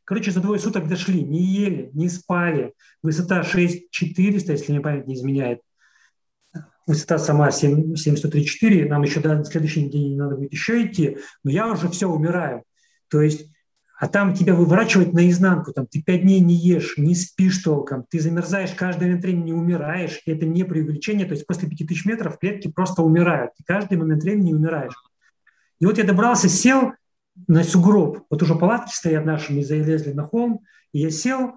Короче, 0.04 0.30
за 0.30 0.40
двое 0.40 0.60
суток 0.60 0.86
дошли, 0.86 1.24
не 1.24 1.42
ели, 1.42 1.90
не 1.94 2.08
спали, 2.08 2.74
высота 3.02 3.42
6400, 3.42 4.52
если 4.52 4.70
мне 4.70 4.80
память 4.80 5.08
не 5.08 5.14
изменяет 5.14 5.60
высота 6.88 7.18
сама 7.18 7.50
7, 7.50 7.94
7134, 7.94 8.88
нам 8.88 9.02
еще 9.02 9.20
до 9.20 9.44
следующий 9.44 9.88
день 9.88 10.16
надо 10.16 10.36
будет 10.36 10.52
еще 10.52 10.84
идти, 10.84 11.18
но 11.44 11.50
я 11.50 11.70
уже 11.70 11.88
все 11.90 12.08
умираю. 12.08 12.64
То 13.08 13.20
есть, 13.20 13.52
а 14.00 14.08
там 14.08 14.32
тебя 14.32 14.54
выворачивать 14.54 15.12
наизнанку, 15.12 15.72
там 15.72 15.86
ты 15.86 16.02
пять 16.02 16.22
дней 16.22 16.40
не 16.40 16.54
ешь, 16.54 16.96
не 16.96 17.14
спишь 17.14 17.58
толком, 17.58 18.04
ты 18.08 18.20
замерзаешь, 18.20 18.72
каждый 18.72 19.04
момент 19.04 19.22
времени 19.22 19.52
умираешь, 19.52 20.22
и 20.24 20.30
это 20.30 20.46
не 20.46 20.64
преувеличение, 20.64 21.26
то 21.26 21.34
есть 21.34 21.46
после 21.46 21.68
5000 21.68 22.06
метров 22.06 22.38
клетки 22.38 22.68
просто 22.68 23.02
умирают, 23.02 23.52
ты 23.56 23.64
каждый 23.64 23.98
момент 23.98 24.22
времени 24.22 24.54
умираешь. 24.54 24.94
И 25.80 25.86
вот 25.86 25.98
я 25.98 26.04
добрался, 26.04 26.48
сел 26.48 26.92
на 27.46 27.62
сугроб, 27.64 28.24
вот 28.30 28.42
уже 28.42 28.54
палатки 28.54 28.92
стоят 28.92 29.26
наши, 29.26 29.52
мы 29.52 29.62
залезли 29.62 30.12
на 30.12 30.24
холм, 30.24 30.60
и 30.92 31.00
я 31.00 31.10
сел, 31.10 31.52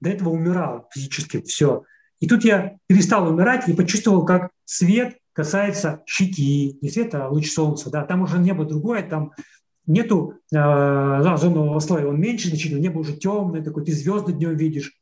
до 0.00 0.10
этого 0.10 0.30
умирал 0.30 0.88
физически, 0.92 1.42
все. 1.42 1.84
И 2.24 2.26
тут 2.26 2.42
я 2.42 2.78
перестал 2.86 3.28
умирать 3.28 3.68
и 3.68 3.74
почувствовал, 3.74 4.24
как 4.24 4.48
свет 4.64 5.18
касается 5.34 6.02
щеки, 6.06 6.78
не 6.80 6.88
свет, 6.88 7.14
а 7.14 7.28
луч 7.28 7.52
солнца. 7.52 7.90
Да, 7.90 8.02
там 8.02 8.22
уже 8.22 8.38
небо 8.38 8.64
другое, 8.64 9.02
там 9.02 9.32
нету 9.86 10.32
э, 10.50 10.56
озонового 10.56 11.78
слоя, 11.80 12.06
он 12.06 12.18
меньше 12.18 12.48
значительно, 12.48 12.80
небо 12.80 13.00
уже 13.00 13.12
темное, 13.12 13.62
такое, 13.62 13.84
ты 13.84 13.92
звезды 13.92 14.32
днем 14.32 14.56
видишь. 14.56 14.92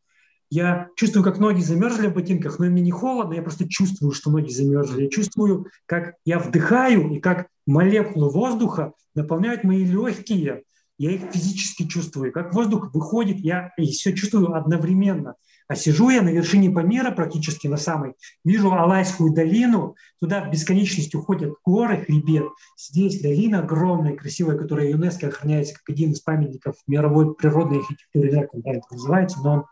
Я 0.51 0.89
чувствую, 0.97 1.23
как 1.23 1.39
ноги 1.39 1.61
замерзли 1.61 2.09
в 2.09 2.15
ботинках, 2.15 2.59
но 2.59 2.67
мне 2.67 2.83
не 2.83 2.91
холодно, 2.91 3.35
я 3.35 3.43
просто 3.43 3.69
чувствую, 3.69 4.11
что 4.11 4.33
ноги 4.33 4.51
замерзли. 4.51 5.05
Я 5.05 5.09
чувствую, 5.09 5.69
как 5.87 6.15
я 6.25 6.41
вдыхаю 6.41 7.09
и 7.09 7.21
как 7.21 7.47
молекулы 7.69 8.31
воздуха 8.31 8.95
наполняют 9.15 9.63
мои 9.63 9.85
легкие. 9.85 10.65
Я 10.99 11.13
их 11.13 11.21
физически 11.33 11.87
чувствую, 11.87 12.33
как 12.33 12.53
воздух 12.53 12.93
выходит, 12.93 13.39
я 13.39 13.71
все 13.79 14.13
чувствую 14.13 14.57
одновременно. 14.57 15.37
А 15.69 15.75
сижу 15.75 16.11
я 16.11 16.23
на 16.23 16.29
вершине 16.29 16.71
Памира, 16.71 17.11
практически 17.11 17.67
на 17.67 17.77
самой, 17.77 18.15
вижу 18.45 18.73
Алайскую 18.73 19.33
долину, 19.33 19.97
туда 20.21 20.43
в 20.45 20.51
бесконечность 20.51 21.15
уходят 21.15 21.55
горы, 21.65 22.05
хребет. 22.05 22.49
Здесь 22.77 23.21
долина 23.21 23.61
огромная, 23.61 24.17
красивая, 24.17 24.57
которая 24.57 24.91
ЮНЕСКО 24.91 25.29
охраняется 25.29 25.75
как 25.75 25.89
один 25.89 26.13
из 26.13 26.21
памятников 26.21 26.77
мировой 26.87 27.35
природной 27.35 27.79
архитектуры, 27.79 28.31
как 28.31 28.55
он 28.55 28.63
это 28.65 28.87
называется, 28.91 29.39
но 29.43 29.53
он 29.53 29.65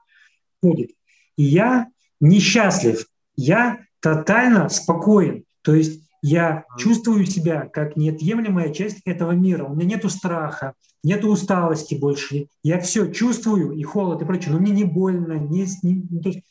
ходит. 0.62 0.90
И 1.36 1.42
я 1.42 1.88
несчастлив, 2.20 3.06
я 3.36 3.80
тотально 4.00 4.68
спокоен. 4.68 5.44
То 5.62 5.74
есть 5.74 6.09
я 6.22 6.64
чувствую 6.78 7.24
себя 7.26 7.66
как 7.66 7.96
неотъемлемая 7.96 8.72
часть 8.72 9.00
этого 9.04 9.32
мира. 9.32 9.64
У 9.64 9.74
меня 9.74 9.96
нет 9.96 10.10
страха, 10.10 10.74
нет 11.02 11.24
усталости 11.24 11.94
больше. 11.94 12.48
Я 12.62 12.80
все 12.80 13.10
чувствую, 13.10 13.72
и 13.72 13.82
холод, 13.82 14.20
и 14.20 14.24
прочее, 14.24 14.52
но 14.52 14.60
мне 14.60 14.72
не 14.72 14.84
больно. 14.84 15.32
Не, 15.32 15.66
не, 15.82 16.20
то 16.20 16.28
есть 16.28 16.42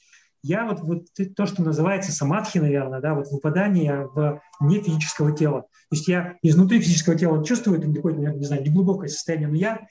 я 0.41 0.65
вот, 0.65 0.79
вот 0.81 1.05
то, 1.35 1.45
что 1.45 1.63
называется 1.63 2.11
самадхи, 2.11 2.59
наверное, 2.59 3.01
да, 3.01 3.13
вот 3.13 3.27
выпадание 3.27 4.07
в 4.07 4.41
не 4.61 4.81
физического 4.81 5.35
тела. 5.35 5.61
То 5.61 5.95
есть 5.95 6.07
я 6.07 6.37
изнутри 6.41 6.79
физического 6.79 7.15
тела 7.15 7.43
чувствую 7.43 7.79
это 7.79 7.91
какое-то, 7.91 8.19
не 8.19 8.45
знаю, 8.45 8.63
неглубокое 8.63 9.09
состояние, 9.09 9.49
но 9.49 9.55
я 9.55 9.87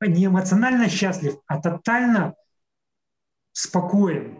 не 0.00 0.26
эмоционально 0.26 0.88
счастлив, 0.88 1.38
а 1.46 1.60
тотально 1.60 2.34
спокоен. 3.52 4.38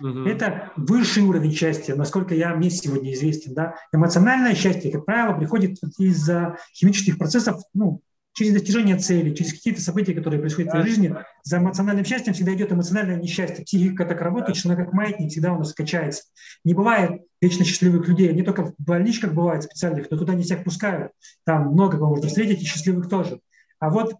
Угу. 0.00 0.20
Это 0.20 0.72
высший 0.76 1.22
уровень 1.22 1.52
счастья, 1.52 1.94
насколько 1.94 2.34
я 2.34 2.54
мне 2.54 2.70
сегодня 2.70 3.12
известен. 3.12 3.54
Да? 3.54 3.76
Эмоциональное 3.92 4.54
счастье, 4.54 4.90
как 4.90 5.04
правило, 5.04 5.36
приходит 5.36 5.78
из-за 5.98 6.56
химических 6.74 7.18
процессов, 7.18 7.62
ну, 7.74 8.02
через 8.34 8.52
достижение 8.52 8.96
цели, 8.96 9.32
через 9.32 9.52
какие-то 9.52 9.80
события, 9.80 10.12
которые 10.12 10.40
происходят 10.40 10.68
в 10.68 10.72
твоей 10.72 10.88
жизни. 10.88 11.14
За 11.44 11.58
эмоциональным 11.58 12.04
счастьем 12.04 12.34
всегда 12.34 12.52
идет 12.54 12.72
эмоциональное 12.72 13.16
несчастье. 13.16 13.64
Психика 13.64 14.04
так 14.04 14.20
работает, 14.20 14.56
что 14.56 14.68
она 14.70 14.76
как 14.76 14.92
маятник 14.92 15.30
всегда 15.30 15.52
у 15.52 15.58
нас 15.58 15.72
качается. 15.72 16.24
Не 16.64 16.74
бывает 16.74 17.22
вечно 17.40 17.64
счастливых 17.64 18.08
людей. 18.08 18.32
Не 18.32 18.42
только 18.42 18.64
в 18.64 18.74
больничках 18.78 19.32
бывает 19.32 19.62
специальных, 19.62 20.10
но 20.10 20.18
туда 20.18 20.34
не 20.34 20.42
всех 20.42 20.64
пускают. 20.64 21.12
Там 21.44 21.68
много 21.68 21.96
кого 21.96 22.10
можно 22.10 22.28
встретить, 22.28 22.60
и 22.60 22.66
счастливых 22.66 23.08
тоже. 23.08 23.38
А 23.78 23.90
вот 23.90 24.14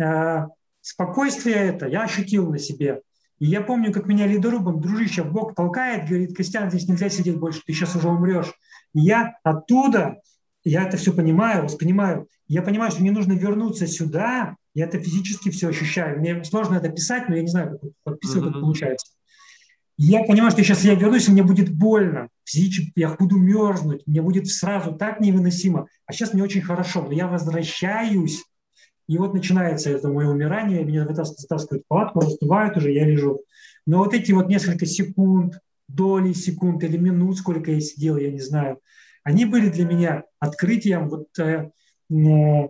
э, 0.00 0.46
спокойствие 0.80 1.56
это 1.56 1.88
я 1.88 2.04
ощутил 2.04 2.50
на 2.50 2.58
себе. 2.58 3.00
И 3.38 3.46
я 3.46 3.60
помню, 3.60 3.92
как 3.92 4.06
меня 4.06 4.26
ледорубом 4.26 4.80
дружище 4.80 5.22
в 5.22 5.32
бок 5.32 5.54
толкает, 5.54 6.08
говорит, 6.08 6.34
Костян, 6.34 6.70
здесь 6.70 6.88
нельзя 6.88 7.08
сидеть 7.10 7.38
больше, 7.38 7.60
ты 7.66 7.72
сейчас 7.72 7.94
уже 7.94 8.08
умрешь. 8.08 8.52
И 8.94 9.00
я 9.00 9.34
оттуда, 9.42 10.20
я 10.64 10.84
это 10.84 10.96
все 10.96 11.12
понимаю, 11.12 11.64
воспринимаю, 11.64 12.28
я 12.48 12.62
понимаю, 12.62 12.90
что 12.90 13.02
мне 13.02 13.10
нужно 13.10 13.34
вернуться 13.34 13.86
сюда, 13.86 14.56
я 14.74 14.84
это 14.84 14.98
физически 14.98 15.50
все 15.50 15.68
ощущаю. 15.68 16.18
Мне 16.18 16.44
сложно 16.44 16.76
это 16.76 16.88
писать, 16.88 17.28
но 17.28 17.36
я 17.36 17.42
не 17.42 17.48
знаю, 17.48 17.78
как 17.78 17.90
подписывать 18.04 18.50
это 18.50 18.60
получается. 18.60 19.12
Я 19.98 20.24
понимаю, 20.24 20.50
что 20.50 20.62
сейчас 20.62 20.84
я 20.84 20.94
вернусь, 20.94 21.28
и 21.28 21.32
мне 21.32 21.42
будет 21.42 21.74
больно, 21.74 22.28
физически 22.44 22.92
я 22.96 23.14
буду 23.14 23.38
мерзнуть, 23.38 24.06
мне 24.06 24.20
будет 24.20 24.46
сразу 24.48 24.92
так 24.92 25.20
невыносимо, 25.20 25.88
а 26.04 26.12
сейчас 26.12 26.34
мне 26.34 26.42
очень 26.42 26.60
хорошо, 26.60 27.02
но 27.02 27.12
я 27.12 27.26
возвращаюсь 27.26 28.44
и 29.08 29.18
вот 29.18 29.34
начинается 29.34 29.90
это 29.90 30.08
мое 30.08 30.28
умирание, 30.28 30.84
меня 30.84 31.04
вытаскивают 31.04 31.84
в 31.84 31.88
палатку, 31.88 32.20
раздувают 32.20 32.76
уже, 32.76 32.92
я 32.92 33.04
лежу. 33.06 33.42
Но 33.86 33.98
вот 33.98 34.14
эти 34.14 34.32
вот 34.32 34.48
несколько 34.48 34.84
секунд, 34.86 35.60
доли 35.88 36.32
секунд 36.32 36.82
или 36.82 36.96
минут, 36.96 37.38
сколько 37.38 37.70
я 37.70 37.80
сидел, 37.80 38.16
я 38.16 38.30
не 38.30 38.40
знаю, 38.40 38.80
они 39.22 39.44
были 39.44 39.68
для 39.68 39.84
меня 39.84 40.24
открытием 40.40 41.08
вот 41.08 41.26
э, 41.38 41.70
э, 42.10 42.68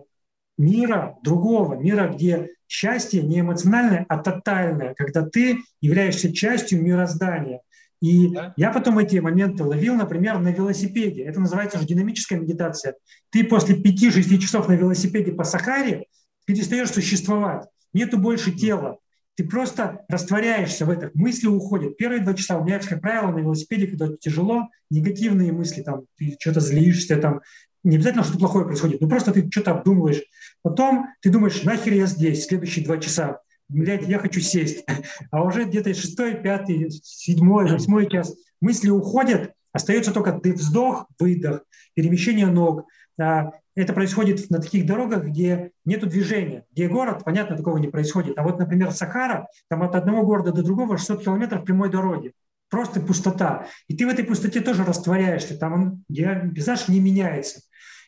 мира 0.57 1.17
другого, 1.23 1.75
мира, 1.75 2.07
где 2.07 2.49
счастье 2.67 3.23
не 3.23 3.39
эмоциональное, 3.39 4.05
а 4.09 4.17
тотальное, 4.17 4.93
когда 4.93 5.23
ты 5.23 5.59
являешься 5.81 6.33
частью 6.33 6.83
мироздания. 6.83 7.61
И 8.01 8.29
да. 8.29 8.53
я 8.57 8.71
потом 8.71 8.99
эти 8.99 9.17
моменты 9.17 9.63
ловил, 9.63 9.95
например, 9.95 10.37
на 10.39 10.49
велосипеде. 10.49 11.23
Это 11.23 11.39
называется 11.39 11.79
уже 11.79 11.87
динамическая 11.87 12.39
медитация. 12.39 12.95
Ты 13.31 13.43
после 13.43 13.75
5-6 13.75 14.37
часов 14.37 14.67
на 14.67 14.73
велосипеде 14.73 15.31
по 15.31 15.43
Сахаре 15.43 16.05
перестаешь 16.47 16.91
существовать, 16.91 17.67
нету 17.93 18.17
больше 18.17 18.51
тела. 18.51 18.97
Ты 19.35 19.43
просто 19.43 20.03
растворяешься 20.09 20.85
в 20.85 20.89
этом, 20.89 21.11
мысли 21.13 21.45
уходят. 21.45 21.95
Первые 21.97 22.23
два 22.23 22.33
часа 22.33 22.57
у 22.57 22.63
меня, 22.63 22.79
как 22.79 23.01
правило, 23.01 23.31
на 23.31 23.39
велосипеде, 23.39 23.85
когда 23.85 24.07
тяжело, 24.19 24.69
негативные 24.89 25.51
мысли, 25.51 25.83
там, 25.83 26.05
ты 26.17 26.35
что-то 26.39 26.59
злишься, 26.59 27.17
там, 27.17 27.41
не 27.83 27.97
обязательно 27.97 28.23
что-то 28.23 28.39
плохое 28.39 28.65
происходит, 28.65 28.99
но 28.99 29.07
просто 29.07 29.31
ты 29.31 29.47
что-то 29.51 29.71
обдумываешь. 29.71 30.23
Потом 30.63 31.07
ты 31.21 31.29
думаешь, 31.29 31.61
нахер 31.63 31.93
я 31.93 32.07
здесь, 32.07 32.45
следующие 32.45 32.83
два 32.83 32.97
часа, 32.97 33.41
блядь, 33.69 34.07
я 34.07 34.17
хочу 34.17 34.39
сесть. 34.39 34.83
А 35.31 35.43
уже 35.43 35.65
где-то 35.65 35.93
шестой, 35.93 36.35
пятый, 36.41 36.89
седьмой, 36.89 37.69
восьмой 37.69 38.09
час 38.09 38.33
мысли 38.59 38.89
уходят, 38.89 39.51
остается 39.71 40.11
только 40.11 40.31
ты 40.31 40.53
вздох, 40.53 41.07
выдох, 41.19 41.61
перемещение 41.93 42.47
ног, 42.47 42.87
это 43.17 43.93
происходит 43.93 44.49
на 44.49 44.59
таких 44.59 44.85
дорогах, 44.85 45.25
где 45.25 45.71
нет 45.85 46.07
движения. 46.07 46.65
Где 46.71 46.87
город, 46.87 47.23
понятно, 47.25 47.57
такого 47.57 47.77
не 47.77 47.87
происходит. 47.87 48.37
А 48.37 48.43
вот, 48.43 48.59
например, 48.59 48.91
Сахара, 48.91 49.47
там 49.69 49.83
от 49.83 49.95
одного 49.95 50.23
города 50.23 50.51
до 50.51 50.63
другого 50.63 50.97
600 50.97 51.23
километров 51.23 51.63
прямой 51.63 51.89
дороги. 51.89 52.33
Просто 52.69 52.99
пустота. 52.99 53.67
И 53.87 53.95
ты 53.95 54.05
в 54.05 54.09
этой 54.09 54.25
пустоте 54.25 54.61
тоже 54.61 54.83
растворяешься. 54.83 55.57
Там 55.57 55.73
он, 55.73 56.03
пейзаж 56.07 56.87
не 56.87 56.99
меняется. 56.99 57.61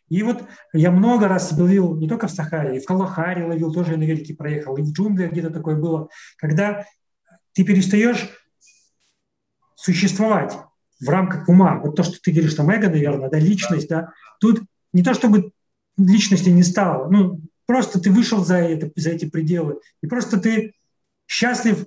И 0.10 0.24
вот 0.24 0.44
я 0.74 0.92
много 0.92 1.28
раз 1.28 1.52
ловил, 1.52 1.96
не 1.96 2.10
только 2.10 2.28
в 2.28 2.32
Сахаре, 2.32 2.78
и 2.78 2.80
в 2.80 2.86
Калахаре 2.86 3.46
ловил, 3.46 3.72
тоже 3.72 3.92
я 3.92 3.98
на 3.98 4.04
велике 4.04 4.34
проехал, 4.34 4.76
и 4.76 4.82
в 4.82 4.92
джунглях 4.92 5.32
где-то 5.32 5.52
такое 5.52 5.76
было, 5.76 6.10
когда 6.38 6.84
ты 7.54 7.64
перестаешь 7.64 8.28
существовать 9.76 10.58
в 11.00 11.08
рамках 11.08 11.48
ума. 11.48 11.80
Вот 11.80 11.96
то, 11.96 12.04
что 12.04 12.20
ты 12.22 12.32
говоришь, 12.32 12.56
там 12.56 12.70
эго, 12.70 12.90
наверное, 12.90 13.30
да, 13.30 13.38
личность, 13.38 13.88
да, 13.88 14.12
тут 14.40 14.64
не 14.94 15.04
то 15.04 15.14
чтобы 15.14 15.52
личности 15.98 16.50
не 16.50 16.64
стало. 16.64 17.10
Ну, 17.10 17.42
просто 17.66 18.00
ты 18.00 18.12
вышел 18.12 18.44
за, 18.44 18.58
это, 18.58 18.92
за 18.96 19.12
эти 19.12 19.30
пределы, 19.30 19.80
и 20.02 20.08
просто 20.08 20.40
ты 20.40 20.74
счастлив 21.28 21.86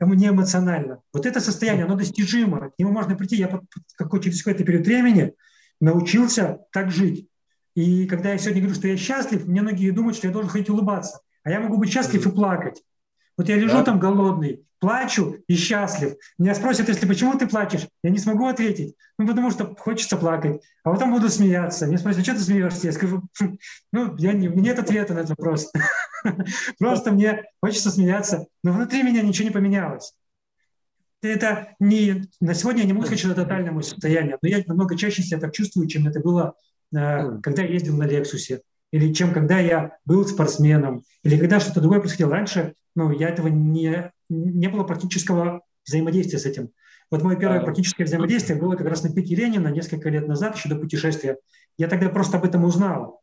не 0.00 0.28
эмоционально. 0.28 1.00
Вот 1.12 1.24
это 1.24 1.40
состояние, 1.40 1.84
оно 1.86 1.94
достижимо, 1.94 2.70
к 2.70 2.78
нему 2.78 2.92
можно 2.92 3.16
прийти. 3.16 3.36
Я 3.36 3.60
какой, 3.96 4.22
через 4.22 4.42
какой-то 4.42 4.64
период 4.64 4.86
времени 4.86 5.32
научился 5.80 6.58
так 6.72 6.90
жить. 6.90 7.28
И 7.74 8.06
когда 8.06 8.32
я 8.32 8.38
сегодня 8.38 8.62
говорю, 8.62 8.76
что 8.76 8.88
я 8.88 8.96
счастлив, 8.96 9.46
мне 9.46 9.62
многие 9.62 9.90
думают, 9.90 10.16
что 10.16 10.26
я 10.26 10.32
должен 10.32 10.50
ходить 10.50 10.70
улыбаться. 10.70 11.20
А 11.42 11.50
я 11.50 11.60
могу 11.60 11.76
быть 11.76 11.90
счастлив 11.90 12.26
и 12.26 12.30
плакать. 12.30 12.82
Вот 13.36 13.48
я 13.48 13.56
лежу 13.56 13.78
да. 13.78 13.84
там 13.84 13.98
голодный, 13.98 14.64
плачу 14.78 15.38
и 15.48 15.56
счастлив. 15.56 16.14
Меня 16.38 16.54
спросят, 16.54 16.88
если 16.88 17.06
почему 17.06 17.36
ты 17.38 17.46
плачешь, 17.46 17.88
я 18.02 18.10
не 18.10 18.18
смогу 18.18 18.46
ответить. 18.46 18.94
Ну, 19.18 19.26
потому 19.26 19.50
что 19.50 19.74
хочется 19.76 20.16
плакать. 20.16 20.62
А 20.82 20.92
потом 20.92 21.12
буду 21.12 21.28
смеяться. 21.28 21.86
Мне 21.86 21.98
спросят, 21.98 22.24
что 22.24 22.34
ты 22.34 22.40
смеешься? 22.40 22.86
Я 22.86 22.92
скажу, 22.92 23.22
«Хм, 23.40 23.58
ну, 23.92 24.16
я 24.18 24.32
не, 24.32 24.48
нет 24.48 24.78
ответа 24.78 25.14
на 25.14 25.20
этот 25.20 25.30
вопрос. 25.30 25.72
Просто 26.78 27.12
мне 27.12 27.44
хочется 27.62 27.90
смеяться. 27.90 28.46
Но 28.62 28.72
внутри 28.72 29.02
меня 29.02 29.22
ничего 29.22 29.48
не 29.48 29.54
поменялось. 29.54 30.12
Это 31.22 31.74
не... 31.80 32.26
На 32.40 32.54
сегодня 32.54 32.82
я 32.82 32.86
не 32.86 32.92
могу 32.92 33.06
сказать, 33.06 33.20
что 33.20 33.30
это 33.30 33.42
тотальное 33.42 33.72
мое 33.72 33.82
состояние, 33.82 34.36
но 34.42 34.48
я 34.48 34.62
намного 34.66 34.96
чаще 34.96 35.22
себя 35.22 35.40
так 35.40 35.52
чувствую, 35.52 35.88
чем 35.88 36.06
это 36.06 36.20
было, 36.20 36.54
э, 36.94 37.38
когда 37.40 37.62
я 37.62 37.68
ездил 37.68 37.96
на 37.96 38.04
Лексусе 38.04 38.60
или 38.94 39.12
чем 39.12 39.32
когда 39.32 39.58
я 39.58 39.96
был 40.04 40.24
спортсменом, 40.24 41.02
или 41.24 41.36
когда 41.36 41.58
что-то 41.58 41.80
другое 41.80 41.98
происходило. 41.98 42.30
Раньше 42.30 42.74
ну, 42.94 43.10
я 43.10 43.28
этого 43.28 43.48
не, 43.48 44.12
не 44.28 44.68
было 44.68 44.84
практического 44.84 45.62
взаимодействия 45.84 46.38
с 46.38 46.46
этим. 46.46 46.70
Вот 47.10 47.24
мое 47.24 47.34
первое 47.34 47.60
практическое 47.60 48.04
взаимодействие 48.04 48.56
было 48.56 48.76
как 48.76 48.86
раз 48.86 49.02
на 49.02 49.12
пике 49.12 49.34
Ленина 49.34 49.66
несколько 49.66 50.10
лет 50.10 50.28
назад, 50.28 50.54
еще 50.54 50.68
до 50.68 50.76
путешествия. 50.76 51.38
Я 51.76 51.88
тогда 51.88 52.08
просто 52.08 52.38
об 52.38 52.44
этом 52.44 52.62
узнал 52.62 53.20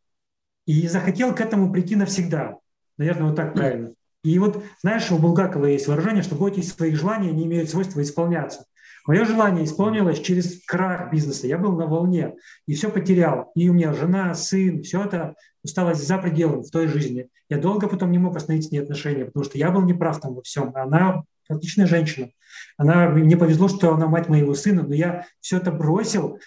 и 0.65 0.89
захотел 0.89 1.34
к 1.34 1.39
этому 1.39 1.72
прийти 1.72 1.95
навсегда. 1.95 2.57
Наверное, 2.98 3.27
вот 3.27 3.38
так 3.38 3.53
правильно. 3.53 3.93
И 4.26 4.38
вот, 4.39 4.61
знаешь, 4.81 5.10
у 5.10 5.19
Булгакова 5.19 5.68
есть 5.68 5.88
выражение, 5.88 6.22
что 6.22 6.35
бойтесь 6.35 6.73
своих 6.73 6.98
желаний, 6.98 7.30
они 7.30 7.45
имеют 7.45 7.69
свойство 7.69 8.02
исполняться. 8.02 8.65
Мое 9.07 9.26
желание 9.26 9.65
исполнилось 9.65 10.19
через 10.19 10.64
крах 10.65 11.11
бизнеса. 11.11 11.48
Я 11.48 11.57
был 11.57 11.76
на 11.76 11.88
волне 11.88 12.36
и 12.68 12.76
все 12.76 12.90
потерял. 12.90 13.52
И 13.56 13.69
у 13.69 13.73
меня 13.73 13.94
жена, 13.94 14.34
сын, 14.36 14.84
все 14.84 15.03
это 15.03 15.36
осталось 15.64 16.06
за 16.06 16.18
пределом 16.18 16.64
в 16.64 16.72
той 16.72 16.88
жизни. 16.88 17.30
Я 17.49 17.57
долго 17.57 17.88
потом 17.88 18.11
не 18.11 18.18
мог 18.18 18.36
остановить 18.36 18.68
с 18.68 18.72
ней 18.72 18.80
отношения, 18.80 19.26
потому 19.26 19.44
что 19.44 19.57
я 19.57 19.72
был 19.72 19.82
неправ 19.82 20.19
там 20.19 20.36
во 20.36 20.41
всем. 20.41 20.72
Она 20.76 21.23
отличная 21.49 21.88
женщина. 21.88 22.30
Она, 22.78 23.10
мне 23.10 23.38
повезло, 23.38 23.68
что 23.68 23.94
она 23.94 24.07
мать 24.07 24.30
моего 24.30 24.53
сына, 24.53 24.84
но 24.84 24.94
я 24.94 25.26
все 25.40 25.57
это 25.57 25.72
бросил, 25.72 26.40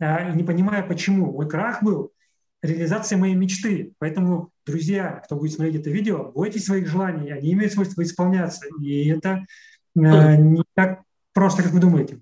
а, 0.00 0.30
не 0.30 0.42
понимая 0.42 0.82
почему. 0.82 1.32
Мой 1.32 1.48
крах 1.48 1.82
был 1.82 2.12
реализацией 2.62 3.20
моей 3.20 3.34
мечты. 3.34 3.92
Поэтому, 3.98 4.50
друзья, 4.64 5.22
кто 5.24 5.36
будет 5.36 5.52
смотреть 5.52 5.76
это 5.76 5.90
видео, 5.90 6.30
бойтесь 6.32 6.64
своих 6.64 6.86
желаний, 6.86 7.32
они 7.32 7.52
имеют 7.52 7.72
свойство 7.72 8.02
исполняться. 8.02 8.66
И 8.80 9.08
это 9.08 9.44
э, 9.96 10.36
не 10.36 10.62
так 10.74 11.02
просто, 11.32 11.62
как 11.62 11.72
вы 11.72 11.80
думаете. 11.80 12.20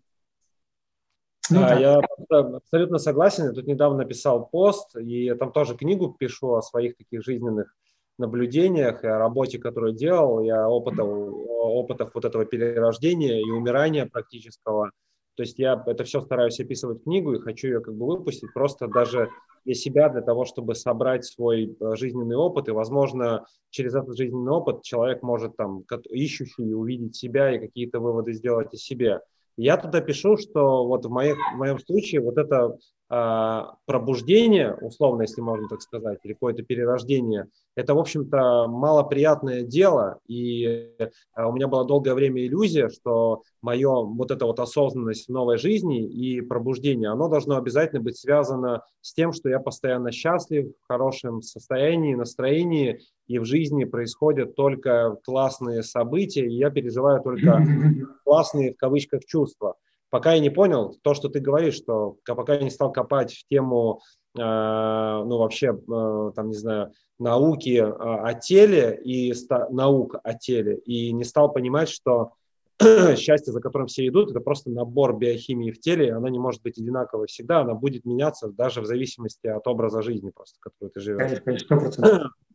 Ну, 1.50 1.60
да, 1.60 1.74
я 1.74 2.00
абсолютно 2.28 2.98
согласен. 2.98 3.46
Я 3.46 3.52
тут 3.52 3.66
недавно 3.66 3.98
написал 3.98 4.46
пост, 4.46 4.96
и 4.96 5.24
я 5.24 5.34
там 5.34 5.52
тоже 5.52 5.76
книгу 5.76 6.14
пишу 6.18 6.54
о 6.54 6.62
своих 6.62 6.96
таких 6.96 7.24
жизненных 7.24 7.74
наблюдениях 8.18 9.02
и 9.02 9.08
о 9.08 9.18
работе, 9.18 9.58
которую 9.58 9.94
делал, 9.94 10.42
я 10.42 10.68
опытов, 10.68 11.08
опытах 11.08 12.14
вот 12.14 12.24
этого 12.24 12.44
перерождения 12.44 13.40
и 13.40 13.50
умирания 13.50 14.06
практического. 14.06 14.92
То 15.40 15.44
есть 15.44 15.58
я 15.58 15.82
это 15.86 16.04
все 16.04 16.20
стараюсь 16.20 16.60
описывать 16.60 17.00
в 17.00 17.04
книгу 17.04 17.32
и 17.32 17.40
хочу 17.40 17.68
ее 17.68 17.80
как 17.80 17.94
бы 17.94 18.04
выпустить 18.04 18.52
просто 18.52 18.88
даже 18.88 19.30
для 19.64 19.72
себя, 19.72 20.10
для 20.10 20.20
того, 20.20 20.44
чтобы 20.44 20.74
собрать 20.74 21.24
свой 21.24 21.74
э, 21.80 21.96
жизненный 21.96 22.36
опыт. 22.36 22.68
И, 22.68 22.72
возможно, 22.72 23.46
через 23.70 23.94
этот 23.94 24.18
жизненный 24.18 24.52
опыт 24.52 24.82
человек 24.82 25.22
может 25.22 25.56
там, 25.56 25.82
ищущий, 26.10 26.74
увидеть 26.74 27.16
себя 27.16 27.56
и 27.56 27.58
какие-то 27.58 28.00
выводы 28.00 28.34
сделать 28.34 28.74
о 28.74 28.76
себе. 28.76 29.22
Я 29.56 29.78
туда 29.78 30.02
пишу, 30.02 30.36
что 30.36 30.84
вот 30.86 31.06
в, 31.06 31.08
моих, 31.08 31.38
в 31.54 31.56
моем 31.56 31.78
случае 31.78 32.20
вот 32.20 32.36
это 32.36 32.76
пробуждение, 33.10 34.72
условно, 34.80 35.22
если 35.22 35.40
можно 35.40 35.66
так 35.68 35.82
сказать, 35.82 36.20
или 36.22 36.32
какое-то 36.32 36.62
перерождение, 36.62 37.48
это, 37.74 37.94
в 37.94 37.98
общем-то, 37.98 38.68
малоприятное 38.68 39.62
дело. 39.62 40.20
И 40.28 40.94
а, 41.34 41.48
у 41.48 41.52
меня 41.52 41.66
была 41.66 41.82
долгое 41.82 42.14
время 42.14 42.46
иллюзия, 42.46 42.88
что 42.88 43.42
мое 43.62 43.90
вот 43.90 44.30
эта 44.30 44.46
вот 44.46 44.60
осознанность 44.60 45.26
в 45.26 45.32
новой 45.32 45.58
жизни 45.58 46.06
и 46.06 46.40
пробуждение, 46.40 47.10
оно 47.10 47.28
должно 47.28 47.56
обязательно 47.56 48.00
быть 48.00 48.16
связано 48.16 48.82
с 49.00 49.12
тем, 49.12 49.32
что 49.32 49.48
я 49.48 49.58
постоянно 49.58 50.12
счастлив, 50.12 50.68
в 50.68 50.86
хорошем 50.86 51.42
состоянии, 51.42 52.14
настроении, 52.14 53.00
и 53.26 53.40
в 53.40 53.44
жизни 53.44 53.84
происходят 53.84 54.54
только 54.54 55.16
классные 55.24 55.82
события, 55.82 56.46
и 56.46 56.54
я 56.54 56.70
переживаю 56.70 57.22
только 57.22 57.60
классные, 58.24 58.72
в 58.72 58.76
кавычках, 58.76 59.24
чувства 59.24 59.74
пока 60.10 60.34
я 60.34 60.40
не 60.40 60.50
понял 60.50 60.96
то, 61.02 61.14
что 61.14 61.28
ты 61.28 61.40
говоришь, 61.40 61.74
что 61.74 62.16
пока 62.26 62.54
я 62.54 62.62
не 62.62 62.70
стал 62.70 62.92
копать 62.92 63.32
в 63.32 63.46
тему, 63.48 64.00
э, 64.36 64.40
ну, 64.40 65.38
вообще, 65.38 65.68
э, 65.68 66.32
там, 66.34 66.48
не 66.48 66.56
знаю, 66.56 66.92
науки 67.18 67.78
э, 67.78 67.84
о 67.84 68.34
теле 68.34 69.00
и 69.02 69.32
наук 69.70 70.16
о 70.22 70.34
теле, 70.34 70.76
и 70.78 71.12
не 71.12 71.24
стал 71.24 71.52
понимать, 71.52 71.88
что 71.88 72.32
счастье, 73.16 73.52
за 73.52 73.60
которым 73.60 73.86
все 73.86 74.06
идут, 74.06 74.30
это 74.30 74.40
просто 74.40 74.70
набор 74.70 75.16
биохимии 75.16 75.70
в 75.70 75.80
теле, 75.80 76.12
она 76.14 76.30
не 76.30 76.38
может 76.38 76.62
быть 76.62 76.78
одинаковой 76.78 77.26
всегда, 77.26 77.60
она 77.60 77.74
будет 77.74 78.04
меняться 78.04 78.48
даже 78.48 78.80
в 78.80 78.86
зависимости 78.86 79.46
от 79.46 79.66
образа 79.66 80.02
жизни, 80.02 80.30
просто, 80.30 80.58
который 80.60 80.90
ты 80.90 81.00
живешь. 81.00 81.40
Конечно, 81.44 81.74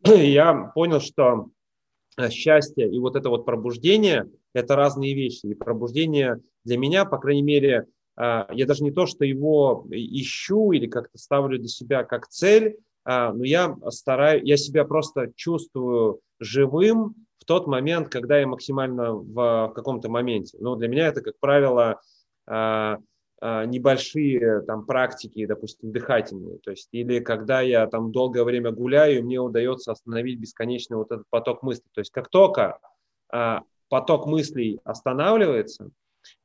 100%. 0.04 0.16
Я 0.16 0.72
понял, 0.74 1.00
что 1.00 1.48
счастье 2.30 2.90
и 2.90 2.98
вот 2.98 3.16
это 3.16 3.28
вот 3.28 3.44
пробуждение– 3.44 4.28
это 4.54 4.76
разные 4.76 5.14
вещи. 5.14 5.46
И 5.46 5.54
пробуждение 5.54 6.40
для 6.64 6.78
меня, 6.78 7.04
по 7.04 7.18
крайней 7.18 7.42
мере, 7.42 7.86
а, 8.16 8.48
я 8.52 8.66
даже 8.66 8.82
не 8.82 8.90
то, 8.90 9.06
что 9.06 9.24
его 9.24 9.86
ищу 9.90 10.72
или 10.72 10.86
как-то 10.86 11.18
ставлю 11.18 11.58
для 11.58 11.68
себя 11.68 12.04
как 12.04 12.28
цель, 12.28 12.76
а, 13.04 13.32
но 13.32 13.44
я 13.44 13.76
стараюсь, 13.90 14.42
я 14.44 14.56
себя 14.56 14.84
просто 14.84 15.30
чувствую 15.36 16.20
живым 16.40 17.14
в 17.38 17.44
тот 17.44 17.66
момент, 17.66 18.08
когда 18.08 18.38
я 18.38 18.46
максимально 18.46 19.12
в 19.12 19.72
каком-то 19.74 20.08
моменте. 20.08 20.56
Но 20.60 20.74
для 20.74 20.88
меня 20.88 21.08
это, 21.08 21.20
как 21.20 21.34
правило, 21.38 22.00
а, 22.46 22.98
небольшие 23.42 24.62
там 24.62 24.86
практики, 24.86 25.44
допустим, 25.44 25.92
дыхательные, 25.92 26.58
то 26.58 26.70
есть 26.70 26.88
или 26.92 27.20
когда 27.20 27.60
я 27.60 27.86
там 27.86 28.10
долгое 28.10 28.44
время 28.44 28.70
гуляю, 28.72 29.24
мне 29.24 29.38
удается 29.38 29.92
остановить 29.92 30.40
бесконечный 30.40 30.96
вот 30.96 31.12
этот 31.12 31.26
поток 31.28 31.62
мыслей. 31.62 31.90
То 31.92 32.00
есть 32.00 32.10
как 32.12 32.28
только 32.30 32.78
поток 33.88 34.26
мыслей 34.26 34.80
останавливается, 34.84 35.90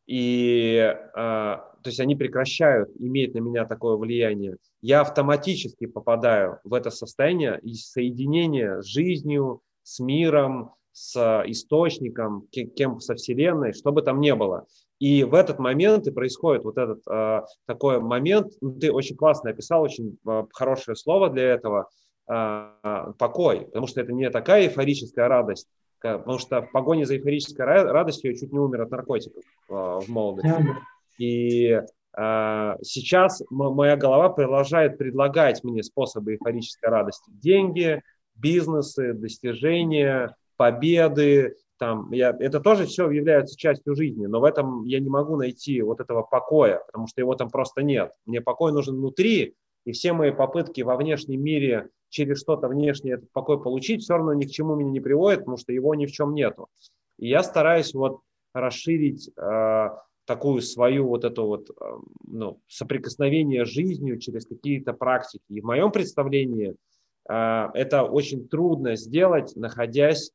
и 0.05 0.75
э, 0.75 0.97
то 1.13 1.85
есть 1.85 1.99
они 1.99 2.15
прекращают 2.15 2.89
иметь 2.99 3.33
на 3.33 3.39
меня 3.39 3.65
такое 3.65 3.95
влияние, 3.95 4.57
я 4.81 5.01
автоматически 5.01 5.85
попадаю 5.85 6.59
в 6.63 6.73
это 6.73 6.91
состояние 6.91 7.59
из 7.61 7.89
соединения 7.89 8.81
с 8.81 8.85
жизнью, 8.85 9.61
с 9.83 9.99
миром, 9.99 10.73
с 10.91 11.43
источником, 11.47 12.47
кем 12.51 12.99
со 12.99 13.15
Вселенной, 13.15 13.73
что 13.73 13.91
бы 13.91 14.01
там 14.01 14.19
ни 14.19 14.31
было. 14.31 14.65
И 15.01 15.23
в 15.23 15.33
этот 15.33 15.57
момент 15.57 16.05
и 16.05 16.11
происходит 16.11 16.63
вот 16.63 16.77
этот 16.77 16.99
э, 17.09 17.41
такой 17.65 17.99
момент, 17.99 18.53
ну, 18.61 18.77
ты 18.77 18.91
очень 18.91 19.15
классно 19.15 19.49
описал, 19.49 19.81
очень 19.81 20.19
э, 20.27 20.43
хорошее 20.53 20.95
слово 20.95 21.31
для 21.31 21.55
этого, 21.55 21.89
э, 22.29 23.13
покой, 23.17 23.61
потому 23.61 23.87
что 23.87 23.99
это 23.99 24.13
не 24.13 24.29
такая 24.29 24.67
эйфорическая 24.67 25.27
радость, 25.27 25.67
потому 25.99 26.37
что 26.37 26.61
в 26.61 26.71
погоне 26.71 27.07
за 27.07 27.15
эйфорической 27.15 27.65
радостью 27.65 28.31
я 28.31 28.37
чуть 28.37 28.53
не 28.53 28.59
умер 28.59 28.81
от 28.83 28.91
наркотиков 28.91 29.43
а, 29.69 30.01
в 30.01 30.07
молодости. 30.07 30.75
И 31.17 31.79
сейчас 32.83 33.41
моя 33.49 33.95
голова 33.95 34.29
продолжает 34.29 34.97
предлагать 34.97 35.63
мне 35.63 35.81
способы 35.81 36.33
эйфорической 36.33 36.89
радости. 36.89 37.31
Деньги, 37.41 38.01
бизнесы, 38.35 39.13
достижения, 39.13 40.35
победы. 40.57 41.55
Там, 41.81 42.11
я, 42.11 42.29
это 42.39 42.59
тоже 42.59 42.85
все 42.85 43.09
является 43.09 43.57
частью 43.57 43.95
жизни, 43.95 44.27
но 44.27 44.39
в 44.39 44.43
этом 44.43 44.83
я 44.83 44.99
не 44.99 45.09
могу 45.09 45.35
найти 45.35 45.81
вот 45.81 45.99
этого 45.99 46.21
покоя, 46.21 46.83
потому 46.85 47.07
что 47.07 47.21
его 47.21 47.33
там 47.33 47.49
просто 47.49 47.81
нет. 47.81 48.11
Мне 48.27 48.39
покой 48.39 48.71
нужен 48.71 48.97
внутри, 48.97 49.55
и 49.83 49.91
все 49.91 50.13
мои 50.13 50.29
попытки 50.29 50.81
во 50.81 50.95
внешнем 50.95 51.43
мире 51.43 51.89
через 52.09 52.39
что-то 52.39 52.67
внешнее 52.67 53.15
этот 53.15 53.31
покой 53.31 53.59
получить, 53.59 54.03
все 54.03 54.13
равно 54.13 54.35
ни 54.35 54.45
к 54.45 54.51
чему 54.51 54.75
меня 54.75 54.91
не 54.91 54.99
приводит, 54.99 55.39
потому 55.39 55.57
что 55.57 55.73
его 55.73 55.95
ни 55.95 56.05
в 56.05 56.11
чем 56.11 56.35
нету. 56.35 56.67
И 57.17 57.27
я 57.27 57.41
стараюсь 57.41 57.95
вот 57.95 58.19
расширить 58.53 59.31
э, 59.35 59.89
такую 60.25 60.61
свою 60.61 61.07
вот 61.07 61.23
эту 61.23 61.47
вот 61.47 61.71
э, 61.71 61.73
ну, 62.27 62.61
соприкосновение 62.67 63.65
с 63.65 63.69
жизнью 63.69 64.19
через 64.19 64.45
какие-то 64.45 64.93
практики. 64.93 65.45
И 65.49 65.61
в 65.61 65.63
моем 65.63 65.91
представлении 65.91 66.75
э, 67.27 67.67
это 67.73 68.03
очень 68.03 68.47
трудно 68.47 68.95
сделать, 68.95 69.55
находясь 69.55 70.31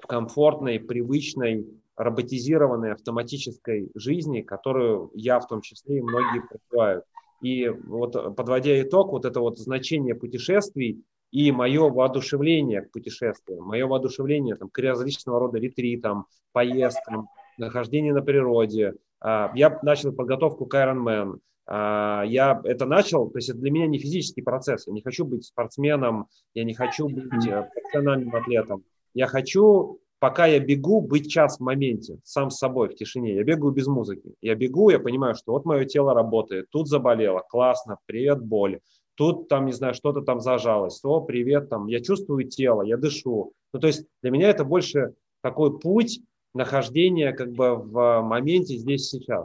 в 0.00 0.06
комфортной, 0.06 0.80
привычной, 0.80 1.66
роботизированной, 1.96 2.92
автоматической 2.92 3.90
жизни, 3.94 4.42
которую 4.42 5.10
я 5.14 5.38
в 5.40 5.46
том 5.46 5.60
числе 5.60 5.98
и 5.98 6.02
многие 6.02 6.42
проживают. 6.42 7.04
И 7.40 7.68
вот 7.68 8.36
подводя 8.36 8.80
итог, 8.82 9.12
вот 9.12 9.24
это 9.24 9.40
вот 9.40 9.58
значение 9.58 10.14
путешествий 10.14 11.04
и 11.30 11.50
мое 11.52 11.90
воодушевление 11.90 12.82
к 12.82 12.92
путешествиям, 12.92 13.64
мое 13.64 13.86
воодушевление 13.86 14.56
там, 14.56 14.70
к 14.70 14.78
различного 14.78 15.40
рода 15.40 15.58
ретритам, 15.58 16.26
поездкам, 16.52 17.28
нахождению 17.58 18.14
на 18.14 18.22
природе. 18.22 18.94
А, 19.20 19.50
я 19.54 19.78
начал 19.82 20.12
подготовку 20.12 20.66
к 20.66 20.74
Ironman. 20.74 21.38
А, 21.66 22.22
я 22.26 22.60
это 22.64 22.86
начал, 22.86 23.30
то 23.30 23.38
есть 23.38 23.48
это 23.48 23.58
для 23.58 23.70
меня 23.70 23.86
не 23.86 23.98
физический 23.98 24.42
процесс. 24.42 24.86
Я 24.86 24.92
не 24.92 25.02
хочу 25.02 25.24
быть 25.24 25.44
спортсменом, 25.44 26.28
я 26.54 26.64
не 26.64 26.74
хочу 26.74 27.08
быть 27.08 27.46
э, 27.46 27.68
профессиональным 27.74 28.34
атлетом. 28.34 28.84
Я 29.14 29.26
хочу 29.26 30.00
пока 30.24 30.46
я 30.46 30.58
бегу, 30.58 31.02
быть 31.02 31.30
час 31.30 31.58
в 31.58 31.60
моменте, 31.60 32.18
сам 32.24 32.48
с 32.48 32.56
собой 32.56 32.88
в 32.88 32.94
тишине. 32.94 33.34
Я 33.34 33.44
бегаю 33.44 33.74
без 33.74 33.86
музыки. 33.86 34.32
Я 34.40 34.54
бегу, 34.54 34.88
я 34.88 34.98
понимаю, 34.98 35.34
что 35.34 35.52
вот 35.52 35.66
мое 35.66 35.84
тело 35.84 36.14
работает, 36.14 36.70
тут 36.70 36.88
заболело, 36.88 37.42
классно, 37.46 37.98
привет, 38.06 38.40
боль. 38.40 38.80
Тут 39.16 39.48
там, 39.48 39.66
не 39.66 39.72
знаю, 39.72 39.92
что-то 39.92 40.22
там 40.22 40.40
зажалось, 40.40 40.98
о, 41.04 41.20
привет, 41.20 41.68
там, 41.68 41.88
я 41.88 42.00
чувствую 42.00 42.48
тело, 42.48 42.80
я 42.80 42.96
дышу. 42.96 43.52
Ну, 43.74 43.80
то 43.80 43.86
есть 43.86 44.06
для 44.22 44.30
меня 44.30 44.48
это 44.48 44.64
больше 44.64 45.12
такой 45.42 45.78
путь 45.78 46.20
нахождения 46.54 47.32
как 47.32 47.52
бы 47.52 47.76
в 47.76 48.22
моменте 48.22 48.78
здесь 48.78 49.10
сейчас. 49.10 49.44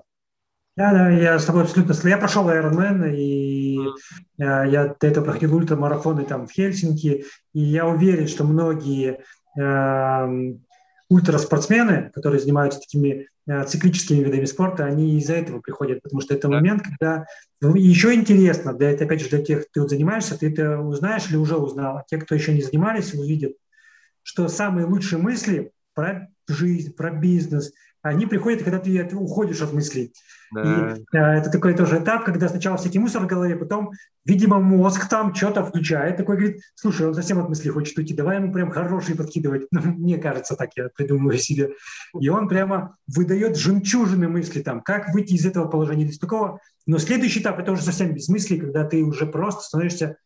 Да, 0.78 0.94
да, 0.94 1.10
я 1.10 1.38
с 1.38 1.44
тобой 1.44 1.64
абсолютно 1.64 1.94
Я 2.08 2.18
прошел 2.18 2.48
Ironman, 2.48 3.14
и 3.14 3.78
mm. 3.80 3.90
я 4.38 4.96
до 4.98 5.08
этого 5.08 5.26
проходил 5.26 5.56
ультрамарафоны 5.56 6.24
там 6.24 6.48
в 6.48 6.54
Хельсинки, 6.54 7.26
и 7.52 7.60
я 7.60 7.86
уверен, 7.86 8.30
что 8.30 8.46
многие 8.46 9.26
ультраспортсмены, 11.10 12.12
которые 12.14 12.40
занимаются 12.40 12.80
такими 12.80 13.28
э, 13.48 13.64
циклическими 13.66 14.24
видами 14.24 14.46
спорта, 14.46 14.86
они 14.86 15.18
из-за 15.18 15.34
этого 15.34 15.60
приходят, 15.60 16.04
потому 16.04 16.22
что 16.22 16.36
это 16.36 16.48
момент, 16.48 16.84
когда 16.84 17.26
ну, 17.62 17.76
еще 17.76 18.14
интересно, 18.14 18.74
для, 18.74 18.92
это 18.92 19.06
опять 19.06 19.22
же 19.22 19.30
для 19.30 19.42
тех, 19.42 19.68
кто 19.68 19.88
занимаешься, 19.88 20.38
ты 20.38 20.52
это 20.52 20.80
узнаешь 20.80 21.28
или 21.30 21.38
уже 21.38 21.58
узнал, 21.58 21.98
а 21.98 22.06
те, 22.08 22.18
кто 22.18 22.36
еще 22.36 22.54
не 22.54 22.62
занимались, 22.62 23.14
увидят, 23.14 23.54
что 24.22 24.48
самые 24.48 24.86
лучшие 24.86 25.20
мысли 25.20 25.72
про 25.96 26.30
жизнь, 26.48 26.94
про 26.94 27.10
бизнес, 27.10 27.74
они 28.02 28.26
приходят, 28.26 28.64
когда 28.64 28.80
ты 28.80 29.16
уходишь 29.16 29.62
от 29.62 29.74
мыслей. 29.74 30.14
Да. 30.52 30.62
И 30.62 31.18
а, 31.18 31.36
это 31.36 31.52
такой 31.52 31.76
тоже 31.76 32.00
этап, 32.00 32.26
когда 32.26 32.50
сначала 32.50 32.78
всякий 32.78 33.00
мусор 33.00 33.24
в 33.24 33.28
голове, 33.28 33.56
потом, 33.56 33.92
видимо, 34.26 34.60
мозг 34.60 35.08
там 35.08 35.36
что-то 35.36 35.64
включает, 35.64 36.18
такой 36.18 36.38
говорит, 36.38 36.62
слушай, 36.76 37.08
он 37.08 37.14
совсем 37.14 37.40
от 37.40 37.50
мысли 37.50 37.70
хочет 37.70 37.98
уйти, 37.98 38.14
давай 38.14 38.38
ему 38.38 38.52
прям 38.52 38.72
хороший 38.72 39.16
подкидывать. 39.16 39.68
Ну, 39.72 39.82
мне 39.94 40.18
кажется, 40.18 40.56
так 40.56 40.72
я 40.76 40.90
придумываю 40.90 41.38
себе. 41.38 41.72
И 42.20 42.28
он 42.30 42.48
прямо 42.48 42.98
выдает 43.08 43.58
жемчужины 43.58 44.28
мысли 44.28 44.62
там, 44.62 44.82
как 44.82 45.14
выйти 45.14 45.34
из 45.34 45.46
этого 45.46 45.68
положения, 45.68 46.06
из 46.06 46.20
такого. 46.20 46.60
Но 46.86 46.98
следующий 46.98 47.40
этап, 47.40 47.60
это 47.60 47.72
уже 47.72 47.84
совсем 47.84 48.14
без 48.14 48.28
мыслей, 48.28 48.60
когда 48.60 48.84
ты 48.84 49.04
уже 49.04 49.26
просто 49.26 49.62
становишься, 49.62 50.18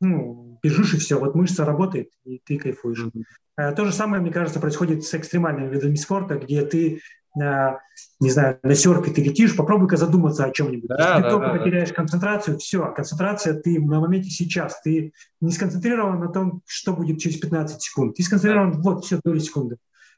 ну, 0.00 0.47
бежишь 0.62 0.94
и 0.94 0.98
все, 0.98 1.18
вот 1.18 1.34
мышца 1.34 1.64
работает, 1.64 2.10
и 2.24 2.40
ты 2.44 2.58
кайфуешь. 2.58 3.06
Mm-hmm. 3.06 3.74
То 3.74 3.84
же 3.84 3.92
самое, 3.92 4.22
мне 4.22 4.30
кажется, 4.30 4.60
происходит 4.60 5.04
с 5.04 5.14
экстремальными 5.14 5.72
видами 5.72 5.96
спорта, 5.96 6.36
где 6.36 6.62
ты 6.62 7.00
не 7.34 8.30
знаю, 8.30 8.58
на 8.62 8.74
серфе 8.74 9.12
ты 9.12 9.22
летишь, 9.22 9.56
попробуй-ка 9.56 9.96
задуматься 9.96 10.44
о 10.44 10.50
чем-нибудь. 10.50 10.88
Да, 10.88 11.10
Если 11.10 11.22
да, 11.22 11.30
только 11.30 11.46
да, 11.46 11.54
потеряешь 11.54 11.88
да. 11.90 11.94
концентрацию, 11.94 12.58
все, 12.58 12.92
концентрация 12.92 13.54
ты 13.54 13.80
на 13.80 14.00
моменте 14.00 14.30
сейчас. 14.30 14.80
Ты 14.82 15.12
не 15.40 15.52
сконцентрирован 15.52 16.18
на 16.20 16.28
том, 16.28 16.62
что 16.66 16.94
будет 16.94 17.20
через 17.20 17.36
15 17.36 17.80
секунд. 17.80 18.16
Ты 18.16 18.22
сконцентрирован, 18.22 18.72
да. 18.72 18.78
вот, 18.80 19.04
все, 19.04 19.20
доли 19.22 19.38
секунды. 19.38 19.76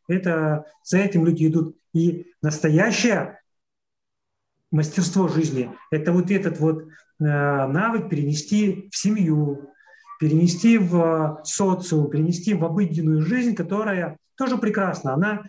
Это, 0.08 0.64
за 0.82 0.98
этим 0.98 1.26
люди 1.26 1.46
идут. 1.46 1.76
И 1.92 2.32
настоящее 2.42 3.40
мастерство 4.70 5.28
жизни– 5.28 5.70
это 5.90 6.12
вот 6.12 6.30
этот 6.30 6.58
вот 6.58 6.82
э, 6.84 6.86
навык 7.18 8.08
перенести 8.08 8.88
в 8.90 8.96
семью, 8.96 9.70
перенести 10.20 10.76
в 10.76 11.40
социум, 11.44 12.10
перенести 12.10 12.52
в 12.52 12.64
обыденную 12.64 13.22
жизнь, 13.22 13.54
которая 13.54 14.18
тоже 14.36 14.58
прекрасна. 14.58 15.14
Она 15.14 15.42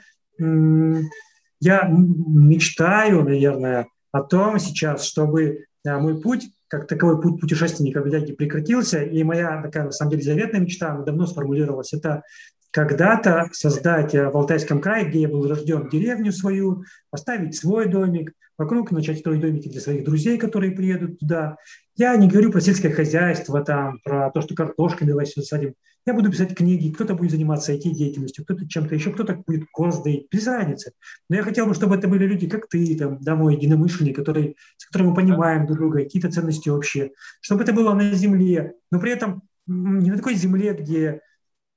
я 1.59 1.87
мечтаю, 1.89 3.23
наверное, 3.23 3.87
о 4.11 4.23
том 4.23 4.57
сейчас, 4.59 5.03
чтобы 5.03 5.65
мой 5.83 6.19
путь 6.21 6.49
как 6.67 6.87
таковой 6.87 7.21
путь 7.21 7.41
путешественника 7.41 8.01
в 8.01 8.07
Итаге 8.07 8.33
прекратился, 8.33 9.03
и 9.03 9.21
моя 9.23 9.61
такая, 9.61 9.83
на 9.83 9.91
самом 9.91 10.11
деле, 10.11 10.23
заветная 10.23 10.61
мечта, 10.61 10.91
она 10.93 11.03
давно 11.03 11.27
сформулировалась, 11.27 11.91
это 11.91 12.23
когда-то 12.71 13.49
создать 13.51 14.13
в 14.13 14.31
Алтайском 14.37 14.79
крае, 14.79 15.09
где 15.09 15.23
я 15.23 15.27
был 15.27 15.45
рожден, 15.49 15.89
деревню 15.89 16.31
свою, 16.31 16.85
поставить 17.09 17.57
свой 17.57 17.89
домик, 17.89 18.31
вокруг 18.61 18.91
начать 18.91 19.19
строить 19.19 19.41
домики 19.41 19.69
для 19.69 19.81
своих 19.81 20.03
друзей, 20.03 20.37
которые 20.37 20.71
приедут 20.71 21.19
туда. 21.19 21.57
Я 21.95 22.15
не 22.15 22.27
говорю 22.27 22.51
про 22.51 22.61
сельское 22.61 22.91
хозяйство, 22.91 23.63
там, 23.63 23.99
про 24.03 24.29
то, 24.29 24.41
что 24.41 24.53
картошкой 24.53 25.07
давай 25.07 25.25
сюда 25.25 25.45
садим. 25.45 25.73
Я 26.05 26.13
буду 26.13 26.31
писать 26.31 26.55
книги, 26.55 26.91
кто-то 26.91 27.15
будет 27.15 27.31
заниматься 27.31 27.73
IT-деятельностью, 27.73 28.43
кто-то 28.43 28.67
чем-то 28.67 28.95
еще, 28.95 29.11
кто-то 29.11 29.43
будет 29.45 29.67
доить, 30.03 30.27
без 30.31 30.47
разницы. 30.47 30.93
Но 31.29 31.35
я 31.35 31.43
хотел 31.43 31.65
бы, 31.65 31.73
чтобы 31.73 31.95
это 31.95 32.07
были 32.07 32.25
люди, 32.25 32.47
как 32.47 32.67
ты, 32.67 32.95
там, 32.97 33.19
да, 33.21 33.35
мой 33.35 33.55
единомышленник, 33.55 34.15
который, 34.15 34.57
с 34.77 34.85
которым 34.85 35.09
мы 35.09 35.15
понимаем 35.15 35.65
друг 35.65 35.79
друга, 35.79 36.03
какие-то 36.03 36.31
ценности 36.31 36.69
общие. 36.69 37.11
Чтобы 37.39 37.63
это 37.63 37.73
было 37.73 37.93
на 37.93 38.13
земле, 38.13 38.73
но 38.91 38.99
при 38.99 39.11
этом 39.11 39.43
не 39.67 40.11
на 40.11 40.17
такой 40.17 40.35
земле, 40.35 40.73
где 40.73 41.21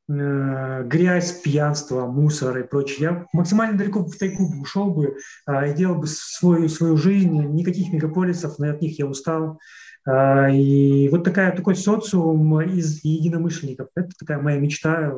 грязь, 0.06 1.40
пьянство, 1.40 2.06
мусор 2.06 2.58
и 2.58 2.62
прочее. 2.62 2.98
Я 3.00 3.26
максимально 3.32 3.78
далеко 3.78 4.04
в 4.04 4.16
тайгу 4.16 4.60
ушел 4.60 4.90
бы 4.90 5.16
э, 5.46 5.70
и 5.70 5.74
делал 5.74 5.96
бы 5.96 6.06
свою, 6.06 6.68
свою 6.68 6.96
жизнь. 6.96 7.32
Никаких 7.32 7.92
мегаполисов, 7.92 8.60
от 8.60 8.82
них 8.82 8.98
я 8.98 9.06
устал. 9.06 9.58
А, 10.06 10.50
и 10.50 11.08
вот 11.08 11.24
такая, 11.24 11.56
такой 11.56 11.76
социум 11.76 12.60
из 12.60 13.02
единомышленников. 13.04 13.88
Это 13.94 14.10
такая 14.18 14.38
моя 14.38 14.58
мечта. 14.58 15.14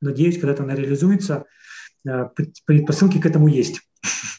Надеюсь, 0.00 0.38
когда-то 0.38 0.62
она 0.62 0.74
реализуется. 0.74 1.44
А, 2.06 2.30
предпосылки 2.64 3.20
к 3.20 3.26
этому 3.26 3.48
есть. 3.48 3.80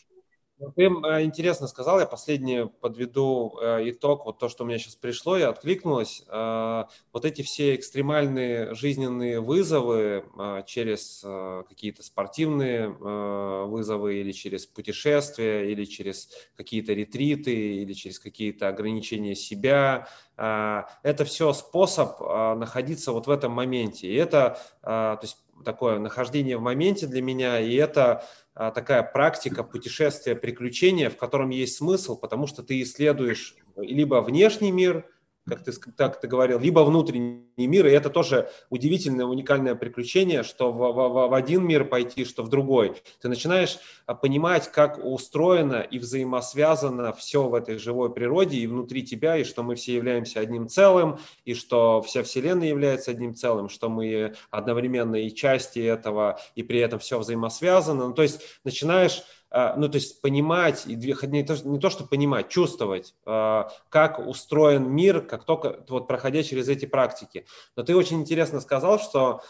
Ты 0.75 0.83
э, 0.83 1.23
интересно 1.23 1.67
сказал, 1.67 2.01
я 2.01 2.05
последний 2.05 2.65
подведу 2.67 3.57
э, 3.61 3.89
итог, 3.91 4.25
вот 4.25 4.39
то, 4.39 4.49
что 4.49 4.65
у 4.65 4.67
меня 4.67 4.77
сейчас 4.77 4.95
пришло 4.95 5.37
и 5.37 5.41
откликнулось. 5.41 6.23
Э, 6.27 6.83
вот 7.13 7.23
эти 7.23 7.43
все 7.43 7.75
экстремальные 7.75 8.75
жизненные 8.75 9.39
вызовы 9.39 10.25
через 10.65 11.23
какие-то 11.67 12.03
спортивные 12.03 12.89
вызовы 12.89 14.15
или 14.15 14.31
через 14.31 14.65
путешествия, 14.65 15.71
или 15.71 15.85
через 15.85 16.29
какие-то 16.55 16.93
ретриты, 16.93 17.53
или 17.53 17.93
через 17.93 18.19
какие-то 18.19 18.67
ограничения 18.67 19.35
себя, 19.35 20.07
это 20.35 21.25
все 21.25 21.53
способ 21.53 22.19
находиться 22.19 23.11
вот 23.11 23.27
в 23.27 23.31
этом 23.31 23.51
моменте. 23.51 24.07
И 24.07 24.15
это, 24.15 24.59
то 24.81 25.19
есть 25.21 25.37
такое 25.63 25.99
нахождение 25.99 26.57
в 26.57 26.61
моменте 26.61 27.07
для 27.07 27.21
меня, 27.21 27.59
и 27.59 27.75
это 27.75 28.25
а, 28.53 28.71
такая 28.71 29.03
практика 29.03 29.63
путешествия, 29.63 30.35
приключения, 30.35 31.09
в 31.09 31.17
котором 31.17 31.49
есть 31.49 31.77
смысл, 31.77 32.17
потому 32.17 32.47
что 32.47 32.63
ты 32.63 32.81
исследуешь 32.81 33.55
либо 33.77 34.21
внешний 34.21 34.71
мир, 34.71 35.05
как 35.49 35.63
ты, 35.63 35.71
так 35.71 36.21
ты 36.21 36.27
говорил, 36.27 36.59
либо 36.59 36.81
внутренний 36.81 37.43
мир, 37.57 37.87
и 37.87 37.91
это 37.91 38.09
тоже 38.09 38.49
удивительное, 38.69 39.25
уникальное 39.25 39.75
приключение, 39.75 40.43
что 40.43 40.71
в, 40.71 40.77
в, 40.77 41.29
в 41.29 41.33
один 41.33 41.65
мир 41.65 41.85
пойти, 41.85 42.23
что 42.25 42.43
в 42.43 42.49
другой. 42.49 42.95
Ты 43.21 43.27
начинаешь 43.27 43.79
а, 44.05 44.13
понимать, 44.15 44.71
как 44.71 44.99
устроено 45.03 45.81
и 45.81 45.99
взаимосвязано 45.99 47.13
все 47.13 47.47
в 47.47 47.55
этой 47.55 47.77
живой 47.77 48.13
природе 48.13 48.57
и 48.57 48.67
внутри 48.67 49.03
тебя, 49.03 49.37
и 49.37 49.43
что 49.43 49.63
мы 49.63 49.75
все 49.75 49.95
являемся 49.95 50.39
одним 50.39 50.67
целым, 50.67 51.17
и 51.45 51.53
что 51.53 52.01
вся 52.01 52.23
Вселенная 52.23 52.67
является 52.67 53.11
одним 53.11 53.33
целым, 53.33 53.69
что 53.69 53.89
мы 53.89 54.35
одновременно 54.51 55.15
и 55.15 55.33
части 55.33 55.79
этого, 55.79 56.39
и 56.55 56.63
при 56.63 56.79
этом 56.79 56.99
все 56.99 57.17
взаимосвязано. 57.19 58.07
Ну, 58.07 58.13
то 58.13 58.21
есть 58.21 58.41
начинаешь 58.63 59.23
ну, 59.51 59.89
то 59.89 59.95
есть 59.95 60.21
понимать, 60.21 60.85
и 60.85 60.95
не 60.95 61.43
то, 61.43 61.55
не 61.63 61.79
то, 61.79 61.89
что 61.89 62.05
понимать, 62.05 62.49
чувствовать, 62.49 63.15
а, 63.25 63.69
как 63.89 64.19
устроен 64.19 64.89
мир, 64.91 65.21
как 65.21 65.43
только 65.43 65.83
вот 65.87 66.07
проходя 66.07 66.43
через 66.43 66.69
эти 66.69 66.85
практики. 66.85 67.45
Но 67.75 67.83
ты 67.83 67.95
очень 67.95 68.19
интересно 68.19 68.59
сказал, 68.59 68.99
что 68.99 69.41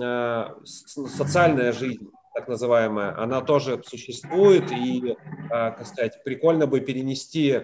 а, 0.00 0.56
социальная 0.64 1.72
жизнь, 1.72 2.08
так 2.34 2.46
называемая, 2.46 3.20
она 3.20 3.40
тоже 3.40 3.82
существует, 3.84 4.70
и, 4.70 5.16
как 5.48 5.84
сказать, 5.84 6.22
прикольно 6.22 6.68
бы 6.68 6.78
перенести 6.78 7.62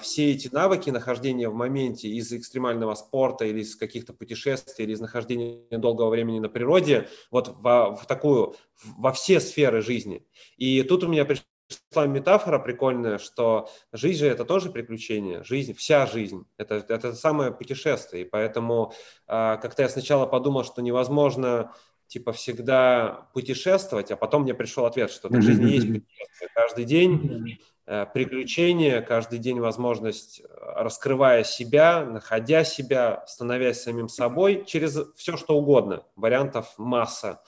все 0.00 0.30
эти 0.32 0.48
навыки 0.52 0.90
нахождения 0.90 1.48
в 1.48 1.54
моменте 1.54 2.08
из 2.08 2.32
экстремального 2.32 2.94
спорта 2.94 3.46
или 3.46 3.60
из 3.60 3.76
каких-то 3.76 4.12
путешествий, 4.12 4.84
или 4.84 4.92
из 4.92 5.00
нахождения 5.00 5.78
долгого 5.78 6.10
времени 6.10 6.38
на 6.38 6.48
природе, 6.48 7.08
вот 7.30 7.48
в, 7.48 7.96
в 7.96 8.06
такую, 8.06 8.56
во 8.84 9.12
все 9.12 9.40
сферы 9.40 9.80
жизни. 9.80 10.26
И 10.56 10.82
тут 10.82 11.04
у 11.04 11.08
меня 11.08 11.24
пришла 11.24 12.06
метафора 12.06 12.58
прикольная, 12.58 13.18
что 13.18 13.70
жизнь 13.92 14.20
же 14.20 14.26
это 14.26 14.44
тоже 14.44 14.70
приключение, 14.70 15.42
жизнь, 15.44 15.72
вся 15.74 16.06
жизнь, 16.06 16.44
это, 16.58 16.84
это 16.86 17.14
самое 17.14 17.50
путешествие. 17.50 18.24
И 18.24 18.28
поэтому 18.28 18.92
как-то 19.26 19.82
я 19.82 19.88
сначала 19.88 20.26
подумал, 20.26 20.64
что 20.64 20.82
невозможно 20.82 21.72
типа 22.06 22.32
всегда 22.32 23.28
путешествовать, 23.34 24.10
а 24.10 24.16
потом 24.16 24.42
мне 24.42 24.52
пришел 24.52 24.84
ответ, 24.84 25.10
что 25.10 25.28
в 25.28 25.40
жизни 25.40 25.70
есть 25.70 25.86
путешествие 26.06 26.50
каждый 26.54 26.84
день, 26.84 27.58
Э, 27.79 27.79
приключения, 28.14 29.02
каждый 29.02 29.40
день 29.40 29.58
возможность, 29.58 30.40
э, 30.40 30.44
раскрывая 30.76 31.42
себя, 31.42 32.04
находя 32.04 32.62
себя, 32.62 33.24
становясь 33.26 33.82
самим 33.82 34.08
собой, 34.08 34.64
через 34.64 34.96
все 35.16 35.36
что 35.36 35.56
угодно, 35.56 36.04
вариантов 36.14 36.72
масса. 36.78 37.42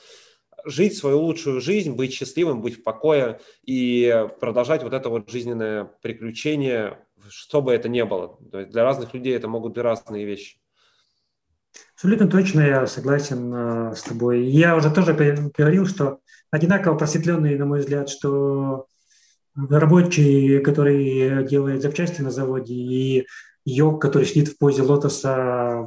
Жить 0.64 0.96
свою 0.96 1.20
лучшую 1.20 1.60
жизнь, 1.60 1.94
быть 1.94 2.12
счастливым, 2.12 2.60
быть 2.60 2.80
в 2.80 2.82
покое 2.82 3.40
и 3.64 4.28
продолжать 4.40 4.82
вот 4.82 4.92
это 4.92 5.08
вот 5.10 5.30
жизненное 5.30 5.84
приключение, 6.02 6.98
что 7.28 7.62
бы 7.62 7.72
это 7.72 7.88
ни 7.88 8.02
было. 8.02 8.36
Для 8.40 8.82
разных 8.82 9.14
людей 9.14 9.36
это 9.36 9.46
могут 9.46 9.74
быть 9.74 9.84
разные 9.84 10.24
вещи. 10.24 10.58
Абсолютно 11.94 12.26
точно 12.26 12.60
я 12.62 12.86
согласен 12.88 13.54
э, 13.54 13.94
с 13.94 14.02
тобой. 14.02 14.44
Я 14.44 14.74
уже 14.74 14.92
тоже 14.92 15.14
говорил, 15.56 15.86
что 15.86 16.18
одинаково 16.50 16.98
просветленные, 16.98 17.56
на 17.56 17.64
мой 17.64 17.78
взгляд, 17.80 18.08
что 18.08 18.86
рабочий, 19.54 20.60
который 20.60 21.46
делает 21.46 21.82
запчасти 21.82 22.22
на 22.22 22.30
заводе, 22.30 22.74
и 22.74 23.26
йог, 23.64 24.00
который 24.00 24.26
сидит 24.26 24.48
в 24.48 24.58
позе 24.58 24.82
лотоса 24.82 25.86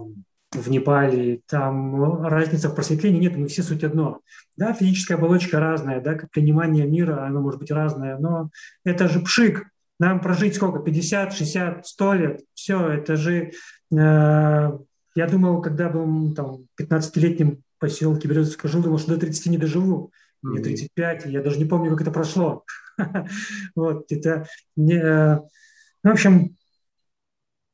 в 0.52 0.70
Непале, 0.70 1.42
там 1.48 2.24
разница 2.26 2.70
в 2.70 2.76
просветлении 2.76 3.20
нет, 3.20 3.36
мы 3.36 3.48
все 3.48 3.64
суть 3.64 3.84
одно. 3.84 4.22
Да, 4.58 4.74
физическая 4.74 5.18
оболочка 5.18 5.60
разная, 5.60 6.02
да, 6.02 6.16
как 6.16 6.32
понимание 6.32 6.88
мира, 6.88 7.26
оно 7.26 7.42
может 7.42 7.60
быть 7.60 7.72
разное, 7.72 8.18
но 8.18 8.50
это 8.84 9.08
же 9.08 9.20
пшик. 9.20 9.66
Нам 10.00 10.20
прожить 10.20 10.56
сколько, 10.56 10.80
50, 10.80 11.34
60, 11.34 11.88
100 11.88 12.14
лет, 12.14 12.42
все, 12.54 12.90
это 12.90 13.16
же, 13.16 13.52
э, 13.52 13.52
я 13.92 15.28
думал, 15.30 15.62
когда 15.62 15.90
был 15.90 16.34
там 16.34 16.66
15-летним 16.80 17.58
в 17.58 17.80
поселке 17.80 18.28
Березовского 18.28 18.70
жил, 18.70 18.84
думал, 18.84 19.00
что 19.00 19.14
до 19.14 19.22
30 19.22 19.48
не 19.48 19.58
доживу. 19.58 20.12
Мне 20.42 20.62
35, 20.62 21.26
я 21.28 21.42
даже 21.42 21.58
не 21.58 21.66
помню, 21.66 21.92
как 21.92 22.02
это 22.02 22.12
прошло. 22.12 22.66
Вот, 23.76 24.12
это 24.12 24.48
не... 24.76 25.02
Ну, 25.02 26.12
в 26.12 26.14
общем, 26.14 26.56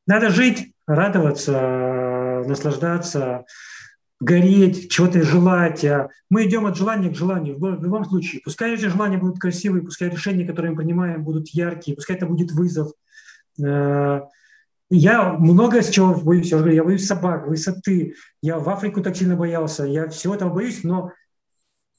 надо 0.08 0.30
жить, 0.30 0.74
радоваться, 0.88 2.44
наслаждаться, 2.48 3.46
гореть, 4.20 4.90
чего-то 4.90 5.22
желать. 5.24 5.84
А 5.84 6.10
мы 6.30 6.46
идем 6.46 6.66
от 6.66 6.78
желания 6.78 7.10
к 7.10 7.16
желанию 7.16 7.60
в 7.60 7.84
любом 7.84 8.06
случае. 8.06 8.42
Пускай 8.44 8.74
эти 8.74 8.86
желания 8.86 9.18
будут 9.18 9.40
красивые, 9.40 9.84
пускай 9.84 10.10
решения, 10.10 10.46
которые 10.46 10.72
мы 10.72 10.78
принимаем, 10.78 11.24
будут 11.24 11.50
яркие, 11.50 11.96
пускай 11.96 12.16
это 12.16 12.26
будет 12.26 12.52
вызов. 12.52 12.92
Э, 13.64 14.22
я 14.90 15.34
много 15.34 15.82
с 15.82 15.90
чего 15.90 16.14
боюсь. 16.14 16.52
Я, 16.52 16.60
я 16.70 16.84
боюсь 16.84 17.06
собак, 17.06 17.48
высоты. 17.48 18.16
Я 18.42 18.60
в 18.60 18.70
Африку 18.70 19.02
так 19.02 19.16
сильно 19.16 19.36
боялся. 19.36 19.86
Я 19.86 20.08
всего 20.10 20.36
этого 20.36 20.54
боюсь, 20.54 20.84
но 20.84 21.12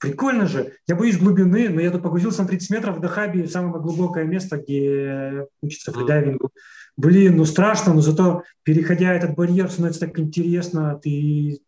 Прикольно 0.03 0.47
же. 0.47 0.73
Я 0.85 0.97
боюсь 0.97 1.17
глубины, 1.17 1.69
но 1.69 1.79
я 1.79 1.89
тут 1.89 2.03
погрузился 2.03 2.41
на 2.41 2.49
30 2.49 2.71
метров 2.71 2.97
в 2.97 2.99
Дахаби, 2.99 3.47
самое 3.47 3.81
глубокое 3.81 4.25
место, 4.25 4.57
где 4.57 5.45
учится 5.61 5.93
фридайвингу. 5.93 6.51
Блин, 6.97 7.37
ну 7.37 7.45
страшно, 7.45 7.93
но 7.93 8.01
зато 8.01 8.43
переходя 8.63 9.13
этот 9.13 9.35
барьер 9.35 9.71
становится 9.71 10.01
так 10.01 10.19
интересно, 10.19 10.99
ты 11.01 11.61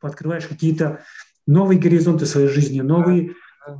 открываешь 0.00 0.48
какие-то 0.48 1.04
новые 1.46 1.78
горизонты 1.78 2.26
своей 2.26 2.48
жизни, 2.48 2.80
новые 2.80 3.34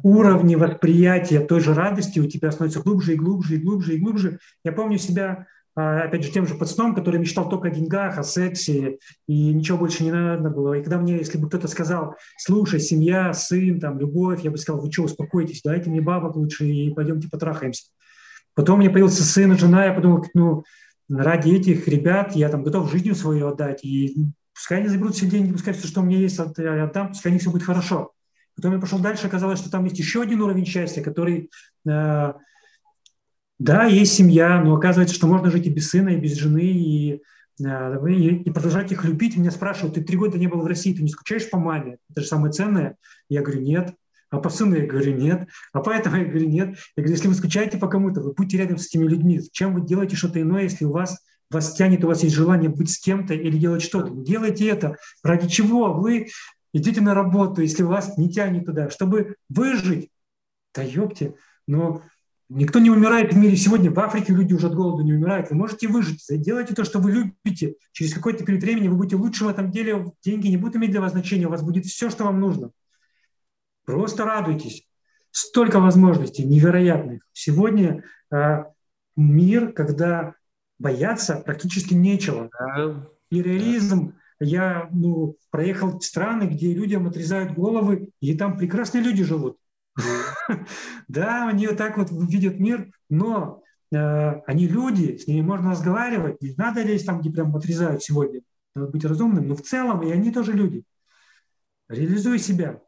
уровни 0.04 0.54
восприятия 0.54 1.40
той 1.40 1.58
же 1.58 1.74
радости 1.74 2.20
у 2.20 2.28
тебя 2.28 2.52
становятся 2.52 2.82
глубже 2.82 3.14
и 3.14 3.16
глубже 3.16 3.56
и 3.56 3.58
глубже 3.58 3.96
и 3.96 3.98
глубже. 3.98 4.38
Я 4.64 4.70
помню 4.70 4.98
себя 4.98 5.48
опять 5.77 6.24
же, 6.24 6.31
тем 6.31 6.47
же 6.47 6.55
пацаном, 6.55 6.94
который 6.94 7.20
мечтал 7.20 7.48
только 7.48 7.69
о 7.69 7.70
деньгах, 7.70 8.16
о 8.16 8.23
сексе, 8.23 8.98
и 9.28 9.53
ничего 9.53 9.77
больше 9.77 10.05
не 10.05 10.11
надо 10.11 10.48
было. 10.48 10.74
И 10.74 10.82
когда 10.82 10.98
мне, 10.98 11.19
если 11.19 11.36
бы 11.36 11.48
кто-то 11.48 11.69
сказал, 11.69 12.16
слушай, 12.39 12.81
семья, 12.81 13.35
сын, 13.35 13.78
там, 13.78 13.98
любовь, 13.98 14.43
я 14.43 14.51
бы 14.51 14.57
сказал, 14.57 14.81
вы 14.81 14.90
что, 14.90 15.03
успокойтесь, 15.03 15.61
дайте 15.62 15.90
мне 15.90 16.01
бабок 16.01 16.35
лучше 16.35 16.66
и 16.66 16.94
пойдемте 16.94 17.28
потрахаемся. 17.28 17.85
Потом 18.55 18.78
у 18.78 18.81
меня 18.81 18.90
появился 18.90 19.23
сын 19.23 19.53
и 19.53 19.59
жена, 19.59 19.85
я 19.85 19.93
подумал, 19.93 20.24
ну, 20.32 20.65
ради 21.11 21.51
этих 21.51 21.86
ребят 21.89 22.35
я 22.35 22.48
там 22.48 22.62
готов 22.62 22.90
жизнью 22.90 23.15
свою 23.15 23.48
отдать, 23.48 23.85
и 23.85 24.16
пускай 24.55 24.78
они 24.78 24.89
заберут 24.89 25.15
все 25.15 25.27
деньги, 25.27 25.53
пускай 25.53 25.74
все, 25.74 25.86
что 25.86 26.01
у 26.01 26.05
меня 26.05 26.19
есть, 26.19 26.39
отдам, 26.39 27.09
пускай 27.09 27.31
у 27.31 27.35
них 27.35 27.43
все 27.43 27.51
будет 27.51 27.65
хорошо. 27.65 28.12
Потом 28.55 28.73
я 28.73 28.78
пошел 28.78 28.98
дальше, 28.98 29.27
оказалось, 29.27 29.59
что 29.59 29.70
там 29.70 29.85
есть 29.85 29.98
еще 29.98 30.23
один 30.23 30.40
уровень 30.40 30.65
счастья, 30.65 31.03
который 31.03 31.51
э, 31.86 32.32
Да, 33.58 33.84
есть 33.84 34.14
семья, 34.14 34.60
но 34.62 34.74
оказывается, 34.74 35.14
что 35.14 35.26
можно 35.26 35.50
жить 35.50 35.66
и 35.66 35.70
без 35.70 35.88
сына, 35.88 36.10
и 36.10 36.20
без 36.20 36.36
жены, 36.36 36.60
и, 36.60 37.22
э, 37.64 38.08
и, 38.08 38.42
и 38.42 38.50
продолжать 38.50 38.92
их 38.92 39.04
любить. 39.04 39.36
Меня 39.36 39.50
спрашивают, 39.50 39.94
ты 39.94 40.02
три 40.02 40.16
года 40.18 40.38
не 40.38 40.46
был 40.46 40.60
в 40.60 40.66
России, 40.66 40.94
ты 40.94 41.02
не 41.02 41.08
скучаешь 41.08 41.48
по 41.48 41.58
маме? 41.58 41.98
Это 42.10 42.20
же 42.20 42.26
самое 42.26 42.52
ценное. 42.52 42.96
Я 43.28 43.42
говорю, 43.42 43.62
нет. 43.62 43.94
А 44.28 44.38
по 44.38 44.50
сыну 44.50 44.76
я 44.76 44.86
говорю, 44.86 45.14
нет. 45.14 45.48
А 45.72 45.80
поэтому 45.80 46.16
я 46.18 46.24
говорю, 46.24 46.48
нет. 46.48 46.76
Я 46.96 47.02
говорю, 47.02 47.12
если 47.12 47.28
вы 47.28 47.34
скучаете 47.34 47.78
по 47.78 47.88
кому-то, 47.88 48.20
вы 48.20 48.34
будьте 48.34 48.58
рядом 48.58 48.76
с 48.76 48.88
этими 48.88 49.08
людьми. 49.08 49.40
Зачем 49.40 49.74
вы 49.74 49.80
делаете 49.80 50.16
что-то 50.16 50.40
иное, 50.40 50.64
если 50.64 50.84
у 50.84 50.92
вас 50.92 51.18
вас 51.50 51.74
тянет, 51.74 52.04
у 52.04 52.08
вас 52.08 52.22
есть 52.24 52.34
желание 52.34 52.68
быть 52.68 52.90
с 52.90 52.98
кем-то 52.98 53.32
или 53.32 53.56
делать 53.56 53.82
что-то. 53.82 54.10
Делайте 54.10 54.66
это. 54.68 54.96
Ради 55.22 55.48
чего 55.48 55.92
вы 55.92 56.28
идите 56.72 57.00
на 57.00 57.14
работу, 57.14 57.62
если 57.62 57.84
вас 57.84 58.18
не 58.18 58.28
тянет 58.30 58.66
туда, 58.66 58.90
чтобы 58.90 59.36
выжить. 59.48 60.10
Да 60.74 60.82
ёпте, 60.82 61.36
но 61.66 62.02
никто 62.48 62.78
не 62.78 62.90
умирает 62.90 63.32
в 63.32 63.36
мире 63.36 63.56
сегодня. 63.56 63.90
В 63.90 63.98
Африке 64.01 64.32
люди 64.32 64.55
уже 64.55 64.68
от 64.68 64.74
голода 64.74 65.02
не 65.02 65.12
умирают. 65.12 65.51
Вы 65.51 65.56
можете 65.56 65.89
выжить. 65.89 66.24
Делайте 66.28 66.74
то, 66.74 66.85
что 66.85 66.98
вы 66.98 67.12
любите. 67.12 67.74
Через 67.93 68.14
какой-то 68.14 68.44
период 68.44 68.62
времени 68.62 68.89
вы 68.89 68.97
будете 68.97 69.16
лучше 69.16 69.44
в 69.44 69.48
этом 69.48 69.70
деле. 69.70 70.12
Деньги 70.23 70.48
не 70.48 70.56
будут 70.56 70.77
иметь 70.77 70.90
для 70.90 71.01
вас 71.01 71.12
значения. 71.12 71.47
У 71.47 71.51
вас 71.51 71.62
будет 71.62 71.86
все, 71.86 72.10
что 72.10 72.24
вам 72.24 72.40
нужно. 72.40 72.70
Просто 73.85 74.24
радуйтесь. 74.24 74.86
Столько 75.31 75.81
возможностей 75.81 76.44
невероятных. 76.44 77.23
Сегодня 77.32 78.05
э, 78.32 78.64
мир, 79.16 79.73
когда 79.73 80.35
бояться 80.78 81.36
практически 81.36 81.94
нечего. 81.94 82.51
Да. 82.59 83.06
Я 84.39 84.89
ну, 84.93 85.36
проехал 85.51 86.01
страны, 86.01 86.44
где 86.44 86.74
людям 86.74 87.06
отрезают 87.06 87.55
головы, 87.55 88.10
и 88.20 88.36
там 88.36 88.59
прекрасные 88.59 89.02
люди 89.02 89.24
живут. 89.24 89.56
Да, 91.09 91.48
они 91.48 91.66
вот 91.66 91.77
так 91.77 91.97
вот 91.97 92.09
видят 92.10 92.59
мир, 92.59 92.90
но 93.09 93.62
э, 93.93 94.40
они 94.47 94.66
люди, 94.66 95.16
с 95.16 95.27
ними 95.27 95.43
можно 95.43 95.70
разговаривать, 95.70 96.43
не 96.43 96.55
надо 96.56 96.82
лезть 96.82 97.06
там, 97.06 97.20
где 97.20 97.31
прям 97.31 97.55
отрезают 97.55 98.02
сегодня. 98.02 98.43
Надо 98.74 98.90
быть 98.90 99.05
разумным, 99.05 99.48
но 99.48 99.55
в 99.55 99.62
целом 99.62 100.02
и 100.02 100.10
они 100.10 100.31
тоже 100.31 100.52
люди. 100.52 100.85
Реализуй 101.89 102.39
себя. 102.39 102.81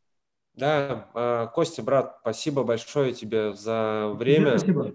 Да, 0.54 1.08
э, 1.14 1.48
Костя, 1.54 1.82
брат, 1.82 2.18
спасибо 2.20 2.64
большое 2.64 3.14
тебе 3.14 3.54
за 3.54 4.12
время. 4.14 4.58
Спасибо. 4.58 4.94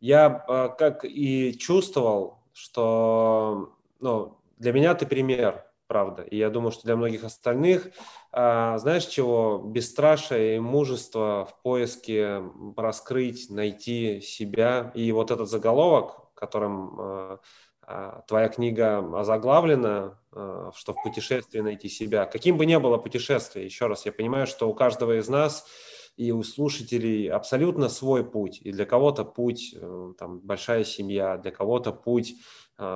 Я 0.00 0.44
э, 0.48 0.68
как 0.78 1.04
и 1.04 1.56
чувствовал, 1.58 2.38
что 2.52 3.76
ну, 4.00 4.38
для 4.56 4.72
меня 4.72 4.94
ты 4.94 5.06
пример 5.06 5.67
правда. 5.88 6.22
И 6.22 6.36
я 6.36 6.50
думаю, 6.50 6.70
что 6.70 6.84
для 6.84 6.94
многих 6.94 7.24
остальных, 7.24 7.88
а, 8.30 8.78
знаешь 8.78 9.06
чего, 9.06 9.58
бесстрашие 9.64 10.56
и 10.56 10.60
мужество 10.60 11.48
в 11.50 11.62
поиске 11.62 12.42
раскрыть, 12.76 13.50
найти 13.50 14.20
себя. 14.20 14.92
И 14.94 15.10
вот 15.10 15.30
этот 15.30 15.48
заголовок, 15.48 16.32
которым 16.34 17.00
а, 17.00 17.40
а, 17.82 18.22
твоя 18.28 18.48
книга 18.48 18.98
озаглавлена, 19.18 20.18
что 20.76 20.92
в 20.92 21.02
путешествии 21.02 21.60
найти 21.60 21.88
себя. 21.88 22.26
Каким 22.26 22.58
бы 22.58 22.66
ни 22.66 22.76
было 22.76 22.98
путешествие, 22.98 23.64
еще 23.64 23.86
раз, 23.86 24.06
я 24.06 24.12
понимаю, 24.12 24.46
что 24.46 24.68
у 24.68 24.74
каждого 24.74 25.18
из 25.18 25.28
нас 25.28 25.66
и 26.18 26.32
у 26.32 26.42
слушателей 26.42 27.30
абсолютно 27.30 27.88
свой 27.88 28.28
путь. 28.28 28.60
И 28.62 28.72
для 28.72 28.84
кого-то 28.84 29.24
путь 29.24 29.74
э, 29.74 30.12
там, 30.18 30.40
большая 30.40 30.84
семья, 30.84 31.38
для 31.38 31.52
кого-то 31.52 31.92
путь 31.92 32.34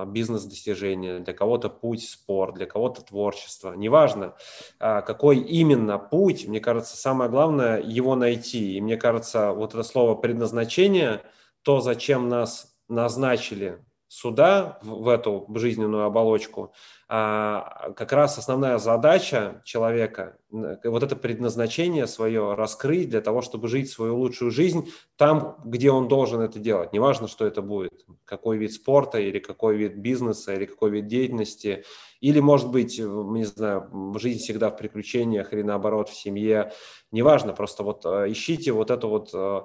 бизнес-достижения, 0.05 1.19
для 1.19 1.33
кого-то 1.33 1.69
путь 1.69 2.03
спорт, 2.07 2.55
для 2.55 2.65
кого-то 2.65 3.01
творчество. 3.01 3.73
Неважно, 3.73 4.35
а, 4.79 5.01
какой 5.01 5.37
именно 5.39 5.99
путь, 5.99 6.47
мне 6.47 6.59
кажется, 6.59 6.95
самое 6.95 7.29
главное 7.29 7.81
его 7.81 8.15
найти. 8.15 8.75
И 8.77 8.81
мне 8.81 8.97
кажется, 8.97 9.51
вот 9.51 9.73
это 9.73 9.83
слово 9.83 10.15
предназначение, 10.15 11.21
то, 11.63 11.81
зачем 11.81 12.29
нас 12.29 12.75
назначили 12.87 13.83
сюда, 14.13 14.77
в 14.83 15.07
эту 15.07 15.47
жизненную 15.55 16.03
оболочку, 16.03 16.71
а, 17.09 17.91
как 17.95 18.13
раз 18.13 18.37
основная 18.37 18.77
задача 18.77 19.63
человека, 19.65 20.37
вот 20.51 21.01
это 21.01 21.15
предназначение 21.15 22.05
свое 22.05 22.53
раскрыть 22.53 23.09
для 23.09 23.21
того, 23.21 23.41
чтобы 23.41 23.67
жить 23.67 23.89
свою 23.89 24.15
лучшую 24.17 24.51
жизнь 24.51 24.91
там, 25.17 25.57
где 25.65 25.89
он 25.89 26.07
должен 26.07 26.41
это 26.41 26.59
делать. 26.59 26.93
Неважно, 26.93 27.27
что 27.27 27.47
это 27.47 27.63
будет, 27.63 28.05
какой 28.23 28.57
вид 28.57 28.73
спорта 28.73 29.17
или 29.19 29.39
какой 29.39 29.77
вид 29.77 29.95
бизнеса 29.95 30.53
или 30.53 30.65
какой 30.65 30.91
вид 30.91 31.07
деятельности, 31.07 31.83
или, 32.21 32.39
может 32.39 32.69
быть, 32.69 32.99
не 32.99 33.43
знаю, 33.45 34.13
жизнь 34.17 34.39
всегда 34.39 34.69
в 34.69 34.77
приключениях 34.77 35.53
или 35.53 35.63
наоборот 35.63 36.09
в 36.09 36.15
семье. 36.15 36.71
Неважно, 37.11 37.53
просто 37.53 37.83
вот 37.83 38.05
э, 38.05 38.31
ищите 38.31 38.71
вот 38.71 38.91
это 38.91 39.07
вот 39.07 39.31
э, 39.33 39.61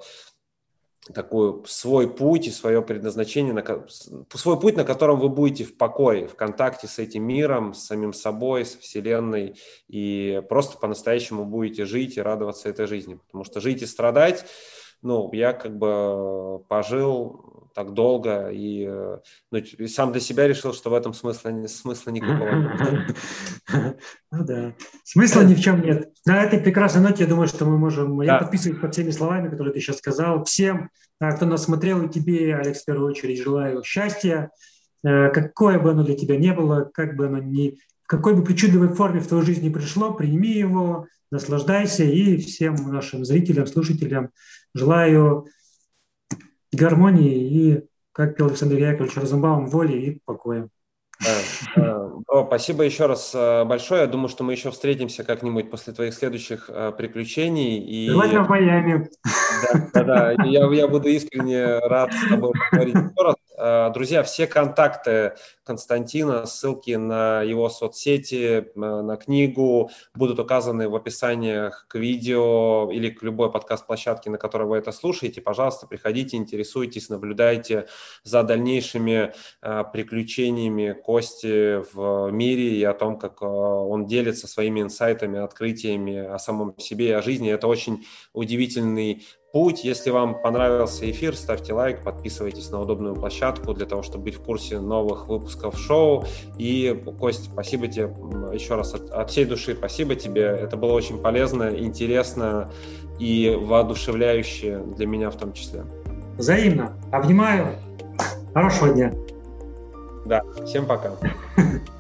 такой 1.13 1.63
свой 1.67 2.13
путь 2.13 2.47
и 2.47 2.51
свое 2.51 2.83
предназначение, 2.83 3.53
на, 3.53 3.87
свой 4.35 4.61
путь, 4.61 4.77
на 4.77 4.85
котором 4.85 5.19
вы 5.19 5.29
будете 5.29 5.65
в 5.65 5.77
покое, 5.77 6.27
в 6.27 6.35
контакте 6.35 6.87
с 6.87 6.99
этим 6.99 7.25
миром, 7.25 7.75
с 7.75 7.85
самим 7.85 8.13
собой, 8.13 8.65
с 8.65 8.77
Вселенной, 8.77 9.57
и 9.89 10.43
просто 10.49 10.79
по-настоящему 10.79 11.45
будете 11.45 11.85
жить 11.85 12.17
и 12.17 12.23
радоваться 12.23 12.69
этой 12.69 12.87
жизни. 12.87 13.19
Потому 13.27 13.45
что 13.45 13.61
жить 13.61 13.83
и 13.83 13.87
страдать, 13.87 14.45
ну, 15.03 15.31
я 15.33 15.53
как 15.53 15.77
бы 15.79 16.61
пожил 16.69 17.71
так 17.75 17.95
долго 17.95 18.49
и, 18.51 18.87
ну, 19.53 19.59
и 19.59 19.87
сам 19.87 20.11
для 20.11 20.21
себя 20.21 20.49
решил, 20.49 20.73
что 20.73 20.91
в 20.91 20.95
этом 20.95 21.15
смысла, 21.15 21.53
смысла 21.67 22.11
никакого 22.11 22.51
нет. 22.51 23.17
Ну 24.33 24.45
да, 24.45 24.75
смысла 25.05 25.43
ни 25.43 25.55
в 25.55 25.61
чем 25.61 25.83
нет. 25.83 26.13
На 26.27 26.43
этой 26.43 26.59
прекрасной 26.59 27.03
ноте 27.03 27.25
я 27.25 27.31
думаю, 27.31 27.47
что 27.47 27.65
мы 27.65 27.79
можем... 27.79 28.21
Я 28.23 28.39
подписываюсь 28.39 28.81
под 28.81 28.93
всеми 28.93 29.11
словами, 29.11 29.49
которые 29.49 29.73
ты 29.73 29.81
сейчас 29.81 29.99
сказал. 29.99 30.45
Всем, 30.45 30.91
а, 31.21 31.33
кто 31.33 31.47
нас 31.47 31.65
смотрел, 31.65 32.03
и 32.03 32.09
тебе, 32.09 32.57
Алекс, 32.57 32.83
в 32.83 32.85
первую 32.85 33.11
очередь 33.11 33.43
желаю 33.43 33.83
счастья, 33.85 34.51
э, 35.05 35.31
какое 35.31 35.79
бы 35.79 35.91
оно 35.91 36.03
для 36.03 36.17
тебя 36.17 36.37
не 36.37 36.53
было, 36.53 36.91
как 36.93 37.17
бы 37.17 37.27
оно 37.27 37.39
ни 37.39 37.79
в 38.03 38.09
какой 38.09 38.35
бы 38.35 38.43
причудливой 38.43 38.89
форме 38.89 39.21
в 39.21 39.29
твою 39.29 39.45
жизнь 39.45 39.63
не 39.63 39.71
пришло, 39.71 40.15
прими 40.15 40.51
его, 40.51 41.07
наслаждайся 41.31 42.05
и 42.05 42.39
всем 42.39 42.75
нашим 42.91 43.25
зрителям, 43.25 43.67
слушателям 43.67 44.31
желаю 44.79 45.47
гармонии 46.73 47.35
и, 47.35 47.85
как 48.13 48.37
пел 48.37 48.47
Александр 48.47 48.77
Яковлевич 48.77 49.17
Розенбаум, 49.17 49.67
воли 49.67 49.97
и 49.97 50.23
покоя. 50.25 50.69
О, 52.29 52.45
спасибо 52.47 52.85
еще 52.85 53.07
раз 53.07 53.33
э, 53.35 53.65
большое. 53.65 54.03
Я 54.03 54.07
думаю, 54.07 54.29
что 54.29 54.45
мы 54.45 54.53
еще 54.53 54.71
встретимся 54.71 55.25
как-нибудь 55.25 55.71
после 55.71 55.93
твоих 55.93 56.15
следующих 56.15 56.69
э, 56.69 56.93
приключений. 56.97 57.79
И... 57.79 58.09
Желательно 58.09 58.45
в 58.45 58.49
Майами. 58.49 59.09
Да, 59.63 59.91
да, 59.95 60.05
да. 60.05 60.45
Я, 60.45 60.67
я 60.73 60.87
буду 60.87 61.09
искренне 61.09 61.79
рад 61.79 62.13
с 62.13 62.29
тобой 62.29 62.53
поговорить 62.71 62.95
еще 62.95 63.25
раз. 63.25 63.35
Э, 63.59 63.91
друзья, 63.93 64.23
все 64.23 64.47
контакты 64.47 65.35
Константина, 65.69 66.47
ссылки 66.47 66.93
на 66.93 67.43
его 67.43 67.69
соцсети, 67.69 68.65
э, 68.75 69.03
на 69.03 69.17
книгу 69.19 69.91
будут 70.15 70.39
указаны 70.39 70.89
в 70.89 70.97
описаниях 70.97 71.85
к 71.89 71.97
видео 71.97 72.91
или 72.91 73.11
к 73.11 73.23
любой 73.23 73.53
подкаст-площадке, 73.53 74.31
на 74.31 74.39
которой 74.39 74.67
вы 74.67 74.79
это 74.79 74.93
слушаете. 74.93 75.43
Пожалуйста, 75.43 75.87
приходите, 75.87 76.39
интересуйтесь, 76.39 77.11
наблюдайте 77.11 77.87
за 78.25 78.43
дальнейшими 78.45 79.35
э, 79.61 79.85
приключениями 79.93 80.93
Кости 80.93 81.83
в 81.93 82.31
мире 82.31 82.75
и 82.77 82.85
о 82.85 82.95
том, 82.95 83.19
как 83.19 83.43
он 83.43 84.07
делится 84.07 84.49
своими 84.49 84.81
инсайтами, 84.81 85.39
открытиями 85.39 86.17
о 86.17 86.39
самом 86.39 86.79
себе 86.79 87.09
и 87.09 87.13
о 87.13 87.21
жизни. 87.21 87.51
Это 87.51 87.67
очень 87.67 88.07
удивительный 88.33 89.23
путь. 89.53 89.85
Если 89.85 90.11
вам 90.11 90.41
понравился 90.41 91.11
эфир, 91.11 91.37
ставьте 91.37 91.73
лайк, 91.73 92.05
подписывайтесь 92.05 92.71
на 92.71 92.81
удобную 92.81 93.15
площадку 93.15 93.75
для 93.75 93.87
того, 93.87 94.03
чтобы 94.03 94.25
быть 94.25 94.35
в 94.35 94.43
курсе 94.43 94.81
новых 94.81 95.29
выпусков 95.29 95.58
шоу. 95.77 96.25
И, 96.57 97.03
Кость, 97.19 97.47
спасибо 97.53 97.89
тебе 97.89 98.11
еще 98.53 98.75
раз 98.75 98.95
от, 98.95 99.11
от 99.11 99.31
всей 99.31 99.45
души. 99.45 99.75
Спасибо 99.75 100.15
тебе. 100.15 100.43
Это 100.43 100.77
было 100.77 100.93
очень 100.93 101.19
полезно, 101.19 101.75
интересно 101.77 102.71
и 103.19 103.57
воодушевляюще 103.61 104.79
для 104.97 105.07
меня 105.07 105.31
в 105.31 105.37
том 105.37 105.53
числе. 105.53 105.85
Взаимно. 106.37 106.93
Обнимаю. 107.11 107.77
Хорошего 108.55 108.93
дня. 108.93 109.13
Да, 110.25 110.43
всем 110.65 110.87
пока. 110.87 111.13